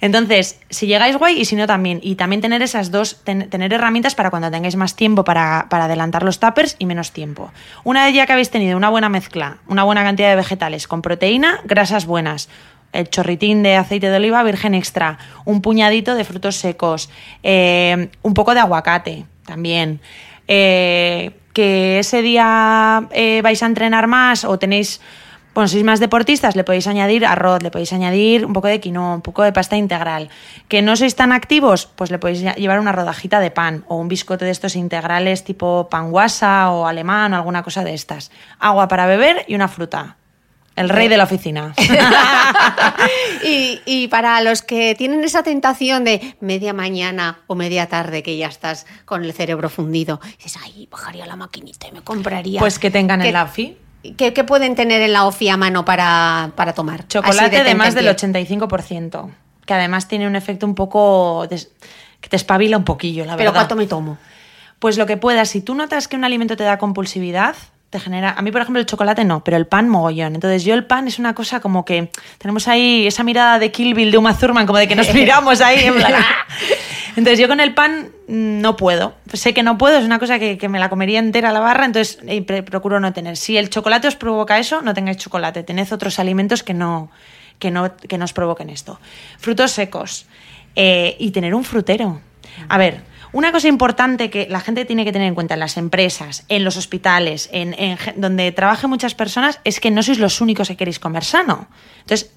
Entonces, 0.00 0.58
si 0.70 0.88
llegáis 0.88 1.16
guay 1.16 1.40
y 1.40 1.44
si 1.44 1.54
no 1.54 1.68
también. 1.68 2.00
Y 2.02 2.16
también 2.16 2.40
tener 2.42 2.62
esas 2.62 2.90
dos, 2.90 3.22
tener 3.22 3.72
herramientas 3.72 4.16
para 4.16 4.30
cuando 4.30 4.50
tengáis 4.50 4.74
más 4.74 4.96
tiempo 4.96 5.22
para, 5.22 5.68
adelantar 5.70 6.24
los 6.24 6.40
tuppers 6.40 6.74
y 6.80 6.86
menos 6.86 7.12
tiempo. 7.12 7.52
Una 7.84 8.06
vez 8.06 8.14
ya 8.16 8.26
que 8.26 8.32
habéis 8.32 8.50
tenido 8.50 8.76
una 8.76 8.88
buena 8.88 9.08
mezcla, 9.08 9.58
una 9.68 9.84
buena 9.84 10.02
cantidad 10.02 10.30
de 10.30 10.34
vegetales 10.34 10.88
con 10.88 11.00
proteína, 11.00 11.60
grasas 11.62 12.06
buenas, 12.06 12.48
el 12.92 13.08
chorritín 13.08 13.62
de 13.62 13.76
aceite 13.76 14.10
de 14.10 14.16
oliva 14.16 14.42
virgen 14.42 14.74
extra, 14.74 15.18
un 15.44 15.62
puñadito 15.62 16.16
de 16.16 16.24
frutos 16.24 16.56
secos, 16.56 17.08
eh, 17.44 18.10
un 18.22 18.34
poco 18.34 18.52
de 18.52 18.58
aguacate 18.58 19.26
también. 19.46 20.00
Eh, 20.48 21.30
que 21.54 22.00
ese 22.00 22.20
día 22.20 23.08
eh, 23.12 23.40
vais 23.42 23.62
a 23.62 23.66
entrenar 23.66 24.06
más 24.06 24.44
o 24.44 24.58
tenéis, 24.58 25.00
bueno, 25.54 25.68
sois 25.68 25.84
más 25.84 26.00
deportistas, 26.00 26.56
le 26.56 26.64
podéis 26.64 26.86
añadir 26.86 27.24
arroz, 27.24 27.62
le 27.62 27.70
podéis 27.70 27.94
añadir 27.94 28.44
un 28.44 28.52
poco 28.52 28.66
de 28.66 28.80
quinoa, 28.80 29.14
un 29.14 29.22
poco 29.22 29.44
de 29.44 29.52
pasta 29.52 29.76
integral. 29.78 30.28
Que 30.68 30.82
no 30.82 30.96
sois 30.96 31.14
tan 31.14 31.30
activos, 31.32 31.86
pues 31.86 32.10
le 32.10 32.18
podéis 32.18 32.42
llevar 32.42 32.80
una 32.80 32.92
rodajita 32.92 33.38
de 33.38 33.50
pan 33.54 33.84
o 33.88 33.96
un 33.96 34.08
biscote 34.08 34.44
de 34.44 34.50
estos 34.50 34.74
integrales 34.76 35.44
tipo 35.44 35.88
pan 35.88 36.10
guasa 36.10 36.70
o 36.70 36.86
alemán 36.86 37.32
o 37.32 37.36
alguna 37.36 37.62
cosa 37.62 37.84
de 37.84 37.94
estas. 37.94 38.32
Agua 38.58 38.88
para 38.88 39.06
beber 39.06 39.46
y 39.46 39.54
una 39.54 39.68
fruta. 39.68 40.16
El 40.76 40.88
rey 40.88 41.08
de 41.08 41.16
la 41.16 41.24
oficina. 41.24 41.72
y, 43.44 44.08
para 44.08 44.40
los 44.40 44.62
que 44.62 44.94
tienen 44.96 45.22
esa 45.22 45.42
tentación 45.42 46.04
de 46.04 46.36
media 46.40 46.72
mañana 46.72 47.38
o 47.46 47.54
media 47.54 47.86
tarde 47.88 48.22
que 48.22 48.36
ya 48.36 48.48
estás 48.48 48.86
con 49.04 49.24
el 49.24 49.32
cerebro 49.32 49.68
fundido, 49.68 50.20
dices, 50.36 50.56
ay, 50.62 50.88
bajaría 50.90 51.26
la 51.26 51.36
maquinita 51.36 51.86
y 51.86 51.92
me 51.92 52.02
compraría. 52.02 52.58
Pues 52.58 52.78
que 52.78 52.90
tengan 52.90 53.22
en 53.22 53.32
la 53.32 53.44
OFI. 53.44 53.76
¿Qué, 54.16 54.32
pueden 54.44 54.74
tener 54.74 55.00
en 55.00 55.12
la 55.12 55.26
OFI 55.26 55.48
a 55.48 55.56
mano 55.56 55.84
para, 55.84 56.52
tomar? 56.74 57.06
Chocolate 57.06 57.64
de, 57.64 57.74
más 57.74 57.94
del 57.94 58.06
85%, 58.08 59.30
que 59.64 59.74
además 59.74 60.08
tiene 60.08 60.26
un 60.26 60.36
efecto 60.36 60.66
un 60.66 60.74
poco... 60.74 61.46
que 61.48 62.28
te 62.28 62.36
espabila 62.36 62.76
un 62.76 62.84
poquillo, 62.84 63.24
la 63.24 63.36
verdad. 63.36 63.38
¿Pero 63.38 63.52
cuánto 63.52 63.76
me 63.76 63.86
tomo? 63.86 64.18
Pues 64.80 64.98
lo 64.98 65.06
que 65.06 65.16
puedas. 65.16 65.48
Si 65.48 65.62
tú 65.62 65.74
notas 65.74 66.08
que 66.08 66.16
un 66.16 66.24
alimento 66.24 66.56
te 66.56 66.64
da 66.64 66.76
compulsividad, 66.78 67.54
genera. 68.00 68.32
A 68.32 68.42
mí, 68.42 68.50
por 68.50 68.60
ejemplo, 68.60 68.80
el 68.80 68.86
chocolate 68.86 69.24
no, 69.24 69.42
pero 69.44 69.56
el 69.56 69.66
pan 69.66 69.88
mogollón. 69.88 70.34
Entonces, 70.34 70.64
yo 70.64 70.74
el 70.74 70.84
pan 70.84 71.08
es 71.08 71.18
una 71.18 71.34
cosa 71.34 71.60
como 71.60 71.84
que 71.84 72.10
tenemos 72.38 72.68
ahí 72.68 73.06
esa 73.06 73.24
mirada 73.24 73.58
de 73.58 73.70
Kill 73.70 73.94
Bill 73.94 74.10
de 74.10 74.18
Uma 74.18 74.36
Thurman, 74.36 74.66
como 74.66 74.78
de 74.78 74.88
que 74.88 74.96
nos 74.96 75.12
miramos 75.14 75.60
ahí 75.60 75.84
en 75.84 75.94
plan. 75.94 76.14
¡ah! 76.16 76.46
Entonces, 77.16 77.38
yo 77.38 77.48
con 77.48 77.60
el 77.60 77.74
pan 77.74 78.10
mm, 78.28 78.60
no 78.60 78.76
puedo. 78.76 79.14
Sé 79.32 79.54
que 79.54 79.62
no 79.62 79.78
puedo, 79.78 79.98
es 79.98 80.04
una 80.04 80.18
cosa 80.18 80.38
que, 80.38 80.68
me 80.68 80.78
la 80.78 80.88
comería 80.88 81.18
entera 81.18 81.52
la 81.52 81.60
barra, 81.60 81.84
entonces 81.84 82.18
procuro 82.66 83.00
no 83.00 83.12
tener. 83.12 83.36
Si 83.36 83.56
el 83.56 83.70
chocolate 83.70 84.08
os 84.08 84.16
provoca 84.16 84.58
eso, 84.58 84.82
no 84.82 84.94
tengáis 84.94 85.18
chocolate. 85.18 85.62
Tened 85.62 85.92
otros 85.92 86.18
alimentos 86.18 86.62
que 86.62 86.74
no, 86.74 87.10
que 87.58 87.70
no, 87.70 87.96
que 87.96 88.16
os 88.16 88.32
provoquen 88.32 88.70
esto. 88.70 88.98
Frutos 89.38 89.70
secos. 89.72 90.26
Eh, 90.76 91.16
y 91.20 91.30
tener 91.30 91.54
un 91.54 91.62
frutero. 91.62 92.20
A 92.68 92.78
ver, 92.78 93.02
una 93.34 93.50
cosa 93.50 93.66
importante 93.66 94.30
que 94.30 94.46
la 94.48 94.60
gente 94.60 94.84
tiene 94.84 95.04
que 95.04 95.10
tener 95.10 95.26
en 95.26 95.34
cuenta 95.34 95.54
en 95.54 95.60
las 95.60 95.76
empresas, 95.76 96.44
en 96.48 96.62
los 96.62 96.76
hospitales, 96.76 97.50
en, 97.52 97.74
donde 98.14 98.52
trabajen 98.52 98.88
muchas 98.88 99.16
personas, 99.16 99.60
es 99.64 99.80
que 99.80 99.90
no 99.90 100.04
sois 100.04 100.20
los 100.20 100.40
únicos 100.40 100.68
que 100.68 100.76
queréis 100.76 101.00
comer 101.00 101.24
sano. 101.24 101.66
Entonces, 102.02 102.32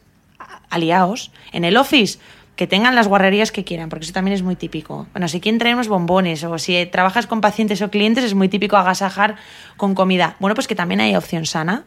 aliaos. 0.72 1.32
En 1.52 1.66
el 1.66 1.78
office, 1.78 2.18
que 2.56 2.66
tengan 2.66 2.96
las 2.96 3.08
guarrerías 3.08 3.52
que 3.52 3.64
quieran, 3.64 3.90
porque 3.90 4.06
eso 4.06 4.14
también 4.14 4.34
es 4.34 4.42
muy 4.42 4.56
típico. 4.56 5.06
Bueno, 5.14 5.28
si 5.28 5.40
quieren 5.40 5.60
traernos 5.60 5.88
bombones 5.88 6.44
o 6.44 6.58
si 6.58 6.84
trabajas 6.88 7.28
con 7.28 7.42
pacientes 7.42 7.80
o 7.84 7.92
clientes, 7.92 8.24
es 8.24 8.34
muy 8.34 8.50
típico 8.50 8.76
agasajar 8.76 9.36
con 9.78 9.94
comida. 9.94 10.36
Bueno, 10.40 10.56
pues 10.56 10.68
que 10.68 10.74
también 10.74 11.00
hay 11.00 11.16
opción 11.16 11.46
sana 11.46 11.86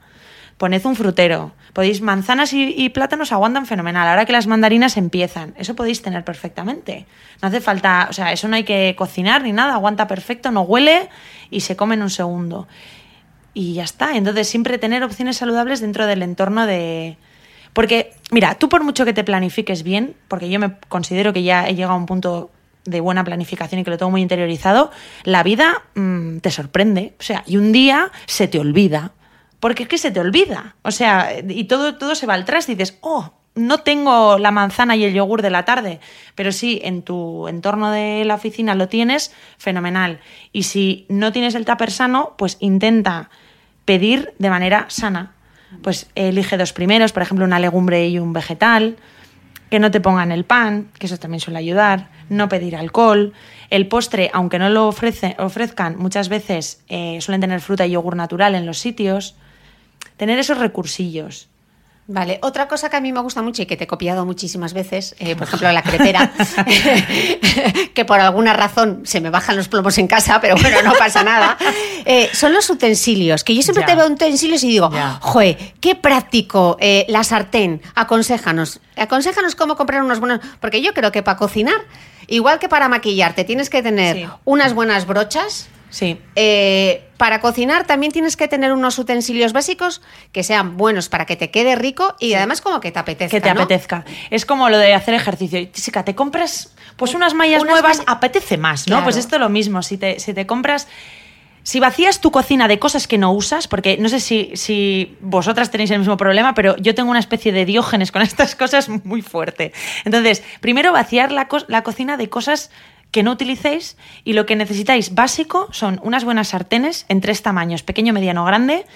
poned 0.61 0.85
un 0.85 0.95
frutero. 0.95 1.53
Podéis, 1.73 2.03
manzanas 2.03 2.53
y, 2.53 2.87
plátanos 2.91 3.33
aguantan 3.33 3.65
fenomenal. 3.65 4.07
Ahora 4.07 4.27
que 4.27 4.33
las 4.33 4.47
mandarinas 4.47 4.99
empiezan, 4.99 5.55
eso 5.57 5.75
podéis 5.75 6.03
tener 6.03 6.23
perfectamente. 6.23 7.07
No 7.41 7.49
hace 7.49 7.63
falta, 7.63 8.09
o 8.11 8.13
sea, 8.13 8.31
eso 8.31 8.47
no 8.47 8.57
hay 8.57 8.65
que 8.65 8.95
cocinar 8.95 9.43
ni 9.43 9.53
nada, 9.53 9.73
aguanta 9.73 10.07
perfecto, 10.07 10.51
no 10.51 10.61
huele 10.61 11.09
y 11.51 11.61
se 11.61 11.77
come 11.77 11.95
en 11.95 12.03
un 12.03 12.11
segundo. 12.11 12.69
Y 13.55 13.73
ya 13.73 13.85
está. 13.85 14.15
Entonces, 14.19 14.49
siempre 14.49 14.77
tener 14.77 15.03
opciones 15.03 15.39
saludables 15.39 15.81
dentro 15.81 16.05
del 16.07 16.23
entorno 16.23 16.67
de. 16.67 17.17
Porque, 17.73 18.13
mira, 18.31 18.57
tú 18.57 18.69
por 18.69 18.85
mucho 18.85 19.07
que 19.07 19.15
te 19.15 19.25
planifiques 19.25 19.83
bien, 19.83 20.15
porque 20.29 20.51
yo 20.51 20.61
me 20.61 20.77
considero 20.91 21.33
que 21.33 21.43
ya 21.43 21.67
he 21.69 21.75
llegado 21.75 21.95
a 21.95 21.97
un 21.97 22.05
punto 22.05 22.51
de 22.85 23.01
buena 23.01 23.25
planificación 23.25 23.81
y 23.81 23.85
que 23.85 23.91
lo 23.91 23.97
tengo 23.97 24.11
muy 24.11 24.21
interiorizado, 24.21 24.91
la 25.25 25.43
vida 25.43 25.85
mm, 25.95 26.41
te 26.41 26.51
sorprende. 26.51 27.15
O 27.19 27.23
sea, 27.23 27.45
y 27.47 27.57
un 27.57 27.73
día 27.73 28.13
se 28.27 28.47
te 28.47 28.59
olvida 28.59 29.13
porque 29.61 29.85
es 29.85 29.89
que 29.89 29.99
se 29.99 30.11
te 30.11 30.21
olvida. 30.21 30.75
O 30.83 30.91
sea, 30.91 31.39
y 31.47 31.65
todo, 31.65 31.97
todo 31.97 32.15
se 32.15 32.27
va 32.27 32.35
al 32.35 32.45
traste 32.45 32.73
y 32.73 32.75
dices, 32.75 32.99
oh, 33.03 33.33
no 33.55 33.79
tengo 33.79 34.39
la 34.39 34.51
manzana 34.51 34.97
y 34.97 35.05
el 35.05 35.15
yogur 35.15 35.43
de 35.43 35.51
la 35.51 35.65
tarde, 35.65 36.01
pero 36.35 36.53
sí 36.53 36.81
en 36.85 37.03
tu 37.03 37.49
entorno 37.49 37.91
de 37.91 38.25
la 38.25 38.35
oficina 38.35 38.75
lo 38.75 38.89
tienes, 38.89 39.33
fenomenal. 39.59 40.21
Y 40.53 40.65
si 40.65 41.07
no 41.09 41.33
tienes 41.33 41.55
el 41.55 41.65
tupper 41.65 41.91
sano, 41.91 42.35
pues 42.39 42.57
intenta 42.61 43.31
pedir 43.85 44.35
de 44.39 44.51
manera 44.51 44.87
sana. 44.89 45.33
Pues 45.83 46.11
elige 46.15 46.57
dos 46.57 46.73
primeros, 46.73 47.13
por 47.13 47.23
ejemplo, 47.23 47.45
una 47.45 47.61
legumbre 47.61 48.09
y 48.09 48.19
un 48.19 48.33
vegetal, 48.33 48.97
que 49.71 49.79
no 49.79 49.91
te 49.93 50.01
pongan 50.01 50.33
el 50.33 50.45
pan, 50.45 50.91
que 50.99 51.07
eso 51.07 51.17
también 51.17 51.41
suele 51.41 51.61
ayudar, 51.61 52.11
no 52.29 52.49
pedir 52.49 52.75
alcohol. 52.75 53.33
El 53.71 53.87
postre, 53.87 54.31
aunque 54.33 54.59
no 54.59 54.69
lo 54.69 54.89
ofrezcan, 54.89 55.97
muchas 55.97 56.29
veces 56.29 56.83
eh, 56.89 57.19
suelen 57.21 57.41
tener 57.41 57.61
fruta 57.61 57.87
y 57.87 57.93
yogur 57.93 58.17
natural 58.17 58.57
en 58.57 58.67
los 58.67 58.79
sitios. 58.79 59.37
Tener 60.21 60.39
esos 60.39 60.59
recursillos. 60.59 61.49
Vale, 62.07 62.41
otra 62.43 62.69
cosa 62.69 62.91
que 62.91 62.97
a 62.97 63.01
mí 63.01 63.11
me 63.11 63.21
gusta 63.21 63.41
mucho 63.41 63.63
y 63.63 63.67
que 63.67 63.79
te 63.79 63.85
he 63.85 63.87
copiado 63.87 64.27
muchísimas 64.27 64.75
veces, 64.75 65.17
eh, 65.19 65.35
por 65.35 65.47
ejemplo, 65.47 65.73
la 65.73 65.81
crepera, 65.83 66.31
que 67.95 68.05
por 68.05 68.21
alguna 68.21 68.53
razón 68.53 69.01
se 69.05 69.23
me 69.23 69.31
bajan 69.31 69.57
los 69.57 69.69
plomos 69.69 69.97
en 69.97 70.09
casa, 70.09 70.39
pero 70.39 70.57
bueno, 70.57 70.83
no 70.83 70.93
pasa 70.99 71.25
nada, 71.25 71.57
eh, 72.05 72.29
son 72.35 72.53
los 72.53 72.69
utensilios, 72.69 73.45
que 73.45 73.55
yo 73.55 73.63
siempre 73.63 73.85
Ya. 73.85 73.87
te 73.87 73.95
veo 73.97 74.09
utensilios 74.09 74.63
y 74.63 74.69
digo, 74.69 74.91
Ya. 74.93 75.19
joe, 75.23 75.57
qué 75.81 75.95
práctico, 75.95 76.77
eh, 76.81 77.07
la 77.09 77.25
sartén, 77.25 77.81
aconséjanos, 77.95 78.81
aconséjanos 78.97 79.55
cómo 79.55 79.77
comprar 79.77 80.03
unos 80.03 80.21
buenos, 80.21 80.41
porque 80.61 80.83
yo 80.83 80.93
creo 80.93 81.13
que 81.13 81.23
para 81.23 81.39
cocinar, 81.39 81.81
igual 82.27 82.59
que 82.59 82.69
para 82.69 82.89
maquillarte, 82.91 83.45
tienes 83.45 83.71
que 83.71 83.83
tener 83.83 84.17
Sí. 84.17 84.27
unas 84.45 84.75
buenas 84.75 85.07
brochas, 85.07 85.69
Sí. 85.91 86.19
eh, 86.37 87.05
para 87.17 87.41
cocinar 87.41 87.87
también 87.87 88.13
tienes 88.13 88.37
que 88.37 88.49
tener 88.49 88.73
unos 88.73 88.99
utensilios 88.99 89.53
básicos 89.53 90.01
que 90.33 90.43
sean 90.43 90.77
buenos 90.79 91.09
para 91.11 91.27
que 91.27 91.37
te 91.37 91.51
quede 91.51 91.75
rico 91.77 92.17
y 92.19 92.33
además 92.35 92.61
como 92.63 92.81
que 92.81 92.91
te 92.93 92.99
apetezca. 92.99 93.37
que 93.37 93.41
te 93.43 93.53
¿no? 93.53 93.61
apetezca. 93.63 94.05
Es 94.31 94.47
como 94.47 94.71
lo 94.71 94.79
de 94.79 94.95
hacer 94.95 95.13
ejercicio. 95.15 95.63
Chica, 95.73 96.05
te 96.05 96.15
compras 96.15 96.75
pues 96.97 97.15
unas 97.15 97.35
mallas 97.35 97.61
Unas 97.63 97.73
nuevas, 97.73 98.03
apetece 98.07 98.57
más, 98.57 98.83
¿no? 98.87 98.93
Claro. 98.93 99.05
Pues 99.05 99.17
esto 99.17 99.37
es 99.37 99.41
lo 99.41 99.49
mismo. 99.51 99.83
Si 99.83 99.99
te, 99.99 100.19
si 100.21 100.33
te 100.33 100.47
compras. 100.47 100.89
Si 101.63 101.79
vacías 101.79 102.23
tu 102.23 102.31
cocina 102.31 102.69
de 102.69 102.79
cosas 102.79 103.07
que 103.07 103.19
no 103.19 103.33
usas, 103.33 103.69
porque 103.69 103.99
no 103.99 104.09
sé 104.09 104.19
si, 104.19 104.51
si 104.55 105.19
vosotras 105.21 105.71
tenéis 105.71 105.91
el 105.91 105.99
mismo 105.99 106.17
problema, 106.17 106.55
pero 106.55 106.75
yo 106.79 106.95
tengo 106.95 107.11
una 107.11 107.19
especie 107.21 107.53
de 107.53 107.67
diógenes 107.67 108.11
con 108.13 108.23
estas 108.31 108.57
cosas 108.57 108.89
muy 108.89 109.21
fuerte. 109.21 109.73
Entonces, 110.07 110.43
primero 110.61 110.91
vaciar 110.93 111.33
la, 111.33 111.49
co- 111.49 111.65
la 111.69 111.83
cocina 111.83 112.17
de 112.17 112.31
cosas 112.31 112.71
que 113.11 113.23
no 113.23 113.33
utilicéis 113.33 113.97
y 114.25 114.35
lo 114.35 114.47
que 114.47 114.55
necesitáis 114.57 115.15
básico 115.15 115.69
son 115.73 116.01
unas 116.05 116.25
buenas 116.25 116.49
sartenes 116.49 117.07
en 117.09 117.21
tres 117.21 117.43
tamaños, 117.43 117.83
pequeño, 117.83 118.13
mediano, 118.13 118.45
grande. 118.45 118.87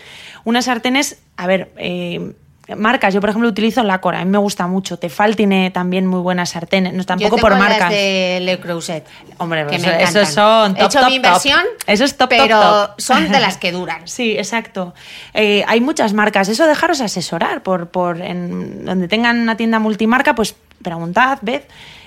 Unas 0.45 0.67
sartenes, 0.67 1.19
a 1.37 1.47
ver, 1.47 1.73
eh, 1.79 2.33
marcas, 2.77 3.13
yo 3.13 3.21
por 3.21 3.29
ejemplo 3.31 3.49
utilizo 3.49 3.83
Lacora, 3.83 4.21
a 4.21 4.25
mí 4.25 4.31
me 4.31 4.39
gusta 4.39 4.67
mucho. 4.67 4.99
Tefal 4.99 5.37
tiene 5.37 5.71
también 5.71 6.07
muy 6.07 6.21
buenas 6.21 6.51
sartenes, 6.51 6.93
no 6.93 7.01
Yo 7.01 7.07
tampoco 7.07 7.37
tengo 7.37 7.41
por 7.49 7.51
las 7.53 7.61
marcas. 7.61 7.91
de 7.91 8.39
Le 8.43 8.59
Creuset. 8.61 9.05
Hombre, 9.39 9.67
que 9.67 9.77
eso- 9.77 9.87
me 9.89 10.03
esos 10.03 10.29
son 10.29 10.73
He 10.77 10.81
top, 10.81 10.87
hecho 10.87 11.01
top, 11.01 11.09
mi 11.09 11.17
top. 11.17 11.27
inversión, 11.27 11.61
Eso 11.87 12.05
es 12.05 12.17
top, 12.17 12.31
top, 12.31 12.39
pero 12.39 12.61
top. 12.61 13.01
son 13.01 13.31
de 13.33 13.41
las 13.41 13.57
que 13.59 13.73
duran. 13.73 14.03
Sí, 14.09 14.33
exacto. 14.39 14.95
Eh, 15.35 15.65
hay 15.67 15.81
muchas 15.81 16.13
marcas. 16.13 16.49
Eso 16.49 16.67
dejaros 16.67 17.01
asesorar 17.01 17.63
por, 17.63 17.89
por 17.89 18.21
en 18.23 18.85
donde 18.85 19.09
tengan 19.09 19.41
una 19.41 19.57
tienda 19.57 19.79
multimarca, 19.79 20.35
pues 20.35 20.55
preguntad, 20.83 21.39
ved. 21.43 21.63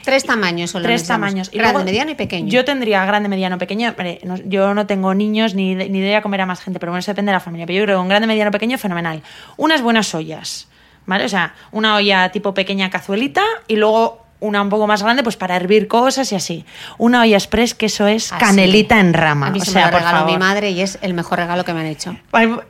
Tres 0.07 0.23
tamaños 0.23 0.71
solo 0.71 0.85
Tres 0.85 1.05
tamaños. 1.05 1.51
Grande, 1.51 1.73
luego, 1.73 1.85
mediano 1.85 2.11
y 2.11 2.15
pequeño. 2.15 2.47
Yo 2.47 2.63
tendría 2.63 3.05
grande, 3.05 3.27
mediano, 3.27 3.57
pequeño. 3.57 3.93
Yo 4.45 4.73
no 4.73 4.87
tengo 4.87 5.13
niños 5.13 5.53
ni, 5.53 5.75
ni 5.75 5.99
idea 5.99 6.21
comer 6.21 6.39
a 6.39 6.45
más 6.45 6.61
gente, 6.61 6.79
pero 6.79 6.93
bueno, 6.93 6.99
eso 7.01 7.11
depende 7.11 7.31
de 7.31 7.33
la 7.33 7.41
familia. 7.41 7.65
Pero 7.65 7.79
yo 7.79 7.83
creo 7.83 7.97
que 7.97 8.01
un 8.03 8.07
grande, 8.07 8.25
mediano, 8.25 8.49
pequeño, 8.49 8.77
fenomenal. 8.77 9.21
Unas 9.57 9.81
buenas 9.81 10.15
ollas, 10.15 10.69
¿vale? 11.05 11.25
O 11.25 11.29
sea, 11.29 11.55
una 11.73 11.95
olla 11.95 12.31
tipo 12.31 12.53
pequeña 12.53 12.89
cazuelita 12.89 13.43
y 13.67 13.75
luego 13.75 14.25
una 14.39 14.61
un 14.61 14.69
poco 14.69 14.87
más 14.87 15.03
grande 15.03 15.23
pues 15.23 15.35
para 15.35 15.57
hervir 15.57 15.89
cosas 15.89 16.31
y 16.31 16.35
así. 16.35 16.63
Una 16.97 17.23
olla 17.23 17.35
express 17.35 17.73
que 17.73 17.87
eso 17.87 18.07
es 18.07 18.31
Así. 18.31 18.39
canelita 18.39 19.01
en 19.01 19.13
rama. 19.13 19.47
A 19.47 19.51
mí 19.51 19.59
o 19.59 19.65
se 19.65 19.71
sea, 19.71 19.87
me 19.87 19.91
lo 19.91 19.97
regaló 19.97 20.25
mi 20.25 20.37
madre 20.37 20.71
y 20.71 20.79
es 20.79 20.99
el 21.01 21.15
mejor 21.15 21.39
regalo 21.39 21.65
que 21.65 21.73
me 21.73 21.81
han 21.81 21.87
hecho. 21.87 22.15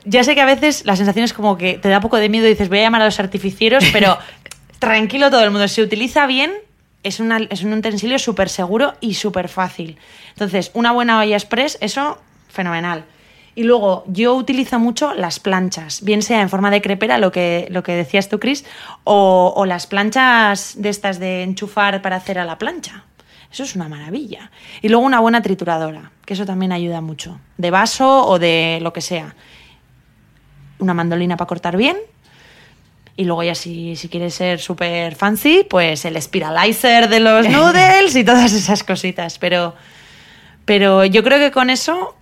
Ya 0.04 0.24
sé 0.24 0.34
que 0.34 0.40
a 0.40 0.46
veces 0.46 0.84
la 0.86 0.96
sensación 0.96 1.24
es 1.24 1.32
como 1.32 1.56
que 1.56 1.74
te 1.74 1.88
da 1.88 2.00
poco 2.00 2.16
de 2.16 2.28
miedo 2.28 2.46
y 2.46 2.50
dices, 2.50 2.68
voy 2.68 2.80
a 2.80 2.82
llamar 2.82 3.02
a 3.02 3.04
los 3.04 3.20
artificieros, 3.20 3.84
pero 3.92 4.18
tranquilo 4.80 5.30
todo 5.30 5.44
el 5.44 5.52
mundo. 5.52 5.68
Si 5.68 5.76
se 5.76 5.82
utiliza 5.82 6.26
bien, 6.26 6.50
es, 7.02 7.20
es 7.50 7.62
un 7.62 7.72
utensilio 7.72 8.18
súper 8.18 8.48
seguro 8.48 8.94
y 9.00 9.14
súper 9.14 9.48
fácil. 9.48 9.98
Entonces, 10.30 10.70
una 10.74 10.92
buena 10.92 11.18
olla 11.20 11.36
express, 11.36 11.78
eso, 11.80 12.18
fenomenal. 12.48 13.04
Y 13.54 13.64
luego, 13.64 14.04
yo 14.06 14.34
utilizo 14.34 14.78
mucho 14.78 15.14
las 15.14 15.40
planchas, 15.40 16.02
bien 16.02 16.22
sea 16.22 16.42
en 16.42 16.48
forma 16.48 16.70
de 16.70 16.80
crepera, 16.80 17.18
lo 17.18 17.32
que, 17.32 17.66
lo 17.70 17.82
que 17.82 17.92
decías 17.92 18.28
tú, 18.28 18.38
Chris, 18.38 18.64
o, 19.02 19.52
o 19.56 19.66
las 19.66 19.86
planchas 19.88 20.74
de 20.76 20.88
estas 20.90 21.18
de 21.18 21.42
enchufar 21.42 22.00
para 22.00 22.16
hacer 22.16 22.38
a 22.38 22.44
la 22.44 22.56
plancha. 22.56 23.04
Eso 23.50 23.62
es 23.62 23.74
una 23.74 23.88
maravilla. 23.88 24.50
Y 24.82 24.88
luego 24.88 25.04
una 25.04 25.20
buena 25.20 25.42
trituradora, 25.42 26.12
que 26.24 26.34
eso 26.34 26.46
también 26.46 26.70
ayuda 26.70 27.00
mucho. 27.00 27.40
De 27.56 27.70
vaso 27.70 28.26
o 28.26 28.38
de 28.38 28.78
lo 28.82 28.92
que 28.92 29.00
sea. 29.00 29.34
Una 30.78 30.94
mandolina 30.94 31.36
para 31.36 31.48
cortar 31.48 31.76
bien. 31.76 31.96
Y 33.18 33.24
luego 33.24 33.42
ya 33.42 33.54
si, 33.54 33.96
si 33.96 34.08
quieres 34.08 34.32
ser 34.32 34.60
súper 34.60 35.16
fancy, 35.16 35.66
pues 35.68 36.04
el 36.04 36.22
spiralizer 36.22 37.08
de 37.08 37.18
los 37.18 37.48
noodles 37.50 38.14
y 38.14 38.22
todas 38.22 38.52
esas 38.52 38.84
cositas. 38.84 39.38
Pero, 39.38 39.74
pero 40.64 41.04
yo 41.04 41.22
creo 41.22 41.38
que 41.38 41.50
con 41.50 41.68
eso 41.68 42.14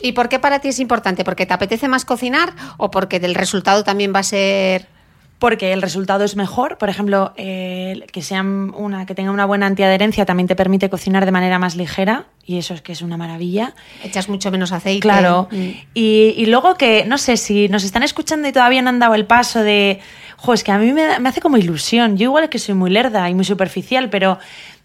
¿Y 0.00 0.12
por 0.12 0.28
qué 0.28 0.38
para 0.38 0.60
ti 0.60 0.68
es 0.68 0.78
importante? 0.78 1.24
¿Porque 1.24 1.46
te 1.46 1.54
apetece 1.54 1.88
más 1.88 2.04
cocinar 2.04 2.52
o 2.76 2.90
porque 2.90 3.20
del 3.20 3.34
resultado 3.34 3.84
también 3.84 4.14
va 4.14 4.20
a 4.20 4.24
ser... 4.24 4.86
porque 5.38 5.72
el 5.72 5.82
resultado 5.82 6.24
es 6.24 6.36
mejor. 6.36 6.78
Por 6.78 6.88
ejemplo, 6.88 7.32
eh, 7.36 8.04
que 8.12 8.22
sean 8.22 8.72
una, 8.76 9.06
que 9.06 9.14
tenga 9.14 9.30
una 9.30 9.44
buena 9.44 9.66
antiadherencia 9.66 10.26
también 10.26 10.48
te 10.48 10.56
permite 10.56 10.90
cocinar 10.90 11.24
de 11.24 11.32
manera 11.32 11.58
más 11.58 11.76
ligera 11.76 12.26
y 12.44 12.58
eso 12.58 12.74
es 12.74 12.82
que 12.82 12.92
es 12.92 13.02
una 13.02 13.16
maravilla. 13.16 13.74
Echas 14.02 14.28
mucho 14.28 14.50
menos 14.50 14.72
aceite. 14.72 15.00
Claro. 15.00 15.48
Mm. 15.50 15.68
Y, 15.94 16.34
y 16.36 16.46
luego 16.46 16.76
que, 16.76 17.04
no 17.04 17.18
sé, 17.18 17.36
si 17.36 17.68
nos 17.68 17.84
están 17.84 18.02
escuchando 18.02 18.48
y 18.48 18.52
todavía 18.52 18.82
no 18.82 18.88
han 18.88 18.98
dado 18.98 19.14
el 19.14 19.26
paso 19.26 19.62
de, 19.62 20.00
jo, 20.36 20.54
es 20.54 20.64
que 20.64 20.72
a 20.72 20.78
mí 20.78 20.92
me, 20.92 21.20
me 21.20 21.28
hace 21.28 21.40
como 21.40 21.56
ilusión. 21.56 22.16
Yo 22.16 22.24
igual 22.24 22.44
es 22.44 22.50
que 22.50 22.58
soy 22.58 22.74
muy 22.74 22.90
lerda 22.90 23.28
y 23.30 23.34
muy 23.34 23.44
superficial, 23.44 24.10
pero 24.10 24.38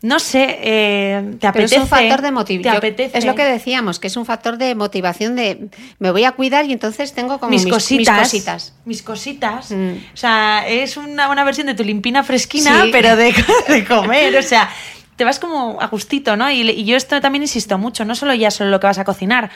no 0.03 0.19
sé, 0.19 0.59
eh, 0.61 1.23
te 1.31 1.37
Pero 1.37 1.49
apetece. 1.49 1.75
es 1.77 1.81
un 1.81 1.87
factor 1.87 2.21
de 2.21 2.31
motivación. 2.33 3.09
Es 3.13 3.23
lo 3.23 3.35
que 3.35 3.45
decíamos, 3.45 3.99
que 3.99 4.07
es 4.07 4.17
un 4.17 4.25
factor 4.25 4.57
de 4.57 4.75
motivación 4.75 5.37
de 5.37 5.69
me 5.97 6.11
voy 6.11 6.25
a 6.25 6.33
cuidar 6.33 6.65
y 6.65 6.73
entonces 6.73 7.13
tengo 7.13 7.39
como 7.39 7.51
mis, 7.51 7.63
mis, 7.63 7.73
cositas. 7.73 8.17
mis 8.19 8.43
cositas. 8.43 8.73
Mis 8.83 9.01
cositas. 9.01 9.71
Mm. 9.71 9.91
O 10.13 10.17
sea, 10.17 10.67
es 10.67 10.97
una 10.97 11.27
buena 11.27 11.45
versión 11.45 11.67
de 11.67 11.73
tu 11.73 11.85
limpina 11.85 12.21
fresquina, 12.21 12.83
Sí. 12.83 12.89
pero 12.91 13.15
de, 13.15 13.33
de 13.69 13.85
comer. 13.85 14.35
O 14.37 14.43
sea, 14.43 14.69
te 15.15 15.23
vas 15.23 15.39
como 15.39 15.77
a 15.79 15.87
gustito, 15.87 16.35
¿no? 16.35 16.51
Y, 16.51 16.69
y 16.69 16.83
yo 16.83 16.97
esto 16.97 17.21
también 17.21 17.43
insisto 17.43 17.77
mucho, 17.77 18.03
no 18.03 18.13
solo 18.13 18.33
ya 18.33 18.51
solo 18.51 18.71
lo 18.71 18.81
que 18.81 18.87
vas 18.87 18.97
a 18.97 19.05
cocinar. 19.05 19.51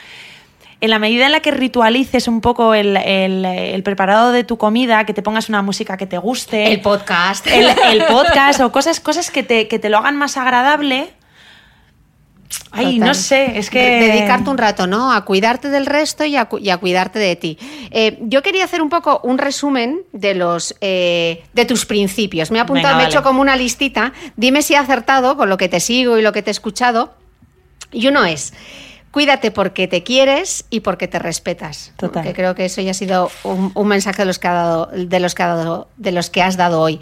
En 0.80 0.90
la 0.90 0.98
medida 1.00 1.26
en 1.26 1.32
la 1.32 1.40
que 1.40 1.50
ritualices 1.50 2.28
un 2.28 2.40
poco 2.40 2.72
el, 2.74 2.96
el- 2.96 3.44
el 3.44 3.82
preparado 3.82 4.30
de 4.30 4.44
tu 4.44 4.58
comida, 4.58 5.04
que 5.04 5.12
te 5.14 5.22
pongas 5.22 5.48
una 5.48 5.60
música 5.62 5.96
que 5.96 6.06
te 6.06 6.18
guste. 6.18 6.72
El 6.72 6.80
podcast. 6.80 7.46
el, 7.48 7.66
el 7.90 8.04
podcast 8.08 8.60
o 8.60 8.70
cosas, 8.70 9.00
cosas 9.00 9.30
que, 9.32 9.42
te, 9.42 9.66
que 9.66 9.78
te 9.80 9.88
lo 9.88 9.98
hagan 9.98 10.16
más 10.16 10.36
agradable. 10.36 11.10
Ay, 12.70 12.94
Total. 12.98 13.08
no 13.08 13.14
sé, 13.14 13.58
es 13.58 13.70
que... 13.70 13.78
De- 13.82 14.06
Dedicarte 14.12 14.48
un 14.50 14.56
rato, 14.58 14.86
¿no? 14.86 15.12
A 15.12 15.24
cuidarte 15.24 15.68
del 15.68 15.84
resto 15.84 16.24
y 16.24 16.36
a, 16.36 16.44
cu- 16.46 16.58
y 16.58 16.70
a 16.70 16.76
cuidarte 16.78 17.18
de 17.18 17.34
ti. 17.36 17.58
Eh, 17.90 18.18
yo 18.22 18.42
quería 18.42 18.64
hacer 18.64 18.80
un 18.80 18.88
poco 18.88 19.20
un 19.24 19.36
resumen 19.38 20.02
de 20.12 20.34
los 20.34 20.74
eh, 20.80 21.44
de 21.54 21.64
tus 21.64 21.86
principios. 21.86 22.50
Me 22.50 22.58
he 22.58 22.60
apuntado, 22.60 22.88
Venga, 22.94 22.96
me 22.98 23.02
he 23.02 23.06
vale. 23.06 23.14
hecho 23.16 23.22
como 23.22 23.40
una 23.42 23.56
listita. 23.56 24.12
Dime 24.36 24.62
si 24.62 24.74
he 24.74 24.76
acertado 24.76 25.36
con 25.36 25.48
lo 25.48 25.56
que 25.56 25.68
te 25.68 25.80
sigo 25.80 26.18
y 26.18 26.22
lo 26.22 26.32
que 26.32 26.42
te 26.42 26.50
he 26.50 26.52
escuchado. 26.52 27.14
Y 27.90 28.06
uno 28.06 28.24
es, 28.24 28.52
cuídate 29.10 29.50
porque 29.50 29.88
te 29.88 30.02
quieres 30.02 30.64
y 30.70 30.80
porque 30.80 31.08
te 31.08 31.18
respetas. 31.18 31.92
Total. 31.96 32.24
Que 32.24 32.34
creo 32.34 32.54
que 32.54 32.64
eso 32.64 32.80
ya 32.80 32.92
ha 32.92 32.94
sido 32.94 33.30
un, 33.44 33.72
un 33.74 33.88
mensaje 33.88 34.22
de 34.22 34.26
los 34.26 34.38
que 34.38 34.48
ha 34.48 34.52
dado, 34.52 34.90
de 34.92 35.20
los 35.20 35.34
que 35.34 35.42
ha 35.42 35.48
dado, 35.48 35.88
de 35.96 36.12
los 36.12 36.30
que 36.30 36.42
has 36.42 36.56
dado 36.56 36.80
hoy. 36.80 37.00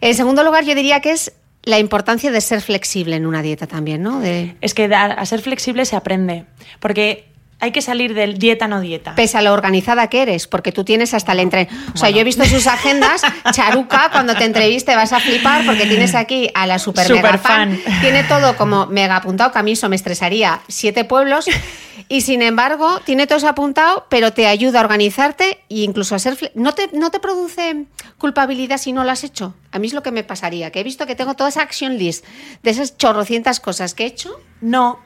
En 0.00 0.14
segundo 0.14 0.42
lugar, 0.44 0.64
yo 0.64 0.74
diría 0.74 1.00
que 1.00 1.12
es 1.12 1.32
la 1.62 1.78
importancia 1.78 2.30
de 2.30 2.40
ser 2.40 2.60
flexible 2.60 3.16
en 3.16 3.26
una 3.26 3.42
dieta 3.42 3.66
también, 3.66 4.02
¿no? 4.02 4.20
De, 4.20 4.56
Es 4.60 4.72
que 4.72 4.84
a, 4.84 5.04
a 5.06 5.26
ser 5.26 5.40
flexible 5.40 5.84
se 5.84 5.96
aprende. 5.96 6.44
Porque 6.80 7.28
hay 7.58 7.72
que 7.72 7.80
salir 7.80 8.12
del 8.14 8.38
dieta 8.38 8.68
no 8.68 8.80
dieta. 8.80 9.14
pese 9.14 9.38
a 9.38 9.42
lo 9.42 9.52
organizada 9.52 10.08
que 10.08 10.22
eres, 10.22 10.46
porque 10.46 10.72
tú 10.72 10.84
tienes 10.84 11.14
hasta 11.14 11.32
el 11.32 11.40
entre... 11.40 11.68
O 11.94 11.96
sea, 11.96 12.10
yo 12.10 12.20
he 12.20 12.24
visto 12.24 12.44
sus 12.44 12.66
agendas, 12.66 13.22
Charuca, 13.52 14.10
cuando 14.12 14.34
te 14.34 14.44
entreviste 14.44 14.94
vas 14.94 15.12
a 15.12 15.20
flipar 15.20 15.64
porque 15.64 15.86
tienes 15.86 16.14
aquí 16.14 16.50
a 16.54 16.66
la 16.66 16.78
super, 16.78 17.10
mega 17.10 17.38
fan. 17.38 17.80
Tiene 18.02 18.24
todo 18.24 18.56
como 18.56 18.86
mega 18.86 19.16
apuntado, 19.16 19.52
que 19.52 19.58
a 19.58 19.62
mí 19.62 19.72
eso 19.72 19.88
me 19.88 19.96
estresaría, 19.96 20.60
siete 20.68 21.04
pueblos, 21.04 21.46
y 22.08 22.20
sin 22.20 22.42
embargo 22.42 23.00
tiene 23.04 23.26
todo 23.26 23.38
eso 23.38 23.48
apuntado, 23.48 24.06
pero 24.10 24.32
te 24.32 24.46
ayuda 24.46 24.80
a 24.80 24.82
organizarte 24.82 25.60
e 25.70 25.80
incluso 25.80 26.14
a 26.14 26.18
ser... 26.18 26.52
¿No 26.54 26.72
te, 26.74 26.90
¿No 26.92 27.10
te 27.10 27.20
produce 27.20 27.86
culpabilidad 28.18 28.76
si 28.76 28.92
no 28.92 29.02
lo 29.02 29.10
has 29.10 29.24
hecho? 29.24 29.54
A 29.72 29.78
mí 29.78 29.86
es 29.86 29.94
lo 29.94 30.02
que 30.02 30.10
me 30.10 30.24
pasaría, 30.24 30.70
que 30.70 30.80
he 30.80 30.84
visto 30.84 31.06
que 31.06 31.14
tengo 31.14 31.34
toda 31.34 31.48
esa 31.48 31.62
action 31.62 31.96
list 31.96 32.24
de 32.62 32.70
esas 32.70 32.98
chorrocientas 32.98 33.60
cosas 33.60 33.94
que 33.94 34.04
he 34.04 34.06
hecho. 34.06 34.38
No, 34.60 35.00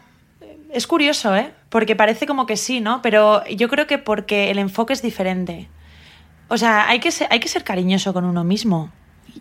es 0.72 0.88
curioso, 0.88 1.36
¿eh? 1.36 1.52
Porque 1.70 1.96
parece 1.96 2.26
como 2.26 2.46
que 2.46 2.56
sí, 2.56 2.80
¿no? 2.80 3.00
Pero 3.00 3.46
yo 3.46 3.68
creo 3.68 3.86
que 3.86 3.96
porque 3.96 4.50
el 4.50 4.58
enfoque 4.58 4.92
es 4.92 5.02
diferente. 5.02 5.68
O 6.48 6.58
sea, 6.58 6.88
hay 6.88 7.00
que 7.00 7.12
ser, 7.12 7.28
hay 7.30 7.40
que 7.40 7.48
ser 7.48 7.64
cariñoso 7.64 8.12
con 8.12 8.24
uno 8.24 8.44
mismo. 8.44 8.90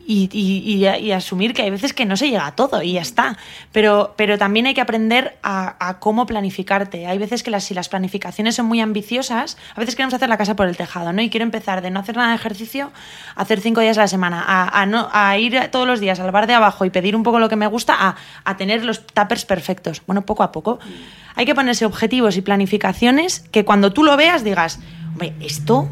Y, 0.05 0.85
asumir 1.13 1.53
que 1.53 1.61
hay 1.61 1.69
veces 1.69 1.93
que 1.93 2.05
no 2.05 2.17
se 2.17 2.29
llega 2.29 2.47
a 2.47 2.55
todo 2.55 2.81
y 2.81 2.93
ya 2.93 3.01
está. 3.01 3.37
Pero, 3.71 4.13
pero 4.17 4.37
también 4.37 4.65
hay 4.65 4.73
que 4.73 4.81
aprender 4.81 5.37
a, 5.43 5.97
cómo 5.99 6.25
planificarte. 6.25 7.07
Hay 7.07 7.17
veces 7.17 7.43
que 7.43 7.51
las, 7.51 7.63
si 7.63 7.73
las 7.73 7.89
planificaciones 7.89 8.55
son 8.55 8.65
muy 8.65 8.81
ambiciosas, 8.81 9.57
a 9.75 9.79
veces 9.79 9.95
queremos 9.95 10.13
hacer 10.13 10.29
la 10.29 10.37
casa 10.37 10.55
por 10.55 10.67
el 10.67 10.77
tejado, 10.77 11.13
¿no? 11.13 11.21
Y 11.21 11.29
quiero 11.29 11.43
empezar 11.43 11.81
de 11.81 11.91
no 11.91 11.99
hacer 11.99 12.15
nada 12.15 12.29
de 12.29 12.35
ejercicio 12.35 12.91
a 13.35 13.41
hacer 13.41 13.61
cinco 13.61 13.81
días 13.81 13.97
a 13.97 14.01
la 14.01 14.07
semana, 14.07 14.43
a, 14.45 14.81
a 15.11 15.37
ir 15.37 15.59
todos 15.71 15.87
los 15.87 15.99
días 15.99 16.19
al 16.19 16.31
bar 16.31 16.47
de 16.47 16.53
abajo 16.53 16.85
y 16.85 16.89
pedir 16.89 17.15
un 17.15 17.23
poco 17.23 17.39
lo 17.39 17.49
que 17.49 17.55
me 17.55 17.67
gusta, 17.67 17.95
a, 17.97 18.15
a 18.43 18.57
tener 18.57 18.83
los 18.83 19.05
tuppers 19.05 19.45
perfectos. 19.45 20.01
Bueno, 20.05 20.25
poco 20.25 20.43
a 20.43 20.51
poco. 20.51 20.79
Hay 21.35 21.45
que 21.45 21.55
ponerse 21.55 21.85
objetivos 21.85 22.37
y 22.37 22.41
planificaciones 22.41 23.41
que 23.51 23.63
cuando 23.63 23.93
tú 23.93 24.03
lo 24.03 24.17
veas 24.17 24.43
digas, 24.43 24.79
hombre, 25.13 25.33
esto 25.39 25.89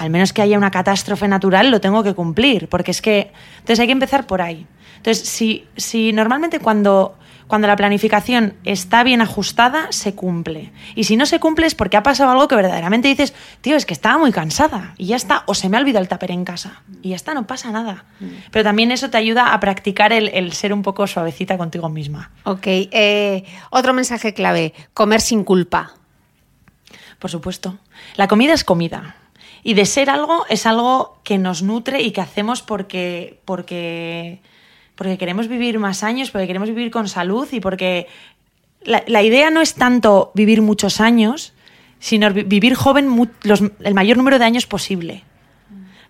al 0.00 0.08
menos 0.08 0.32
que 0.32 0.40
haya 0.40 0.56
una 0.56 0.70
catástrofe 0.70 1.28
natural, 1.28 1.70
lo 1.70 1.78
tengo 1.78 2.02
que 2.02 2.14
cumplir, 2.14 2.68
porque 2.68 2.90
es 2.90 3.02
que... 3.02 3.32
Entonces 3.58 3.80
hay 3.80 3.86
que 3.86 3.92
empezar 3.92 4.26
por 4.26 4.40
ahí. 4.40 4.66
Entonces, 4.96 5.28
si, 5.28 5.66
si 5.76 6.14
normalmente 6.14 6.58
cuando, 6.58 7.18
cuando 7.46 7.68
la 7.68 7.76
planificación 7.76 8.54
está 8.64 9.02
bien 9.02 9.20
ajustada, 9.20 9.88
se 9.90 10.14
cumple. 10.14 10.72
Y 10.94 11.04
si 11.04 11.18
no 11.18 11.26
se 11.26 11.38
cumple 11.38 11.66
es 11.66 11.74
porque 11.74 11.98
ha 11.98 12.02
pasado 12.02 12.30
algo 12.30 12.48
que 12.48 12.54
verdaderamente 12.54 13.08
dices, 13.08 13.34
tío, 13.60 13.76
es 13.76 13.84
que 13.84 13.92
estaba 13.92 14.16
muy 14.16 14.32
cansada 14.32 14.94
y 14.96 15.04
ya 15.04 15.16
está, 15.16 15.42
o 15.44 15.52
se 15.52 15.68
me 15.68 15.76
ha 15.76 15.80
olvidado 15.80 16.02
el 16.02 16.08
tupper 16.08 16.30
en 16.30 16.46
casa 16.46 16.82
y 17.02 17.10
ya 17.10 17.16
está, 17.16 17.34
no 17.34 17.46
pasa 17.46 17.70
nada. 17.70 18.06
Pero 18.50 18.64
también 18.64 18.92
eso 18.92 19.10
te 19.10 19.18
ayuda 19.18 19.52
a 19.52 19.60
practicar 19.60 20.14
el, 20.14 20.28
el 20.28 20.54
ser 20.54 20.72
un 20.72 20.80
poco 20.80 21.06
suavecita 21.06 21.58
contigo 21.58 21.90
misma. 21.90 22.30
Ok, 22.44 22.66
eh, 22.66 23.44
otro 23.68 23.92
mensaje 23.92 24.32
clave, 24.32 24.72
comer 24.94 25.20
sin 25.20 25.44
culpa. 25.44 25.92
Por 27.18 27.30
supuesto. 27.30 27.76
La 28.16 28.28
comida 28.28 28.54
es 28.54 28.64
comida. 28.64 29.16
Y 29.62 29.74
de 29.74 29.84
ser 29.86 30.08
algo 30.10 30.44
es 30.48 30.66
algo 30.66 31.18
que 31.24 31.38
nos 31.38 31.62
nutre 31.62 32.00
y 32.02 32.12
que 32.12 32.20
hacemos 32.20 32.62
porque, 32.62 33.38
porque, 33.44 34.40
porque 34.94 35.18
queremos 35.18 35.48
vivir 35.48 35.78
más 35.78 36.02
años, 36.02 36.30
porque 36.30 36.46
queremos 36.46 36.68
vivir 36.70 36.90
con 36.90 37.08
salud 37.08 37.46
y 37.52 37.60
porque 37.60 38.06
la, 38.82 39.02
la 39.06 39.22
idea 39.22 39.50
no 39.50 39.60
es 39.60 39.74
tanto 39.74 40.30
vivir 40.34 40.62
muchos 40.62 41.00
años, 41.00 41.52
sino 41.98 42.30
vi- 42.32 42.44
vivir 42.44 42.74
joven 42.74 43.06
mu- 43.08 43.26
los- 43.42 43.62
el 43.84 43.94
mayor 43.94 44.16
número 44.16 44.38
de 44.38 44.46
años 44.46 44.66
posible. 44.66 45.24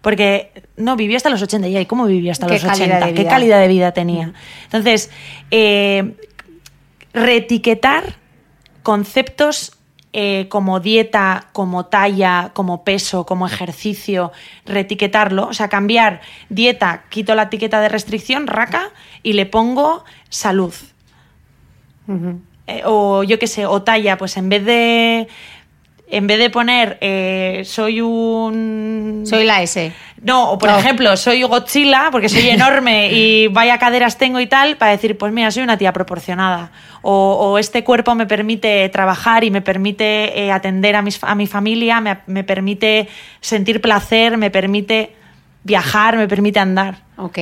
Porque 0.00 0.52
no, 0.76 0.96
vivió 0.96 1.16
hasta 1.16 1.28
los 1.28 1.42
80 1.42 1.68
ya. 1.68 1.80
¿Y 1.80 1.86
cómo 1.86 2.06
vivió 2.06 2.32
hasta 2.32 2.46
¿Qué 2.46 2.54
los 2.54 2.62
calidad 2.64 2.84
80? 3.02 3.06
de 3.06 3.14
¿Qué 3.14 3.26
calidad 3.26 3.60
de 3.60 3.68
vida 3.68 3.92
tenía? 3.92 4.32
Entonces, 4.64 5.10
eh, 5.50 6.14
reetiquetar 7.12 8.14
conceptos 8.82 9.72
eh, 10.12 10.48
como 10.48 10.80
dieta, 10.80 11.46
como 11.52 11.86
talla, 11.86 12.50
como 12.52 12.82
peso, 12.82 13.24
como 13.26 13.46
ejercicio, 13.46 14.32
reetiquetarlo, 14.66 15.46
o 15.46 15.54
sea, 15.54 15.68
cambiar 15.68 16.20
dieta, 16.48 17.04
quito 17.10 17.34
la 17.36 17.44
etiqueta 17.44 17.80
de 17.80 17.88
restricción, 17.88 18.48
raca, 18.48 18.90
y 19.22 19.34
le 19.34 19.46
pongo 19.46 20.04
salud. 20.28 20.74
Eh, 22.66 22.82
o 22.84 23.22
yo 23.22 23.38
qué 23.38 23.46
sé, 23.46 23.66
o 23.66 23.82
talla, 23.82 24.18
pues 24.18 24.36
en 24.36 24.48
vez 24.48 24.64
de 24.64 25.28
en 26.10 26.26
vez 26.26 26.38
de 26.38 26.50
poner 26.50 26.98
eh, 27.00 27.62
soy 27.64 28.00
un 28.00 29.22
Soy 29.26 29.44
la 29.44 29.62
S. 29.62 29.92
no, 30.22 30.52
o 30.52 30.58
por 30.58 30.70
No. 30.70 30.78
ejemplo, 30.78 31.16
soy 31.16 31.42
Godzilla 31.42 32.08
porque 32.10 32.28
soy 32.28 32.48
enorme 32.50 33.12
y 33.12 33.48
vaya 33.48 33.78
caderas 33.78 34.18
tengo 34.18 34.40
y 34.40 34.46
tal, 34.46 34.76
para 34.76 34.92
decir, 34.92 35.16
pues 35.18 35.32
mira, 35.32 35.50
soy 35.50 35.62
una 35.62 35.76
tía 35.78 35.92
proporcionada. 35.92 36.72
O, 37.02 37.12
o 37.40 37.58
este 37.58 37.82
cuerpo 37.84 38.14
me 38.14 38.26
permite 38.26 38.88
trabajar 38.90 39.44
y 39.44 39.50
me 39.50 39.62
permite 39.62 40.38
eh, 40.44 40.52
atender 40.52 40.96
a, 40.96 41.02
mis, 41.02 41.22
a 41.22 41.34
mi 41.34 41.46
familia, 41.46 42.00
me, 42.00 42.18
me 42.26 42.44
permite 42.44 43.08
sentir 43.40 43.80
placer, 43.80 44.36
me 44.36 44.50
permite 44.50 45.14
viajar, 45.64 46.16
me 46.16 46.26
permite 46.28 46.58
andar. 46.58 47.02
Ok. 47.16 47.38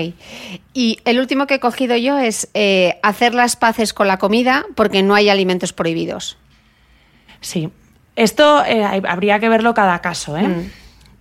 Y 0.75 0.99
el 1.05 1.21
último 1.21 1.47
que 1.47 1.55
he 1.55 1.61
cogido 1.61 1.97
yo 1.97 2.19
es 2.19 2.49
eh, 2.55 2.99
hacer 3.03 3.33
las 3.35 3.57
paces 3.57 3.93
con 3.95 4.09
la 4.09 4.19
comida 4.19 4.65
porque 4.75 5.03
no 5.03 5.15
hay 5.15 5.29
alimentos 5.29 5.73
prohibidos. 5.73 6.37
Sí. 7.41 7.69
Esto 8.19 8.65
eh, 8.65 8.83
habría 8.85 9.39
que 9.39 9.49
verlo 9.49 9.75
cada 9.75 10.01
caso, 10.01 10.37
¿eh? 10.37 10.49
Mm. 10.49 10.71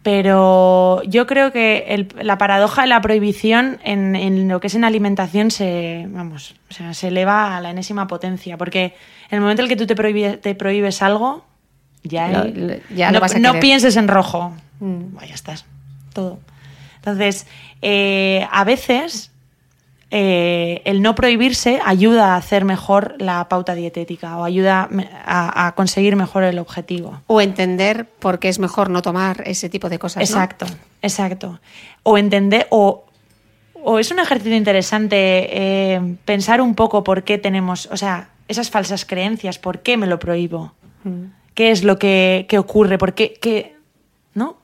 Pero 0.04 1.02
yo 1.04 1.28
creo 1.28 1.52
que 1.52 1.86
el- 1.90 2.08
la 2.22 2.38
paradoja 2.38 2.84
de 2.84 2.88
la 2.88 3.02
prohibición 3.02 3.78
en, 3.84 4.16
en 4.16 4.48
lo 4.48 4.60
que 4.62 4.68
es 4.68 4.76
en 4.76 4.86
alimentación 4.86 5.52
se, 5.52 6.06
vamos, 6.10 6.56
o 6.70 6.74
sea, 6.74 6.94
se 6.94 7.10
eleva 7.10 7.58
a 7.58 7.62
la 7.62 7.72
enésima 7.72 8.08
potencia. 8.08 8.58
Porque 8.58 8.96
en 9.30 9.36
el 9.36 9.42
momento 9.42 9.62
en 9.62 9.66
el 9.66 9.70
que 9.70 9.76
tú 9.76 9.86
te, 9.86 9.96
prohíbe- 9.96 10.38
te 10.40 10.56
prohíbes 10.56 11.02
algo, 11.02 11.46
ya, 12.04 12.30
Lo- 12.30 12.42
hay- 12.44 12.54
lo- 12.54 12.96
ya 12.96 13.12
no, 13.12 13.20
pienses 13.60 13.98
en 13.98 14.08
rojo. 14.08 14.54
Mm. 14.80 15.14
Bueno, 15.14 15.28
ya 15.28 15.36
estás. 15.36 15.66
Todo. 16.14 16.40
Entonces, 16.98 17.46
eh, 17.82 18.48
a 18.50 18.64
veces 18.64 19.32
eh, 20.10 20.82
el 20.86 21.02
no 21.02 21.16
prohibirse 21.16 21.80
ayuda 21.86 22.34
a 22.34 22.38
hacer 22.38 22.64
mejor 22.64 23.16
la 23.20 23.50
pauta 23.50 23.76
dietética 23.76 24.38
o 24.38 24.44
ayuda 24.46 24.88
a, 25.26 25.68
a 25.68 25.76
conseguir 25.76 26.16
mejor 26.16 26.44
el 26.44 26.60
objetivo. 26.60 27.22
O 27.28 27.42
entender 27.42 28.06
por 28.06 28.40
qué 28.40 28.48
es 28.50 28.58
mejor 28.60 28.90
no 28.90 29.02
tomar 29.02 29.44
ese 29.46 29.68
tipo 29.70 29.90
de 29.90 30.00
cosas. 30.00 30.18
¿no? 30.22 30.24
Exacto, 30.24 30.66
exacto. 31.02 31.60
O 32.04 32.18
entender, 32.18 32.68
o, 32.70 33.06
o 33.74 34.00
es 34.00 34.10
un 34.12 34.20
ejercicio 34.20 34.56
interesante 34.56 35.16
eh, 35.96 36.16
pensar 36.24 36.62
un 36.62 36.74
poco 36.74 37.04
por 37.04 37.24
qué 37.24 37.38
tenemos, 37.38 37.88
o 37.92 37.98
sea, 37.98 38.30
esas 38.48 38.70
falsas 38.70 39.04
creencias, 39.04 39.60
por 39.60 39.80
qué 39.80 39.98
me 39.98 40.08
lo 40.08 40.20
prohíbo, 40.20 40.74
Mm. 41.04 41.26
qué 41.54 41.70
es 41.72 41.84
lo 41.84 42.00
que, 42.00 42.46
que 42.50 42.58
ocurre, 42.58 42.98
por 42.98 43.14
qué, 43.14 43.34
qué- 43.42 43.76
¿no? 44.34 44.58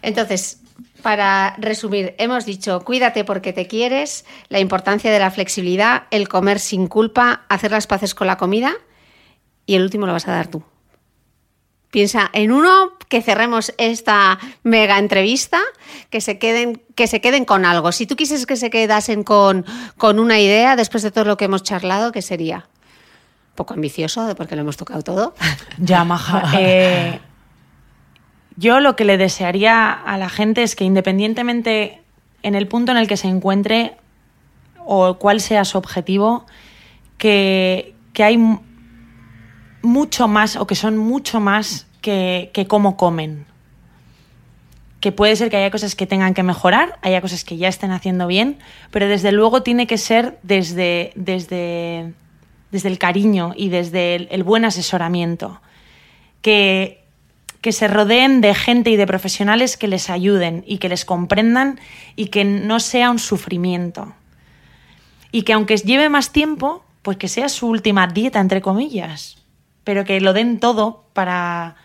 Entonces, 0.00 0.61
para 1.02 1.54
resumir, 1.58 2.14
hemos 2.18 2.46
dicho 2.46 2.80
cuídate 2.80 3.24
porque 3.24 3.52
te 3.52 3.66
quieres, 3.66 4.24
la 4.48 4.60
importancia 4.60 5.10
de 5.10 5.18
la 5.18 5.30
flexibilidad, 5.30 6.04
el 6.10 6.28
comer 6.28 6.58
sin 6.58 6.86
culpa, 6.86 7.42
hacer 7.48 7.72
las 7.72 7.86
paces 7.86 8.14
con 8.14 8.26
la 8.26 8.38
comida 8.38 8.74
y 9.66 9.74
el 9.74 9.82
último 9.82 10.06
lo 10.06 10.12
vas 10.12 10.28
a 10.28 10.32
dar 10.32 10.48
tú. 10.48 10.62
Piensa 11.90 12.30
en 12.32 12.52
uno 12.52 12.92
que 13.10 13.20
cerremos 13.20 13.74
esta 13.76 14.38
mega 14.62 14.98
entrevista, 14.98 15.60
que 16.08 16.22
se 16.22 16.38
queden, 16.38 16.82
que 16.94 17.06
se 17.06 17.20
queden 17.20 17.44
con 17.44 17.66
algo. 17.66 17.92
Si 17.92 18.06
tú 18.06 18.16
quisieses 18.16 18.46
que 18.46 18.56
se 18.56 18.70
quedasen 18.70 19.24
con, 19.24 19.66
con 19.98 20.18
una 20.18 20.40
idea 20.40 20.74
después 20.74 21.02
de 21.02 21.10
todo 21.10 21.26
lo 21.26 21.36
que 21.36 21.44
hemos 21.44 21.62
charlado, 21.62 22.10
¿qué 22.10 22.22
sería? 22.22 22.66
Poco 23.54 23.74
ambicioso, 23.74 24.34
porque 24.36 24.56
lo 24.56 24.62
hemos 24.62 24.78
tocado 24.78 25.02
todo. 25.02 25.34
Ya, 25.76 26.02
maja. 26.04 26.52
Eh, 26.58 27.20
yo 28.56 28.80
lo 28.80 28.96
que 28.96 29.04
le 29.04 29.16
desearía 29.18 29.92
a 29.92 30.18
la 30.18 30.28
gente 30.28 30.62
es 30.62 30.76
que 30.76 30.84
independientemente 30.84 32.00
en 32.42 32.54
el 32.54 32.66
punto 32.66 32.92
en 32.92 32.98
el 32.98 33.08
que 33.08 33.16
se 33.16 33.28
encuentre 33.28 33.94
o 34.84 35.14
cuál 35.18 35.40
sea 35.40 35.64
su 35.64 35.78
objetivo, 35.78 36.44
que, 37.18 37.94
que 38.12 38.24
hay 38.24 38.36
mu- 38.36 38.60
mucho 39.82 40.28
más 40.28 40.56
o 40.56 40.66
que 40.66 40.74
son 40.74 40.96
mucho 40.96 41.40
más 41.40 41.86
que, 42.00 42.50
que 42.52 42.66
cómo 42.66 42.96
comen. 42.96 43.46
Que 45.00 45.12
puede 45.12 45.34
ser 45.36 45.50
que 45.50 45.56
haya 45.56 45.70
cosas 45.70 45.94
que 45.94 46.06
tengan 46.06 46.34
que 46.34 46.42
mejorar, 46.42 46.98
haya 47.02 47.20
cosas 47.20 47.44
que 47.44 47.56
ya 47.56 47.68
estén 47.68 47.90
haciendo 47.90 48.26
bien, 48.26 48.58
pero 48.90 49.08
desde 49.08 49.32
luego 49.32 49.62
tiene 49.62 49.86
que 49.86 49.98
ser 49.98 50.38
desde, 50.42 51.12
desde, 51.16 52.12
desde 52.70 52.88
el 52.88 52.98
cariño 52.98 53.52
y 53.56 53.68
desde 53.68 54.14
el, 54.16 54.28
el 54.30 54.42
buen 54.44 54.64
asesoramiento. 54.64 55.60
Que, 56.40 57.01
que 57.62 57.72
se 57.72 57.88
rodeen 57.88 58.40
de 58.40 58.54
gente 58.54 58.90
y 58.90 58.96
de 58.96 59.06
profesionales 59.06 59.76
que 59.76 59.88
les 59.88 60.10
ayuden 60.10 60.64
y 60.66 60.78
que 60.78 60.88
les 60.88 61.04
comprendan 61.04 61.80
y 62.16 62.26
que 62.26 62.44
no 62.44 62.80
sea 62.80 63.10
un 63.10 63.20
sufrimiento. 63.20 64.12
Y 65.30 65.42
que 65.42 65.54
aunque 65.54 65.76
lleve 65.76 66.08
más 66.08 66.32
tiempo, 66.32 66.84
pues 67.02 67.16
que 67.16 67.28
sea 67.28 67.48
su 67.48 67.68
última 67.68 68.08
dieta, 68.08 68.40
entre 68.40 68.60
comillas, 68.60 69.38
pero 69.84 70.04
que 70.04 70.20
lo 70.20 70.32
den 70.32 70.58
todo 70.58 71.04
para, 71.12 71.76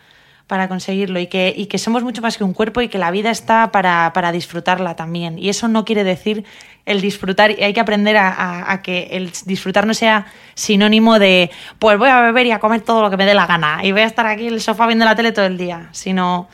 para 0.47 0.69
conseguirlo 0.69 1.19
y 1.19 1.27
que, 1.27 1.53
y 1.55 1.65
que 1.65 1.77
somos 1.77 2.03
mucho 2.03 2.21
más 2.21 2.37
que 2.37 2.43
un 2.45 2.53
cuerpo 2.53 2.81
y 2.81 2.87
que 2.87 2.97
la 2.97 3.11
vida 3.11 3.29
está 3.31 3.71
para, 3.71 4.11
para 4.13 4.31
disfrutarla 4.31 4.95
también. 4.95 5.37
Y 5.37 5.49
eso 5.49 5.67
no 5.67 5.83
quiere 5.85 6.03
decir 6.05 6.45
el 6.85 7.01
disfrutar, 7.01 7.51
y 7.51 7.61
hay 7.63 7.73
que 7.73 7.81
aprender 7.81 8.15
a, 8.15 8.29
a- 8.29 8.71
a 8.71 8.81
que 8.81 9.09
el 9.11 9.29
disfrutar 9.45 9.85
no 9.85 9.93
sea 9.93 10.27
sinónimo 10.55 11.19
de, 11.19 11.51
pues 11.79 11.97
voy 11.97 12.07
a 12.09 12.21
beber 12.21 12.45
y 12.47 12.51
a 12.51 12.59
comer 12.59 12.79
todo 12.81 13.01
lo 13.01 13.09
que 13.09 13.17
me 13.17 13.25
dé 13.25 13.33
la 13.33 13.45
gana 13.45 13.81
y 13.83 13.91
voy 13.91 14.01
a 14.01 14.05
estar 14.05 14.25
aquí 14.25 14.47
en 14.47 14.53
el 14.53 14.61
sofá 14.61 14.87
viendo 14.87 15.03
la 15.03 15.15
tele 15.15 15.33
todo 15.33 15.45
el 15.45 15.57
día, 15.57 15.89
sino 15.91 16.47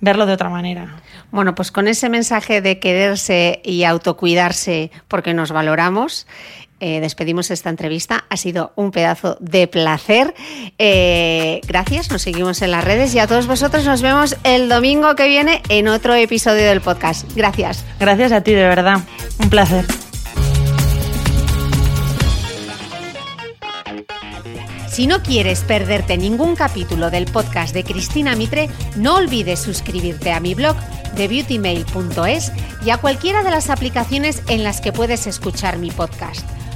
verlo 0.00 0.24
de 0.24 0.32
otra 0.32 0.48
manera. 0.48 0.96
Bueno, 1.30 1.54
pues 1.54 1.70
con 1.70 1.88
ese 1.88 2.08
mensaje 2.08 2.62
de 2.62 2.78
quererse 2.78 3.60
y 3.64 3.84
autocuidarse 3.84 4.90
porque 5.08 5.34
nos 5.34 5.52
valoramos, 5.52 6.26
eh, 6.80 7.00
despedimos 7.00 7.50
esta 7.50 7.70
entrevista. 7.70 8.24
Ha 8.28 8.36
sido 8.36 8.72
un 8.76 8.90
pedazo 8.90 9.36
de 9.40 9.66
placer. 9.66 10.34
Eh, 10.78 11.60
gracias, 11.66 12.10
nos 12.10 12.22
seguimos 12.22 12.62
en 12.62 12.70
las 12.70 12.84
redes 12.84 13.14
y 13.14 13.18
a 13.18 13.26
todos 13.26 13.46
vosotros 13.46 13.84
nos 13.84 14.02
vemos 14.02 14.36
el 14.44 14.68
domingo 14.68 15.14
que 15.14 15.28
viene 15.28 15.62
en 15.68 15.88
otro 15.88 16.14
episodio 16.14 16.66
del 16.66 16.80
podcast. 16.80 17.30
Gracias. 17.34 17.84
Gracias 17.98 18.32
a 18.32 18.42
ti, 18.42 18.52
de 18.52 18.66
verdad. 18.68 19.00
Un 19.38 19.50
placer. 19.50 19.84
Si 24.96 25.06
no 25.06 25.22
quieres 25.22 25.60
perderte 25.60 26.16
ningún 26.16 26.56
capítulo 26.56 27.10
del 27.10 27.26
podcast 27.26 27.74
de 27.74 27.84
Cristina 27.84 28.34
Mitre, 28.34 28.70
no 28.96 29.16
olvides 29.16 29.60
suscribirte 29.60 30.32
a 30.32 30.40
mi 30.40 30.54
blog 30.54 30.74
de 31.14 31.28
beautymail.es 31.28 32.50
y 32.82 32.88
a 32.88 32.96
cualquiera 32.96 33.42
de 33.42 33.50
las 33.50 33.68
aplicaciones 33.68 34.42
en 34.48 34.64
las 34.64 34.80
que 34.80 34.92
puedes 34.92 35.26
escuchar 35.26 35.76
mi 35.76 35.90
podcast, 35.90 36.48